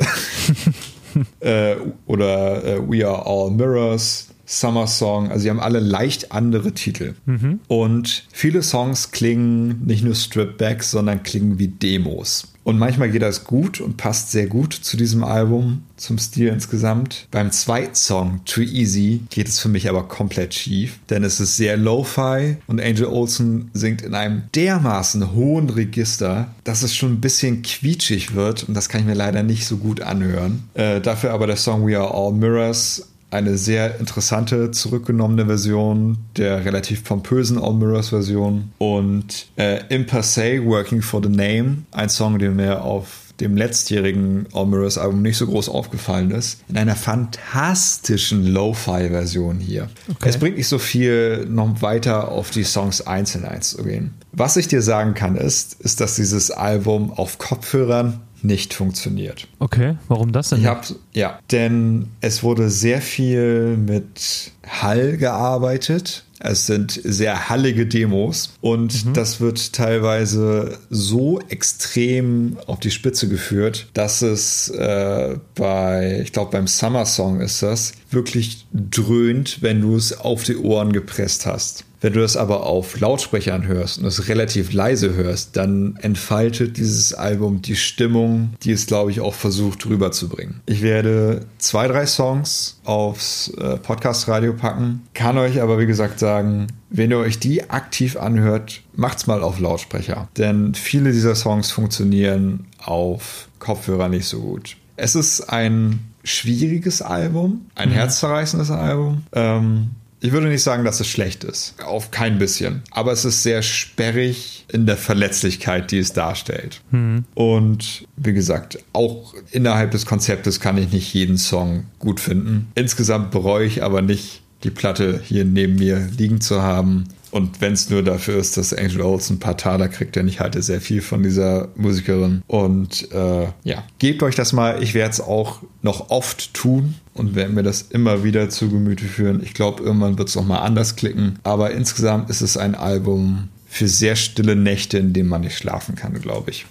äh, 1.39 1.75
oder 2.05 2.63
äh, 2.63 2.89
We 2.89 3.07
Are 3.07 3.25
All 3.25 3.51
Mirrors 3.51 4.27
Summer 4.45 4.87
Song. 4.87 5.29
Also 5.29 5.43
sie 5.43 5.49
haben 5.49 5.59
alle 5.59 5.79
leicht 5.79 6.31
andere 6.31 6.71
Titel. 6.71 7.15
Mhm. 7.25 7.59
Und 7.67 8.25
viele 8.31 8.63
Songs 8.63 9.11
klingen 9.11 9.85
nicht 9.85 10.03
nur 10.03 10.15
Strip 10.15 10.57
Back, 10.57 10.83
sondern 10.83 11.21
klingen 11.21 11.59
wie 11.59 11.67
Demos. 11.67 12.53
Und 12.67 12.79
manchmal 12.79 13.09
geht 13.09 13.21
das 13.21 13.45
gut 13.45 13.79
und 13.79 13.95
passt 13.95 14.31
sehr 14.31 14.47
gut 14.47 14.73
zu 14.73 14.97
diesem 14.97 15.23
Album, 15.23 15.83
zum 15.95 16.17
Stil 16.17 16.49
insgesamt. 16.49 17.25
Beim 17.31 17.49
zweiten 17.53 17.95
Song, 17.95 18.41
Too 18.43 18.59
Easy, 18.59 19.21
geht 19.29 19.47
es 19.47 19.57
für 19.57 19.69
mich 19.69 19.87
aber 19.87 20.09
komplett 20.09 20.53
schief, 20.53 20.99
denn 21.09 21.23
es 21.23 21.39
ist 21.39 21.55
sehr 21.55 21.77
lo-fi 21.77 22.57
und 22.67 22.81
Angel 22.81 23.05
Olsen 23.05 23.71
singt 23.71 24.01
in 24.01 24.13
einem 24.13 24.41
dermaßen 24.53 25.33
hohen 25.33 25.69
Register, 25.69 26.49
dass 26.65 26.83
es 26.83 26.93
schon 26.93 27.13
ein 27.13 27.21
bisschen 27.21 27.61
quietschig 27.61 28.35
wird 28.35 28.67
und 28.67 28.73
das 28.73 28.89
kann 28.89 28.99
ich 28.99 29.07
mir 29.07 29.13
leider 29.13 29.43
nicht 29.43 29.65
so 29.65 29.77
gut 29.77 30.01
anhören. 30.01 30.67
Äh, 30.73 30.99
dafür 30.99 31.31
aber 31.31 31.47
der 31.47 31.55
Song 31.55 31.87
We 31.87 31.97
Are 31.97 32.13
All 32.13 32.33
Mirrors 32.33 33.07
eine 33.29 33.57
sehr 33.57 33.99
interessante, 33.99 34.71
zurückgenommene 34.71 35.45
Version 35.45 36.17
der 36.37 36.63
relativ 36.63 37.03
pompösen 37.03 37.57
All 37.61 37.73
Mirrors 37.73 38.09
Version. 38.09 38.71
Und 38.77 39.47
äh, 39.57 39.81
In 39.89 40.05
Per 40.05 40.23
Se, 40.23 40.63
Working 40.63 41.01
for 41.01 41.21
the 41.21 41.29
Name, 41.29 41.83
ein 41.91 42.09
Song, 42.09 42.39
den 42.39 42.55
mir 42.55 42.83
auf 42.83 43.26
dem 43.39 43.55
letztjährigen 43.55 44.47
All 44.53 44.65
Mirrors 44.65 44.97
Album 44.97 45.21
nicht 45.21 45.37
so 45.37 45.47
groß 45.47 45.69
aufgefallen 45.69 46.31
ist, 46.31 46.61
in 46.67 46.77
einer 46.77 46.95
fantastischen 46.95 48.45
Lo-Fi-Version 48.45 49.59
hier. 49.59 49.89
Okay. 50.09 50.29
Es 50.29 50.37
bringt 50.37 50.57
nicht 50.57 50.67
so 50.67 50.79
viel, 50.79 51.45
noch 51.45 51.81
weiter 51.81 52.31
auf 52.31 52.49
die 52.49 52.63
Songs 52.63 53.01
einzeln 53.01 53.45
einzugehen. 53.45 54.13
Was 54.31 54.57
ich 54.57 54.67
dir 54.67 54.81
sagen 54.81 55.13
kann, 55.13 55.35
ist, 55.35 55.79
ist, 55.81 56.01
dass 56.01 56.15
dieses 56.15 56.51
Album 56.51 57.11
auf 57.11 57.37
Kopfhörern 57.37 58.21
nicht 58.43 58.73
funktioniert. 58.73 59.47
Okay, 59.59 59.97
warum 60.07 60.31
das 60.31 60.49
denn? 60.49 60.59
Ich 60.59 60.67
hab, 60.67 60.85
ja, 61.13 61.39
denn 61.51 62.09
es 62.21 62.43
wurde 62.43 62.69
sehr 62.69 63.01
viel 63.01 63.77
mit 63.77 64.51
Hall 64.67 65.17
gearbeitet. 65.17 66.23
Es 66.39 66.67
sind 66.67 66.99
sehr 67.03 67.49
hallige 67.49 67.87
Demos 67.87 68.53
und 68.61 69.05
mhm. 69.05 69.13
das 69.13 69.41
wird 69.41 69.73
teilweise 69.73 70.77
so 70.89 71.39
extrem 71.49 72.57
auf 72.67 72.79
die 72.79 72.91
Spitze 72.91 73.27
geführt, 73.27 73.87
dass 73.93 74.21
es 74.21 74.69
äh, 74.69 75.37
bei, 75.55 76.21
ich 76.23 76.31
glaube 76.31 76.51
beim 76.51 76.67
Summer 76.67 77.05
Song 77.05 77.41
ist 77.41 77.63
das, 77.63 77.93
wirklich 78.11 78.67
dröhnt, 78.71 79.61
wenn 79.61 79.81
du 79.81 79.95
es 79.95 80.17
auf 80.17 80.43
die 80.43 80.57
Ohren 80.57 80.93
gepresst 80.93 81.45
hast. 81.45 81.86
Wenn 81.99 82.13
du 82.13 82.21
das 82.21 82.37
aber 82.37 82.65
auf 82.65 82.99
Lautsprechern 82.99 83.65
hörst 83.65 83.97
und 83.97 84.05
es 84.05 84.27
relativ 84.27 84.71
leise 84.71 85.15
hörst, 85.15 85.57
dann 85.57 85.97
entfaltet 86.01 86.77
dieses 86.77 87.13
Album 87.13 87.61
die 87.61 87.75
Stimmung, 87.75 88.53
die 88.63 88.71
es, 88.71 88.85
glaube 88.85 89.11
ich, 89.11 89.19
auch 89.19 89.33
versucht 89.33 89.85
rüberzubringen. 89.87 90.61
Ich 90.67 90.81
werde 90.81 91.45
zwei, 91.57 91.87
drei 91.87 92.05
Songs 92.05 92.79
aufs 92.83 93.49
äh, 93.57 93.77
Podcast-Radio 93.77 94.53
packen, 94.53 95.07
kann 95.13 95.37
euch 95.37 95.61
aber, 95.61 95.79
wie 95.79 95.87
gesagt, 95.87 96.19
sagen, 96.19 96.67
wenn 96.89 97.11
ihr 97.11 97.17
euch 97.17 97.39
die 97.39 97.69
aktiv 97.69 98.15
anhört, 98.15 98.81
macht's 98.95 99.27
mal 99.27 99.41
auf 99.41 99.59
Lautsprecher. 99.59 100.27
Denn 100.37 100.75
viele 100.75 101.11
dieser 101.11 101.35
Songs 101.35 101.71
funktionieren 101.71 102.65
auf 102.83 103.49
Kopfhörer 103.59 104.07
nicht 104.07 104.27
so 104.27 104.39
gut. 104.41 104.77
Es 104.95 105.15
ist 105.15 105.49
ein 105.49 105.99
schwieriges 106.23 107.01
Album, 107.01 107.67
ein 107.75 107.89
mhm. 107.89 107.93
herzzerreißendes 107.93 108.71
Album. 108.71 109.23
Ähm, 109.33 109.91
ich 110.19 110.31
würde 110.31 110.47
nicht 110.47 110.63
sagen, 110.63 110.83
dass 110.83 110.99
es 110.99 111.07
schlecht 111.07 111.43
ist. 111.43 111.75
Auf 111.83 112.11
kein 112.11 112.39
bisschen. 112.39 112.81
Aber 112.91 113.11
es 113.11 113.23
ist 113.23 113.43
sehr 113.43 113.61
sperrig 113.61 114.65
in 114.71 114.85
der 114.85 114.97
Verletzlichkeit, 114.97 115.91
die 115.91 115.99
es 115.99 116.13
darstellt. 116.13 116.81
Mhm. 116.91 117.25
Und 117.35 118.07
wie 118.15 118.33
gesagt, 118.33 118.79
auch 118.93 119.35
innerhalb 119.51 119.91
des 119.91 120.05
Konzeptes 120.05 120.59
kann 120.59 120.77
ich 120.77 120.91
nicht 120.91 121.13
jeden 121.13 121.37
Song 121.37 121.85
gut 121.99 122.19
finden. 122.19 122.71
Insgesamt 122.73 123.31
bereue 123.31 123.65
ich 123.65 123.83
aber 123.83 124.01
nicht, 124.01 124.41
die 124.63 124.71
Platte 124.71 125.21
hier 125.23 125.45
neben 125.45 125.75
mir 125.75 126.09
liegen 126.17 126.41
zu 126.41 126.63
haben. 126.63 127.05
Und 127.37 127.61
wenn 127.61 127.73
es 127.73 127.91
nur 127.91 128.01
dafür 128.01 128.39
ist, 128.39 128.57
dass 128.57 128.73
Angel 128.73 129.01
Olsen 129.01 129.35
ein 129.35 129.39
paar 129.39 129.57
Taler 129.57 129.89
kriegt, 129.89 130.15
denn 130.15 130.27
ich 130.27 130.39
halte 130.39 130.63
sehr 130.63 130.81
viel 130.81 131.03
von 131.03 131.21
dieser 131.21 131.67
Musikerin. 131.75 132.41
Und 132.47 133.11
äh, 133.11 133.43
ja, 133.63 133.83
gebt 133.99 134.23
euch 134.23 134.33
das 134.33 134.53
mal. 134.53 134.81
Ich 134.81 134.95
werde 134.95 135.11
es 135.11 135.21
auch 135.21 135.61
noch 135.83 136.09
oft 136.09 136.55
tun 136.55 136.95
und 137.13 137.35
werde 137.35 137.53
mir 137.53 137.61
das 137.61 137.83
immer 137.83 138.23
wieder 138.23 138.49
zu 138.49 138.71
Gemüte 138.71 139.05
führen. 139.05 139.43
Ich 139.43 139.53
glaube, 139.53 139.83
irgendwann 139.83 140.17
wird 140.17 140.29
es 140.29 140.35
nochmal 140.35 140.65
anders 140.65 140.95
klicken. 140.95 141.37
Aber 141.43 141.69
insgesamt 141.69 142.31
ist 142.31 142.41
es 142.41 142.57
ein 142.57 142.73
Album 142.73 143.49
für 143.67 143.87
sehr 143.87 144.15
stille 144.15 144.55
Nächte, 144.55 144.97
in 144.97 145.13
denen 145.13 145.29
man 145.29 145.41
nicht 145.41 145.59
schlafen 145.59 145.93
kann, 145.93 146.19
glaube 146.19 146.49
ich. 146.49 146.65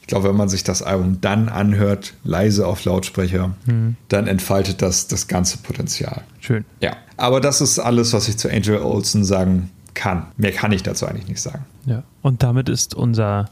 Ich 0.00 0.06
glaube, 0.06 0.30
wenn 0.30 0.36
man 0.36 0.48
sich 0.48 0.64
das 0.64 0.82
Album 0.82 1.18
dann 1.20 1.50
anhört, 1.50 2.14
leise 2.24 2.66
auf 2.66 2.86
Lautsprecher, 2.86 3.54
mhm. 3.66 3.96
dann 4.08 4.28
entfaltet 4.28 4.80
das 4.80 5.08
das 5.08 5.28
ganze 5.28 5.58
Potenzial. 5.58 6.22
Schön. 6.40 6.64
Ja, 6.80 6.96
aber 7.18 7.42
das 7.42 7.60
ist 7.60 7.78
alles, 7.78 8.14
was 8.14 8.28
ich 8.28 8.38
zu 8.38 8.50
Angel 8.50 8.78
Olsen 8.78 9.24
sagen 9.24 9.68
kann. 9.94 10.26
Mehr 10.36 10.52
kann 10.52 10.72
ich 10.72 10.82
dazu 10.82 11.06
eigentlich 11.06 11.28
nicht 11.28 11.40
sagen. 11.40 11.64
Ja, 11.86 12.02
und 12.22 12.42
damit 12.42 12.68
ist 12.68 12.94
unser, 12.94 13.50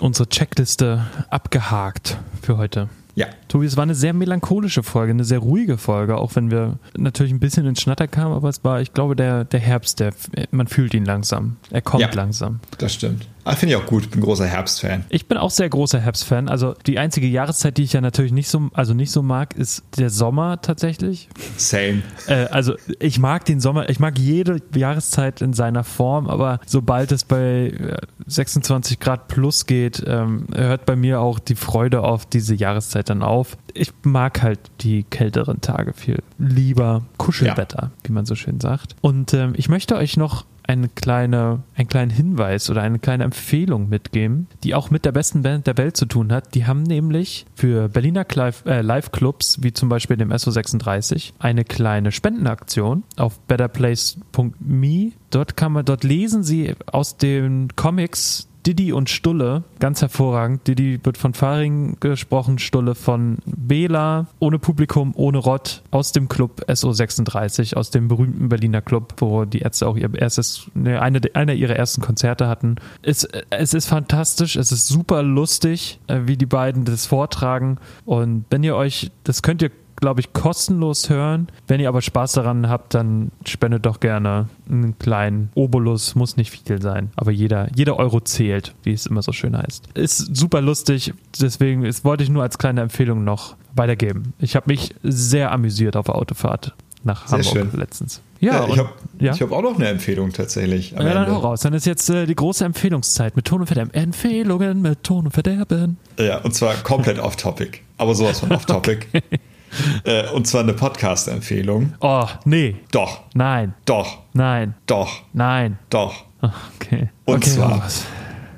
unsere 0.00 0.28
Checkliste 0.28 1.06
abgehakt 1.30 2.18
für 2.42 2.56
heute. 2.56 2.88
Ja. 3.14 3.26
Tobi, 3.54 3.66
es 3.66 3.76
war 3.76 3.84
eine 3.84 3.94
sehr 3.94 4.14
melancholische 4.14 4.82
Folge, 4.82 5.12
eine 5.12 5.22
sehr 5.22 5.38
ruhige 5.38 5.78
Folge, 5.78 6.16
auch 6.16 6.34
wenn 6.34 6.50
wir 6.50 6.76
natürlich 6.96 7.32
ein 7.32 7.38
bisschen 7.38 7.64
ins 7.66 7.80
Schnatter 7.80 8.08
kamen, 8.08 8.34
aber 8.34 8.48
es 8.48 8.64
war, 8.64 8.80
ich 8.80 8.92
glaube, 8.92 9.14
der, 9.14 9.44
der 9.44 9.60
Herbst, 9.60 10.00
der, 10.00 10.12
man 10.50 10.66
fühlt 10.66 10.92
ihn 10.92 11.04
langsam. 11.04 11.54
Er 11.70 11.80
kommt 11.80 12.00
ja, 12.00 12.10
langsam. 12.12 12.58
Das 12.78 12.92
stimmt. 12.92 13.28
Aber 13.44 13.56
finde 13.56 13.74
ich 13.74 13.80
auch 13.80 13.86
gut, 13.86 14.10
bin 14.10 14.22
großer 14.22 14.46
Herbstfan. 14.46 15.04
Ich 15.10 15.28
bin 15.28 15.36
auch 15.36 15.50
sehr 15.50 15.68
großer 15.68 16.00
Herbstfan. 16.00 16.48
Also 16.48 16.74
die 16.86 16.98
einzige 16.98 17.26
Jahreszeit, 17.26 17.76
die 17.76 17.82
ich 17.82 17.92
ja 17.92 18.00
natürlich 18.00 18.32
nicht 18.32 18.48
so, 18.48 18.70
also 18.72 18.94
nicht 18.94 19.10
so 19.10 19.22
mag, 19.22 19.54
ist 19.54 19.84
der 19.98 20.08
Sommer 20.08 20.62
tatsächlich. 20.62 21.28
Same. 21.58 22.02
Äh, 22.26 22.46
also 22.46 22.74
ich 22.98 23.18
mag 23.18 23.44
den 23.44 23.60
Sommer, 23.60 23.90
ich 23.90 24.00
mag 24.00 24.18
jede 24.18 24.62
Jahreszeit 24.74 25.42
in 25.42 25.52
seiner 25.52 25.84
Form, 25.84 26.26
aber 26.28 26.58
sobald 26.66 27.12
es 27.12 27.24
bei 27.24 27.98
26 28.26 28.98
Grad 28.98 29.28
plus 29.28 29.66
geht, 29.66 30.02
ähm, 30.06 30.46
hört 30.54 30.86
bei 30.86 30.96
mir 30.96 31.20
auch 31.20 31.38
die 31.38 31.54
Freude 31.54 32.02
auf 32.02 32.24
diese 32.24 32.54
Jahreszeit 32.54 33.10
dann 33.10 33.22
auf. 33.22 33.43
Ich 33.72 33.92
mag 34.02 34.42
halt 34.42 34.60
die 34.80 35.04
kälteren 35.04 35.60
Tage 35.60 35.92
viel 35.92 36.22
lieber. 36.38 37.04
Kuschelwetter, 37.18 37.82
ja. 37.84 37.90
wie 38.04 38.12
man 38.12 38.26
so 38.26 38.34
schön 38.34 38.60
sagt. 38.60 38.96
Und 39.00 39.34
ähm, 39.34 39.54
ich 39.56 39.68
möchte 39.68 39.96
euch 39.96 40.16
noch 40.16 40.44
eine 40.66 40.88
kleine, 40.88 41.62
einen 41.76 41.88
kleinen 41.88 42.10
Hinweis 42.10 42.70
oder 42.70 42.82
eine 42.82 42.98
kleine 42.98 43.24
Empfehlung 43.24 43.88
mitgeben, 43.88 44.46
die 44.62 44.74
auch 44.74 44.90
mit 44.90 45.04
der 45.04 45.12
besten 45.12 45.42
Band 45.42 45.66
der 45.66 45.76
Welt 45.76 45.96
zu 45.96 46.06
tun 46.06 46.32
hat. 46.32 46.54
Die 46.54 46.66
haben 46.66 46.82
nämlich 46.82 47.46
für 47.54 47.88
Berliner 47.88 48.26
äh, 48.66 48.80
Live-Clubs, 48.80 49.58
wie 49.62 49.72
zum 49.72 49.88
Beispiel 49.88 50.16
dem 50.16 50.32
SO36, 50.32 51.32
eine 51.38 51.64
kleine 51.64 52.12
Spendenaktion 52.12 53.04
auf 53.16 53.38
betterplace.me. 53.40 55.12
Dort 55.30 55.56
kann 55.56 55.72
man, 55.72 55.84
dort 55.84 56.04
lesen 56.04 56.42
sie 56.42 56.74
aus 56.86 57.18
den 57.18 57.68
Comics 57.76 58.48
Diddy 58.66 58.92
und 58.92 59.10
Stulle, 59.10 59.64
ganz 59.78 60.00
hervorragend. 60.00 60.66
Diddy 60.66 61.00
wird 61.02 61.18
von 61.18 61.34
Faring 61.34 61.96
gesprochen, 62.00 62.58
Stulle 62.58 62.94
von 62.94 63.38
Bela, 63.44 64.26
ohne 64.38 64.58
Publikum, 64.58 65.12
ohne 65.16 65.38
Rott, 65.38 65.82
aus 65.90 66.12
dem 66.12 66.28
Club 66.28 66.64
SO36, 66.68 67.74
aus 67.74 67.90
dem 67.90 68.08
berühmten 68.08 68.48
Berliner 68.48 68.80
Club, 68.80 69.14
wo 69.18 69.44
die 69.44 69.60
Ärzte 69.60 69.86
auch 69.86 69.96
ihr 69.96 70.12
erstes, 70.14 70.70
ne, 70.74 71.00
eine, 71.00 71.20
einer 71.34 71.54
ihrer 71.54 71.76
ersten 71.76 72.00
Konzerte 72.00 72.48
hatten. 72.48 72.76
Es, 73.02 73.28
es 73.50 73.74
ist 73.74 73.86
fantastisch, 73.86 74.56
es 74.56 74.72
ist 74.72 74.88
super 74.88 75.22
lustig, 75.22 76.00
äh, 76.06 76.20
wie 76.24 76.36
die 76.36 76.46
beiden 76.46 76.84
das 76.84 77.06
vortragen. 77.06 77.78
Und 78.04 78.44
wenn 78.50 78.64
ihr 78.64 78.76
euch, 78.76 79.10
das 79.24 79.42
könnt 79.42 79.62
ihr 79.62 79.70
glaube 79.96 80.20
ich, 80.20 80.32
kostenlos 80.32 81.08
hören. 81.10 81.48
Wenn 81.66 81.80
ihr 81.80 81.88
aber 81.88 82.02
Spaß 82.02 82.32
daran 82.32 82.68
habt, 82.68 82.94
dann 82.94 83.30
spendet 83.46 83.86
doch 83.86 84.00
gerne 84.00 84.48
einen 84.68 84.98
kleinen 84.98 85.50
Obolus. 85.54 86.14
Muss 86.14 86.36
nicht 86.36 86.50
viel 86.50 86.80
sein, 86.80 87.10
aber 87.16 87.30
jeder, 87.30 87.68
jeder 87.74 87.98
Euro 87.98 88.20
zählt, 88.20 88.74
wie 88.82 88.92
es 88.92 89.06
immer 89.06 89.22
so 89.22 89.32
schön 89.32 89.56
heißt. 89.56 89.88
Ist 89.94 90.36
super 90.36 90.60
lustig, 90.60 91.14
deswegen 91.40 91.84
das 91.84 92.04
wollte 92.04 92.24
ich 92.24 92.30
nur 92.30 92.42
als 92.42 92.58
kleine 92.58 92.82
Empfehlung 92.82 93.24
noch 93.24 93.56
weitergeben. 93.74 94.34
Ich 94.38 94.56
habe 94.56 94.66
mich 94.68 94.94
sehr 95.02 95.52
amüsiert 95.52 95.96
auf 95.96 96.06
der 96.06 96.14
Autofahrt 96.16 96.74
nach 97.04 97.28
sehr 97.28 97.38
Hamburg 97.38 97.70
schön. 97.70 97.80
letztens. 97.80 98.20
Ja, 98.40 98.66
ja 98.66 98.68
ich 98.68 98.78
habe 98.78 98.90
ja? 99.20 99.32
hab 99.38 99.52
auch 99.52 99.62
noch 99.62 99.76
eine 99.76 99.88
Empfehlung 99.88 100.32
tatsächlich. 100.32 100.92
Ja, 100.92 101.02
dann 101.02 101.30
hau 101.30 101.38
raus. 101.38 101.60
Dann 101.60 101.72
ist 101.72 101.86
jetzt 101.86 102.08
äh, 102.10 102.26
die 102.26 102.34
große 102.34 102.64
Empfehlungszeit 102.64 103.36
mit 103.36 103.44
Ton 103.44 103.60
und 103.60 103.66
Verderben. 103.66 103.92
Empfehlungen 103.92 104.82
mit 104.82 105.02
Ton 105.02 105.26
und 105.26 105.30
Verderben. 105.32 105.98
Ja, 106.18 106.38
und 106.38 106.54
zwar 106.54 106.74
komplett 106.76 107.18
off-topic. 107.18 107.80
Aber 107.96 108.14
sowas 108.14 108.40
von 108.40 108.52
off-topic. 108.52 109.06
okay. 109.12 109.22
Äh, 110.04 110.28
und 110.30 110.46
zwar 110.46 110.62
eine 110.62 110.74
Podcast-Empfehlung. 110.74 111.94
Oh, 112.00 112.26
nee. 112.44 112.76
Doch. 112.90 113.20
Nein. 113.34 113.74
Doch. 113.86 114.18
Nein. 114.32 114.74
Doch. 114.86 115.22
Nein. 115.32 115.78
Doch. 115.88 116.24
Okay. 116.40 117.08
Und 117.24 117.36
okay, 117.36 117.50
zwar, 117.50 117.88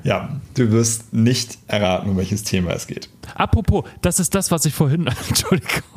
ja, 0.03 0.29
du 0.55 0.71
wirst 0.73 1.13
nicht 1.13 1.59
erraten, 1.69 2.11
um 2.11 2.17
welches 2.17 2.43
Thema 2.43 2.73
es 2.73 2.87
geht. 2.87 3.09
Apropos, 3.35 3.85
das 4.03 4.21
ist 4.21 4.35
das, 4.35 4.51
was 4.51 4.65
ich 4.65 4.75
vorhin, 4.75 5.07
Entschuldigung, 5.29 5.93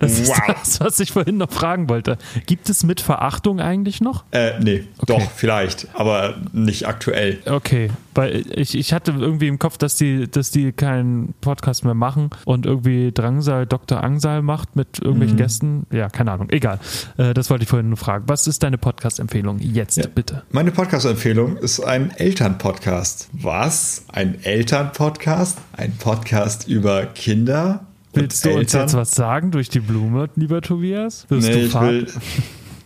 das 0.00 0.18
ist 0.18 0.28
wow. 0.28 0.46
das, 0.46 0.80
was 0.80 1.00
ich 1.00 1.12
vorhin 1.12 1.36
noch 1.36 1.50
fragen 1.50 1.88
wollte. 1.88 2.18
Gibt 2.46 2.68
es 2.70 2.84
mit 2.84 3.00
Verachtung 3.00 3.60
eigentlich 3.60 4.00
noch? 4.00 4.24
Äh, 4.30 4.58
nee, 4.60 4.84
okay. 4.98 5.06
doch, 5.06 5.30
vielleicht, 5.30 5.88
aber 5.94 6.36
nicht 6.52 6.86
aktuell. 6.86 7.38
Okay, 7.46 7.90
weil 8.14 8.44
ich, 8.50 8.76
ich 8.76 8.92
hatte 8.92 9.12
irgendwie 9.12 9.48
im 9.48 9.58
Kopf, 9.58 9.78
dass 9.78 9.96
die, 9.96 10.28
dass 10.30 10.50
die 10.50 10.72
keinen 10.72 11.34
Podcast 11.40 11.84
mehr 11.84 11.94
machen 11.94 12.30
und 12.44 12.66
irgendwie 12.66 13.12
Drangsal 13.12 13.66
Dr. 13.66 14.02
Angsal 14.02 14.42
macht 14.42 14.76
mit 14.76 14.98
irgendwelchen 15.00 15.36
mhm. 15.36 15.40
Gästen. 15.40 15.86
Ja, 15.92 16.08
keine 16.08 16.32
Ahnung, 16.32 16.50
egal. 16.50 16.80
Äh, 17.16 17.34
das 17.34 17.50
wollte 17.50 17.64
ich 17.64 17.68
vorhin 17.68 17.88
nur 17.88 17.98
fragen. 17.98 18.24
Was 18.26 18.46
ist 18.46 18.62
deine 18.62 18.78
Podcast-Empfehlung 18.78 19.58
jetzt, 19.60 19.98
ja. 19.98 20.06
bitte? 20.12 20.42
Meine 20.50 20.72
Podcast-Empfehlung 20.72 21.56
ist 21.58 21.80
ein 21.80 22.10
Elternpodcast. 22.10 23.28
Was? 23.32 24.04
Ein 24.08 24.42
Elternpodcast? 24.42 25.58
Ein 25.72 25.92
Podcast 25.92 26.37
Podcast 26.38 26.68
über 26.68 27.06
Kinder. 27.06 27.84
Willst 28.14 28.44
du 28.44 28.50
Eltern. 28.50 28.62
uns 28.62 28.72
jetzt 28.72 28.94
was 28.94 29.10
sagen 29.12 29.50
durch 29.50 29.68
die 29.68 29.80
Blume, 29.80 30.28
lieber 30.36 30.62
Tobias? 30.62 31.26
Willst 31.28 31.48
nee, 31.48 31.54
du 31.54 31.66
ich, 31.66 31.74
will, 31.74 32.06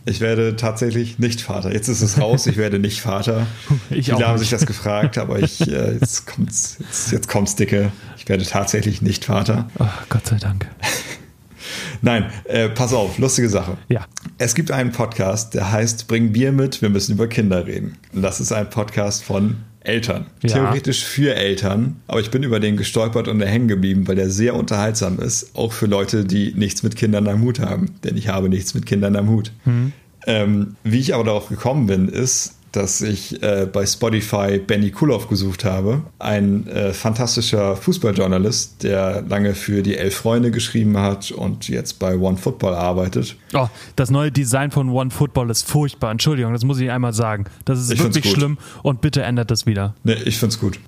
ich 0.05 0.21
werde 0.21 0.55
tatsächlich 0.55 1.19
nicht 1.19 1.41
Vater. 1.41 1.71
Jetzt 1.71 1.87
ist 1.87 2.01
es 2.01 2.19
raus, 2.19 2.47
ich 2.47 2.57
werde 2.57 2.79
nicht 2.79 3.01
Vater. 3.01 3.45
Ich 3.91 4.07
Viele 4.07 4.27
haben 4.27 4.39
sich 4.39 4.49
das 4.49 4.65
gefragt, 4.65 5.19
aber 5.19 5.39
ich, 5.39 5.61
äh, 5.67 5.93
jetzt 5.93 6.25
kommt's, 6.25 6.77
jetzt, 6.79 7.11
jetzt 7.11 7.29
kommt's 7.29 7.55
dicke. 7.55 7.91
Ich 8.17 8.27
werde 8.27 8.43
tatsächlich 8.43 9.03
nicht 9.03 9.25
Vater. 9.25 9.69
Oh, 9.77 9.85
Gott 10.09 10.25
sei 10.25 10.37
Dank. 10.37 10.67
Nein, 12.01 12.31
äh, 12.45 12.69
pass 12.69 12.91
auf, 12.91 13.19
lustige 13.19 13.49
Sache. 13.49 13.77
Ja. 13.87 14.05
Es 14.39 14.55
gibt 14.55 14.71
einen 14.71 14.91
Podcast, 14.91 15.53
der 15.53 15.71
heißt 15.71 16.07
Bring 16.07 16.33
Bier 16.33 16.51
mit, 16.51 16.81
wir 16.81 16.89
müssen 16.89 17.13
über 17.13 17.27
Kinder 17.27 17.67
reden. 17.67 17.97
Und 18.13 18.23
das 18.23 18.39
ist 18.39 18.51
ein 18.51 18.69
Podcast 18.69 19.23
von 19.23 19.57
Eltern. 19.83 20.27
Ja. 20.41 20.49
Theoretisch 20.49 21.03
für 21.03 21.35
Eltern, 21.35 21.97
aber 22.07 22.21
ich 22.21 22.31
bin 22.31 22.43
über 22.43 22.59
den 22.59 22.77
gestolpert 22.77 23.27
und 23.27 23.39
da 23.39 23.45
hängen 23.45 23.67
geblieben, 23.67 24.07
weil 24.07 24.15
der 24.15 24.29
sehr 24.29 24.55
unterhaltsam 24.55 25.19
ist, 25.19 25.55
auch 25.55 25.73
für 25.73 25.87
Leute, 25.87 26.23
die 26.25 26.53
nichts 26.55 26.83
mit 26.83 26.95
Kindern 26.95 27.27
am 27.27 27.41
Hut 27.41 27.59
haben. 27.59 27.95
Denn 28.03 28.15
ich 28.17 28.29
habe 28.29 28.49
nichts 28.49 28.73
mit 28.73 28.85
Kindern 28.85 29.15
am 29.15 29.29
Hut. 29.29 29.51
Mhm. 29.65 29.91
Ähm, 30.25 30.75
wie 30.83 30.99
ich 30.99 31.13
aber 31.13 31.25
darauf 31.25 31.49
gekommen 31.49 31.87
bin, 31.87 32.07
ist, 32.07 32.55
dass 32.73 33.01
ich 33.01 33.41
äh, 33.41 33.67
bei 33.71 33.85
Spotify 33.85 34.57
Benny 34.59 34.91
Kulov 34.91 35.29
gesucht 35.29 35.63
habe. 35.63 36.01
Ein 36.19 36.67
äh, 36.67 36.93
fantastischer 36.93 37.75
Fußballjournalist, 37.75 38.83
der 38.83 39.21
lange 39.21 39.53
für 39.55 39.81
die 39.83 39.95
Elf 39.95 40.15
Freunde 40.15 40.51
geschrieben 40.51 40.97
hat 40.97 41.31
und 41.31 41.69
jetzt 41.69 41.99
bei 41.99 42.17
One 42.17 42.37
Football 42.37 42.73
arbeitet. 42.73 43.35
Oh, 43.53 43.67
das 43.95 44.09
neue 44.09 44.31
Design 44.31 44.71
von 44.71 44.89
One 44.89 45.11
Football 45.11 45.49
ist 45.49 45.69
furchtbar. 45.69 46.11
Entschuldigung, 46.11 46.53
das 46.53 46.63
muss 46.63 46.79
ich 46.79 46.91
einmal 46.91 47.13
sagen. 47.13 47.45
Das 47.65 47.79
ist 47.79 47.91
ich 47.91 47.99
wirklich 47.99 48.29
schlimm 48.29 48.57
und 48.81 49.01
bitte 49.01 49.21
ändert 49.21 49.51
das 49.51 49.65
wieder. 49.65 49.95
Nee, 50.03 50.17
ich 50.25 50.37
find's 50.37 50.59
gut. 50.59 50.79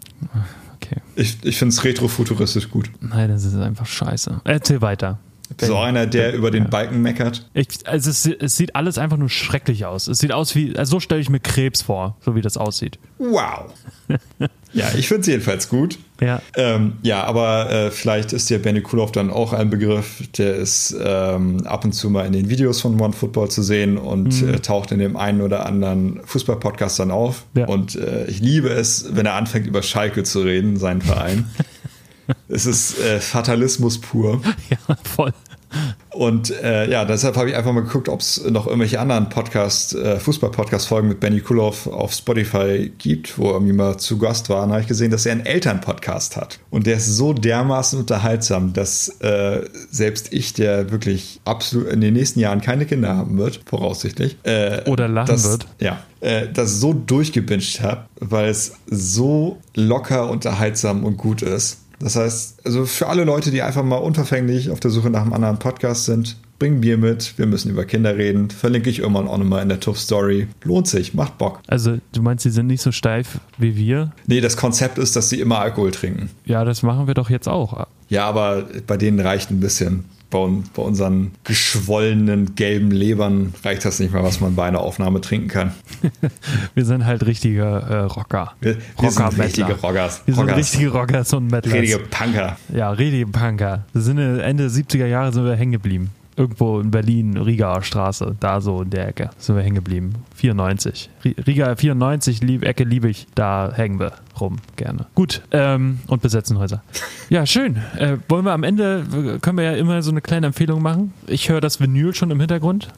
Okay. 0.76 1.02
Ich, 1.16 1.38
ich 1.44 1.57
finde 1.57 1.74
es 1.74 1.84
retrofuturistisch 1.84 2.70
gut. 2.70 2.90
Nein, 2.99 3.30
das 3.30 3.45
ist 3.45 3.56
einfach 3.56 3.86
scheiße. 3.86 4.41
Erzähl 4.44 4.82
weiter. 4.82 5.20
So 5.62 5.78
einer, 5.78 6.08
der 6.08 6.34
über 6.34 6.52
den 6.52 6.70
Balken 6.70 7.02
meckert. 7.02 7.48
Ich, 7.54 7.68
also 7.86 8.10
es, 8.10 8.26
es, 8.26 8.58
sieht 8.58 8.76
alles 8.76 8.98
einfach 8.98 9.18
nur 9.18 9.30
schrecklich 9.30 9.86
aus. 9.86 10.08
Es 10.08 10.20
sieht 10.20 10.32
aus 10.32 10.56
wie, 10.56 10.76
also 10.76 10.92
so 10.92 11.00
stelle 11.00 11.22
ich 11.22 11.30
mir 11.30 11.40
Krebs 11.40 11.84
vor, 11.84 12.18
so 12.22 12.36
wie 12.36 12.42
das 12.42 12.58
aussieht. 12.58 12.98
Wow. 13.20 13.74
ja, 14.74 14.88
ich 14.98 15.08
finde 15.08 15.22
es 15.22 15.28
jedenfalls 15.28 15.70
gut. 15.70 16.00
Ja. 16.20 16.42
Ähm, 16.56 16.94
ja, 17.04 17.24
aber 17.24 17.70
äh, 17.70 17.92
vielleicht 17.92 18.34
ist 18.34 18.50
dir 18.50 18.60
Benny 18.62 18.82
Kulov 18.82 19.12
dann 19.12 19.30
auch 19.30 19.54
ein 19.54 19.70
Begriff, 19.70 20.24
der 20.38 20.56
ist 20.56 20.96
ähm, 21.00 21.66
ab 21.66 21.86
und 21.86 21.94
zu 21.94 22.10
mal 22.10 22.26
in 22.26 22.34
den 22.34 22.50
Videos 22.50 22.82
von 22.82 23.00
OneFootball 23.00 23.50
zu 23.50 23.62
sehen 23.62 23.98
und 23.98 24.42
mhm. 24.42 24.56
äh, 24.56 24.60
taucht 24.60 24.92
in 24.92 25.00
dem 25.00 25.16
einen 25.16 25.42
oder 25.42 25.66
anderen 25.66 26.22
Fußball-Podcast 26.26 27.00
dann 27.00 27.12
auf. 27.12 27.46
Ja. 27.54 27.68
Und 27.68 27.96
äh, 27.96 28.26
ich 28.26 28.40
liebe 28.40 28.70
es, 28.70 29.16
wenn 29.16 29.26
er 29.26 29.34
anfängt, 29.34 29.68
über 29.68 29.84
Schalke 29.84 30.24
zu 30.24 30.42
reden, 30.42 30.78
seinen 30.78 31.02
Verein. 31.02 31.50
es 32.47 32.65
ist 32.65 32.99
äh, 32.99 33.19
Fatalismus 33.19 33.99
pur. 33.99 34.41
Ja, 34.69 34.95
voll. 35.03 35.34
Und 36.11 36.49
äh, 36.64 36.89
ja, 36.89 37.03
deshalb 37.03 37.35
habe 37.35 37.49
ich 37.49 37.56
einfach 37.56 37.73
mal 37.73 37.84
geguckt, 37.84 38.07
ob 38.07 38.22
es 38.22 38.41
noch 38.49 38.68
irgendwelche 38.68 39.02
anderen 39.02 39.27
Podcast, 39.27 39.93
äh, 39.95 40.18
Fußball-Podcast-Folgen 40.18 41.10
mit 41.10 41.19
Benny 41.19 41.41
Kulov 41.41 41.88
auf 41.88 42.14
Spotify 42.14 42.89
gibt, 42.97 43.38
wo 43.38 43.47
er 43.47 43.53
irgendwie 43.56 43.73
mal 43.73 43.97
zu 43.97 44.18
Gast 44.18 44.49
war. 44.49 44.64
Und 44.64 44.72
habe 44.72 44.81
ich 44.81 44.88
gesehen, 44.88 45.11
dass 45.11 45.26
er 45.26 45.34
einen 45.34 45.45
Eltern-Podcast 45.45 46.38
hat. 46.38 46.60
Und 46.69 46.88
der 46.88 46.95
ist 46.95 47.07
so 47.07 47.34
dermaßen 47.34 47.99
unterhaltsam, 47.99 48.72
dass 48.72 49.10
äh, 49.19 49.68
selbst 49.91 50.31
ich, 50.31 50.53
der 50.53 50.91
wirklich 50.91 51.41
absolut 51.43 51.89
in 51.89 51.99
den 51.99 52.14
nächsten 52.14 52.39
Jahren 52.39 52.61
keine 52.61 52.85
Kinder 52.85 53.15
haben 53.15 53.38
wird, 53.38 53.60
voraussichtlich. 53.65 54.38
Äh, 54.43 54.89
Oder 54.89 55.10
lachen 55.10 55.27
das, 55.27 55.43
wird. 55.43 55.68
Ja, 55.80 56.02
äh, 56.22 56.47
das 56.52 56.80
so 56.80 56.93
durchgebinscht 56.93 57.81
habe, 57.81 58.06
weil 58.22 58.47
es 58.47 58.77
so 58.88 59.57
locker, 59.76 60.30
unterhaltsam 60.30 61.03
und 61.03 61.18
gut 61.18 61.41
ist 61.41 61.85
das 62.00 62.16
heißt, 62.16 62.66
also 62.66 62.86
für 62.86 63.08
alle 63.08 63.24
Leute, 63.24 63.52
die 63.52 63.62
einfach 63.62 63.84
mal 63.84 63.98
unverfänglich 63.98 64.70
auf 64.70 64.80
der 64.80 64.92
Suche 64.92 65.10
nach 65.10 65.22
einem 65.22 65.34
anderen 65.34 65.60
Podcast 65.60 66.06
sind, 66.06 66.38
bring 66.60 66.82
Bier 66.82 66.98
mit, 66.98 67.38
wir 67.38 67.46
müssen 67.46 67.70
über 67.70 67.86
Kinder 67.86 68.16
reden, 68.18 68.50
verlinke 68.50 68.90
ich 68.90 69.00
irgendwann 69.00 69.28
auch 69.28 69.38
nochmal 69.38 69.62
in 69.62 69.70
der 69.70 69.80
Tuff 69.80 70.00
Story. 70.00 70.48
Lohnt 70.64 70.88
sich, 70.88 71.14
macht 71.14 71.38
Bock. 71.38 71.60
Also 71.68 71.98
du 72.14 72.22
meinst, 72.22 72.44
sie 72.44 72.50
sind 72.50 72.68
nicht 72.68 72.82
so 72.82 72.92
steif 72.92 73.40
wie 73.58 73.76
wir? 73.76 74.12
Nee, 74.28 74.42
das 74.42 74.58
Konzept 74.58 74.98
ist, 74.98 75.16
dass 75.16 75.30
sie 75.30 75.40
immer 75.40 75.60
Alkohol 75.60 75.92
trinken. 75.92 76.30
Ja, 76.46 76.64
das 76.64 76.84
machen 76.84 77.08
wir 77.08 77.14
doch 77.14 77.30
jetzt 77.30 77.48
auch. 77.48 77.88
Ja, 78.08 78.26
aber 78.26 78.66
bei 78.88 78.98
denen 78.98 79.20
reicht 79.20 79.52
ein 79.52 79.60
bisschen 79.60 80.06
bei, 80.36 80.49
bei, 80.76 80.82
unseren 80.84 81.32
geschwollenen 81.44 82.56
gelben 82.56 82.91
Lebern 82.91 83.53
reicht 83.64 83.86
das 83.86 83.99
nicht 83.99 84.14
mehr, 84.14 84.24
was 84.24 84.41
man 84.41 84.56
bei 84.56 84.66
einer 84.66 84.82
Aufnahme 84.82 85.22
trinken 85.22 85.48
kann. 85.48 85.72
wir 86.76 86.86
sind 86.86 87.06
halt 87.06 87.26
richtige 87.26 87.64
äh, 87.64 87.95
Rocker. 88.02 88.53
Wir, 88.60 88.76
wir 88.76 89.10
Rocker 89.10 89.32
sind 89.32 89.41
richtige 89.41 89.74
Rockers. 89.80 90.22
Wir 90.26 90.36
sind 90.36 90.49
richtige 90.49 90.90
Rockers 90.90 91.34
und 91.34 91.48
Metalers. 91.48 91.80
Richtige 91.80 91.99
Punker. 91.99 92.57
Ja, 92.74 92.91
richtige 92.91 93.28
Punker. 93.28 93.86
Wir 93.94 94.02
sind 94.02 94.18
Ende 94.18 94.68
70er 94.68 95.06
Jahre 95.06 95.32
sind 95.32 95.45
wir 95.45 95.56
hängen 95.56 95.72
geblieben. 95.72 96.12
Irgendwo 96.38 96.82
in 96.82 96.91
Berlin, 96.91 97.38
Riga 97.38 97.82
Straße, 97.82 98.36
da 98.41 98.60
so 98.60 98.82
in 98.82 98.90
der 98.90 99.07
Ecke 99.07 99.30
sind 99.38 99.56
wir 99.56 99.64
hängen 99.64 99.76
geblieben. 99.76 100.16
94. 100.36 101.10
Riga 101.24 101.76
94, 101.78 102.41
lieb, 102.41 102.66
Ecke 102.66 102.84
liebe 102.84 103.07
ich, 103.10 103.28
da 103.36 103.72
hängen 103.74 103.99
wir. 104.02 104.12
Rum, 104.41 104.57
gerne. 104.76 105.06
Gut, 105.16 105.41
ähm, 105.52 105.99
und 106.07 106.22
besetzen 106.22 106.57
Häuser. 106.60 106.84
Ja, 107.30 107.45
schön. 107.45 107.78
Äh, 107.98 108.18
wollen 108.28 108.45
wir 108.45 108.53
am 108.53 108.64
Ende, 108.64 109.40
können 109.41 109.57
wir 109.57 109.66
ja 109.66 109.74
immer 109.74 110.02
so 110.02 110.12
eine 110.12 110.22
kleine 110.22 110.48
Empfehlung 110.48 110.82
machen. 110.82 111.14
Ich 111.28 111.49
höre 111.49 111.62
das 111.62 111.80
Vinyl 111.80 112.14
schon 112.14 112.32
im 112.32 112.40
Hintergrund 112.40 112.90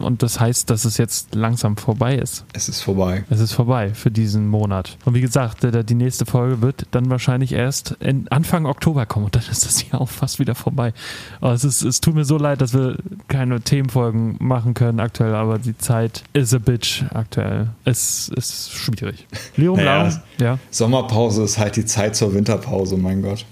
und 0.00 0.22
das 0.22 0.40
heißt, 0.40 0.70
dass 0.70 0.84
es 0.84 0.96
jetzt 0.96 1.34
langsam 1.34 1.76
vorbei 1.76 2.16
ist. 2.16 2.44
Es 2.52 2.68
ist 2.68 2.82
vorbei. 2.82 3.24
Es 3.30 3.40
ist 3.40 3.52
vorbei 3.52 3.94
für 3.94 4.10
diesen 4.10 4.48
Monat. 4.48 4.96
Und 5.04 5.14
wie 5.14 5.20
gesagt, 5.20 5.58
die 5.62 5.94
nächste 5.94 6.26
Folge 6.26 6.62
wird 6.62 6.86
dann 6.90 7.10
wahrscheinlich 7.10 7.52
erst 7.52 7.96
Anfang 8.30 8.66
Oktober 8.66 9.06
kommen 9.06 9.26
und 9.26 9.36
dann 9.36 9.44
ist 9.50 9.64
das 9.64 9.88
Jahr 9.88 10.00
auch 10.00 10.08
fast 10.08 10.38
wieder 10.38 10.54
vorbei. 10.54 10.92
Aber 11.40 11.52
es, 11.52 11.64
ist, 11.64 11.82
es 11.82 12.00
tut 12.00 12.14
mir 12.14 12.24
so 12.24 12.38
leid, 12.38 12.60
dass 12.60 12.74
wir 12.74 12.96
keine 13.28 13.60
Themenfolgen 13.60 14.36
machen 14.40 14.74
können 14.74 15.00
aktuell, 15.00 15.34
aber 15.34 15.58
die 15.58 15.76
Zeit 15.76 16.24
is 16.32 16.54
a 16.54 16.58
bitch 16.58 17.04
aktuell. 17.12 17.68
Es 17.84 18.28
ist 18.28 18.72
schwierig. 18.72 19.26
Leo 19.56 19.76
naja, 19.76 20.22
ja. 20.38 20.58
Sommerpause 20.70 21.42
ist 21.42 21.58
halt 21.58 21.76
die 21.76 21.84
Zeit 21.84 22.16
zur 22.16 22.34
Winterpause, 22.34 22.96
mein 22.96 23.22
Gott. 23.22 23.44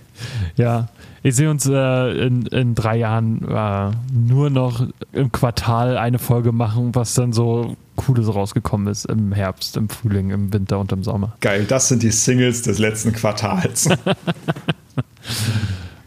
ja, 0.56 0.88
ich 1.22 1.34
sehe 1.34 1.50
uns 1.50 1.66
äh, 1.66 2.26
in, 2.26 2.46
in 2.46 2.74
drei 2.74 2.96
Jahren 2.96 3.46
äh, 3.46 3.90
nur 4.12 4.50
noch 4.50 4.86
im 5.12 5.30
Quartal 5.32 5.98
eine 5.98 6.18
Folge 6.18 6.52
machen, 6.52 6.94
was 6.94 7.14
dann 7.14 7.32
so 7.32 7.76
Cooles 7.96 8.34
rausgekommen 8.34 8.86
ist 8.86 9.04
im 9.04 9.32
Herbst, 9.32 9.76
im 9.76 9.88
Frühling, 9.88 10.30
im 10.30 10.52
Winter 10.52 10.78
und 10.78 10.92
im 10.92 11.02
Sommer. 11.02 11.36
Geil, 11.40 11.66
das 11.68 11.88
sind 11.88 12.02
die 12.02 12.10
Singles 12.10 12.62
des 12.62 12.78
letzten 12.78 13.12
Quartals. 13.12 13.88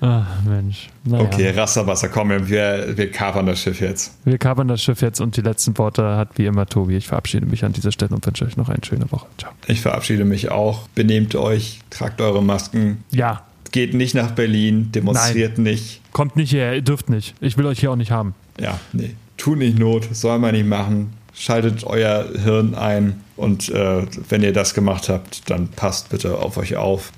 Ach, 0.05 0.43
Mensch. 0.45 0.89
Naja. 1.05 1.23
Okay, 1.23 1.49
Rasserwasser, 1.51 2.09
komm, 2.09 2.29
wir, 2.29 2.97
wir 2.97 3.09
kapern 3.09 3.45
das 3.45 3.61
Schiff 3.61 3.79
jetzt. 3.79 4.13
Wir 4.25 4.37
kapern 4.37 4.67
das 4.67 4.83
Schiff 4.83 5.01
jetzt 5.01 5.21
und 5.21 5.37
die 5.37 5.41
letzten 5.41 5.77
Worte 5.77 6.17
hat 6.17 6.37
wie 6.37 6.45
immer 6.45 6.65
Tobi. 6.65 6.97
Ich 6.97 7.07
verabschiede 7.07 7.45
mich 7.45 7.63
an 7.63 7.71
dieser 7.71 7.93
Stelle 7.93 8.13
und 8.13 8.25
wünsche 8.25 8.43
euch 8.43 8.57
noch 8.57 8.67
eine 8.67 8.83
schöne 8.83 9.09
Woche. 9.13 9.27
Ciao. 9.37 9.53
Ich 9.67 9.79
verabschiede 9.79 10.25
mich 10.25 10.51
auch. 10.51 10.89
Benehmt 10.89 11.35
euch, 11.35 11.79
tragt 11.89 12.19
eure 12.19 12.43
Masken. 12.43 13.05
Ja. 13.11 13.43
Geht 13.71 13.93
nicht 13.93 14.13
nach 14.13 14.31
Berlin, 14.31 14.91
demonstriert 14.91 15.57
Nein. 15.57 15.71
nicht. 15.71 16.01
Kommt 16.11 16.35
nicht 16.35 16.51
her, 16.51 16.75
ihr 16.75 16.81
dürft 16.81 17.09
nicht. 17.09 17.33
Ich 17.39 17.57
will 17.57 17.65
euch 17.65 17.79
hier 17.79 17.91
auch 17.91 17.95
nicht 17.95 18.11
haben. 18.11 18.35
Ja, 18.59 18.81
nee. 18.91 19.15
Tut 19.37 19.59
nicht 19.59 19.79
Not, 19.79 20.09
soll 20.11 20.37
man 20.37 20.53
nicht 20.53 20.67
machen. 20.67 21.13
Schaltet 21.33 21.85
euer 21.85 22.27
Hirn 22.43 22.75
ein 22.75 23.21
und 23.37 23.69
äh, 23.69 24.05
wenn 24.27 24.43
ihr 24.43 24.51
das 24.51 24.73
gemacht 24.73 25.07
habt, 25.07 25.49
dann 25.49 25.69
passt 25.69 26.09
bitte 26.09 26.39
auf 26.39 26.57
euch 26.57 26.75
auf. 26.75 27.13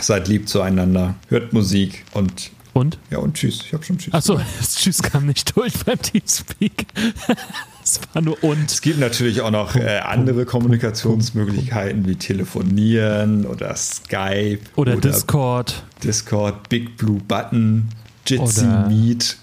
Seid 0.00 0.28
lieb 0.28 0.48
zueinander, 0.48 1.14
hört 1.28 1.52
Musik 1.52 2.04
und. 2.12 2.50
Und? 2.72 2.98
Ja, 3.10 3.18
und 3.18 3.34
tschüss. 3.34 3.62
Ich 3.66 3.72
habe 3.72 3.82
schon 3.84 3.98
tschüss. 3.98 4.14
Achso, 4.14 4.40
das 4.58 4.76
Tschüss 4.76 5.02
kam 5.02 5.26
nicht 5.26 5.56
durch 5.56 5.72
beim 5.84 6.00
Teamspeak. 6.00 6.86
Es 7.82 8.00
war 8.12 8.22
nur 8.22 8.42
und. 8.44 8.70
Es 8.70 8.82
gibt 8.82 9.00
natürlich 9.00 9.40
auch 9.40 9.50
noch 9.50 9.74
äh, 9.74 9.98
andere 9.98 10.44
Kommunikationsmöglichkeiten 10.44 12.06
wie 12.06 12.14
Telefonieren 12.14 13.46
oder 13.46 13.74
Skype. 13.74 14.60
Oder, 14.76 14.92
oder 14.92 15.00
Discord. 15.00 15.82
Discord, 16.04 16.68
Big 16.68 16.96
Blue 16.98 17.20
Button, 17.26 17.88
Jitsi 18.26 18.66
Meet. 18.88 19.38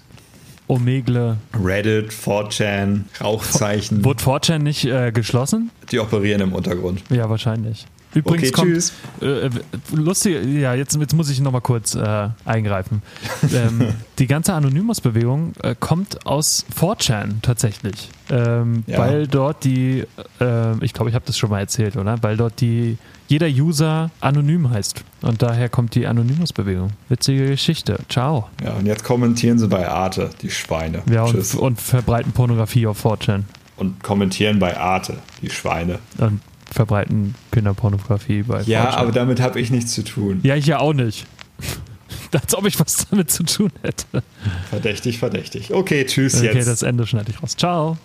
Omegle. 0.67 1.37
Reddit, 1.63 2.11
4chan, 2.11 3.03
Rauchzeichen. 3.21 4.03
Wurde 4.03 4.21
4chan 4.21 4.59
nicht 4.59 4.85
äh, 4.85 5.11
geschlossen? 5.11 5.71
Die 5.91 5.99
operieren 5.99 6.41
im 6.41 6.53
Untergrund. 6.53 7.03
Ja, 7.09 7.29
wahrscheinlich. 7.29 7.85
Übrigens 8.17 8.49
okay, 8.49 8.51
kommt, 8.51 8.73
tschüss. 8.73 8.93
Äh, 9.21 9.49
lustig, 9.93 10.45
ja, 10.45 10.73
jetzt, 10.73 10.95
jetzt 10.95 11.13
muss 11.13 11.29
ich 11.29 11.39
nochmal 11.39 11.61
kurz 11.61 11.95
äh, 11.95 12.29
eingreifen. 12.45 13.01
ähm, 13.53 13.93
die 14.19 14.27
ganze 14.27 14.53
Anonymous-Bewegung 14.53 15.53
äh, 15.61 15.75
kommt 15.79 16.25
aus 16.25 16.65
4chan 16.79 17.41
tatsächlich. 17.41 18.09
Ähm, 18.29 18.83
ja. 18.87 18.97
Weil 18.97 19.27
dort 19.27 19.63
die, 19.63 20.05
äh, 20.39 20.83
ich 20.83 20.93
glaube, 20.93 21.09
ich 21.09 21.15
habe 21.15 21.25
das 21.25 21.37
schon 21.37 21.49
mal 21.49 21.59
erzählt, 21.59 21.95
oder? 21.95 22.21
Weil 22.21 22.37
dort 22.37 22.59
die 22.61 22.97
jeder 23.27 23.47
User 23.47 24.09
anonym 24.21 24.69
heißt. 24.69 25.03
Und 25.21 25.41
daher 25.41 25.69
kommt 25.69 25.95
die 25.95 26.07
Anonymous-Bewegung. 26.07 26.91
Witzige 27.09 27.47
Geschichte. 27.47 27.99
Ciao. 28.09 28.49
Ja, 28.63 28.73
und 28.73 28.85
jetzt 28.85 29.03
kommentieren 29.03 29.59
sie 29.59 29.67
bei 29.67 29.87
Arte, 29.87 30.29
die 30.41 30.49
Schweine. 30.49 31.01
Ja, 31.11 31.23
und, 31.23 31.55
und, 31.55 31.81
verbreiten 31.81 32.31
Pornografie 32.31 32.87
auf 32.87 33.05
4chan. 33.05 33.43
Und 33.75 34.01
kommentieren 34.01 34.59
bei 34.59 34.77
Arte, 34.77 35.17
die 35.41 35.49
Schweine. 35.49 35.99
Und 36.17 36.39
verbreiten 36.71 37.35
Kinderpornografie 37.51 38.43
bei 38.43 38.61
Ja, 38.63 38.89
4chan. 38.91 38.95
aber 38.95 39.11
damit 39.11 39.39
habe 39.41 39.59
ich 39.59 39.71
nichts 39.71 39.93
zu 39.93 40.03
tun. 40.03 40.39
Ja, 40.43 40.55
ich 40.55 40.65
ja 40.65 40.79
auch 40.79 40.93
nicht. 40.93 41.25
Als 42.33 42.55
ob 42.55 42.65
ich 42.67 42.79
was 42.79 43.07
damit 43.09 43.31
zu 43.31 43.43
tun 43.43 43.71
hätte. 43.81 44.23
Verdächtig, 44.69 45.17
verdächtig. 45.17 45.73
Okay, 45.73 46.05
tschüss 46.05 46.35
okay, 46.35 46.45
jetzt. 46.47 46.55
Okay, 46.55 46.65
das 46.65 46.81
Ende 46.83 47.07
schneide 47.07 47.31
ich 47.31 47.41
raus. 47.41 47.55
Ciao. 47.55 47.97